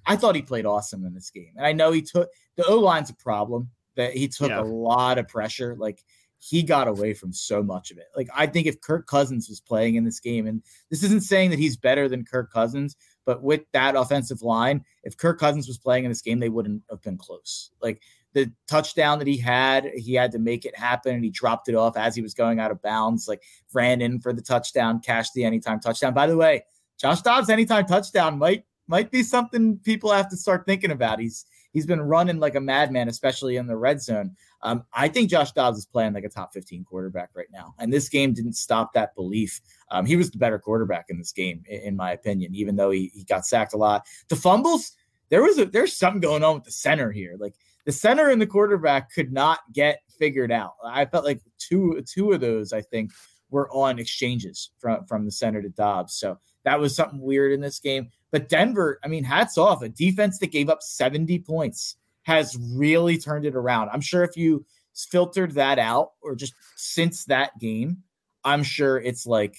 I 0.06 0.16
thought 0.16 0.36
he 0.36 0.42
played 0.42 0.66
awesome 0.66 1.06
in 1.06 1.14
this 1.14 1.30
game, 1.30 1.52
and 1.58 1.66
I 1.66 1.74
know 1.74 1.92
he 1.92 2.02
took 2.02 2.30
the 2.56 2.66
O 2.66 2.78
line's 2.78 3.10
a 3.10 3.16
problem. 3.16 3.70
That 3.96 4.14
he 4.14 4.28
took 4.28 4.50
yeah. 4.50 4.62
a 4.62 4.64
lot 4.64 5.18
of 5.18 5.28
pressure. 5.28 5.76
Like 5.76 6.04
he 6.40 6.64
got 6.64 6.88
away 6.88 7.14
from 7.14 7.34
so 7.34 7.64
much 7.64 7.92
of 7.92 7.98
it. 7.98 8.08
Like 8.16 8.30
I 8.36 8.48
think 8.48 8.68
if 8.68 8.82
Kirk 8.82 9.08
Cousins 9.08 9.50
was 9.50 9.60
playing 9.60 9.96
in 9.96 10.04
this 10.04 10.20
game, 10.20 10.48
and 10.48 10.62
this 10.90 11.04
isn't 11.04 11.24
saying 11.24 11.50
that 11.50 11.60
he's 11.60 11.78
better 11.78 12.08
than 12.08 12.26
Kirk 12.26 12.52
Cousins, 12.52 12.96
but 13.26 13.44
with 13.44 13.62
that 13.74 13.96
offensive 13.96 14.42
line, 14.42 14.84
if 15.04 15.18
Kirk 15.18 15.40
Cousins 15.40 15.68
was 15.68 15.78
playing 15.78 16.06
in 16.06 16.12
this 16.12 16.22
game, 16.22 16.40
they 16.40 16.50
wouldn't 16.50 16.84
have 16.90 17.02
been 17.02 17.18
close. 17.18 17.72
Like 17.82 18.02
the 18.34 18.52
touchdown 18.68 19.20
that 19.20 19.28
he 19.28 19.38
had, 19.38 19.92
he 19.96 20.14
had 20.14 20.32
to 20.32 20.40
make 20.40 20.64
it 20.64 20.78
happen 20.78 21.16
and 21.16 21.24
he 21.24 21.32
dropped 21.32 21.70
it 21.70 21.76
off 21.76 21.98
as 21.98 22.16
he 22.16 22.22
was 22.22 22.34
going 22.34 22.60
out 22.60 22.72
of 22.72 22.82
bounds, 22.82 23.28
like 23.28 23.44
ran 23.74 24.02
in 24.02 24.20
for 24.20 24.32
the 24.32 24.42
touchdown, 24.42 25.00
cashed 25.00 25.34
the 25.34 25.44
anytime 25.44 25.80
touchdown. 25.80 26.14
By 26.14 26.28
the 26.28 26.38
way, 26.38 26.64
Josh 27.00 27.22
Dobbs 27.22 27.50
anytime 27.50 27.86
touchdown 27.86 28.38
might 28.38 28.64
might 28.88 29.12
be 29.12 29.22
something 29.24 29.78
people 29.80 30.12
have 30.12 30.30
to 30.30 30.38
start 30.38 30.66
thinking 30.66 30.92
about. 30.92 31.20
He's 31.20 31.46
he's 31.74 31.86
been 31.86 32.02
running 32.02 32.40
like 32.40 32.56
a 32.56 32.62
madman, 32.62 33.10
especially 33.10 33.58
in 33.58 33.68
the 33.68 33.78
red 33.78 34.02
zone. 34.02 34.36
Um, 34.64 34.84
I 34.94 35.08
think 35.08 35.30
Josh 35.30 35.52
Dobbs 35.52 35.78
is 35.78 35.86
playing 35.86 36.14
like 36.14 36.24
a 36.24 36.30
top 36.30 36.54
15 36.54 36.84
quarterback 36.84 37.30
right 37.36 37.48
now, 37.52 37.76
and 37.80 37.92
this 37.92 38.10
game 38.10 38.34
didn't 38.34 38.54
stop 38.54 38.94
that 38.94 39.16
belief. 39.16 39.62
Um, 39.92 40.06
he 40.06 40.16
was 40.16 40.32
the 40.32 40.38
better 40.38 40.60
quarterback 40.60 41.06
in 41.10 41.18
this 41.18 41.32
game, 41.32 41.64
in, 41.68 41.82
in 41.82 41.96
my 41.96 42.12
opinion, 42.12 42.56
even 42.56 42.76
though 42.76 42.92
he, 42.92 43.12
he 43.14 43.24
got 43.24 43.46
sacked 43.46 43.74
a 43.74 43.78
lot. 43.78 44.06
The 44.30 44.36
fumbles, 44.36 44.94
there 45.30 45.44
was 45.44 45.58
a 45.58 45.66
there's 45.66 45.96
something 45.96 46.22
going 46.22 46.44
on 46.44 46.56
with 46.56 46.64
the 46.64 46.72
center 46.72 47.12
here. 47.12 47.36
Like 47.40 47.56
the 47.86 47.92
center 47.92 48.30
and 48.30 48.42
the 48.42 48.48
quarterback 48.48 49.14
could 49.14 49.32
not 49.32 49.60
get 49.74 50.02
figured 50.20 50.52
out. 50.52 50.74
I 50.84 51.06
felt 51.06 51.26
like 51.26 51.42
two 51.58 52.04
two 52.06 52.32
of 52.32 52.42
those 52.42 52.74
I 52.74 52.82
think 52.82 53.12
were 53.50 53.72
on 53.72 54.00
exchanges 54.00 54.72
from 54.80 55.06
from 55.06 55.26
the 55.26 55.32
center 55.32 55.62
to 55.62 55.70
Dobbs. 55.70 56.16
So 56.16 56.38
that 56.64 56.80
was 56.80 56.96
something 56.96 57.22
weird 57.22 57.54
in 57.54 57.62
this 57.62 57.80
game. 57.80 58.10
But 58.32 58.50
Denver, 58.50 59.00
I 59.04 59.08
mean, 59.08 59.24
hats 59.24 59.58
off. 59.58 59.82
A 59.82 59.90
defense 59.90 60.40
that 60.40 60.52
gave 60.52 60.70
up 60.70 60.82
70 60.82 61.40
points 61.40 61.96
has 62.24 62.58
really 62.74 63.18
turned 63.18 63.46
it 63.46 63.56
around. 63.56 63.90
I'm 63.90 64.02
sure 64.02 64.24
if 64.24 64.36
you 64.36 64.66
filtered 64.94 65.52
that 65.54 65.80
out 65.80 66.12
or 66.22 66.36
just 66.36 66.54
since 66.76 67.26
that 67.26 67.58
game, 67.60 68.04
I'm 68.44 68.64
sure 68.64 69.00
it's 69.00 69.26
like 69.26 69.58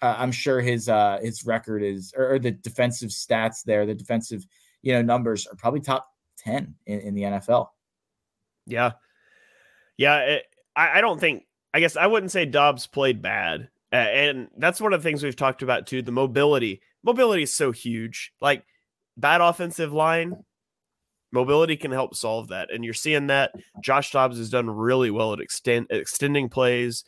uh, 0.00 0.16
I'm 0.18 0.32
sure 0.32 0.60
his 0.60 0.88
uh 0.88 1.18
his 1.22 1.44
record 1.44 1.82
is 1.82 2.12
or, 2.16 2.34
or 2.34 2.38
the 2.38 2.50
defensive 2.50 3.10
stats 3.10 3.62
there, 3.64 3.86
the 3.86 3.94
defensive 3.94 4.46
you 4.82 4.92
know 4.92 5.02
numbers 5.02 5.46
are 5.46 5.56
probably 5.56 5.80
top 5.80 6.08
10 6.38 6.74
in, 6.86 7.00
in 7.00 7.14
the 7.14 7.22
NFL. 7.22 7.68
Yeah. 8.66 8.92
Yeah. 9.96 10.18
It, 10.18 10.44
I, 10.76 10.98
I 10.98 11.00
don't 11.00 11.20
think, 11.20 11.44
I 11.74 11.80
guess 11.80 11.96
I 11.96 12.06
wouldn't 12.06 12.32
say 12.32 12.44
Dobbs 12.44 12.86
played 12.86 13.22
bad. 13.22 13.68
Uh, 13.92 13.96
and 13.96 14.48
that's 14.56 14.80
one 14.80 14.92
of 14.92 15.02
the 15.02 15.08
things 15.08 15.22
we've 15.22 15.36
talked 15.36 15.62
about 15.62 15.86
too 15.86 16.02
the 16.02 16.12
mobility. 16.12 16.80
Mobility 17.04 17.42
is 17.42 17.52
so 17.52 17.72
huge. 17.72 18.32
Like 18.40 18.64
bad 19.16 19.40
offensive 19.40 19.92
line, 19.92 20.44
mobility 21.30 21.76
can 21.76 21.90
help 21.90 22.14
solve 22.14 22.48
that. 22.48 22.72
And 22.72 22.84
you're 22.84 22.94
seeing 22.94 23.26
that 23.26 23.52
Josh 23.82 24.10
Dobbs 24.12 24.38
has 24.38 24.50
done 24.50 24.70
really 24.70 25.10
well 25.10 25.32
at 25.32 25.40
extend, 25.40 25.88
extending 25.90 26.48
plays, 26.48 27.04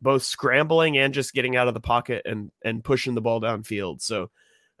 both 0.00 0.22
scrambling 0.22 0.96
and 0.96 1.12
just 1.12 1.34
getting 1.34 1.56
out 1.56 1.68
of 1.68 1.74
the 1.74 1.80
pocket 1.80 2.22
and 2.24 2.50
and 2.64 2.82
pushing 2.82 3.14
the 3.14 3.20
ball 3.20 3.40
downfield. 3.40 4.00
So 4.00 4.30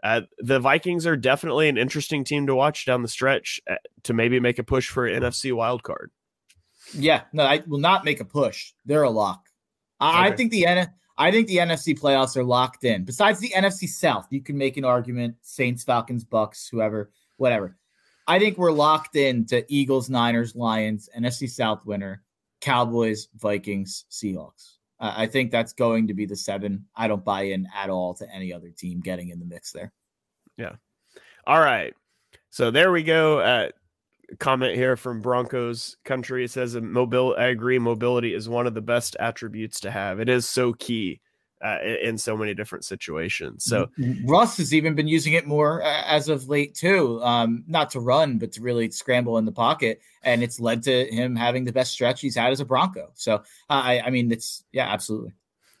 uh, 0.02 0.22
the 0.38 0.58
Vikings 0.58 1.06
are 1.06 1.16
definitely 1.16 1.68
an 1.68 1.78
interesting 1.78 2.24
team 2.24 2.46
to 2.48 2.54
watch 2.54 2.86
down 2.86 3.02
the 3.02 3.08
stretch 3.08 3.60
uh, 3.70 3.76
to 4.02 4.14
maybe 4.14 4.40
make 4.40 4.58
a 4.58 4.64
push 4.64 4.88
for 4.88 5.08
NFC 5.08 5.52
wild 5.52 5.82
card. 5.82 6.10
Yeah, 6.92 7.22
no, 7.32 7.44
I 7.44 7.62
will 7.66 7.78
not 7.78 8.04
make 8.04 8.20
a 8.20 8.24
push. 8.24 8.72
They're 8.84 9.04
a 9.04 9.10
lock. 9.10 9.46
I, 10.00 10.08
okay. 10.08 10.32
I 10.32 10.36
think 10.36 10.50
the 10.50 10.66
N- 10.66 10.90
I 11.22 11.30
think 11.30 11.46
the 11.46 11.58
NFC 11.58 11.96
playoffs 11.96 12.36
are 12.36 12.42
locked 12.42 12.82
in. 12.82 13.04
Besides 13.04 13.38
the 13.38 13.50
NFC 13.50 13.88
South, 13.88 14.26
you 14.30 14.40
can 14.40 14.58
make 14.58 14.76
an 14.76 14.84
argument: 14.84 15.36
Saints, 15.40 15.84
Falcons, 15.84 16.24
Bucs, 16.24 16.68
whoever, 16.68 17.12
whatever. 17.36 17.76
I 18.26 18.40
think 18.40 18.58
we're 18.58 18.72
locked 18.72 19.14
in 19.14 19.46
to 19.46 19.64
Eagles, 19.72 20.10
Niners, 20.10 20.56
Lions, 20.56 21.08
NFC 21.16 21.48
South 21.48 21.86
winner, 21.86 22.24
Cowboys, 22.60 23.28
Vikings, 23.36 24.04
Seahawks. 24.10 24.78
Uh, 24.98 25.14
I 25.16 25.28
think 25.28 25.52
that's 25.52 25.72
going 25.72 26.08
to 26.08 26.14
be 26.14 26.26
the 26.26 26.34
seven. 26.34 26.86
I 26.96 27.06
don't 27.06 27.24
buy 27.24 27.42
in 27.42 27.68
at 27.72 27.88
all 27.88 28.14
to 28.14 28.28
any 28.28 28.52
other 28.52 28.70
team 28.70 28.98
getting 28.98 29.28
in 29.28 29.38
the 29.38 29.46
mix 29.46 29.70
there. 29.70 29.92
Yeah. 30.56 30.74
All 31.46 31.60
right. 31.60 31.94
So 32.50 32.72
there 32.72 32.90
we 32.90 33.04
go. 33.04 33.38
Uh, 33.38 33.68
comment 34.38 34.74
here 34.74 34.96
from 34.96 35.20
Broncos 35.20 35.96
country. 36.04 36.44
It 36.44 36.50
says 36.50 36.74
mobile. 36.76 37.34
I 37.38 37.46
agree. 37.46 37.78
Mobility 37.78 38.34
is 38.34 38.48
one 38.48 38.66
of 38.66 38.74
the 38.74 38.80
best 38.80 39.16
attributes 39.20 39.80
to 39.80 39.90
have. 39.90 40.20
It 40.20 40.28
is 40.28 40.48
so 40.48 40.72
key 40.72 41.20
uh, 41.64 41.78
in, 42.02 42.18
so 42.18 42.36
many 42.36 42.54
different 42.54 42.84
situations. 42.84 43.64
So 43.64 43.88
Russ 44.24 44.56
has 44.56 44.74
even 44.74 44.94
been 44.94 45.08
using 45.08 45.34
it 45.34 45.46
more 45.46 45.82
uh, 45.82 46.02
as 46.06 46.28
of 46.28 46.48
late 46.48 46.74
too. 46.74 47.22
Um, 47.22 47.64
not 47.66 47.90
to 47.90 48.00
run, 48.00 48.38
but 48.38 48.52
to 48.52 48.62
really 48.62 48.90
scramble 48.90 49.38
in 49.38 49.44
the 49.44 49.52
pocket, 49.52 50.00
and 50.22 50.42
it's 50.42 50.58
led 50.58 50.82
to 50.84 51.04
him 51.06 51.36
having 51.36 51.64
the 51.64 51.72
best 51.72 51.92
stretch 51.92 52.20
he's 52.20 52.34
had 52.34 52.50
as 52.52 52.60
a 52.60 52.64
Bronco. 52.64 53.10
So 53.14 53.36
uh, 53.36 53.40
I, 53.68 54.00
I 54.06 54.10
mean, 54.10 54.32
it's 54.32 54.64
yeah, 54.72 54.92
absolutely. 54.92 55.34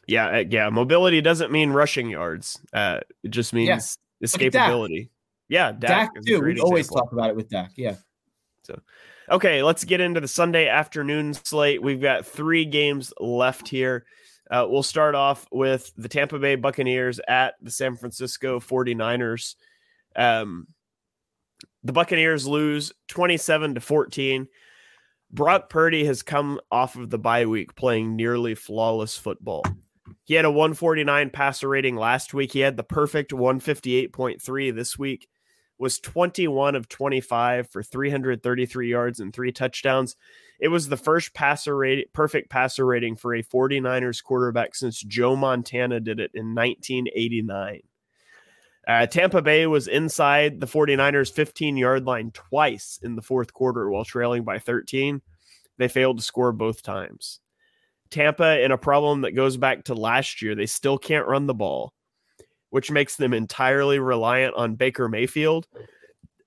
Yeah, 0.06 0.26
uh, 0.26 0.44
yeah. 0.48 0.68
Mobility 0.70 1.20
doesn't 1.20 1.50
mean 1.50 1.70
rushing 1.70 2.08
yards. 2.10 2.60
Uh, 2.72 3.00
it 3.22 3.30
just 3.30 3.52
means 3.52 3.96
Yeah. 4.20 4.26
escapability. 4.28 5.08
Yeah, 5.48 5.72
Dak, 5.72 6.10
a 6.16 6.20
too. 6.20 6.40
We 6.40 6.60
always 6.60 6.86
example. 6.86 7.02
talk 7.02 7.12
about 7.12 7.30
it 7.30 7.36
with 7.36 7.50
Dak. 7.50 7.72
Yeah. 7.76 7.96
So, 8.64 8.80
okay, 9.30 9.62
let's 9.62 9.84
get 9.84 10.00
into 10.00 10.20
the 10.20 10.28
Sunday 10.28 10.68
afternoon 10.68 11.34
slate. 11.34 11.82
We've 11.82 12.00
got 12.00 12.26
three 12.26 12.64
games 12.64 13.12
left 13.20 13.68
here. 13.68 14.04
Uh, 14.50 14.66
we'll 14.68 14.82
start 14.82 15.14
off 15.14 15.46
with 15.50 15.92
the 15.96 16.08
Tampa 16.08 16.38
Bay 16.38 16.56
Buccaneers 16.56 17.20
at 17.26 17.54
the 17.62 17.70
San 17.70 17.96
Francisco 17.96 18.60
49ers. 18.60 19.54
Um, 20.14 20.66
the 21.82 21.92
Buccaneers 21.92 22.46
lose 22.46 22.92
27 23.08 23.74
to 23.74 23.80
14. 23.80 24.48
Brock 25.30 25.70
Purdy 25.70 26.04
has 26.04 26.22
come 26.22 26.60
off 26.70 26.96
of 26.96 27.08
the 27.08 27.18
bye 27.18 27.46
week 27.46 27.74
playing 27.74 28.16
nearly 28.16 28.54
flawless 28.54 29.16
football. 29.16 29.64
He 30.24 30.34
had 30.34 30.44
a 30.44 30.50
149 30.50 31.30
passer 31.30 31.68
rating 31.68 31.96
last 31.96 32.34
week. 32.34 32.52
He 32.52 32.60
had 32.60 32.76
the 32.76 32.82
perfect 32.82 33.32
158.3 33.32 34.74
this 34.74 34.98
week 34.98 35.28
was 35.82 35.98
21 35.98 36.76
of 36.76 36.88
25 36.88 37.68
for 37.68 37.82
333 37.82 38.88
yards 38.88 39.18
and 39.18 39.32
three 39.32 39.50
touchdowns. 39.50 40.14
It 40.60 40.68
was 40.68 40.88
the 40.88 40.96
first 40.96 41.34
passer 41.34 41.76
rating, 41.76 42.04
perfect 42.12 42.50
passer 42.50 42.86
rating 42.86 43.16
for 43.16 43.34
a 43.34 43.42
49ers 43.42 44.22
quarterback 44.22 44.76
since 44.76 45.00
Joe 45.00 45.34
Montana 45.34 45.98
did 45.98 46.20
it 46.20 46.30
in 46.34 46.54
1989. 46.54 47.80
Uh, 48.86 49.06
Tampa 49.06 49.42
Bay 49.42 49.66
was 49.66 49.88
inside 49.88 50.60
the 50.60 50.68
49ers 50.68 51.32
15 51.32 51.76
yard 51.76 52.04
line 52.04 52.30
twice 52.30 53.00
in 53.02 53.16
the 53.16 53.22
fourth 53.22 53.52
quarter 53.52 53.90
while 53.90 54.04
trailing 54.04 54.44
by 54.44 54.60
13. 54.60 55.20
They 55.78 55.88
failed 55.88 56.18
to 56.18 56.24
score 56.24 56.52
both 56.52 56.84
times. 56.84 57.40
Tampa, 58.08 58.62
in 58.62 58.70
a 58.70 58.78
problem 58.78 59.22
that 59.22 59.32
goes 59.32 59.56
back 59.56 59.86
to 59.86 59.94
last 59.94 60.42
year, 60.42 60.54
they 60.54 60.66
still 60.66 60.96
can't 60.96 61.26
run 61.26 61.48
the 61.48 61.54
ball 61.54 61.92
which 62.72 62.90
makes 62.90 63.16
them 63.16 63.34
entirely 63.34 63.98
reliant 63.98 64.54
on 64.54 64.76
Baker 64.76 65.06
Mayfield. 65.06 65.68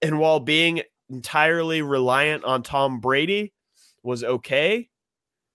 And 0.01 0.17
while 0.17 0.39
being 0.39 0.81
entirely 1.07 1.83
reliant 1.83 2.43
on 2.43 2.63
Tom 2.63 2.99
Brady 2.99 3.53
was 4.01 4.23
okay, 4.23 4.89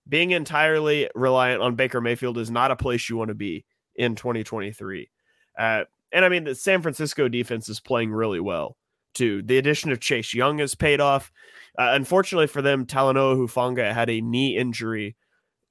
being 0.09 0.31
entirely 0.31 1.11
reliant 1.17 1.61
on 1.61 1.75
Baker 1.75 2.01
Mayfield 2.01 2.39
is 2.39 2.53
not 2.53 2.71
a 2.71 2.77
place 2.77 3.11
you 3.11 3.17
want 3.17 3.31
to 3.31 3.35
be 3.35 3.65
in 3.97 4.15
2023. 4.15 5.11
Uh, 5.59 5.83
and 6.13 6.25
I 6.25 6.29
mean, 6.29 6.45
the 6.45 6.55
San 6.55 6.83
Francisco 6.83 7.27
defense 7.27 7.69
is 7.69 7.81
playing 7.81 8.13
really 8.13 8.39
well 8.39 8.77
too. 9.13 9.43
The 9.43 9.59
addition 9.59 9.91
of 9.91 9.99
Chase 9.99 10.33
Young 10.35 10.59
has 10.59 10.77
paid 10.77 11.01
off. 11.01 11.33
Uh, 11.77 11.91
unfortunately 11.95 12.47
for 12.47 12.63
them, 12.63 12.87
Talanoa 12.87 13.37
Hufanga 13.37 13.93
had 13.93 14.09
a 14.09 14.21
knee 14.21 14.57
injury 14.57 15.17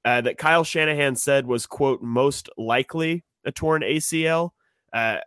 uh, 0.04 0.20
that 0.20 0.36
Kyle 0.36 0.62
Shanahan 0.62 1.16
said 1.16 1.46
was, 1.46 1.64
quote, 1.64 2.02
most 2.02 2.50
likely 2.58 3.24
a 3.46 3.50
torn 3.50 3.80
ACL. 3.80 4.50
Uh, 4.92 5.18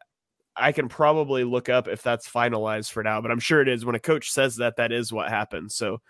I 0.55 0.71
can 0.71 0.87
probably 0.87 1.43
look 1.43 1.69
up 1.69 1.87
if 1.87 2.03
that's 2.03 2.29
finalized 2.29 2.91
for 2.91 3.03
now, 3.03 3.21
but 3.21 3.31
I'm 3.31 3.39
sure 3.39 3.61
it 3.61 3.67
is. 3.67 3.85
When 3.85 3.95
a 3.95 3.99
coach 3.99 4.31
says 4.31 4.57
that, 4.57 4.75
that 4.77 4.91
is 4.91 5.11
what 5.11 5.29
happens. 5.29 5.75
So 5.75 6.01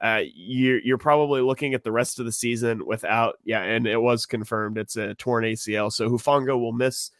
uh, 0.00 0.22
you're 0.34 0.80
you're 0.80 0.98
probably 0.98 1.42
looking 1.42 1.74
at 1.74 1.84
the 1.84 1.92
rest 1.92 2.18
of 2.18 2.24
the 2.24 2.32
season 2.32 2.86
without, 2.86 3.38
yeah, 3.44 3.62
and 3.62 3.86
it 3.86 4.00
was 4.00 4.24
confirmed 4.24 4.78
it's 4.78 4.96
a 4.96 5.14
torn 5.14 5.44
ACL. 5.44 5.92
So 5.92 6.08
Hufanga 6.08 6.58
will 6.58 6.72
miss 6.72 7.10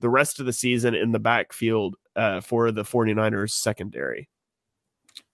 the 0.00 0.08
rest 0.08 0.40
of 0.40 0.46
the 0.46 0.52
season 0.52 0.94
in 0.94 1.12
the 1.12 1.18
backfield 1.18 1.96
uh, 2.16 2.40
for 2.40 2.72
the 2.72 2.82
49ers 2.84 3.50
secondary. 3.50 4.28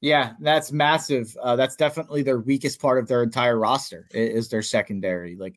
Yeah, 0.01 0.33
that's 0.41 0.73
massive. 0.73 1.37
Uh, 1.41 1.55
that's 1.55 1.77
definitely 1.77 2.23
their 2.23 2.41
weakest 2.41 2.81
part 2.81 2.99
of 2.99 3.07
their 3.07 3.23
entire 3.23 3.59
roster 3.59 4.09
is 4.11 4.49
their 4.49 4.63
secondary. 4.63 5.37
Like 5.37 5.57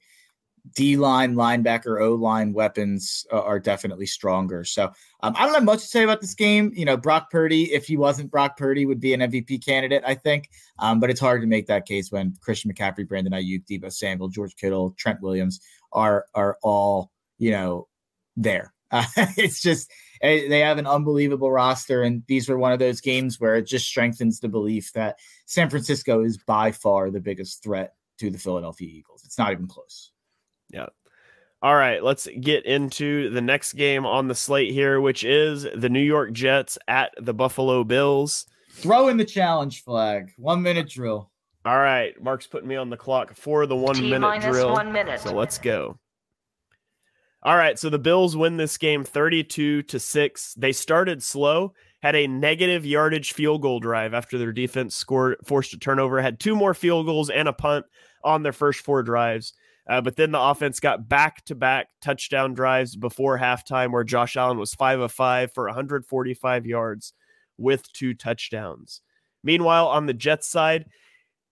D 0.76 0.98
line, 0.98 1.36
linebacker, 1.36 2.02
O 2.02 2.14
line 2.15 2.53
weapons 2.53 3.26
uh, 3.31 3.41
are 3.41 3.60
definitely 3.60 4.06
stronger. 4.06 4.64
So 4.64 4.91
um, 5.22 5.34
I 5.38 5.45
don't 5.45 5.56
have 5.56 5.64
much 5.64 5.81
to 5.81 5.88
say 5.88 6.03
about 6.03 6.22
this 6.22 6.34
game. 6.34 6.72
You 6.76 6.86
know, 6.86 6.98
Brock 6.98 7.30
Purdy, 7.31 7.73
if 7.73 7.88
he 7.88 7.98
wasn't 7.98 8.31
Brock 8.31 8.57
Purdy, 8.57 8.86
would 8.86 8.99
be 8.99 9.14
an 9.14 9.22
MVP 9.22 9.65
candidate, 9.65 10.03
I 10.06 10.15
think. 10.15 10.49
Um, 10.80 10.99
but 10.99 11.10
it's 11.10 11.19
hard 11.19 11.41
to 11.41 11.48
make 11.48 11.68
that 11.68 11.86
case 11.86 12.11
when 12.11 12.36
Christian 12.41 12.72
McCaffrey, 12.72 13.07
Brandon 13.07 13.34
Aiyuk, 13.34 13.65
Deebo 13.65 13.91
Samuel, 13.91 14.30
George 14.30 14.56
Kittle, 14.56 14.91
Trent 14.98 15.22
Williams 15.22 15.60
are 15.91 16.26
are 16.36 16.57
all 16.61 17.11
you 17.38 17.52
know 17.52 17.88
there. 18.36 18.73
Uh, 18.91 19.06
it's 19.38 19.61
just 19.61 19.91
eh, 20.22 20.48
they 20.48 20.60
have 20.60 20.77
an 20.77 20.88
unbelievable 20.88 21.52
roster, 21.52 22.03
and 22.03 22.23
these 22.27 22.49
were 22.49 22.57
one 22.57 22.72
of 22.72 22.80
those 22.80 23.02
games 23.02 23.40
where 23.40 23.56
it 23.56 23.68
just 23.68 23.88
strengthens 23.88 24.40
the 24.40 24.49
belief 24.49 24.94
that 24.94 25.18
San 25.45 25.69
Francisco 25.69 26.23
is 26.23 26.38
by 26.38 26.72
far 26.72 27.10
the 27.10 27.22
biggest 27.22 27.64
threat 27.64 27.94
to 28.19 28.30
the 28.30 28.38
Philadelphia 28.38 28.90
Eagles. 28.90 29.23
It's 29.26 29.38
not 29.38 29.52
even 29.52 29.68
close. 29.68 30.11
All 31.61 31.75
right, 31.75 32.01
let's 32.01 32.25
get 32.39 32.65
into 32.65 33.29
the 33.31 33.41
next 33.41 33.73
game 33.73 34.05
on 34.05 34.29
the 34.29 34.35
slate 34.35 34.71
here, 34.71 35.01
which 35.01 35.25
is 35.25 35.67
the 35.75 35.89
New 35.89 35.99
York 35.99 36.31
Jets 36.31 36.77
at 36.87 37.11
the 37.19 37.33
Buffalo 37.33 37.83
Bills. 37.83 38.45
Throw 38.71 39.09
in 39.09 39.17
the 39.17 39.25
challenge 39.25 39.83
flag. 39.83 40.31
One 40.37 40.61
minute 40.61 40.87
drill. 40.87 41.29
All 41.65 41.77
right, 41.77 42.13
Mark's 42.21 42.47
putting 42.47 42.69
me 42.69 42.77
on 42.77 42.89
the 42.89 42.95
clock 42.95 43.35
for 43.35 43.65
the 43.65 43.75
one 43.75 43.95
T 43.95 44.09
minute 44.09 44.41
drill. 44.41 44.71
one 44.71 44.93
minute. 44.93 45.19
So 45.19 45.33
let's 45.33 45.57
go. 45.57 45.99
All 47.43 47.57
right, 47.57 47.77
so 47.77 47.89
the 47.89 47.99
Bills 47.99 48.37
win 48.37 48.55
this 48.55 48.77
game 48.77 49.03
32 49.03 49.83
to 49.83 49.99
6. 49.99 50.53
They 50.53 50.71
started 50.71 51.21
slow, 51.21 51.73
had 52.01 52.15
a 52.15 52.27
negative 52.27 52.85
yardage 52.85 53.33
field 53.33 53.61
goal 53.61 53.81
drive 53.81 54.13
after 54.13 54.37
their 54.37 54.53
defense 54.53 54.95
scored 54.95 55.35
forced 55.45 55.73
a 55.73 55.77
turnover, 55.77 56.21
had 56.21 56.39
two 56.39 56.55
more 56.55 56.73
field 56.73 57.05
goals 57.05 57.29
and 57.29 57.49
a 57.49 57.53
punt 57.53 57.85
on 58.23 58.43
their 58.43 58.53
first 58.53 58.79
four 58.79 59.03
drives. 59.03 59.53
Uh, 59.89 59.99
but 59.99 60.15
then 60.15 60.31
the 60.31 60.39
offense 60.39 60.79
got 60.79 61.09
back 61.09 61.43
to 61.45 61.55
back 61.55 61.87
touchdown 61.99 62.53
drives 62.53 62.95
before 62.95 63.39
halftime, 63.39 63.91
where 63.91 64.03
Josh 64.03 64.37
Allen 64.37 64.59
was 64.59 64.75
5 64.75 64.99
of 64.99 65.11
5 65.11 65.51
for 65.51 65.65
145 65.65 66.65
yards 66.67 67.13
with 67.57 67.91
two 67.91 68.13
touchdowns. 68.13 69.01
Meanwhile, 69.43 69.87
on 69.87 70.05
the 70.05 70.13
Jets 70.13 70.47
side, 70.47 70.85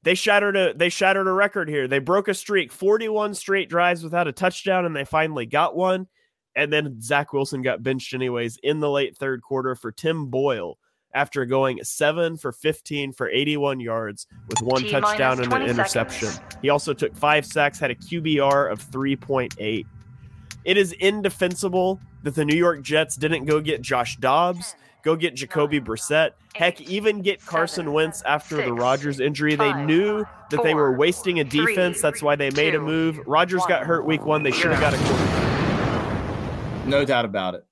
they 0.03 0.13
shattered 0.13 0.55
a 0.55 0.73
they 0.75 0.89
shattered 0.89 1.27
a 1.27 1.31
record 1.31 1.67
here. 1.67 1.87
They 1.87 1.97
broke 1.97 2.27
a 2.27 2.35
streak, 2.35 2.71
41 2.71 3.33
straight 3.33 3.69
drives 3.69 4.03
without 4.03 4.27
a 4.27 4.31
touchdown, 4.31 4.85
and 4.85 4.95
they 4.95 5.03
finally 5.03 5.47
got 5.47 5.75
one. 5.75 6.07
And 6.55 6.71
then 6.71 7.01
Zach 7.01 7.33
Wilson 7.33 7.63
got 7.63 7.83
benched 7.83 8.13
anyways 8.13 8.57
in 8.61 8.79
the 8.79 8.89
late 8.89 9.17
third 9.17 9.41
quarter 9.41 9.73
for 9.75 9.91
Tim 9.91 10.27
Boyle 10.27 10.77
after 11.17 11.45
going 11.45 11.83
seven 11.83 12.37
for 12.37 12.51
15 12.51 13.11
for 13.11 13.27
81 13.27 13.79
yards 13.79 14.27
with 14.49 14.61
one 14.61 14.83
T 14.83 14.91
touchdown 14.91 15.37
minus 15.37 15.53
and 15.53 15.63
an 15.63 15.69
interception. 15.69 16.27
seconds. 16.27 16.57
He 16.61 16.69
also 16.69 16.93
took 16.93 17.15
five 17.15 17.43
sacks, 17.43 17.79
had 17.79 17.89
a 17.89 17.95
QBR 17.95 18.71
of 18.71 18.79
3.8. 18.91 19.85
It 20.63 20.77
is 20.77 20.91
indefensible 20.93 21.99
that 22.21 22.35
the 22.35 22.45
New 22.45 22.55
York 22.55 22.83
Jets 22.83 23.15
didn't 23.15 23.45
go 23.45 23.59
get 23.59 23.81
Josh 23.81 24.17
Dobbs, 24.17 24.75
go 25.01 25.15
get 25.15 25.33
Jacoby 25.33 25.81
Brissett, 25.81 26.31
heck, 26.53 26.79
even 26.81 27.21
get 27.21 27.43
Carson 27.43 27.85
seven, 27.85 27.93
Wentz 27.93 28.21
after 28.21 28.57
the 28.57 28.63
six, 28.63 28.71
Rodgers 28.79 29.19
injury. 29.19 29.55
They 29.55 29.73
knew 29.85 30.23
that 30.51 30.61
they 30.61 30.75
were 30.75 30.91
wasting 30.91 31.39
a 31.39 31.43
defense. 31.43 31.99
That's 31.99 32.21
why 32.21 32.35
they 32.35 32.51
made 32.51 32.75
a 32.75 32.79
move. 32.79 33.19
Rodgers 33.25 33.65
got 33.67 33.87
hurt 33.87 34.05
week 34.05 34.23
one. 34.23 34.43
They 34.43 34.51
should 34.51 34.71
have 34.71 34.79
got 34.79 34.93
a 34.93 34.97
quarterback. 34.97 36.87
No 36.87 37.05
doubt 37.05 37.25
about 37.25 37.55
it. 37.55 37.65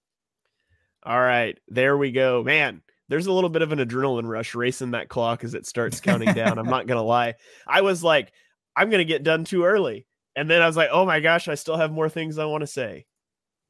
All 1.03 1.19
right, 1.19 1.59
there 1.67 1.95
we 1.95 2.11
go. 2.11 2.43
Man, 2.43 2.81
there's 3.09 3.27
a 3.27 3.31
little 3.31 3.49
bit 3.49 3.61
of 3.61 3.71
an 3.71 3.79
adrenaline 3.79 4.27
rush 4.27 4.55
racing 4.55 4.91
that 4.91 5.09
clock 5.09 5.43
as 5.43 5.53
it 5.53 5.65
starts 5.65 5.99
counting 5.99 6.33
down. 6.33 6.57
I'm 6.57 6.69
not 6.69 6.87
going 6.87 6.97
to 6.97 7.03
lie. 7.03 7.35
I 7.67 7.81
was 7.81 8.03
like, 8.03 8.31
I'm 8.75 8.89
going 8.89 8.99
to 8.99 9.05
get 9.05 9.23
done 9.23 9.45
too 9.45 9.63
early. 9.63 10.05
And 10.35 10.49
then 10.49 10.61
I 10.61 10.67
was 10.67 10.75
like, 10.75 10.89
oh 10.91 11.05
my 11.05 11.19
gosh, 11.19 11.47
I 11.47 11.55
still 11.55 11.77
have 11.77 11.91
more 11.91 12.09
things 12.09 12.37
I 12.37 12.45
want 12.45 12.61
to 12.61 12.67
say. 12.67 13.05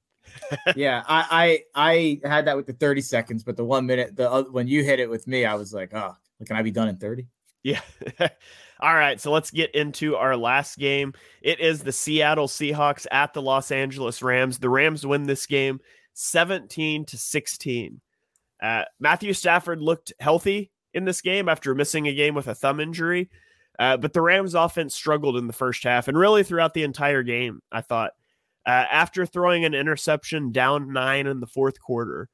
yeah, 0.76 1.04
I, 1.08 1.62
I 1.76 2.20
I 2.24 2.28
had 2.28 2.46
that 2.48 2.58
with 2.58 2.66
the 2.66 2.74
30 2.74 3.02
seconds, 3.02 3.44
but 3.44 3.56
the 3.56 3.64
one 3.64 3.86
minute, 3.86 4.16
the 4.16 4.48
when 4.50 4.68
you 4.68 4.84
hit 4.84 5.00
it 5.00 5.08
with 5.10 5.28
me, 5.28 5.46
I 5.46 5.54
was 5.54 5.72
like, 5.72 5.94
oh, 5.94 6.16
can 6.46 6.56
I 6.56 6.64
be 6.64 6.72
done 6.72 6.88
in 6.88 6.98
30? 6.98 7.28
Yeah. 7.64 7.82
All 8.80 8.94
right. 8.94 9.20
So 9.20 9.32
let's 9.32 9.52
get 9.52 9.74
into 9.74 10.16
our 10.16 10.36
last 10.36 10.78
game. 10.78 11.14
It 11.42 11.60
is 11.60 11.82
the 11.82 11.92
Seattle 11.92 12.48
Seahawks 12.48 13.08
at 13.12 13.34
the 13.34 13.42
Los 13.42 13.72
Angeles 13.72 14.22
Rams. 14.22 14.60
The 14.60 14.70
Rams 14.70 15.06
win 15.06 15.24
this 15.24 15.46
game 15.46 15.80
17 16.14 17.06
to 17.06 17.18
16. 17.18 18.02
Uh, 18.62 18.84
Matthew 19.00 19.34
Stafford 19.34 19.82
looked 19.82 20.14
healthy 20.20 20.72
in 20.94 21.06
this 21.06 21.22
game 21.22 21.50
after 21.50 21.76
missing 21.76 22.08
a 22.08 22.14
game 22.14 22.36
with 22.36 22.48
a 22.48 22.56
thumb 22.56 22.80
injury. 22.80 23.30
Uh, 23.78 23.98
but 23.98 24.14
the 24.14 24.22
Rams 24.22 24.56
offense 24.56 24.96
struggled 24.96 25.36
in 25.36 25.48
the 25.48 25.54
first 25.54 25.84
half 25.84 26.08
and 26.08 26.18
really 26.18 26.44
throughout 26.44 26.74
the 26.74 26.84
entire 26.84 27.24
game, 27.24 27.62
I 27.72 27.82
thought. 27.82 28.12
Uh, 28.66 28.86
after 28.92 29.26
throwing 29.26 29.64
an 29.66 29.76
interception 29.76 30.52
down 30.52 30.92
nine 30.92 31.28
in 31.28 31.40
the 31.40 31.48
fourth 31.48 31.80
quarter, 31.80 32.30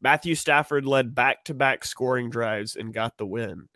Matthew 0.00 0.34
Stafford 0.34 0.84
led 0.84 1.14
back 1.14 1.44
to 1.44 1.54
back 1.54 1.84
scoring 1.84 2.30
drives 2.30 2.76
and 2.76 2.94
got 2.94 3.16
the 3.16 3.26
win. 3.26 3.68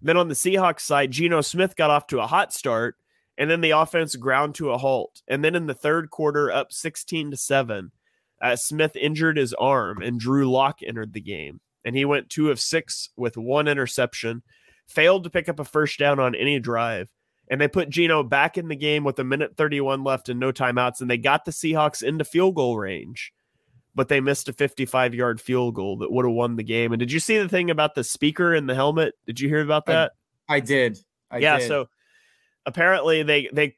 Then 0.00 0.16
on 0.16 0.28
the 0.28 0.34
Seahawks 0.34 0.80
side, 0.80 1.10
Geno 1.10 1.40
Smith 1.40 1.76
got 1.76 1.90
off 1.90 2.06
to 2.08 2.20
a 2.20 2.26
hot 2.26 2.52
start 2.52 2.96
and 3.36 3.50
then 3.50 3.60
the 3.60 3.72
offense 3.72 4.16
ground 4.16 4.54
to 4.54 4.70
a 4.70 4.78
halt. 4.78 5.22
And 5.28 5.44
then 5.44 5.54
in 5.54 5.66
the 5.66 5.74
third 5.74 6.10
quarter, 6.10 6.50
up 6.50 6.72
16 6.72 7.32
to 7.32 7.36
7, 7.36 7.90
uh, 8.40 8.56
Smith 8.56 8.96
injured 8.96 9.36
his 9.36 9.54
arm 9.54 10.02
and 10.02 10.20
Drew 10.20 10.50
Lock 10.50 10.80
entered 10.82 11.12
the 11.12 11.20
game. 11.20 11.60
And 11.84 11.96
he 11.96 12.04
went 12.04 12.30
two 12.30 12.50
of 12.50 12.60
six 12.60 13.10
with 13.16 13.36
one 13.36 13.68
interception, 13.68 14.42
failed 14.88 15.24
to 15.24 15.30
pick 15.30 15.48
up 15.48 15.60
a 15.60 15.64
first 15.64 15.98
down 15.98 16.18
on 16.18 16.34
any 16.34 16.58
drive. 16.58 17.10
And 17.48 17.60
they 17.60 17.68
put 17.68 17.90
Geno 17.90 18.24
back 18.24 18.58
in 18.58 18.66
the 18.66 18.76
game 18.76 19.04
with 19.04 19.18
a 19.20 19.24
minute 19.24 19.56
31 19.56 20.02
left 20.02 20.28
and 20.28 20.40
no 20.40 20.50
timeouts. 20.50 21.00
And 21.00 21.08
they 21.08 21.16
got 21.16 21.44
the 21.44 21.52
Seahawks 21.52 22.02
into 22.02 22.24
field 22.24 22.56
goal 22.56 22.76
range, 22.76 23.32
but 23.94 24.08
they 24.08 24.20
missed 24.20 24.48
a 24.48 24.52
55 24.52 25.14
yard 25.14 25.40
field 25.40 25.76
goal 25.76 25.98
that 25.98 26.10
would 26.10 26.24
have 26.24 26.34
won 26.34 26.56
the 26.56 26.64
game. 26.64 26.92
And 26.92 26.98
did 26.98 27.12
you 27.12 27.20
see 27.20 27.38
the 27.38 27.48
thing 27.48 27.70
about 27.70 27.94
the 27.94 28.02
speaker 28.02 28.52
in 28.52 28.66
the 28.66 28.74
helmet? 28.74 29.14
Did 29.26 29.38
you 29.38 29.48
hear 29.48 29.60
about 29.60 29.86
that? 29.86 30.12
I, 30.48 30.56
I 30.56 30.60
did. 30.60 30.98
I 31.30 31.38
yeah. 31.38 31.58
did. 31.58 31.68
So 31.68 31.86
apparently 32.64 33.22
they 33.22 33.48
they 33.52 33.76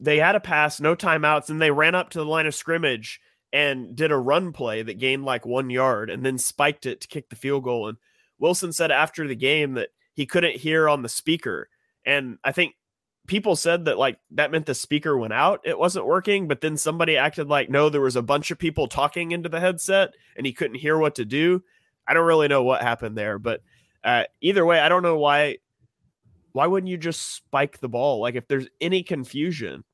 they 0.00 0.18
had 0.18 0.34
a 0.34 0.40
pass, 0.40 0.80
no 0.80 0.96
timeouts, 0.96 1.50
and 1.50 1.62
they 1.62 1.70
ran 1.70 1.94
up 1.94 2.10
to 2.10 2.18
the 2.18 2.26
line 2.26 2.46
of 2.46 2.54
scrimmage 2.56 3.20
and 3.52 3.94
did 3.94 4.10
a 4.10 4.16
run 4.16 4.52
play 4.52 4.82
that 4.82 4.98
gained 4.98 5.24
like 5.24 5.44
one 5.44 5.70
yard 5.70 6.10
and 6.10 6.24
then 6.24 6.38
spiked 6.38 6.86
it 6.86 7.00
to 7.02 7.08
kick 7.08 7.28
the 7.28 7.36
field 7.36 7.64
goal. 7.64 7.88
And 7.88 7.98
Wilson 8.38 8.72
said 8.72 8.90
after 8.90 9.28
the 9.28 9.36
game 9.36 9.74
that 9.74 9.90
he 10.14 10.26
couldn't 10.26 10.56
hear 10.56 10.88
on 10.88 11.02
the 11.02 11.08
speaker. 11.08 11.68
And 12.04 12.38
I 12.42 12.52
think 12.52 12.74
people 13.26 13.54
said 13.54 13.84
that 13.84 13.98
like 13.98 14.18
that 14.32 14.50
meant 14.50 14.66
the 14.66 14.74
speaker 14.74 15.16
went 15.16 15.32
out, 15.32 15.60
it 15.64 15.78
wasn't 15.78 16.06
working. 16.06 16.48
But 16.48 16.60
then 16.60 16.76
somebody 16.76 17.16
acted 17.16 17.48
like 17.48 17.68
no, 17.68 17.88
there 17.88 18.00
was 18.00 18.16
a 18.16 18.22
bunch 18.22 18.50
of 18.50 18.58
people 18.58 18.88
talking 18.88 19.32
into 19.32 19.48
the 19.48 19.60
headset 19.60 20.14
and 20.36 20.46
he 20.46 20.52
couldn't 20.52 20.78
hear 20.78 20.96
what 20.96 21.14
to 21.16 21.24
do. 21.24 21.62
I 22.06 22.14
don't 22.14 22.26
really 22.26 22.48
know 22.48 22.62
what 22.62 22.82
happened 22.82 23.16
there, 23.16 23.38
but 23.38 23.62
uh, 24.02 24.24
either 24.40 24.66
way, 24.66 24.80
I 24.80 24.88
don't 24.88 25.02
know 25.02 25.18
why 25.18 25.58
why 26.52 26.66
wouldn't 26.66 26.90
you 26.90 26.96
just 26.96 27.34
spike 27.34 27.78
the 27.78 27.88
ball? 27.88 28.20
Like 28.20 28.34
if 28.34 28.48
there's 28.48 28.66
any 28.80 29.02
confusion, 29.02 29.84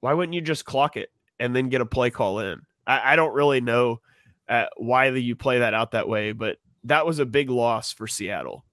why 0.00 0.12
wouldn't 0.12 0.34
you 0.34 0.40
just 0.40 0.64
clock 0.64 0.96
it 0.96 1.10
and 1.38 1.54
then 1.54 1.68
get 1.68 1.80
a 1.80 1.86
play 1.86 2.10
call 2.10 2.40
in? 2.40 2.62
I, 2.86 3.12
I 3.12 3.16
don't 3.16 3.34
really 3.34 3.60
know 3.60 4.00
uh, 4.48 4.66
why 4.76 5.10
the, 5.10 5.22
you 5.22 5.36
play 5.36 5.60
that 5.60 5.74
out 5.74 5.92
that 5.92 6.08
way, 6.08 6.32
but 6.32 6.58
that 6.84 7.06
was 7.06 7.18
a 7.18 7.26
big 7.26 7.50
loss 7.50 7.92
for 7.92 8.06
Seattle. 8.06 8.64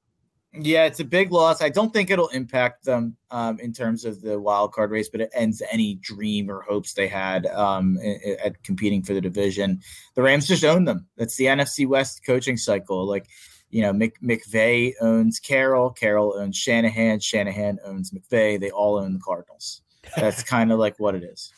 Yeah, 0.53 0.85
it's 0.85 0.99
a 0.99 1.05
big 1.05 1.31
loss. 1.31 1.61
I 1.61 1.69
don't 1.69 1.93
think 1.93 2.09
it'll 2.09 2.29
impact 2.29 2.83
them 2.83 3.15
um, 3.29 3.59
in 3.59 3.71
terms 3.71 4.03
of 4.03 4.21
the 4.21 4.39
wild 4.39 4.73
card 4.73 4.89
race, 4.89 5.07
but 5.07 5.21
it 5.21 5.29
ends 5.35 5.61
any 5.71 5.95
dream 5.95 6.49
or 6.49 6.61
hopes 6.61 6.93
they 6.93 7.07
had 7.07 7.45
um, 7.47 7.99
at 8.43 8.63
competing 8.63 9.03
for 9.03 9.13
the 9.13 9.21
division. 9.21 9.79
The 10.15 10.23
Rams 10.23 10.47
just 10.47 10.65
own 10.65 10.85
them. 10.85 11.07
That's 11.17 11.35
the 11.35 11.45
NFC 11.45 11.87
West 11.87 12.25
coaching 12.25 12.57
cycle. 12.57 13.05
Like 13.05 13.27
you 13.69 13.83
know, 13.83 13.93
Mc, 13.93 14.19
McVay 14.21 14.93
owns 15.01 15.39
Carroll, 15.39 15.91
Carroll 15.91 16.35
owns 16.35 16.57
Shanahan, 16.57 17.19
Shanahan 17.19 17.77
owns 17.85 18.11
McVay. 18.11 18.59
They 18.59 18.71
all 18.71 18.97
own 18.97 19.13
the 19.13 19.19
Cardinals. 19.19 19.81
That's 20.15 20.43
kind 20.49 20.71
of 20.71 20.79
like 20.79 20.99
what 20.99 21.15
it 21.15 21.23
is. 21.23 21.53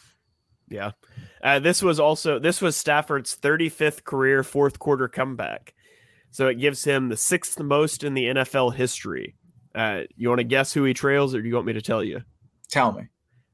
Yeah. 0.67 0.91
Uh, 1.43 1.59
this 1.59 1.81
was 1.81 1.99
also 1.99 2.39
this 2.39 2.61
was 2.61 2.75
Stafford's 2.75 3.35
35th 3.35 4.03
career 4.03 4.43
fourth 4.43 4.79
quarter 4.79 5.07
comeback. 5.07 5.73
So 6.29 6.47
it 6.47 6.55
gives 6.55 6.83
him 6.83 7.09
the 7.09 7.17
sixth 7.17 7.59
most 7.59 8.03
in 8.03 8.13
the 8.13 8.25
NFL 8.25 8.73
history. 8.75 9.35
Uh, 9.75 10.01
you 10.15 10.29
want 10.29 10.39
to 10.39 10.45
guess 10.45 10.73
who 10.73 10.83
he 10.83 10.93
trails, 10.93 11.35
or 11.35 11.41
do 11.41 11.47
you 11.47 11.55
want 11.55 11.67
me 11.67 11.73
to 11.73 11.81
tell 11.81 12.03
you? 12.03 12.21
Tell 12.69 12.91
me. 12.91 13.07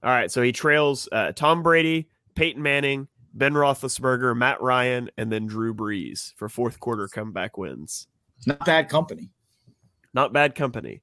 All 0.03 0.11
right. 0.11 0.31
So 0.31 0.41
he 0.41 0.51
trails 0.51 1.09
uh, 1.11 1.31
Tom 1.31 1.63
Brady, 1.63 2.07
Peyton 2.35 2.61
Manning, 2.61 3.07
Ben 3.33 3.53
Roethlisberger, 3.53 4.35
Matt 4.35 4.61
Ryan, 4.61 5.09
and 5.17 5.31
then 5.31 5.47
Drew 5.47 5.73
Brees 5.73 6.33
for 6.35 6.49
fourth 6.49 6.79
quarter 6.79 7.07
comeback 7.07 7.57
wins. 7.57 8.07
Not 8.45 8.65
bad 8.65 8.89
company. 8.89 9.29
Not 10.13 10.33
bad 10.33 10.55
company. 10.55 11.01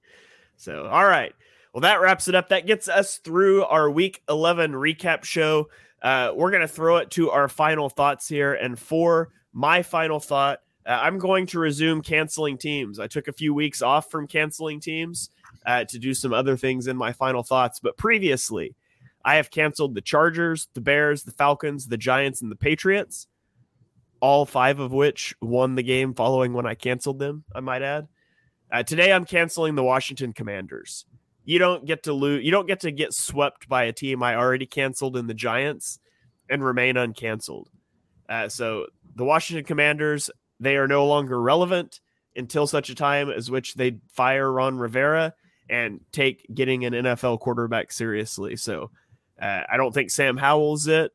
So, 0.56 0.86
all 0.86 1.04
right. 1.04 1.34
Well, 1.74 1.80
that 1.80 2.00
wraps 2.00 2.28
it 2.28 2.36
up. 2.36 2.50
That 2.50 2.66
gets 2.66 2.88
us 2.88 3.18
through 3.18 3.64
our 3.64 3.90
week 3.90 4.22
11 4.28 4.72
recap 4.72 5.24
show. 5.24 5.68
Uh, 6.00 6.32
we're 6.34 6.52
going 6.52 6.60
to 6.60 6.68
throw 6.68 6.98
it 6.98 7.10
to 7.12 7.30
our 7.30 7.48
final 7.48 7.90
thoughts 7.90 8.28
here. 8.28 8.54
And 8.54 8.78
for 8.78 9.30
my 9.52 9.82
final 9.82 10.20
thought, 10.20 10.60
uh, 10.86 11.00
I'm 11.02 11.18
going 11.18 11.46
to 11.46 11.58
resume 11.58 12.00
canceling 12.00 12.58
teams. 12.58 13.00
I 13.00 13.08
took 13.08 13.26
a 13.26 13.32
few 13.32 13.52
weeks 13.52 13.82
off 13.82 14.08
from 14.08 14.28
canceling 14.28 14.78
teams 14.78 15.30
uh, 15.66 15.84
to 15.84 15.98
do 15.98 16.14
some 16.14 16.32
other 16.32 16.56
things 16.56 16.86
in 16.86 16.96
my 16.96 17.12
final 17.12 17.42
thoughts. 17.42 17.80
But 17.80 17.96
previously, 17.96 18.76
I 19.24 19.34
have 19.34 19.50
canceled 19.50 19.96
the 19.96 20.00
Chargers, 20.00 20.68
the 20.74 20.80
Bears, 20.80 21.24
the 21.24 21.32
Falcons, 21.32 21.88
the 21.88 21.98
Giants, 21.98 22.40
and 22.40 22.52
the 22.52 22.56
Patriots 22.56 23.26
all 24.24 24.46
five 24.46 24.80
of 24.80 24.90
which 24.90 25.34
won 25.42 25.74
the 25.74 25.82
game 25.82 26.14
following 26.14 26.54
when 26.54 26.64
I 26.64 26.74
canceled 26.74 27.18
them, 27.18 27.44
I 27.54 27.60
might 27.60 27.82
add. 27.82 28.08
Uh, 28.72 28.82
today 28.82 29.12
I'm 29.12 29.26
canceling 29.26 29.74
the 29.74 29.84
Washington 29.84 30.32
Commanders. 30.32 31.04
You 31.44 31.58
don't 31.58 31.84
get 31.84 32.04
to 32.04 32.12
lose, 32.12 32.44
you 32.44 32.50
don't 32.50 32.66
get 32.66 32.80
to 32.80 32.90
get 32.90 33.12
swept 33.12 33.68
by 33.68 33.84
a 33.84 33.92
team 33.92 34.22
I 34.22 34.36
already 34.36 34.66
canceled 34.66 35.16
in 35.16 35.26
the 35.26 35.34
Giants 35.34 35.98
and 36.48 36.64
remain 36.64 36.94
uncanceled. 36.94 37.66
Uh, 38.28 38.48
so 38.48 38.86
the 39.14 39.24
Washington 39.24 39.64
Commanders, 39.64 40.30
they 40.58 40.76
are 40.76 40.88
no 40.88 41.06
longer 41.06 41.40
relevant 41.40 42.00
until 42.36 42.66
such 42.66 42.90
a 42.90 42.94
time 42.94 43.30
as 43.30 43.50
which 43.50 43.74
they 43.74 43.98
fire 44.12 44.50
Ron 44.50 44.78
Rivera 44.78 45.34
and 45.68 46.00
take 46.12 46.46
getting 46.52 46.84
an 46.84 46.92
NFL 46.92 47.40
quarterback 47.40 47.92
seriously. 47.92 48.56
So 48.56 48.90
uh, 49.40 49.62
I 49.70 49.76
don't 49.76 49.92
think 49.92 50.10
Sam 50.10 50.36
Howell's 50.36 50.86
it. 50.86 51.12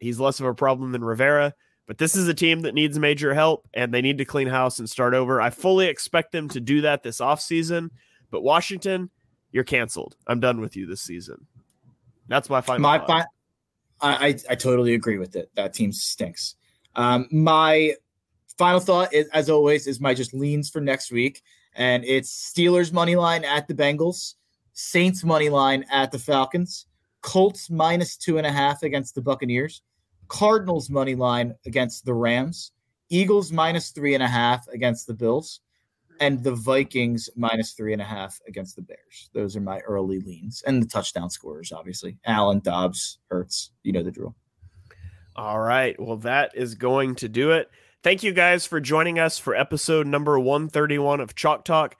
He's 0.00 0.20
less 0.20 0.40
of 0.40 0.46
a 0.46 0.54
problem 0.54 0.92
than 0.92 1.04
Rivera. 1.04 1.54
But 1.86 1.98
this 1.98 2.14
is 2.14 2.28
a 2.28 2.34
team 2.34 2.60
that 2.62 2.74
needs 2.74 2.98
major 2.98 3.32
help 3.32 3.66
and 3.72 3.92
they 3.92 4.02
need 4.02 4.18
to 4.18 4.24
clean 4.24 4.46
house 4.46 4.78
and 4.78 4.88
start 4.88 5.14
over. 5.14 5.40
I 5.40 5.50
fully 5.50 5.86
expect 5.86 6.32
them 6.32 6.48
to 6.50 6.60
do 6.60 6.82
that 6.82 7.02
this 7.02 7.18
offseason. 7.18 7.88
But 8.30 8.42
Washington, 8.42 9.10
you're 9.52 9.64
canceled. 9.64 10.16
I'm 10.26 10.40
done 10.40 10.60
with 10.60 10.76
you 10.76 10.86
this 10.86 11.00
season. 11.02 11.46
That's 12.28 12.50
my 12.50 12.60
final. 12.60 12.82
My 12.82 12.98
fi- 12.98 13.26
I, 14.00 14.36
I 14.48 14.54
totally 14.54 14.94
agree 14.94 15.18
with 15.18 15.34
it. 15.34 15.50
That 15.56 15.74
team 15.74 15.92
stinks. 15.92 16.54
Um, 16.94 17.26
my 17.30 17.94
final 18.56 18.80
thought 18.80 19.12
is, 19.12 19.28
as 19.28 19.50
always, 19.50 19.86
is 19.86 20.00
my 20.00 20.14
just 20.14 20.34
leans 20.34 20.68
for 20.70 20.80
next 20.80 21.10
week, 21.10 21.42
and 21.74 22.04
it's 22.04 22.52
Steelers 22.52 22.92
money 22.92 23.16
line 23.16 23.44
at 23.44 23.66
the 23.66 23.74
Bengals, 23.74 24.34
Saints 24.72 25.24
money 25.24 25.48
line 25.48 25.84
at 25.90 26.12
the 26.12 26.18
Falcons, 26.18 26.86
Colts 27.22 27.70
minus 27.70 28.16
two 28.16 28.38
and 28.38 28.46
a 28.46 28.52
half 28.52 28.82
against 28.82 29.14
the 29.14 29.22
Buccaneers, 29.22 29.82
Cardinals 30.28 30.90
money 30.90 31.14
line 31.14 31.54
against 31.66 32.04
the 32.04 32.14
Rams, 32.14 32.72
Eagles 33.08 33.50
minus 33.50 33.90
three 33.90 34.14
and 34.14 34.22
a 34.22 34.28
half 34.28 34.66
against 34.68 35.06
the 35.06 35.14
Bills, 35.14 35.60
and 36.20 36.42
the 36.42 36.54
Vikings 36.54 37.28
minus 37.36 37.72
three 37.72 37.92
and 37.92 38.02
a 38.02 38.04
half 38.04 38.40
against 38.46 38.76
the 38.76 38.82
Bears. 38.82 39.30
Those 39.32 39.56
are 39.56 39.60
my 39.60 39.80
early 39.80 40.20
leans 40.20 40.62
and 40.66 40.82
the 40.82 40.86
touchdown 40.86 41.30
scorers, 41.30 41.72
obviously. 41.72 42.18
Allen, 42.26 42.60
Dobbs, 42.60 43.18
Hurts. 43.30 43.70
You 43.82 43.92
know 43.92 44.02
the 44.02 44.10
drill. 44.10 44.34
All 45.36 45.60
right. 45.60 45.98
Well, 46.00 46.16
that 46.18 46.52
is 46.54 46.74
going 46.74 47.14
to 47.16 47.28
do 47.28 47.52
it. 47.52 47.70
Thank 48.02 48.22
you 48.22 48.32
guys 48.32 48.66
for 48.66 48.80
joining 48.80 49.18
us 49.18 49.38
for 49.38 49.54
episode 49.54 50.06
number 50.06 50.38
131 50.38 51.20
of 51.20 51.34
Chalk 51.34 51.64
Talk. 51.64 51.96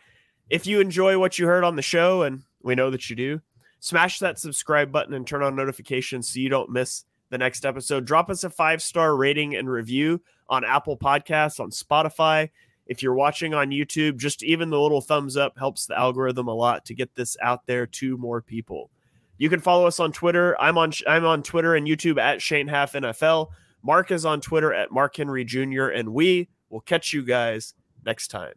If 0.50 0.66
you 0.66 0.80
enjoy 0.80 1.18
what 1.18 1.38
you 1.38 1.46
heard 1.46 1.64
on 1.64 1.76
the 1.76 1.82
show, 1.82 2.22
and 2.22 2.42
we 2.62 2.74
know 2.74 2.90
that 2.90 3.08
you 3.10 3.16
do, 3.16 3.40
smash 3.80 4.18
that 4.18 4.38
subscribe 4.38 4.90
button 4.90 5.14
and 5.14 5.26
turn 5.26 5.42
on 5.42 5.54
notifications 5.54 6.28
so 6.28 6.40
you 6.40 6.48
don't 6.48 6.70
miss 6.70 7.04
the 7.30 7.38
next 7.38 7.64
episode. 7.64 8.04
Drop 8.04 8.30
us 8.30 8.44
a 8.44 8.50
five 8.50 8.82
star 8.82 9.16
rating 9.16 9.54
and 9.54 9.68
review 9.70 10.20
on 10.48 10.64
Apple 10.64 10.96
Podcasts, 10.96 11.60
on 11.60 11.70
Spotify. 11.70 12.50
If 12.88 13.02
you're 13.02 13.14
watching 13.14 13.54
on 13.54 13.70
YouTube, 13.70 14.16
just 14.16 14.42
even 14.42 14.70
the 14.70 14.80
little 14.80 15.00
thumbs 15.00 15.36
up 15.36 15.58
helps 15.58 15.86
the 15.86 15.98
algorithm 15.98 16.48
a 16.48 16.54
lot 16.54 16.84
to 16.86 16.94
get 16.94 17.14
this 17.14 17.36
out 17.42 17.66
there 17.66 17.86
to 17.86 18.16
more 18.16 18.40
people. 18.40 18.90
You 19.36 19.48
can 19.48 19.60
follow 19.60 19.86
us 19.86 20.00
on 20.00 20.10
Twitter. 20.10 20.60
I'm 20.60 20.76
on 20.76 20.92
I'm 21.06 21.24
on 21.24 21.42
Twitter 21.42 21.76
and 21.76 21.86
YouTube 21.86 22.18
at 22.18 22.42
Shane 22.42 22.66
Half 22.66 22.92
NFL. 22.92 23.48
Mark 23.82 24.10
is 24.10 24.24
on 24.24 24.40
Twitter 24.40 24.74
at 24.74 24.90
Mark 24.90 25.16
Henry 25.16 25.44
Jr. 25.44 25.88
And 25.88 26.12
we 26.12 26.48
will 26.70 26.80
catch 26.80 27.12
you 27.12 27.22
guys 27.22 27.74
next 28.04 28.28
time. 28.28 28.54